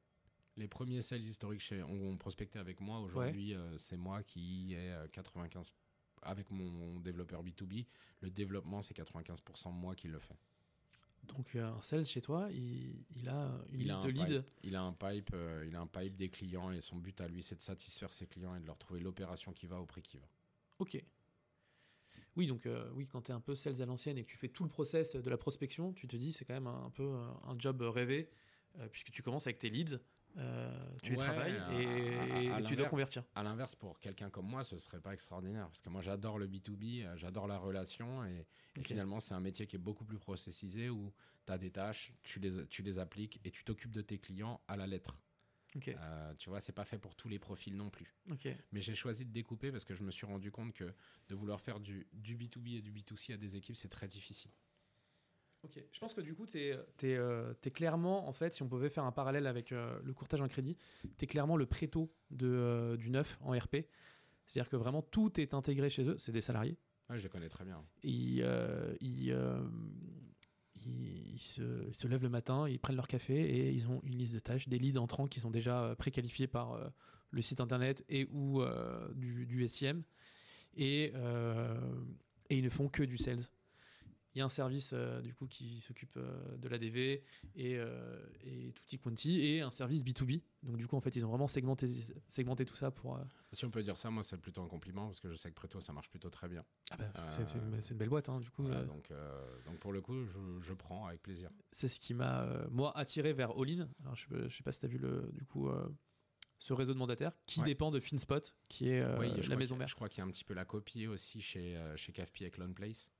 Les 0.56 0.68
premiers 0.68 1.02
sales 1.02 1.22
historiques 1.22 1.60
chez, 1.60 1.82
ont, 1.82 2.16
prospecté 2.16 2.58
avec 2.58 2.80
moi. 2.80 3.00
Aujourd'hui, 3.00 3.54
c'est 3.78 3.96
moi 3.96 4.22
qui 4.22 4.74
ai 4.74 4.94
95 5.12 5.72
avec 6.22 6.50
mon 6.50 6.98
développeur 7.00 7.44
B2B. 7.44 7.86
Le 8.20 8.30
développement, 8.30 8.82
c'est 8.82 8.96
95% 8.96 9.72
moi 9.72 9.94
qui 9.94 10.08
le 10.08 10.18
fais. 10.18 10.36
Donc 11.24 11.54
euh, 11.54 11.64
un 11.64 11.80
sales 11.80 12.06
chez 12.06 12.20
toi, 12.20 12.48
il, 12.52 13.28
a 13.28 13.50
une 13.72 13.80
liste 13.80 14.04
de 14.04 14.10
leads. 14.10 14.44
il 14.62 14.76
a 14.76 14.82
un 14.82 14.92
pipe, 14.92 15.30
euh, 15.34 15.64
il 15.66 15.74
a 15.74 15.80
un 15.80 15.86
pipe 15.86 16.16
des 16.16 16.28
clients 16.28 16.70
et 16.70 16.80
son 16.80 16.96
but 16.96 17.20
à 17.20 17.28
lui, 17.28 17.42
c'est 17.42 17.56
de 17.56 17.62
satisfaire 17.62 18.14
ses 18.14 18.26
clients 18.26 18.54
et 18.54 18.60
de 18.60 18.66
leur 18.66 18.78
trouver 18.78 19.00
l'opération 19.00 19.52
qui 19.52 19.66
va 19.66 19.80
au 19.80 19.86
prix 19.86 20.02
qui 20.02 20.18
va. 20.18 20.26
Ok. 20.78 21.02
Oui, 22.36 22.46
donc 22.46 22.66
euh, 22.66 22.90
oui, 22.94 23.06
quand 23.06 23.22
tu 23.22 23.32
es 23.32 23.34
un 23.34 23.40
peu 23.40 23.54
sales 23.54 23.80
à 23.82 23.86
l'ancienne 23.86 24.18
et 24.18 24.24
que 24.24 24.30
tu 24.30 24.36
fais 24.36 24.48
tout 24.48 24.62
le 24.62 24.70
process 24.70 25.16
de 25.16 25.30
la 25.30 25.38
prospection, 25.38 25.92
tu 25.92 26.06
te 26.06 26.16
dis 26.16 26.32
c'est 26.32 26.44
quand 26.44 26.54
même 26.54 26.66
un, 26.66 26.90
peu 26.90 27.08
un 27.08 27.58
job 27.58 27.80
rêvé 27.82 28.30
puisque 28.92 29.10
tu 29.10 29.22
commences 29.22 29.46
avec 29.46 29.58
tes 29.58 29.70
leads. 29.70 29.98
Tu 31.02 31.12
les 31.12 31.16
travailles 31.16 31.60
et, 31.78 32.64
tu 32.66 32.76
dois 32.76 32.88
convertir. 32.88 33.24
À 33.34 33.42
l'inverse, 33.42 33.74
pour 33.74 33.98
quelqu'un 34.00 34.30
comme 34.30 34.46
moi, 34.46 34.64
ce 34.64 34.78
serait 34.78 35.00
pas 35.00 35.14
extraordinaire 35.14 35.66
parce 35.66 35.80
que 35.80 35.88
moi 35.88 36.02
j'adore 36.02 36.38
le 36.38 36.46
B2B, 36.46 37.16
j'adore 37.16 37.46
la 37.46 37.58
relation 37.58 38.24
et, 38.24 38.46
et 38.76 38.82
finalement, 38.82 39.20
c'est 39.20 39.34
un 39.34 39.40
métier 39.40 39.66
qui 39.66 39.76
est 39.76 39.80
beaucoup 39.80 40.04
plus 40.04 40.18
processisé 40.18 40.90
où 40.90 41.12
tu 41.46 41.52
as 41.52 41.58
des 41.58 41.70
tâches, 41.70 42.12
tu 42.22 42.40
les, 42.40 42.66
tu 42.66 42.82
les 42.82 42.98
appliques 42.98 43.40
et 43.44 43.50
tu 43.50 43.64
t'occupes 43.64 43.92
de 43.92 44.02
tes 44.02 44.18
clients 44.18 44.60
à 44.68 44.76
la 44.76 44.86
lettre. 44.86 45.16
Euh, 45.88 46.34
tu 46.38 46.48
vois, 46.48 46.60
c'est 46.60 46.72
pas 46.72 46.84
fait 46.84 46.98
pour 46.98 47.14
tous 47.14 47.28
les 47.28 47.38
profils 47.38 47.76
non 47.76 47.90
plus. 47.90 48.14
Mais 48.72 48.80
j'ai 48.80 48.94
choisi 48.94 49.24
de 49.24 49.32
découper 49.32 49.70
parce 49.70 49.84
que 49.84 49.94
je 49.94 50.02
me 50.02 50.10
suis 50.10 50.26
rendu 50.26 50.50
compte 50.50 50.72
que 50.72 50.92
de 51.28 51.34
vouloir 51.34 51.60
faire 51.60 51.80
du, 51.80 52.06
du 52.12 52.36
B2B 52.36 52.78
et 52.78 52.82
du 52.82 52.92
B2C 52.92 53.34
à 53.34 53.36
des 53.36 53.56
équipes, 53.56 53.76
c'est 53.76 53.88
très 53.88 54.08
difficile. 54.08 54.50
Ok, 55.66 55.82
je 55.90 55.98
pense 55.98 56.14
que 56.14 56.20
du 56.20 56.32
coup, 56.32 56.46
tu 56.46 56.58
es, 56.60 56.78
euh, 57.02 57.52
clairement, 57.74 58.28
en 58.28 58.32
fait, 58.32 58.54
si 58.54 58.62
on 58.62 58.68
pouvait 58.68 58.88
faire 58.88 59.02
un 59.02 59.10
parallèle 59.10 59.48
avec 59.48 59.72
euh, 59.72 59.98
le 60.04 60.12
courtage 60.12 60.40
en 60.40 60.46
crédit, 60.46 60.76
tu 61.18 61.24
es 61.24 61.26
clairement 61.26 61.56
le 61.56 61.66
préto 61.66 62.08
de, 62.30 62.96
du 63.00 63.10
neuf 63.10 63.36
en 63.42 63.50
RP. 63.50 63.78
C'est-à-dire 64.46 64.70
que 64.70 64.76
vraiment 64.76 65.02
tout 65.02 65.40
est 65.40 65.54
intégré 65.54 65.90
chez 65.90 66.08
eux, 66.08 66.16
c'est 66.18 66.30
des 66.30 66.40
salariés. 66.40 66.76
Ah, 67.08 67.16
je 67.16 67.22
les 67.24 67.28
connais 67.28 67.48
très 67.48 67.64
bien. 67.64 67.84
Ils, 68.04 68.42
euh, 68.42 68.94
euh, 69.02 69.68
ils, 70.84 71.40
se, 71.40 71.90
se, 71.92 72.06
lèvent 72.06 72.22
le 72.22 72.28
matin, 72.28 72.68
ils 72.68 72.78
prennent 72.78 72.94
leur 72.94 73.08
café 73.08 73.34
et 73.34 73.72
ils 73.72 73.88
ont 73.88 74.00
une 74.04 74.16
liste 74.16 74.34
de 74.34 74.38
tâches, 74.38 74.68
des 74.68 74.78
leads 74.78 75.00
entrants 75.00 75.26
qui 75.26 75.40
sont 75.40 75.50
déjà 75.50 75.82
euh, 75.82 75.94
préqualifiés 75.96 76.46
par 76.46 76.78
le 77.30 77.42
site 77.42 77.60
internet 77.60 78.04
et 78.08 78.28
ou 78.30 78.62
du, 79.16 79.46
du, 79.46 79.66
SIM. 79.66 80.02
Et, 80.76 81.12
et 82.50 82.56
ils 82.56 82.62
ne 82.62 82.70
font 82.70 82.88
que 82.88 83.02
du 83.02 83.18
sales. 83.18 83.42
Il 84.36 84.40
y 84.40 84.42
a 84.42 84.44
un 84.44 84.50
service 84.50 84.90
euh, 84.92 85.22
du 85.22 85.32
coup 85.32 85.46
qui 85.46 85.80
s'occupe 85.80 86.18
euh, 86.18 86.58
de 86.58 86.68
l'ADV 86.68 87.22
et, 87.54 87.78
euh, 87.78 88.20
et 88.44 88.70
tutti 88.72 88.98
quanti 88.98 89.40
et 89.40 89.62
un 89.62 89.70
service 89.70 90.04
B2B. 90.04 90.42
Donc 90.62 90.76
du 90.76 90.86
coup 90.86 90.94
en 90.94 91.00
fait 91.00 91.16
ils 91.16 91.24
ont 91.24 91.30
vraiment 91.30 91.48
segmenté, 91.48 91.88
segmenté 92.28 92.66
tout 92.66 92.76
ça 92.76 92.90
pour. 92.90 93.18
Si 93.52 93.64
on 93.64 93.70
peut 93.70 93.82
dire 93.82 93.96
ça, 93.96 94.10
moi 94.10 94.22
c'est 94.22 94.36
plutôt 94.36 94.60
un 94.60 94.68
compliment 94.68 95.06
parce 95.06 95.20
que 95.20 95.30
je 95.30 95.36
sais 95.36 95.48
que 95.48 95.54
Preto 95.54 95.80
ça 95.80 95.94
marche 95.94 96.10
plutôt 96.10 96.28
très 96.28 96.48
bien. 96.48 96.66
Ah 96.90 96.98
bah, 96.98 97.12
c'est 97.30 97.54
une, 97.54 97.96
belle 97.96 98.10
boîte 98.10 98.28
hein, 98.28 98.38
du 98.38 98.50
coup. 98.50 98.64
donc, 98.64 99.10
donc 99.64 99.78
pour 99.80 99.94
le 99.94 100.02
coup 100.02 100.26
je, 100.26 100.38
je 100.60 100.74
prends 100.74 101.06
avec 101.06 101.22
plaisir. 101.22 101.50
C'est 101.72 101.88
ce 101.88 101.98
qui 101.98 102.12
m'a 102.12 102.46
moi 102.70 102.94
attiré 102.94 103.32
vers 103.32 103.52
All-in. 103.52 103.88
Je, 104.12 104.34
ne 104.34 104.48
sais 104.50 104.62
pas 104.62 104.72
si 104.72 104.80
tu 104.80 104.84
as 104.84 104.90
vu 104.90 104.98
le 104.98 105.30
du 105.32 105.46
coup 105.46 105.70
ce 106.58 106.74
réseau 106.74 106.92
de 106.92 106.98
mandataires 106.98 107.32
qui 107.46 107.62
dépend 107.62 107.90
de 107.90 108.00
FinSpot, 108.00 108.54
qui 108.68 108.90
est 108.90 109.00
la 109.48 109.56
maison 109.56 109.76
mère. 109.76 109.88
Je 109.88 109.94
crois 109.94 110.10
qu'il 110.10 110.18
y 110.18 110.20
a 110.20 110.26
un 110.26 110.30
petit 110.30 110.44
peu 110.44 110.52
la 110.52 110.66
copie 110.66 111.06
aussi 111.06 111.40
chez, 111.40 111.82
chez 111.96 112.12
CAFPI 112.12 112.44
avec 112.44 112.58
Lone 112.58 112.74
Place. 112.74 113.10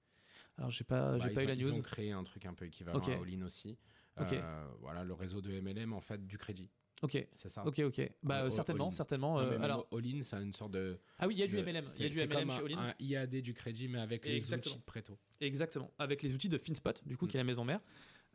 Alors, 0.59 0.70
j'ai 0.70 0.84
pas, 0.84 1.18
j'ai 1.18 1.28
bah, 1.28 1.34
pas 1.34 1.44
eu 1.44 1.46
la 1.46 1.57
news. 1.57 1.68
Ils 1.68 1.72
ont 1.72 1.82
créé 1.82 2.12
un 2.12 2.22
truc 2.22 2.46
un 2.46 2.54
peu 2.54 2.64
équivalent 2.64 3.00
à 3.00 3.12
All-in 3.12 3.42
aussi. 3.42 3.76
Euh, 4.20 4.66
voilà, 4.80 5.04
le 5.04 5.14
réseau 5.14 5.40
de 5.40 5.61
MLM, 5.61 5.92
en 5.92 6.00
fait, 6.00 6.26
du 6.26 6.38
crédit. 6.38 6.70
Ok, 7.02 7.26
c'est 7.34 7.50
ça. 7.50 7.66
Ok, 7.66 7.80
ok. 7.80 8.11
Bah, 8.22 8.44
euh, 8.44 8.50
certainement, 8.50 8.90
certainement. 8.90 9.38
Euh, 9.38 9.61
alors, 9.61 9.86
All-in, 9.92 10.22
c'est 10.22 10.42
une 10.42 10.54
sorte 10.54 10.72
de. 10.72 10.98
Ah 11.18 11.26
oui, 11.26 11.34
il 11.34 11.38
y 11.38 11.42
a 11.42 11.46
du 11.46 11.57
MLM. 11.57 11.84
Il 11.98 12.02
y 12.02 12.07
a 12.07 12.26
du 12.26 12.34
MLM 12.34 12.50
chez 12.50 12.64
All-in. 12.64 12.78
Un 12.78 12.94
IAD 12.98 13.36
du 13.42 13.52
crédit, 13.52 13.88
mais 13.88 14.00
avec 14.00 14.24
les 14.24 14.52
outils 14.52 14.76
de 14.76 14.82
Preto. 14.82 15.18
Exactement, 15.40 15.92
avec 15.98 16.22
les 16.22 16.32
outils 16.32 16.48
de 16.48 16.57
FinSpot, 16.57 17.07
du 17.07 17.16
coup, 17.16 17.26
qui 17.26 17.36
est 17.36 17.40
la 17.40 17.44
mm. 17.44 17.46
maison 17.48 17.64
mère. 17.64 17.80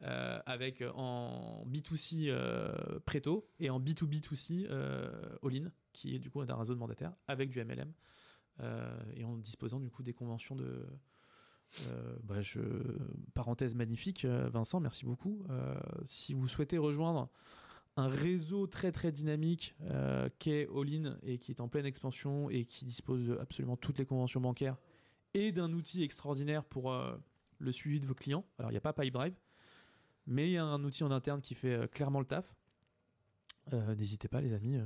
avec 0.01 0.84
en 0.93 1.65
B2C 1.67 2.32
Preto 3.05 3.49
et 3.59 3.72
en 3.72 3.80
B2B2C 3.80 4.67
All-in, 5.41 5.72
qui 5.91 6.15
est 6.15 6.19
du 6.19 6.30
coup 6.30 6.41
un 6.41 6.55
réseau 6.55 6.76
de 6.76 6.80
mandataires, 6.80 7.13
avec 7.28 7.49
du 7.49 7.63
MLM. 7.63 7.91
et 9.15 9.24
en 9.24 9.38
disposant 9.38 9.80
du 9.80 9.89
coup 9.89 10.03
des 10.03 10.13
conventions 10.13 10.55
de, 10.55 10.86
euh, 11.88 12.15
bah, 12.24 12.41
je... 12.41 12.59
Parenthèse 13.34 13.76
magnifique, 13.76 14.26
euh, 14.26 14.49
Vincent, 14.49 14.80
merci 14.80 15.05
beaucoup. 15.05 15.43
Euh, 15.49 15.80
si 16.05 16.34
vous 16.34 16.47
souhaitez 16.47 16.78
rejoindre 16.78 17.30
un 17.97 18.07
réseau 18.07 18.67
très 18.67 18.91
très 18.91 19.11
dynamique 19.11 19.76
qu'est 20.39 20.67
All-in 20.74 21.17
et 21.24 21.39
qui 21.39 21.51
est 21.51 21.59
en 21.59 21.67
pleine 21.67 21.86
expansion 21.86 22.49
et 22.49 22.63
qui 22.63 22.86
dispose 22.86 23.28
de 23.28 23.38
absolument 23.38 23.76
toutes 23.76 23.99
les 23.99 24.05
conventions 24.05 24.39
bancaires 24.39 24.78
et 25.34 25.51
d'un 25.51 25.74
outil 25.74 26.01
extraordinaire 26.01 26.63
pour 26.63 26.95
le 27.59 27.72
suivi 27.74 27.99
de 27.99 28.05
vos 28.05 28.13
clients. 28.13 28.45
Alors 28.59 28.72
il 28.72 28.76
n'y 28.76 28.78
a 28.78 28.82
pas 28.82 28.93
Pipedrive, 28.93 29.36
mais 30.26 30.47
il 30.47 30.53
y 30.53 30.57
a 30.57 30.63
un 30.63 30.82
outil 30.86 31.03
en 31.03 31.11
interne 31.11 31.41
qui 31.41 31.53
fait 31.53 31.91
clairement 31.91 32.22
le 32.22 32.26
taf. 32.26 32.55
N'hésitez 33.74 34.30
pas 34.30 34.39
les 34.39 34.53
amis. 34.53 34.78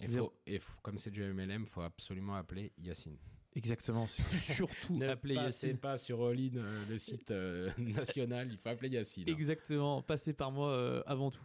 et, 0.00 0.08
faut, 0.08 0.32
et 0.46 0.58
comme 0.82 0.96
c'est 0.96 1.10
du 1.10 1.22
MLM, 1.22 1.64
il 1.64 1.68
faut 1.68 1.82
absolument 1.82 2.34
appeler 2.34 2.72
Yacine. 2.78 3.18
Exactement, 3.54 4.06
surtout 4.40 4.98
ne 4.98 5.14
passez 5.14 5.74
pas 5.74 5.96
sur 5.96 6.24
All-in, 6.24 6.56
euh, 6.56 6.84
le 6.88 6.98
site 6.98 7.30
euh, 7.30 7.70
national, 7.78 8.48
il 8.50 8.58
faut 8.58 8.68
appeler 8.68 8.90
Yacine. 8.90 9.24
Hein. 9.28 9.32
Exactement, 9.32 10.02
passez 10.02 10.32
par 10.32 10.52
moi 10.52 10.70
euh, 10.70 11.02
avant 11.06 11.30
tout. 11.30 11.44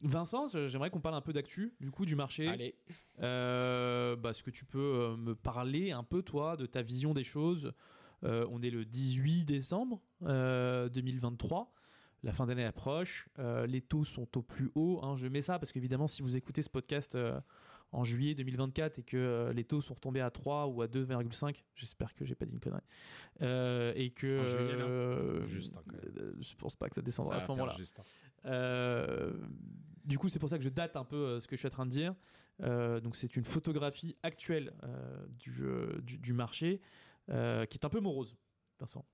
Vincent, 0.00 0.48
j'aimerais 0.66 0.90
qu'on 0.90 1.00
parle 1.00 1.14
un 1.14 1.20
peu 1.20 1.32
d'actu, 1.32 1.74
du 1.80 1.92
coup, 1.92 2.04
du 2.04 2.16
marché. 2.16 2.48
Allez. 2.48 2.74
Bah, 3.18 4.30
est-ce 4.30 4.42
que 4.42 4.50
tu 4.50 4.64
peux 4.64 5.16
me 5.16 5.34
parler 5.36 5.92
un 5.92 6.02
peu, 6.02 6.22
toi, 6.22 6.56
de 6.56 6.66
ta 6.66 6.82
vision 6.82 7.14
des 7.14 7.22
choses? 7.22 7.72
On 8.22 8.60
est 8.62 8.70
le 8.70 8.84
18 8.84 9.44
décembre 9.44 10.02
2023. 10.22 11.72
La 12.24 12.32
fin 12.32 12.46
d'année 12.46 12.64
approche. 12.64 13.28
les 13.38 13.80
taux 13.80 14.04
sont 14.04 14.36
au 14.36 14.42
plus 14.42 14.72
haut. 14.74 14.98
Hein. 15.04 15.14
Je 15.14 15.28
mets 15.28 15.42
ça 15.42 15.60
parce 15.60 15.70
qu'évidemment, 15.70 16.08
si 16.08 16.22
vous 16.22 16.36
écoutez 16.36 16.64
ce 16.64 16.70
podcast 16.70 17.16
en 17.92 18.04
juillet 18.04 18.34
2024 18.34 18.98
et 18.98 19.02
que 19.02 19.52
les 19.54 19.64
taux 19.64 19.80
sont 19.80 19.94
retombés 19.94 20.20
à 20.20 20.30
3 20.30 20.66
ou 20.66 20.82
à 20.82 20.86
2,5, 20.86 21.62
j'espère 21.74 22.14
que 22.14 22.24
j'ai 22.24 22.34
pas 22.34 22.46
dit 22.46 22.52
une 22.52 22.60
connerie, 22.60 22.80
et 23.96 24.10
que 24.10 25.44
juste, 25.46 25.74
hein, 25.76 25.82
je 26.40 26.54
pense 26.56 26.74
pas 26.74 26.88
que 26.88 26.94
ça 26.94 27.02
descendra 27.02 27.36
à 27.36 27.40
ce 27.40 27.48
moment-là. 27.48 27.76
Hein. 28.44 29.32
du 30.04 30.18
coup, 30.18 30.28
c'est 30.28 30.38
pour 30.38 30.48
ça 30.48 30.58
que 30.58 30.64
je 30.64 30.70
date 30.70 30.96
un 30.96 31.04
peu 31.04 31.38
ce 31.40 31.46
que 31.46 31.56
je 31.56 31.60
suis 31.60 31.68
en 31.68 31.70
train 31.70 31.86
de 31.86 31.90
dire. 31.90 32.14
donc, 32.60 33.16
c'est 33.16 33.36
une 33.36 33.44
photographie 33.44 34.16
actuelle 34.22 34.72
du, 35.38 35.62
du, 36.02 36.18
du, 36.18 36.32
marché 36.32 36.80
qui 37.26 37.32
est 37.32 37.84
un 37.84 37.90
peu 37.90 38.00
morose, 38.00 38.36
Vincent. 38.80 39.04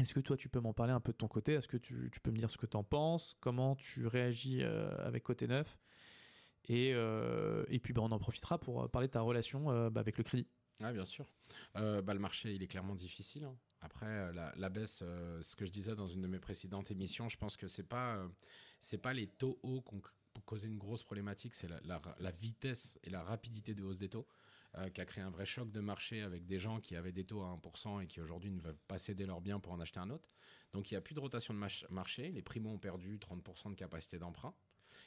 Est-ce 0.00 0.12
que 0.12 0.20
toi, 0.20 0.36
tu 0.36 0.48
peux 0.48 0.60
m'en 0.60 0.72
parler 0.72 0.92
un 0.92 1.00
peu 1.00 1.12
de 1.12 1.16
ton 1.16 1.28
côté? 1.28 1.52
Est-ce 1.52 1.68
que 1.68 1.76
tu, 1.76 2.10
peux 2.22 2.30
me 2.32 2.36
dire 2.36 2.50
ce 2.50 2.58
que 2.58 2.66
tu 2.66 2.76
en 2.76 2.82
penses? 2.82 3.36
Comment 3.40 3.76
tu 3.76 4.06
réagis 4.06 4.60
euh, 4.62 4.90
avec 5.06 5.22
Côté 5.22 5.46
Neuf? 5.46 5.78
Et, 6.68 6.92
euh, 6.94 7.64
et 7.68 7.78
puis, 7.78 7.92
bah, 7.92 8.02
on 8.02 8.12
en 8.12 8.18
profitera 8.18 8.58
pour 8.58 8.82
euh, 8.82 8.88
parler 8.88 9.08
de 9.08 9.12
ta 9.12 9.20
relation 9.20 9.90
bah, 9.90 10.00
avec 10.00 10.18
le 10.18 10.24
crédit. 10.24 10.46
Ah, 10.82 10.92
bien 10.92 11.04
sûr. 11.04 11.26
bah, 11.74 12.14
le 12.14 12.18
marché, 12.18 12.54
il 12.54 12.62
est 12.62 12.66
clairement 12.66 12.94
difficile. 12.94 13.44
Hein. 13.44 13.56
Après, 13.80 14.32
la, 14.32 14.68
baisse, 14.70 15.00
ce 15.42 15.56
que 15.56 15.66
je 15.66 15.70
disais 15.70 15.94
dans 15.94 16.08
une 16.08 16.22
de 16.22 16.26
mes 16.26 16.38
précédentes 16.38 16.90
émissions, 16.90 17.28
je 17.28 17.36
pense 17.36 17.56
que 17.56 17.68
c'est 17.68 17.86
pas, 17.86 18.26
c'est 18.80 18.98
pas 18.98 19.12
les 19.12 19.26
taux 19.26 19.58
hauts 19.62 19.82
qui 19.82 19.94
ont 19.94 20.02
causé 20.46 20.66
une 20.68 20.78
grosse 20.78 21.02
problématique, 21.02 21.54
c'est 21.54 21.68
la, 21.68 22.30
vitesse 22.30 22.98
et 23.02 23.10
la 23.10 23.22
rapidité 23.22 23.74
de 23.74 23.82
hausse 23.82 23.98
des 23.98 24.08
taux. 24.08 24.26
Euh, 24.78 24.90
qui 24.90 25.00
a 25.00 25.04
créé 25.04 25.22
un 25.22 25.30
vrai 25.30 25.46
choc 25.46 25.70
de 25.70 25.78
marché 25.78 26.22
avec 26.22 26.46
des 26.46 26.58
gens 26.58 26.80
qui 26.80 26.96
avaient 26.96 27.12
des 27.12 27.22
taux 27.22 27.42
à 27.42 27.56
1% 27.62 28.02
et 28.02 28.08
qui 28.08 28.20
aujourd'hui 28.20 28.50
ne 28.50 28.60
veulent 28.60 28.76
pas 28.88 28.98
céder 28.98 29.24
leurs 29.24 29.40
biens 29.40 29.60
pour 29.60 29.72
en 29.72 29.78
acheter 29.78 30.00
un 30.00 30.10
autre. 30.10 30.34
Donc 30.72 30.90
il 30.90 30.94
n'y 30.94 30.98
a 30.98 31.00
plus 31.00 31.14
de 31.14 31.20
rotation 31.20 31.54
de 31.54 31.60
marché, 31.90 32.32
les 32.32 32.42
primos 32.42 32.70
ont 32.70 32.78
perdu 32.78 33.18
30% 33.18 33.70
de 33.70 33.74
capacité 33.76 34.18
d'emprunt 34.18 34.52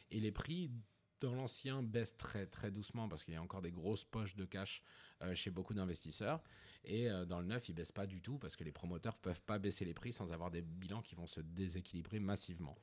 et 0.10 0.22
les 0.22 0.32
prix 0.32 0.72
dans 1.20 1.34
l'ancien 1.36 1.84
baissent 1.84 2.18
très 2.18 2.46
très 2.46 2.72
doucement 2.72 3.08
parce 3.10 3.24
qu'il 3.24 3.34
y 3.34 3.38
a 3.38 3.42
encore 3.42 3.62
des 3.62 3.72
grosses 3.72 4.04
poches 4.04 4.36
de 4.36 4.46
cash 4.46 4.84
euh, 5.22 5.34
chez 5.36 5.50
beaucoup 5.50 5.74
d'investisseurs 5.74 6.44
et 6.84 7.10
euh, 7.10 7.26
dans 7.26 7.40
le 7.40 7.46
neuf 7.46 7.70
ils 7.70 7.74
baissent 7.74 7.92
pas 7.92 8.08
du 8.08 8.22
tout 8.22 8.38
parce 8.38 8.56
que 8.56 8.64
les 8.64 8.72
promoteurs 8.72 9.18
peuvent 9.18 9.42
pas 9.44 9.60
baisser 9.60 9.86
les 9.86 9.94
prix 9.94 10.14
sans 10.14 10.32
avoir 10.32 10.52
des 10.52 10.62
bilans 10.62 11.02
qui 11.02 11.16
vont 11.16 11.28
se 11.28 11.42
déséquilibrer 11.42 12.20
massivement. 12.20 12.78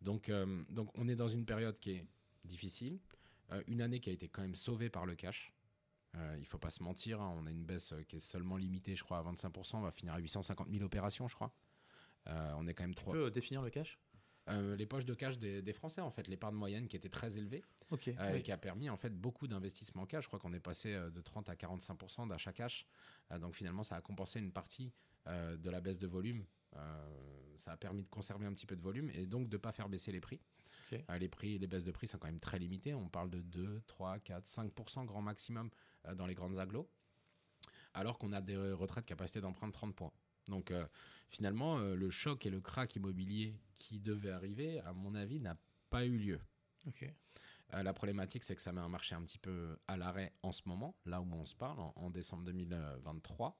Donc 0.00 0.30
donc 0.68 0.90
on 0.98 1.08
est 1.08 1.16
dans 1.16 1.28
une 1.28 1.46
période 1.46 1.78
qui 1.78 1.92
est 1.92 2.04
difficile, 2.44 3.00
une 3.66 3.80
année 3.80 3.98
qui 3.98 4.10
a 4.10 4.12
été 4.12 4.28
quand 4.28 4.42
même 4.42 4.54
sauvée 4.54 4.90
par 4.90 5.06
le 5.06 5.14
cash. 5.14 5.52
Euh, 6.18 6.36
il 6.38 6.46
faut 6.46 6.58
pas 6.58 6.70
se 6.70 6.82
mentir, 6.82 7.20
hein, 7.20 7.34
on 7.38 7.46
a 7.46 7.50
une 7.50 7.64
baisse 7.64 7.92
euh, 7.92 8.02
qui 8.02 8.16
est 8.16 8.20
seulement 8.20 8.56
limitée, 8.56 8.96
je 8.96 9.04
crois, 9.04 9.18
à 9.18 9.22
25%. 9.22 9.76
On 9.76 9.80
va 9.80 9.90
finir 9.90 10.14
à 10.14 10.18
850 10.18 10.68
000 10.70 10.84
opérations, 10.84 11.28
je 11.28 11.34
crois. 11.34 11.52
Euh, 12.28 12.52
on 12.56 12.66
est 12.66 12.74
quand 12.74 12.84
même 12.84 12.94
trop. 12.94 13.12
Tu 13.12 13.18
peux 13.18 13.30
définir 13.30 13.62
le 13.62 13.70
cash? 13.70 13.98
Les 14.48 14.86
poches 14.86 15.04
de 15.04 15.14
cash 15.14 15.38
des, 15.38 15.72
Français, 15.72 16.00
en 16.00 16.10
fait, 16.12 16.28
l'épargne 16.28 16.54
moyenne 16.54 16.86
qui 16.86 16.94
était 16.94 17.08
très 17.08 17.36
élevée 17.36 17.64
et 17.92 18.42
qui 18.42 18.52
a 18.52 18.58
permis 18.58 18.90
en 18.90 18.96
fait 18.96 19.10
beaucoup 19.10 19.46
d'investissements 19.46 20.06
cash. 20.06 20.24
Je 20.24 20.28
crois 20.28 20.40
qu'on 20.40 20.52
est 20.52 20.60
passé 20.60 20.92
de 20.92 21.20
30 21.20 21.48
à 21.48 21.56
45 21.56 22.28
d'achat 22.28 22.52
cash. 22.52 22.86
donc 23.40 23.54
finalement, 23.54 23.84
ça 23.84 23.96
a 23.96 24.00
compensé 24.00 24.38
une 24.38 24.52
partie 24.52 24.92
de 25.26 25.70
la 25.70 25.80
baisse 25.80 25.98
de 25.98 26.06
volume. 26.06 26.44
ça 27.56 27.72
a 27.72 27.76
permis 27.76 28.02
de 28.02 28.08
conserver 28.08 28.46
un 28.46 28.52
petit 28.52 28.66
peu 28.66 28.76
de 28.76 28.82
volume 28.82 29.10
et 29.10 29.26
donc 29.26 29.48
de 29.48 29.56
ne 29.56 29.60
pas 29.60 29.72
faire 29.72 29.88
baisser 29.88 30.10
les 30.10 30.20
prix. 30.20 30.40
les 31.18 31.28
prix, 31.28 31.58
les 31.58 31.66
baisses 31.66 31.84
de 31.84 31.90
prix 31.90 32.06
sont 32.06 32.18
quand 32.18 32.28
même 32.28 32.40
très 32.40 32.58
limitées. 32.58 32.94
On 32.94 33.08
parle 33.08 33.30
de 33.30 33.40
2, 33.40 33.82
3, 33.86 34.18
4, 34.20 34.46
5 34.46 34.72
grand 35.06 35.22
maximum 35.22 35.70
euh, 36.06 36.14
dans 36.14 36.26
les 36.26 36.34
grandes 36.34 36.58
agglos, 36.58 36.88
alors 37.94 38.18
qu'on 38.18 38.32
a 38.32 38.40
des 38.40 38.56
retraites 38.72 39.06
capacité 39.06 39.40
d'emprunt 39.40 39.68
de 39.68 39.72
30 39.72 39.94
points. 39.94 40.12
Donc 40.48 40.70
euh, 40.70 40.86
finalement, 41.28 41.78
euh, 41.78 41.94
le 41.94 42.10
choc 42.10 42.46
et 42.46 42.50
le 42.50 42.60
crack 42.60 42.94
immobilier 42.96 43.56
qui 43.78 44.00
devait 44.00 44.30
arriver, 44.30 44.80
à 44.80 44.92
mon 44.92 45.14
avis, 45.14 45.40
n'a 45.40 45.56
pas 45.90 46.04
eu 46.04 46.16
lieu. 46.16 46.40
La 47.72 47.92
problématique, 47.92 48.44
c'est 48.44 48.54
que 48.54 48.62
ça 48.62 48.72
met 48.72 48.80
un 48.80 48.88
marché 48.88 49.14
un 49.14 49.22
petit 49.22 49.38
peu 49.38 49.78
à 49.88 49.96
l'arrêt 49.96 50.32
en 50.42 50.52
ce 50.52 50.62
moment, 50.66 50.94
là 51.04 51.20
où 51.20 51.26
on 51.32 51.44
se 51.44 51.54
parle, 51.54 51.78
en, 51.80 52.10
décembre 52.10 52.44
2023. 52.44 53.58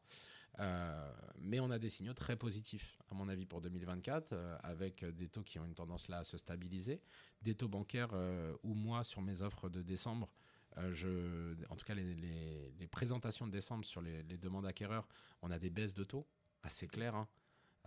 mais 1.38 1.60
on 1.60 1.70
a 1.70 1.78
des 1.78 1.88
signaux 1.88 2.14
très 2.14 2.36
positifs, 2.36 2.98
à 3.10 3.14
mon 3.14 3.28
avis, 3.28 3.46
pour 3.46 3.60
2024, 3.60 4.32
avec 4.62 5.04
des 5.04 5.28
taux 5.28 5.42
qui 5.42 5.58
ont 5.58 5.64
une 5.64 5.74
tendance 5.74 6.08
là 6.08 6.18
à 6.18 6.24
se 6.24 6.38
stabiliser. 6.38 7.00
Des 7.42 7.54
taux 7.54 7.68
bancaires 7.68 8.14
où 8.62 8.74
moi, 8.74 9.04
sur 9.04 9.22
mes 9.22 9.42
offres 9.42 9.68
de 9.68 9.82
décembre, 9.82 10.30
euh, 10.78 10.94
je, 10.94 11.54
en 11.70 11.76
tout 11.76 11.86
cas, 11.86 11.94
les, 11.94 12.86
présentations 12.90 13.46
de 13.46 13.52
décembre 13.52 13.84
sur 13.84 14.00
les, 14.00 14.22
demandes 14.22 14.66
acquéreurs, 14.66 15.06
on 15.42 15.50
a 15.50 15.58
des 15.58 15.70
baisses 15.70 15.94
de 15.94 16.04
taux 16.04 16.26
assez 16.62 16.86
claires. 16.86 17.14
Hein. 17.14 17.28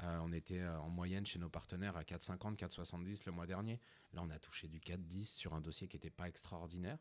Euh, 0.02 0.20
on 0.22 0.32
était 0.32 0.62
euh, 0.62 0.80
en 0.80 0.90
moyenne 0.90 1.26
chez 1.26 1.40
nos 1.40 1.50
partenaires 1.50 1.98
à 1.98 2.04
4,50, 2.04 2.56
4,70 2.56 3.24
le 3.26 3.32
mois 3.32 3.46
dernier. 3.46 3.80
Là, 4.14 4.22
on 4.24 4.30
a 4.30 4.40
touché 4.40 4.68
du 4.68 4.80
4,10 4.80 5.26
sur 5.26 5.54
un 5.54 5.62
dossier 5.62 5.88
qui 5.88 5.98
n'était 5.98 6.10
pas 6.10 6.28
extraordinaire. 6.28 6.98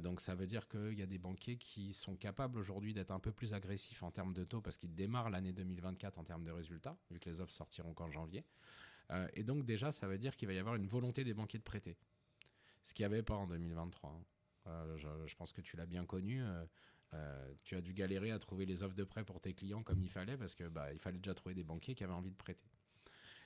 donc 0.00 0.20
ça 0.20 0.34
veut 0.34 0.46
dire 0.46 0.68
qu'il 0.68 0.94
y 0.94 1.02
a 1.02 1.06
des 1.06 1.18
banquiers 1.18 1.58
qui 1.58 1.92
sont 1.92 2.16
capables 2.16 2.58
aujourd'hui 2.58 2.94
d'être 2.94 3.10
un 3.10 3.18
peu 3.18 3.32
plus 3.32 3.52
agressifs 3.52 4.02
en 4.02 4.10
termes 4.10 4.32
de 4.32 4.44
taux 4.44 4.60
parce 4.60 4.76
qu'ils 4.76 4.94
démarrent 4.94 5.30
l'année 5.30 5.52
2024 5.52 6.18
en 6.18 6.24
termes 6.24 6.44
de 6.44 6.52
résultats, 6.52 6.96
vu 7.10 7.18
que 7.18 7.28
les 7.28 7.40
offres 7.40 7.52
sortiront 7.52 7.92
qu'en 7.92 8.10
janvier. 8.10 8.44
et 9.34 9.42
donc 9.42 9.64
déjà, 9.66 9.92
ça 9.92 10.06
veut 10.06 10.16
dire 10.16 10.36
qu'il 10.36 10.48
va 10.48 10.54
y 10.54 10.58
avoir 10.58 10.76
une 10.76 10.86
volonté 10.86 11.24
des 11.24 11.34
banquiers 11.34 11.58
de 11.58 11.64
prêter. 11.64 11.96
Ce 12.84 12.94
qu'il 12.94 13.02
n'y 13.06 13.12
avait 13.12 13.22
pas 13.22 13.34
en 13.34 13.46
2023 13.46 14.20
je, 14.96 15.34
pense 15.36 15.52
que 15.52 15.60
tu 15.60 15.76
l'as 15.76 15.86
bien 15.86 16.04
connu. 16.06 16.42
Euh, 17.14 17.34
euh, 17.44 17.54
tu 17.62 17.76
as 17.76 17.80
dû 17.80 17.94
galérer 17.94 18.30
à 18.30 18.38
trouver 18.38 18.66
les 18.66 18.82
offres 18.82 18.94
de 18.94 19.04
prêt 19.04 19.24
pour 19.24 19.40
tes 19.40 19.54
clients 19.54 19.82
comme 19.82 20.02
il 20.02 20.10
fallait 20.10 20.36
parce 20.36 20.54
que 20.54 20.64
bah, 20.68 20.92
il 20.92 20.98
fallait 20.98 21.18
déjà 21.18 21.34
trouver 21.34 21.54
des 21.54 21.64
banquiers 21.64 21.94
qui 21.94 22.04
avaient 22.04 22.12
envie 22.12 22.30
de 22.30 22.36
prêter. 22.36 22.64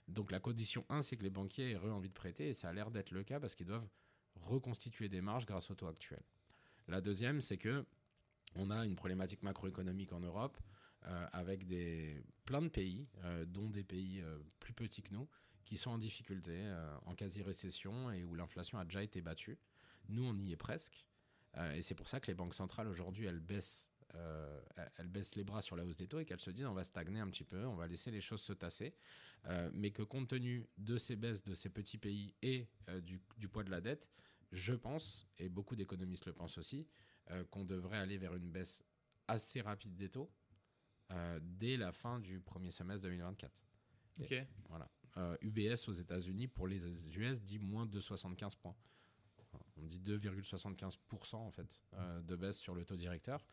Donc 0.08 0.30
la 0.30 0.40
condition 0.40 0.84
1, 0.88 1.02
c'est 1.02 1.16
que 1.16 1.22
les 1.22 1.30
banquiers 1.30 1.72
aient 1.72 1.76
envie 1.76 2.08
de 2.08 2.14
prêter 2.14 2.48
et 2.48 2.54
ça 2.54 2.68
a 2.68 2.72
l'air 2.72 2.90
d'être 2.90 3.10
le 3.10 3.22
cas 3.22 3.38
parce 3.38 3.54
qu'ils 3.54 3.66
doivent 3.66 3.86
reconstituer 4.40 5.08
des 5.08 5.20
marges 5.20 5.46
grâce 5.46 5.70
au 5.70 5.74
taux 5.74 5.86
actuel. 5.86 6.22
La 6.88 7.00
deuxième, 7.00 7.40
c'est 7.40 7.58
que 7.58 7.84
on 8.54 8.70
a 8.70 8.86
une 8.86 8.96
problématique 8.96 9.42
macroéconomique 9.42 10.12
en 10.12 10.20
Europe 10.20 10.58
euh, 11.06 11.26
avec 11.32 11.66
des, 11.66 12.24
plein 12.44 12.62
de 12.62 12.68
pays, 12.68 13.06
dont 13.48 13.68
des 13.68 13.84
pays 13.84 14.24
plus 14.58 14.72
petits 14.72 15.02
que 15.02 15.12
nous, 15.12 15.28
qui 15.64 15.76
sont 15.76 15.90
en 15.90 15.98
difficulté, 15.98 16.58
en 17.04 17.14
quasi-récession 17.14 18.10
et 18.10 18.24
où 18.24 18.34
l'inflation 18.34 18.78
a 18.78 18.84
déjà 18.84 19.02
été 19.02 19.20
battue. 19.20 19.58
Nous, 20.08 20.24
on 20.24 20.36
y 20.38 20.52
est 20.52 20.56
presque. 20.56 21.07
Euh, 21.56 21.72
et 21.72 21.82
c'est 21.82 21.94
pour 21.94 22.08
ça 22.08 22.20
que 22.20 22.26
les 22.26 22.34
banques 22.34 22.54
centrales 22.54 22.88
aujourd'hui, 22.88 23.26
elles 23.26 23.40
baissent, 23.40 23.88
euh, 24.14 24.60
elles 24.96 25.08
baissent 25.08 25.34
les 25.34 25.44
bras 25.44 25.62
sur 25.62 25.76
la 25.76 25.84
hausse 25.84 25.96
des 25.96 26.06
taux 26.06 26.20
et 26.20 26.24
qu'elles 26.24 26.40
se 26.40 26.50
disent 26.50 26.66
on 26.66 26.74
va 26.74 26.84
stagner 26.84 27.20
un 27.20 27.28
petit 27.28 27.44
peu, 27.44 27.64
on 27.66 27.74
va 27.74 27.86
laisser 27.86 28.10
les 28.10 28.20
choses 28.20 28.42
se 28.42 28.52
tasser. 28.52 28.94
Euh, 29.46 29.70
mais 29.72 29.92
que 29.92 30.02
compte 30.02 30.28
tenu 30.28 30.66
de 30.78 30.98
ces 30.98 31.14
baisses 31.14 31.44
de 31.44 31.54
ces 31.54 31.68
petits 31.68 31.98
pays 31.98 32.34
et 32.42 32.68
du, 33.02 33.20
du, 33.36 33.48
poids 33.48 33.62
de 33.62 33.70
la 33.70 33.80
dette, 33.80 34.10
je 34.50 34.74
pense, 34.74 35.28
et 35.38 35.48
beaucoup 35.48 35.76
d'économistes 35.76 36.26
le 36.26 36.32
pensent 36.32 36.58
aussi, 36.58 36.88
qu'on 37.50 37.64
devrait 37.64 37.98
aller 37.98 38.18
vers 38.18 38.34
une 38.34 38.50
baisse 38.50 38.82
assez 39.28 39.60
rapide 39.60 39.94
des 39.94 40.08
taux 40.08 40.32
dès 41.40 41.76
la 41.76 41.92
fin 41.92 42.18
du 42.18 42.40
premier 42.40 42.72
semestre 42.72 43.02
2024. 43.02 43.62
Ok. 44.20 44.34
voilà. 44.68 44.90
UBS 45.40 45.88
aux 45.88 45.92
États-Unis 45.92 46.48
pour 46.48 46.66
les 46.66 46.84
US 47.16 47.40
dit 47.40 47.60
moins 47.60 47.86
de 47.86 48.00
75 48.00 48.56
points 48.56 48.76
on 49.80 49.86
dit 49.86 50.00
2,75% 50.00 51.36
en 51.36 51.50
fait 51.50 51.82
euh, 51.94 52.20
de 52.22 52.36
baisse 52.36 52.58
sur 52.58 52.74
le 52.74 52.84
taux 52.84 52.96
directeur. 52.96 53.44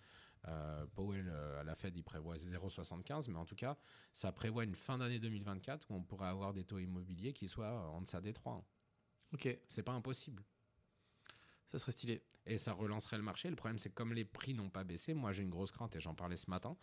Euh, 0.47 0.85
Powell 0.93 1.27
euh, 1.27 1.59
à 1.59 1.63
la 1.63 1.75
Fed 1.75 1.95
il 1.95 2.03
prévoit 2.03 2.37
0,75, 2.37 3.29
mais 3.29 3.37
en 3.37 3.45
tout 3.45 3.55
cas 3.55 3.77
ça 4.13 4.31
prévoit 4.31 4.63
une 4.63 4.75
fin 4.75 4.97
d'année 4.97 5.19
2024 5.19 5.87
où 5.89 5.95
on 5.95 6.03
pourrait 6.03 6.27
avoir 6.27 6.53
des 6.53 6.63
taux 6.63 6.77
immobiliers 6.77 7.33
qui 7.33 7.47
soient 7.47 7.89
en 7.89 8.01
deçà 8.01 8.21
des 8.21 8.33
3. 8.33 8.63
Ok. 9.33 9.57
C'est 9.67 9.83
pas 9.83 9.93
impossible. 9.93 10.43
Ça 11.71 11.79
serait 11.79 11.91
stylé. 11.91 12.23
Et 12.47 12.59
ça 12.59 12.73
relancerait 12.73 13.17
le 13.17 13.23
marché. 13.23 13.49
Le 13.49 13.55
problème, 13.55 13.79
c'est 13.79 13.89
que 13.89 13.95
comme 13.95 14.13
les 14.13 14.23
prix 14.23 14.53
n'ont 14.53 14.69
pas 14.69 14.83
baissé, 14.83 15.15
moi 15.15 15.33
j'ai 15.33 15.41
une 15.41 15.49
grosse 15.49 15.71
crainte 15.71 15.95
et 15.95 15.99
j'en 15.99 16.13
parlais 16.13 16.37
ce 16.37 16.47
matin, 16.47 16.77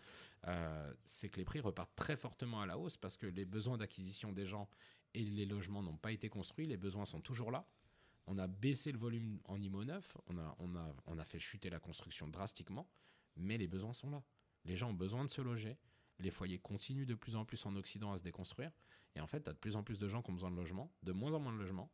c'est 1.05 1.28
que 1.28 1.36
les 1.36 1.45
prix 1.45 1.61
repartent 1.61 1.95
très 1.95 2.16
fortement 2.16 2.61
à 2.61 2.66
la 2.66 2.76
hausse 2.76 2.97
parce 2.97 3.16
que 3.16 3.26
les 3.26 3.45
besoins 3.45 3.78
d'acquisition 3.78 4.32
des 4.32 4.45
gens 4.45 4.68
et 5.14 5.22
les 5.22 5.47
logements 5.47 5.82
n'ont 5.82 5.97
pas 5.97 6.12
été 6.12 6.28
construits, 6.28 6.66
les 6.66 6.76
besoins 6.76 7.05
sont 7.05 7.20
toujours 7.20 7.51
là. 7.51 7.64
On 8.26 8.38
a 8.38 8.46
baissé 8.46 8.92
le 8.92 8.98
volume 8.98 9.40
en 9.44 9.60
IMO 9.60 9.84
neuf, 9.84 10.16
on 10.26 10.38
a, 10.38 10.56
on, 10.58 10.76
a, 10.76 10.94
on 11.06 11.18
a 11.18 11.24
fait 11.24 11.38
chuter 11.38 11.70
la 11.70 11.80
construction 11.80 12.28
drastiquement, 12.28 12.88
mais 13.36 13.58
les 13.58 13.66
besoins 13.66 13.92
sont 13.92 14.10
là. 14.10 14.22
Les 14.64 14.76
gens 14.76 14.90
ont 14.90 14.94
besoin 14.94 15.24
de 15.24 15.30
se 15.30 15.40
loger, 15.40 15.76
les 16.18 16.30
foyers 16.30 16.58
continuent 16.58 17.06
de 17.06 17.14
plus 17.14 17.34
en 17.34 17.44
plus 17.44 17.66
en 17.66 17.74
Occident 17.74 18.12
à 18.12 18.18
se 18.18 18.22
déconstruire, 18.22 18.70
et 19.14 19.20
en 19.20 19.26
fait, 19.26 19.42
tu 19.42 19.50
as 19.50 19.52
de 19.52 19.58
plus 19.58 19.76
en 19.76 19.82
plus 19.82 19.98
de 19.98 20.08
gens 20.08 20.22
qui 20.22 20.30
ont 20.30 20.34
besoin 20.34 20.50
de 20.50 20.56
logement, 20.56 20.92
de 21.02 21.12
moins 21.12 21.32
en 21.32 21.40
moins 21.40 21.52
de 21.52 21.58
logements, 21.58 21.90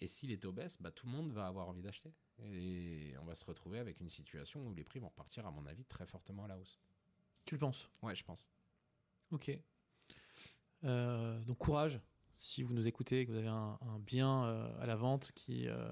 et 0.00 0.06
si 0.06 0.26
les 0.26 0.38
taux 0.38 0.52
baissent, 0.52 0.80
bah, 0.80 0.90
tout 0.90 1.06
le 1.06 1.12
monde 1.12 1.32
va 1.32 1.46
avoir 1.46 1.68
envie 1.68 1.80
d'acheter. 1.80 2.12
Et 2.42 3.14
on 3.20 3.24
va 3.24 3.34
se 3.34 3.44
retrouver 3.44 3.78
avec 3.78 4.00
une 4.00 4.08
situation 4.08 4.66
où 4.66 4.74
les 4.74 4.84
prix 4.84 4.98
vont 4.98 5.08
repartir, 5.08 5.46
à 5.46 5.50
mon 5.50 5.64
avis, 5.66 5.84
très 5.84 6.04
fortement 6.04 6.44
à 6.44 6.48
la 6.48 6.58
hausse. 6.58 6.80
Tu 7.44 7.54
le 7.54 7.60
penses? 7.60 7.88
Ouais, 8.02 8.14
je 8.14 8.24
pense. 8.24 8.50
Ok. 9.30 9.50
Euh, 10.82 11.40
donc 11.44 11.58
courage 11.58 11.98
si 12.36 12.62
vous 12.62 12.74
nous 12.74 12.86
écoutez, 12.86 13.24
que 13.24 13.30
vous 13.30 13.38
avez 13.38 13.48
un, 13.48 13.78
bien 14.00 14.44
euh, 14.44 14.80
à 14.80 14.86
la 14.86 14.96
vente 14.96 15.32
qui, 15.32 15.68
euh, 15.68 15.90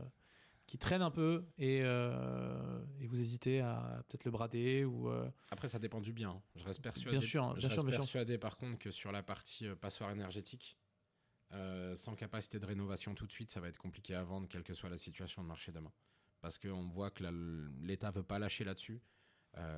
qui 0.66 0.78
traîne 0.78 1.02
un 1.02 1.10
peu 1.10 1.44
et, 1.58 1.80
euh, 1.82 2.84
et 3.00 3.06
vous 3.06 3.20
hésitez 3.20 3.60
à 3.60 4.02
peut-être 4.08 4.24
le 4.24 4.30
brader 4.30 4.84
ou. 4.84 5.10
Après, 5.50 5.68
ça 5.68 5.78
dépend 5.78 6.00
du 6.00 6.12
bien. 6.12 6.42
Je 6.56 6.64
reste 6.64 6.82
persuadé. 6.82 7.18
Bien 7.18 7.26
sûr, 7.26 7.58
je 7.58 7.66
reste 7.66 7.86
persuadé 7.86 8.38
par 8.38 8.56
contre 8.56 8.78
que 8.78 8.90
sur 8.90 9.12
la 9.12 9.22
partie 9.22 9.66
passoire 9.80 10.10
énergétique, 10.10 10.78
sans 11.94 12.14
capacité 12.14 12.58
de 12.58 12.66
rénovation 12.66 13.14
tout 13.14 13.26
de 13.26 13.32
suite, 13.32 13.50
ça 13.50 13.60
va 13.60 13.68
être 13.68 13.78
compliqué 13.78 14.14
à 14.14 14.22
vendre, 14.22 14.48
quelle 14.48 14.62
que 14.62 14.74
soit 14.74 14.90
la 14.90 14.98
situation 14.98 15.42
de 15.42 15.48
marché 15.48 15.72
demain. 15.72 15.92
parce 16.40 16.58
qu'on 16.58 16.88
voit 16.88 17.10
que 17.10 17.24
l'État 17.80 18.10
veut 18.10 18.22
pas 18.22 18.38
lâcher 18.38 18.64
là-dessus. 18.64 19.00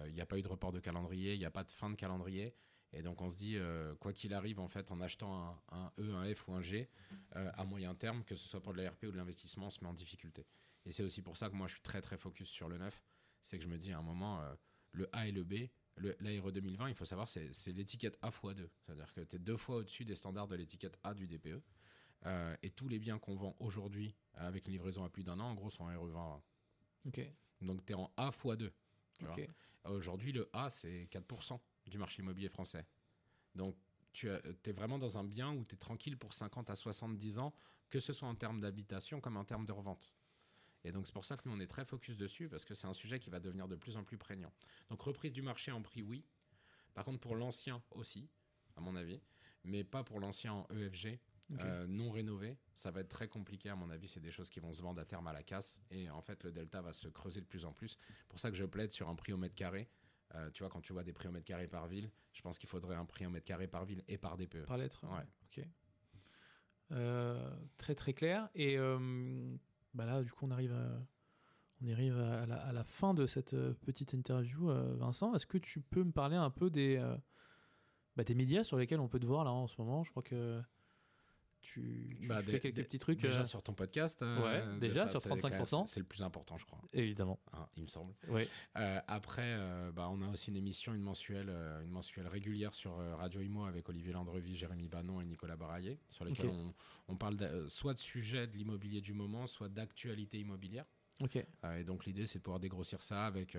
Il 0.07 0.15
n'y 0.15 0.21
a 0.21 0.27
pas 0.27 0.39
eu 0.39 0.43
de 0.43 0.49
report 0.49 0.73
de 0.73 0.81
calendrier, 0.81 1.35
il 1.35 1.39
n'y 1.39 1.45
a 1.45 1.51
pas 1.51 1.65
de 1.65 1.71
fin 1.71 1.91
de 1.91 1.97
calendrier. 1.97 2.55
Et 2.95 3.03
donc 3.03 3.21
on 3.21 3.31
se 3.31 3.37
dit, 3.37 3.59
quoi 4.01 4.13
qu'il 4.13 4.33
arrive, 4.33 4.61
en 4.61 4.69
fait, 4.69 4.91
en 4.91 5.01
achetant 5.01 5.61
un, 5.73 5.93
E, 5.99 6.15
un 6.15 6.35
F 6.35 6.49
ou 6.49 6.55
un 6.55 6.63
G, 6.63 6.89
à 7.33 7.65
moyen 7.65 7.95
terme, 7.95 8.25
que 8.25 8.37
ce 8.37 8.49
soit 8.49 8.63
pour 8.63 8.73
de 8.73 8.81
l'ARP 8.81 9.03
ou 9.03 9.11
de 9.11 9.17
l'investissement, 9.17 9.67
on 9.67 9.71
se 9.71 9.83
met 9.83 9.91
en 9.91 9.95
difficulté. 9.95 10.47
Et 10.87 10.93
c'est 10.93 11.03
aussi 11.03 11.21
pour 11.21 11.37
ça 11.37 11.49
que 11.49 11.55
moi 11.55 11.67
je 11.67 11.73
suis 11.73 11.83
très 11.83 12.01
très 12.01 12.17
focus 12.17 12.49
sur 12.49 12.69
le 12.69 12.79
neuf. 12.79 13.05
C'est 13.43 13.59
que 13.59 13.65
je 13.65 13.69
me 13.69 13.79
dis 13.79 13.93
à 13.93 13.99
un 13.99 14.03
moment, 14.03 14.41
le 14.93 15.09
A 15.13 15.27
et 15.27 15.33
le 15.33 15.45
B, 15.45 15.69
l'ARE 16.21 16.53
2020, 16.53 16.89
il 16.89 16.95
faut 16.95 17.05
savoir, 17.05 17.29
c'est 17.29 17.73
l'étiquette 17.73 18.19
A 18.23 18.29
x 18.29 18.55
2. 18.55 18.71
C'est-à-dire 18.79 19.13
que 19.13 19.21
tu 19.21 19.37
es 19.37 19.39
deux 19.39 19.57
fois 19.57 19.77
au-dessus 19.77 20.05
des 20.05 20.15
standards 20.15 20.49
de 20.49 20.57
l'étiquette 20.57 20.99
A 21.03 21.15
du 21.15 21.27
DPE. 21.27 21.63
Euh, 22.27 22.57
et 22.63 22.71
tous 22.71 22.89
les 22.89 22.99
biens 22.99 23.19
qu'on 23.19 23.37
vend 23.37 23.55
aujourd'hui 23.59 24.15
avec 24.35 24.67
une 24.67 24.73
livraison 24.73 25.05
à 25.05 25.11
plus 25.11 25.25
d'un 25.25 25.39
an, 25.41 25.51
en 25.51 25.55
gros, 25.55 25.69
sont 25.71 25.85
RE 25.85 26.09
20. 26.09 26.43
Donc 27.61 27.85
tu 27.85 27.93
es 27.93 27.97
en 27.97 28.11
A 28.17 28.29
x 28.29 28.57
2. 28.57 28.73
Aujourd'hui, 29.85 30.33
le 30.33 30.49
A, 30.53 30.71
c'est 30.71 31.09
4% 31.11 31.61
du 31.91 31.99
marché 31.99 32.23
immobilier 32.23 32.49
français. 32.49 32.87
Donc 33.55 33.77
tu 34.13 34.29
es 34.29 34.73
vraiment 34.73 34.99
dans 34.99 35.19
un 35.19 35.25
bien 35.25 35.53
où 35.53 35.65
tu 35.65 35.75
es 35.75 35.79
tranquille 35.79 36.17
pour 36.17 36.33
50 36.33 36.71
à 36.71 36.77
70 36.77 37.39
ans, 37.39 37.53
que 37.91 38.01
ce 38.01 38.13
soit 38.13 38.29
en 38.29 38.35
termes 38.35 38.61
d'habitation 38.61 39.21
comme 39.21 39.37
en 39.37 39.45
termes 39.45 39.67
de 39.67 39.73
revente. 39.73 40.17
Et 40.85 40.93
donc 40.93 41.07
c'est 41.07 41.13
pour 41.13 41.25
ça 41.25 41.37
que 41.37 41.49
nous 41.49 41.55
on 41.55 41.61
est 41.61 41.67
très 41.67 41.85
focus 41.85 42.17
dessus 42.17 42.49
parce 42.49 42.65
que 42.65 42.75
c'est 42.75 42.87
un 42.87 42.95
sujet 42.95 43.19
qui 43.19 43.31
va 43.31 43.41
devenir 43.41 43.69
de 43.69 43.77
plus 43.77 43.97
en 43.97 44.05
plus 44.05 44.19
prégnant. 44.19 44.53
Donc 44.91 45.01
reprise 45.03 45.33
du 45.33 45.43
marché 45.43 45.73
en 45.73 45.83
prix, 45.83 46.03
oui. 46.03 46.25
Par 46.95 47.05
contre 47.05 47.21
pour 47.21 47.35
l'ancien 47.35 47.83
aussi, 47.91 48.29
à 48.77 48.81
mon 48.81 48.95
avis, 48.95 49.21
mais 49.65 49.83
pas 49.83 50.05
pour 50.05 50.21
l'ancien 50.21 50.53
en 50.53 50.67
EFG. 50.71 51.19
Euh, 51.61 51.87
non 51.87 52.11
rénové, 52.11 52.57
ça 52.75 52.91
va 52.91 53.01
être 53.01 53.11
très 53.11 53.29
compliqué 53.29 53.69
à 53.69 53.77
mon 53.77 53.91
avis. 53.91 54.09
C'est 54.09 54.21
des 54.21 54.31
choses 54.31 54.49
qui 54.49 54.61
vont 54.61 54.73
se 54.73 54.81
vendre 54.81 55.01
à 55.01 55.05
terme 55.05 55.27
à 55.27 55.33
la 55.33 55.43
casse 55.43 55.83
et 55.91 56.09
en 56.09 56.23
fait 56.23 56.43
le 56.43 56.51
delta 56.51 56.81
va 56.81 56.95
se 56.95 57.07
creuser 57.07 57.41
de 57.43 57.47
plus 57.47 57.67
en 57.67 57.73
plus. 57.73 57.99
Pour 58.29 58.41
ça 58.41 58.51
que 58.51 58.57
je 58.57 58.65
plaide 58.65 58.93
sur 58.93 59.09
un 59.09 59.15
prix 59.15 59.33
au 59.33 59.37
mètre 59.37 59.55
carré. 59.55 59.89
Euh, 60.35 60.51
tu 60.51 60.63
vois, 60.63 60.71
quand 60.71 60.81
tu 60.81 60.93
vois 60.93 61.05
des 61.05 61.13
prix 61.13 61.29
au 61.29 61.31
mètre 61.31 61.45
carré 61.45 61.69
par 61.69 61.87
ville, 61.87 62.11
je 62.33 62.43
pense 62.43 62.59
qu'il 62.59 62.69
faudrait 62.69 62.97
un 62.97 63.05
prix 63.05 63.27
au 63.27 63.31
mètre 63.31 63.47
carré 63.47 63.69
par 63.69 63.85
ville 63.85 64.03
et 64.09 64.19
par 64.19 64.37
DPE. 64.37 64.67
Par 64.67 64.79
lettre. 64.79 65.05
Ouais. 65.05 65.25
Ok. 65.45 65.65
Euh, 66.93 67.57
très 67.77 67.95
très 67.95 68.13
clair. 68.13 68.49
Et 68.55 68.77
bah 69.95 70.07
là, 70.07 70.23
du 70.23 70.33
coup, 70.33 70.45
on 70.47 70.51
arrive 70.51 70.73
à, 70.73 71.07
on 71.83 71.93
arrive 71.93 72.19
à 72.19 72.73
la, 72.73 72.85
fin 72.85 73.15
de 73.15 73.27
cette 73.27 73.55
euh, 73.55 73.75
petite 73.83 74.13
interview. 74.15 74.71
Euh, 74.71 74.95
Vincent, 74.97 75.35
est-ce 75.35 75.47
que 75.47 75.59
tu 75.59 75.81
peux 75.81 76.03
me 76.03 76.13
parler 76.13 76.37
un 76.37 76.51
peu 76.51 76.71
des, 76.71 76.97
euh, 76.97 77.17
bah, 78.17 78.25
des 78.25 78.35
médias 78.35 78.65
sur 78.65 78.77
lesquels 78.77 79.01
on 79.01 79.09
peut 79.09 79.21
te 79.21 79.27
voir 79.27 79.45
là 79.45 79.53
en 79.53 79.67
ce 79.67 79.75
moment? 79.79 80.05
Je 80.05 80.11
crois 80.11 80.23
que 80.23 80.61
tu, 81.65 82.17
bah, 82.29 82.43
fais 82.43 82.61
quelques 82.61 82.85
petits 82.85 82.99
trucs. 82.99 83.21
Déjà 83.21 83.45
sur 83.45 83.63
ton 83.63 83.73
podcast. 83.73 84.23
ouais, 84.23 84.63
déjà 84.79 85.09
sur 85.09 85.21
35%. 85.21 85.87
C'est 85.87 86.01
le 86.01 86.07
plus 86.07 86.23
important, 86.23 86.57
je 86.59 86.67
crois. 86.67 86.81
Évidemment. 86.93 87.41
Hein, 87.53 87.67
il 87.77 87.83
me 87.83 87.89
semble. 87.89 88.15
Ouais. 88.29 88.47
après, 88.75 89.57
bah, 89.95 90.09
on 90.11 90.23
a 90.23 90.29
aussi 90.29 90.51
une 90.51 90.57
émission, 90.57 90.95
une 90.95 91.03
mensuelle, 91.03 91.53
une 91.83 91.91
mensuelle 91.91 92.29
régulière 92.29 92.75
sur 92.75 92.97
Radio 93.19 93.41
Imo 93.41 93.65
avec 93.65 93.89
Olivier 93.89 94.13
Landrevi, 94.13 94.57
Jérémy 94.57 94.89
Banon 94.89 95.21
et 95.21 95.25
Nicolas 95.25 95.57
Baraillé, 95.57 95.99
sur 96.11 96.25
lesquels 96.25 96.51
on, 96.51 96.75
on, 97.09 97.17
parle 97.17 97.37
soit 97.69 97.95
de 97.95 97.99
sujets 97.99 98.47
de 98.47 98.57
l'immobilier 98.57 99.01
du 99.01 99.13
moment, 99.13 99.47
soit 99.47 99.69
d'actualité 99.69 100.39
immobilière. 100.39 100.85
Ok. 101.21 101.37
et 101.37 101.85
donc 101.85 102.07
l'idée 102.07 102.27
c'est 102.27 102.39
de 102.39 102.43
pouvoir 102.43 102.59
dégrossir 102.59 103.01
ça 103.01 103.25
avec 103.27 103.57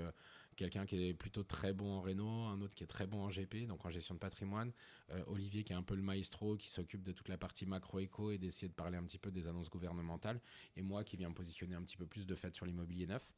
quelqu'un 0.56 0.86
qui 0.86 1.08
est 1.08 1.14
plutôt 1.14 1.43
très 1.43 1.74
bon 1.74 1.91
en 1.91 2.01
réno, 2.01 2.28
un 2.28 2.62
autre 2.62 2.76
qui 2.76 2.84
est 2.84 2.88
très 2.88 3.08
bon 3.08 3.24
en 3.24 3.30
GP, 3.30 3.68
donc 3.68 3.86
en 3.86 3.89
gestion 3.89 4.16
de 4.16 4.20
patrimoine, 4.20 4.72
euh, 5.12 5.24
Olivier 5.28 5.64
qui 5.64 5.74
est 5.74 5.76
un 5.76 5.84
peu 5.84 5.95
le 5.95 6.01
maestro, 6.01 6.58
qui 6.58 6.70
s'occupe 6.70 7.03
de 7.03 7.12
toute 7.12 7.30
la 7.30 7.38
partie 7.38 7.66
macro-éco 7.66 8.32
et 8.32 8.38
d'essayer 8.38 8.68
de 8.68 8.74
parler 8.74 8.97
un 8.97 9.03
petit 9.03 9.18
peu 9.18 9.32
des 9.32 9.47
annonces 9.47 9.70
gouvernementales, 9.70 10.39
et 10.76 10.82
moi 10.82 11.03
qui 11.03 11.18
viens 11.18 11.30
me 11.30 11.34
positionner 11.34 11.76
un 11.76 11.84
petit 11.84 11.97
peu 11.97 12.06
plus 12.06 12.26
de 12.26 12.36
fait 12.36 12.56
sur 12.56 12.66
l'immobilier 12.66 13.08
neuf. 13.08 13.32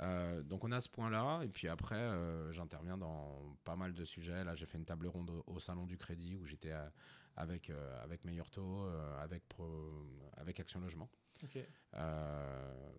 Euh, 0.00 0.42
donc 0.42 0.64
on 0.64 0.72
a 0.72 0.80
ce 0.80 0.88
point-là, 0.88 1.42
et 1.42 1.48
puis 1.48 1.68
après 1.68 1.94
euh, 1.94 2.52
j'interviens 2.52 2.98
dans 2.98 3.56
pas 3.64 3.76
mal 3.76 3.94
de 3.94 4.04
sujets. 4.04 4.44
Là 4.44 4.54
j'ai 4.54 4.66
fait 4.66 4.78
une 4.78 4.84
table 4.84 5.06
ronde 5.06 5.30
au, 5.46 5.60
salon 5.60 5.86
du 5.86 5.96
crédit 5.96 6.36
où 6.36 6.44
j'étais 6.44 6.72
avec 7.36 7.70
avec 8.02 8.24
Meilleur 8.24 8.50
avec 9.20 9.44
avec 10.36 10.60
Action 10.60 10.80
Logement. 10.80 11.08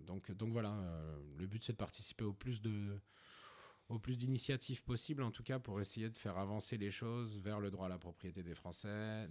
donc 0.01 0.31
donc 0.31 0.51
voilà, 0.51 0.73
le 1.37 1.45
but 1.47 1.63
c'est 1.63 1.73
de 1.73 1.77
participer 1.77 2.23
au 2.23 2.33
plus 2.33 2.61
de 2.61 2.99
au 3.93 3.99
plus 3.99 4.17
d'initiatives 4.17 4.83
possibles, 4.83 5.21
en 5.23 5.31
tout 5.31 5.43
cas 5.43 5.59
pour 5.59 5.79
essayer 5.79 6.09
de 6.09 6.17
faire 6.17 6.37
avancer 6.37 6.77
les 6.77 6.91
choses 6.91 7.39
vers 7.39 7.59
le 7.59 7.69
droit 7.69 7.85
à 7.85 7.89
la 7.89 7.99
propriété 7.99 8.41
des 8.41 8.55
Français, 8.55 9.27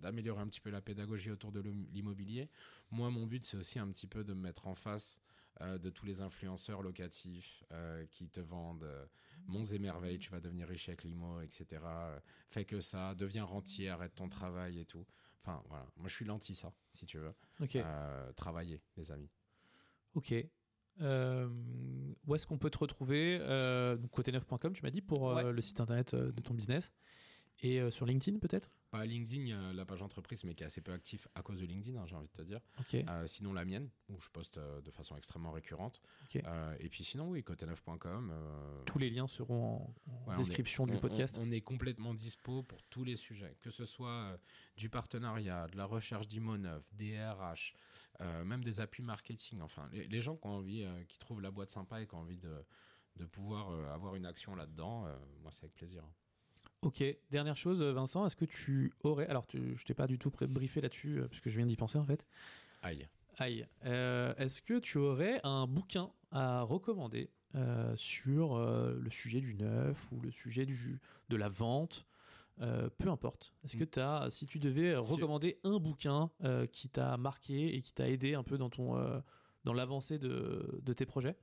d'améliorer 0.00 0.40
un 0.40 0.46
petit 0.46 0.60
peu 0.60 0.70
la 0.70 0.80
pédagogie 0.80 1.30
autour 1.30 1.50
de 1.50 1.60
l'immobilier. 1.60 2.48
Moi, 2.90 3.10
mon 3.10 3.26
but, 3.26 3.44
c'est 3.44 3.56
aussi 3.56 3.78
un 3.78 3.88
petit 3.90 4.06
peu 4.06 4.22
de 4.24 4.34
me 4.34 4.40
mettre 4.40 4.68
en 4.68 4.74
face 4.74 5.20
euh, 5.62 5.78
de 5.78 5.90
tous 5.90 6.06
les 6.06 6.20
influenceurs 6.20 6.80
locatifs 6.80 7.64
euh, 7.72 8.06
qui 8.06 8.28
te 8.28 8.40
vendent 8.40 8.84
euh, 8.84 9.04
monts 9.46 9.64
et 9.64 9.78
merveilles, 9.78 10.18
tu 10.18 10.30
vas 10.30 10.40
devenir 10.40 10.68
riche 10.68 10.88
avec 10.88 11.02
l'IMO, 11.02 11.40
etc. 11.40 11.82
fais 12.50 12.64
que 12.64 12.80
ça, 12.80 13.14
deviens 13.16 13.44
rentier, 13.44 13.88
arrête 13.88 14.14
ton 14.14 14.28
travail 14.28 14.78
et 14.78 14.84
tout. 14.84 15.04
Enfin, 15.42 15.62
voilà. 15.68 15.86
Moi, 15.96 16.08
je 16.08 16.14
suis 16.14 16.24
l'anti 16.24 16.54
ça, 16.54 16.72
si 16.92 17.04
tu 17.04 17.18
veux. 17.18 17.34
Ok. 17.60 17.78
travailler, 18.36 18.80
les 18.96 19.10
amis. 19.10 19.30
Ok. 20.14 20.34
Euh, 21.00 21.48
où 22.26 22.34
est-ce 22.34 22.46
qu'on 22.46 22.58
peut 22.58 22.70
te 22.70 22.78
retrouver 22.78 23.38
euh, 23.40 23.96
Côté9.com, 24.14 24.72
tu 24.72 24.82
m'as 24.82 24.90
dit, 24.90 25.00
pour 25.00 25.30
euh, 25.30 25.52
le 25.52 25.62
site 25.62 25.80
internet 25.80 26.14
de 26.14 26.42
ton 26.42 26.54
business. 26.54 26.92
Et 27.62 27.90
sur 27.90 28.06
LinkedIn, 28.06 28.38
peut-être? 28.38 28.70
Pas 28.90 29.06
LinkedIn, 29.06 29.72
la 29.72 29.84
page 29.84 30.02
entreprise, 30.02 30.42
mais 30.44 30.54
qui 30.54 30.64
est 30.64 30.66
assez 30.66 30.80
peu 30.80 30.92
actif 30.92 31.28
à 31.34 31.42
cause 31.42 31.60
de 31.60 31.66
LinkedIn, 31.66 31.98
hein, 31.98 32.06
j'ai 32.06 32.16
envie 32.16 32.28
de 32.28 32.32
te 32.32 32.42
dire. 32.42 32.60
sinon, 33.26 33.52
la 33.52 33.64
mienne, 33.64 33.88
où 34.08 34.20
je 34.20 34.28
poste 34.30 34.58
de 34.58 34.90
façon 34.90 35.16
extrêmement 35.16 35.52
récurrente. 35.52 36.00
et 36.34 36.88
puis 36.88 37.04
sinon, 37.04 37.30
oui, 37.30 37.40
côté9.com. 37.42 38.32
Tous 38.86 38.98
les 38.98 39.10
liens 39.10 39.28
seront 39.28 39.94
en, 40.26 40.36
description 40.36 40.86
du 40.86 40.96
podcast. 40.98 41.36
On, 41.38 41.50
est 41.52 41.60
complètement 41.60 42.14
dispo 42.14 42.62
pour 42.62 42.82
tous 42.84 43.04
les 43.04 43.16
sujets, 43.16 43.56
que 43.60 43.70
ce 43.70 43.84
soit 43.84 44.38
du 44.76 44.88
partenariat, 44.88 45.66
de 45.68 45.76
la 45.76 45.84
recherche 45.84 46.26
d'IMO9, 46.26 46.80
DRH, 46.92 47.74
euh, 48.20 48.44
même 48.44 48.62
des 48.64 48.80
appuis 48.80 49.02
marketing. 49.02 49.60
Enfin, 49.60 49.88
les, 49.92 50.20
gens 50.20 50.36
qui 50.36 50.46
ont 50.46 50.56
envie, 50.56 50.82
euh, 50.82 51.04
qui 51.04 51.18
trouvent 51.18 51.40
la 51.40 51.50
boîte 51.50 51.70
sympa 51.70 52.00
et 52.00 52.06
qui 52.06 52.14
ont 52.14 52.20
envie 52.20 52.38
de, 52.38 52.64
de 53.16 53.24
pouvoir 53.24 53.70
euh, 53.70 53.92
avoir 53.92 54.14
une 54.14 54.26
action 54.26 54.54
là-dedans, 54.54 55.06
moi, 55.42 55.50
c'est 55.52 55.64
avec 55.64 55.74
plaisir. 55.74 56.04
Ok, 56.82 57.04
dernière 57.30 57.56
chose, 57.56 57.82
Vincent, 57.82 58.24
est-ce 58.26 58.36
que 58.36 58.46
tu 58.46 58.92
aurais. 59.02 59.26
Alors, 59.26 59.46
tu, 59.46 59.76
je 59.76 59.84
t'ai 59.84 59.94
pas 59.94 60.06
du 60.06 60.18
tout 60.18 60.32
briefé 60.48 60.80
là-dessus, 60.80 61.20
puisque 61.28 61.50
je 61.50 61.56
viens 61.56 61.66
d'y 61.66 61.76
penser 61.76 61.98
en 61.98 62.06
fait. 62.06 62.24
Aïe. 62.82 63.06
Aïe. 63.38 63.66
est-ce 63.82 64.62
que 64.62 64.78
tu 64.78 64.98
aurais 64.98 65.40
un 65.44 65.66
bouquin 65.66 66.10
à 66.30 66.62
recommander 66.62 67.30
sur 67.96 68.58
le 68.58 69.10
sujet 69.10 69.40
du 69.40 69.54
neuf 69.54 70.10
ou 70.12 70.20
le 70.20 70.30
sujet 70.30 70.64
du, 70.64 71.00
de 71.28 71.36
la 71.36 71.48
vente 71.48 72.06
euh, 72.62 72.90
peu 72.98 73.08
importe. 73.08 73.54
Est-ce 73.64 73.76
que 73.76 73.84
mm. 73.84 73.90
tu 73.90 74.00
as, 74.00 74.26
si 74.30 74.46
tu 74.46 74.58
devais 74.58 74.94
recommander 74.94 75.58
un 75.64 75.78
bouquin 75.78 76.30
euh, 76.44 76.66
qui 76.66 76.90
t'a 76.90 77.16
marqué 77.16 77.74
et 77.74 77.80
qui 77.80 77.92
t'a 77.92 78.08
aidé 78.08 78.34
un 78.34 78.42
peu 78.42 78.58
dans 78.58 78.68
ton 78.68 78.98
euh, 78.98 79.18
dans 79.64 79.72
l'avancée 79.72 80.18
de, 80.18 80.80
de, 80.82 80.92
tes 80.92 81.06
projets? 81.06 81.36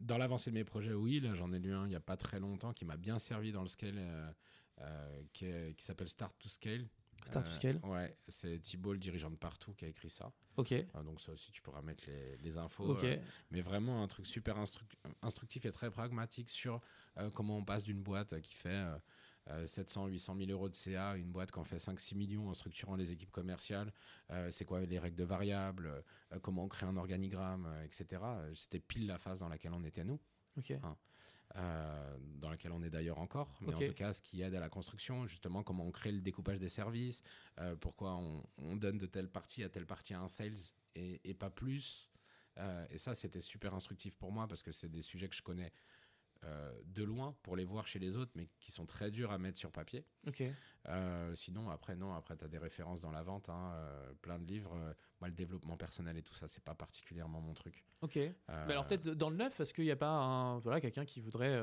Dans 0.00 0.18
l'avancée 0.18 0.50
de 0.50 0.54
mes 0.54 0.64
projets, 0.64 0.94
oui. 0.94 1.20
Là, 1.20 1.34
j'en 1.34 1.52
ai 1.52 1.58
lu 1.58 1.72
un 1.72 1.84
il 1.86 1.90
n'y 1.90 1.96
a 1.96 2.00
pas 2.00 2.16
très 2.16 2.40
longtemps 2.40 2.72
qui 2.72 2.84
m'a 2.84 2.96
bien 2.96 3.18
servi 3.18 3.52
dans 3.52 3.62
le 3.62 3.68
scale, 3.68 4.00
qui, 5.32 5.46
qui 5.76 5.84
s'appelle 5.84 6.08
Start 6.08 6.34
to 6.38 6.48
Scale. 6.48 6.88
Start 7.24 7.46
to 7.46 7.52
Scale 7.52 7.80
Ouais, 7.84 8.16
c'est 8.28 8.60
Thibault, 8.60 8.92
le 8.92 8.98
dirigeant 8.98 9.30
de 9.30 9.36
partout, 9.36 9.74
qui 9.74 9.84
a 9.84 9.88
écrit 9.88 10.10
ça. 10.10 10.32
Ok. 10.56 10.74
donc 11.04 11.20
ça 11.20 11.32
aussi, 11.32 11.50
tu 11.52 11.62
pourras 11.62 11.82
mettre 11.82 12.04
les, 12.06 12.36
les 12.38 12.56
infos. 12.56 12.96
mais 13.50 13.60
vraiment 13.60 14.02
un 14.02 14.08
truc 14.08 14.26
super 14.26 14.56
instructif 15.22 15.64
et 15.66 15.70
très 15.72 15.90
pragmatique 15.90 16.50
sur 16.50 16.80
euh, 17.18 17.30
comment 17.30 17.58
on 17.58 17.64
passe 17.64 17.84
d'une 17.84 18.02
boîte 18.02 18.40
qui 18.40 18.54
fait 18.54 18.84
700, 19.66 20.06
800 20.08 20.36
000 20.38 20.50
euros 20.50 20.68
de 20.68 20.74
CA, 20.74 21.16
une 21.16 21.30
boîte 21.30 21.52
qui 21.52 21.58
en 21.58 21.64
fait 21.64 21.78
5-6 21.78 22.16
millions 22.16 22.48
en 22.48 22.54
structurant 22.54 22.96
les 22.96 23.12
équipes 23.12 23.30
commerciales, 23.30 23.92
euh, 24.30 24.50
c'est 24.50 24.64
quoi 24.64 24.80
les 24.80 24.98
règles 24.98 25.16
de 25.16 25.24
variables, 25.24 26.04
euh, 26.32 26.38
comment 26.40 26.64
on 26.64 26.68
crée 26.68 26.86
un 26.86 26.96
organigramme, 26.96 27.68
etc. 27.84 28.22
C'était 28.54 28.80
pile 28.80 29.06
la 29.06 29.18
phase 29.18 29.38
dans 29.40 29.48
laquelle 29.48 29.72
on 29.72 29.84
était 29.84 30.04
nous. 30.04 30.20
Hein. 30.82 30.96
dans 32.40 32.50
laquelle 32.50 32.72
on 32.72 32.82
est 32.82 32.90
d'ailleurs 32.90 33.18
encore, 33.18 33.56
mais 33.60 33.72
en 33.72 33.78
tout 33.78 33.94
cas 33.94 34.12
ce 34.12 34.20
qui 34.20 34.42
aide 34.42 34.54
à 34.54 34.60
la 34.60 34.68
construction, 34.68 35.26
justement 35.28 35.62
comment 35.62 35.84
on 35.84 35.92
crée 35.92 36.10
le 36.10 36.20
découpage 36.20 36.58
des 36.58 36.68
services, 36.68 37.22
pourquoi 37.80 38.16
on, 38.58 38.76
donne 38.76 38.98
de 38.98 39.06
telle 39.06 39.28
partie 39.28 39.62
à 39.62 39.68
telle 39.68 39.86
partie 39.86 40.14
à 40.14 40.20
un 40.20 40.26
sales 40.26 40.58
et, 40.96 41.20
et 41.22 41.32
pas 41.32 41.48
plus. 41.48 42.10
et 42.90 42.98
ça 42.98 43.14
c'était 43.14 43.40
super 43.40 43.72
instructif 43.72 44.16
pour 44.16 44.32
moi 44.32 44.48
parce 44.48 44.64
que 44.64 44.72
c'est 44.72 44.88
des 44.88 45.00
sujets 45.00 45.28
que 45.28 45.36
je 45.36 45.42
connais 45.42 45.72
euh, 46.44 46.72
de 46.84 47.02
loin 47.02 47.34
pour 47.42 47.56
les 47.56 47.64
voir 47.64 47.88
chez 47.88 47.98
les 47.98 48.16
autres, 48.16 48.30
mais 48.36 48.48
qui 48.60 48.70
sont 48.70 48.86
très 48.86 49.10
durs 49.10 49.32
à 49.32 49.38
mettre 49.38 49.58
sur 49.58 49.72
papier. 49.72 50.04
Euh, 50.88 51.34
sinon, 51.34 51.68
après, 51.68 51.96
non, 51.96 52.14
après, 52.14 52.36
tu 52.36 52.44
as 52.44 52.48
des 52.48 52.58
références 52.58 53.00
dans 53.00 53.10
la 53.10 53.24
vente, 53.24 53.48
hein, 53.48 53.72
euh, 53.74 54.12
plein 54.22 54.38
de 54.38 54.44
livres. 54.44 54.76
moi, 55.20 55.28
le 55.28 55.34
développement 55.34 55.76
personnel 55.76 56.16
et 56.16 56.22
tout 56.22 56.34
ça, 56.34 56.46
c'est 56.46 56.62
pas 56.62 56.76
particulièrement 56.76 57.40
mon 57.40 57.54
truc. 57.54 57.84
Ok. 58.02 58.16
Mais 58.16 58.34
alors, 58.48 58.86
peut-être 58.86 59.08
dans 59.10 59.30
le 59.30 59.36
neuf, 59.36 59.58
est-ce 59.58 59.74
qu'il 59.74 59.84
n'y 59.84 59.90
a 59.90 59.96
pas 59.96 60.10
un, 60.10 60.58
voilà, 60.58 60.80
quelqu'un 60.80 61.04
qui 61.04 61.20
voudrait 61.20 61.60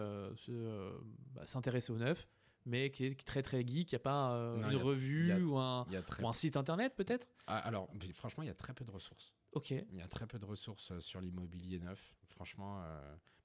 bah, 1.33 1.45
s'intéresser 1.45 1.91
au 1.91 1.97
neuf 1.97 2.27
mais 2.67 2.89
qui 2.89 3.05
est 3.05 3.23
très 3.23 3.43
très 3.43 3.59
geek. 3.59 3.91
Il 3.91 3.93
n'y 3.93 3.97
a 3.97 3.99
pas 3.99 4.29
une 4.57 4.75
revue 4.77 5.31
ou, 5.43 5.55
un, 5.59 5.85
un, 6.23 6.33
site 6.33 6.57
internet 6.57 6.95
peut-être? 6.95 7.29
Ah, 7.45 7.59
Alors, 7.59 7.87
franchement, 8.15 8.41
il 8.41 8.47
y 8.47 8.51
a 8.51 8.55
très 8.55 8.73
peu 8.73 8.83
de 8.83 8.89
ressources. 8.89 9.35
Ok. 9.51 9.69
Il 9.69 9.95
y 9.95 10.01
a 10.01 10.07
très 10.07 10.25
peu 10.25 10.39
de 10.39 10.45
ressources 10.45 10.97
sur 10.97 11.21
l'immobilier 11.21 11.79
neuf. 11.79 12.15
Franchement, 12.25 12.83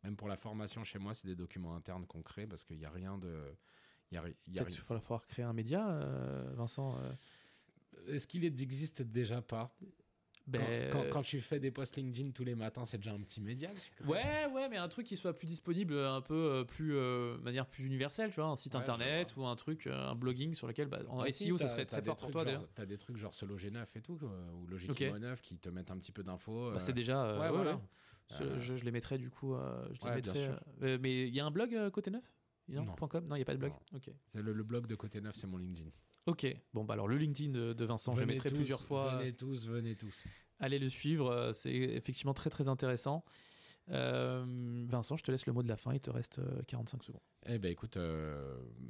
même 0.05 0.16
pour 0.16 0.28
la 0.28 0.36
formation 0.36 0.85
chez 0.85 0.98
moi, 0.98 1.14
c'est 1.14 1.27
des 1.27 1.36
documents 1.36 1.74
internes 1.74 2.06
qu'on 2.06 2.22
crée 2.22 2.47
parce 2.47 2.64
qu'il 2.64 2.78
n'y 2.78 2.85
a 2.85 2.90
rien 2.90 3.18
de. 3.18 3.43
Il 4.12 4.16
y 4.48 4.59
a, 4.59 4.64
va 4.64 5.01
falloir 5.01 5.27
créer 5.27 5.44
un 5.44 5.52
média, 5.52 5.86
Vincent. 6.55 7.01
Est-ce 8.09 8.27
qu'il 8.27 8.44
existe 8.44 9.02
déjà 9.02 9.40
pas? 9.40 9.72
Ben, 10.51 10.90
quand, 10.90 11.05
quand, 11.10 11.22
tu 11.22 11.40
fais 11.40 11.60
des 11.60 11.70
posts 11.70 11.97
LinkedIn 11.97 12.31
tous 12.31 12.44
les 12.44 12.55
matins, 12.55 12.85
c'est 12.85 12.97
déjà 12.97 13.12
un 13.12 13.20
petit 13.20 13.40
média. 13.40 13.70
Ouais, 14.05 14.47
ouais, 14.52 14.68
mais 14.68 14.78
un 14.78 14.89
truc 14.89 15.06
qui 15.06 15.16
soit 15.16 15.36
plus 15.36 15.47
disponible, 15.47 15.97
un 15.97 16.20
peu 16.20 16.35
euh, 16.35 16.64
plus, 16.64 16.97
euh, 16.97 17.39
manière 17.39 17.66
plus 17.66 17.85
universelle, 17.86 18.31
tu 18.31 18.40
vois, 18.40 18.48
un 18.48 18.56
site 18.56 18.74
internet 18.74 19.36
ou 19.36 19.47
un 19.47 19.55
truc, 19.55 19.86
euh, 19.86 20.09
un 20.09 20.14
blogging 20.14 20.55
sur 20.55 20.66
lequel, 20.66 20.89
bah, 20.89 20.98
en 21.09 21.24
SEO, 21.27 21.56
ça 21.59 21.68
serait 21.68 21.86
très 21.86 22.02
fort 22.02 22.16
pour 22.16 22.31
toi 22.31 22.44
d'ailleurs. 22.44 22.68
T'as 22.74 22.86
des 22.86 22.98
trucs 22.98 23.16
genre 23.16 23.35
Solo 23.35 23.56
G9 23.56 23.85
et 23.94 24.01
tout, 24.01 24.18
ou 24.55 24.66
Logic 24.66 24.90
okay. 24.90 25.12
9 25.12 25.40
qui 25.40 25.56
te 25.56 25.68
mettent 25.68 25.90
un 25.90 25.98
petit 25.98 26.12
peu 26.12 26.22
d'infos. 26.22 26.72
Bah, 26.72 26.81
c'est 26.81 26.93
déjà. 26.93 27.39
ouais, 27.39 27.51
voilà. 27.51 27.81
Je, 28.39 28.74
les 28.85 28.90
mettrais 28.90 29.19
du 29.19 29.31
coup. 29.31 29.55
je 29.93 30.09
les 30.09 30.15
mettrais, 30.15 30.51
mais 30.98 31.27
il 31.28 31.35
y 31.35 31.40
a 31.40 31.47
un 31.47 31.51
blog 31.51 31.90
côté 31.90 32.11
9 32.11 32.23
non. 32.69 32.85
non, 32.85 33.35
il 33.35 33.39
n'y 33.39 33.43
a 33.43 33.44
pas 33.44 33.55
de 33.55 33.59
blog. 33.59 33.73
Ok. 33.94 34.11
Le, 34.35 34.52
le 34.52 34.62
blog 34.62 34.86
de 34.86 34.94
côté 34.94 35.20
9, 35.20 35.35
c'est 35.35 35.47
mon 35.47 35.57
LinkedIn. 35.57 35.90
Ok, 36.27 36.47
bon, 36.74 36.85
bah 36.85 36.94
alors 36.94 37.09
le 37.09 37.16
LinkedIn 37.16 37.51
de, 37.51 37.85
Vincent, 37.85 38.15
je 38.15 38.20
le 38.20 38.27
mettrai 38.27 38.51
plusieurs 38.51 38.85
fois. 38.85 39.16
Venez 39.16 39.32
tous, 39.32 39.66
venez 39.66 39.97
tous. 39.97 40.27
Allez 40.61 40.78
le 40.78 40.90
suivre, 40.90 41.31
euh, 41.31 41.52
c'est 41.52 41.73
effectivement 41.73 42.35
très 42.35 42.51
très 42.51 42.69
intéressant. 42.69 43.24
Euh, 43.89 44.85
Vincent, 44.89 45.16
je 45.16 45.24
te 45.24 45.32
laisse 45.32 45.47
le 45.47 45.52
mot 45.52 45.62
de 45.62 45.69
la 45.69 45.77
fin, 45.77 45.94
il 45.94 46.01
te 46.01 46.11
reste 46.11 46.40
45 46.66 47.01
euh, 47.01 47.05
secondes. 47.05 47.23
Eh 47.47 47.59
ben 47.59 47.73
écoute, 47.73 47.98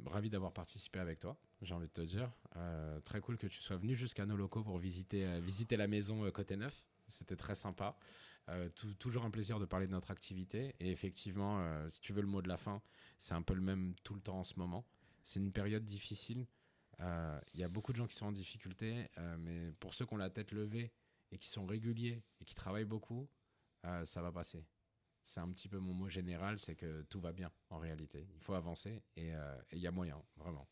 ravi 0.05 0.29
d'avoir 0.29 0.51
participé 0.51 0.99
avec 0.99 1.19
toi, 1.19 1.37
j'ai 1.61 1.73
envie 1.73 1.87
de 1.87 1.93
te 1.93 2.01
dire. 2.01 2.29
très 3.05 3.21
cool 3.21 3.37
que 3.37 3.47
tu 3.47 3.61
sois 3.61 3.77
venu 3.77 3.95
jusqu'à 3.95 4.25
nos 4.25 4.35
locaux 4.35 4.63
pour 4.63 4.77
visiter, 4.77 5.39
visiter 5.39 5.77
la 5.77 5.87
maison 5.87 6.29
Côté 6.31 6.57
Neuf. 6.57 6.83
C'était 7.07 7.37
très 7.37 7.55
sympa. 7.55 7.97
Toujours 8.99 9.23
un 9.23 9.31
plaisir 9.31 9.59
de 9.59 9.65
parler 9.65 9.87
de 9.87 9.91
notre 9.91 10.11
activité. 10.11 10.75
Et 10.79 10.91
effectivement, 10.91 11.63
si 11.89 12.01
tu 12.01 12.13
veux 12.13 12.21
le 12.21 12.27
mot 12.27 12.41
de 12.41 12.47
la 12.47 12.57
fin, 12.57 12.81
c'est 13.17 13.33
un 13.33 13.41
peu 13.41 13.53
le 13.53 13.61
même 13.61 13.95
tout 14.03 14.13
le 14.13 14.21
temps 14.21 14.39
en 14.39 14.43
ce 14.43 14.57
moment. 14.57 14.85
C'est 15.23 15.39
une 15.39 15.51
période 15.51 15.85
difficile. 15.85 16.47
Il 16.99 17.59
y 17.59 17.63
a 17.63 17.69
beaucoup 17.69 17.91
de 17.91 17.97
gens 17.97 18.07
qui 18.07 18.15
sont 18.15 18.25
en 18.27 18.31
difficulté, 18.31 19.07
mais 19.39 19.71
pour 19.79 19.93
ceux 19.93 20.05
qui 20.05 20.13
ont 20.13 20.17
la 20.17 20.29
tête 20.29 20.51
levée 20.51 20.91
et 21.31 21.37
qui 21.37 21.49
sont 21.49 21.65
réguliers 21.65 22.23
et 22.39 22.45
qui 22.45 22.53
travaillent 22.53 22.85
beaucoup, 22.85 23.29
euh, 23.85 24.05
ça 24.05 24.21
va 24.21 24.31
passer. 24.31 24.65
C'est 25.23 25.39
un 25.39 25.49
petit 25.51 25.67
peu 25.67 25.77
mon 25.77 25.93
mot 25.93 26.09
général, 26.09 26.59
c'est 26.59 26.75
que 26.75 27.03
tout 27.03 27.19
va 27.19 27.31
bien 27.31 27.51
en 27.69 27.77
réalité. 27.77 28.27
Il 28.33 28.41
faut 28.41 28.53
avancer 28.53 29.01
et 29.15 29.33
euh, 29.33 29.61
il 29.71 29.79
y 29.79 29.87
a 29.87 29.91
moyen, 29.91 30.21
vraiment. 30.35 30.67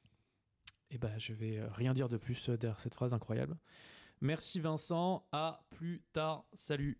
Eh 0.90 0.98
ben, 0.98 1.18
je 1.20 1.34
vais 1.34 1.58
euh, 1.58 1.70
rien 1.70 1.94
dire 1.94 2.10
de 2.10 2.18
plus 2.18 2.50
derrière 2.50 2.80
cette 2.80 2.96
phrase 2.96 3.14
incroyable. 3.14 3.58
Merci 4.22 4.60
Vincent, 4.60 5.28
à 5.32 5.64
plus 5.70 6.04
tard, 6.12 6.46
salut. 6.54 7.00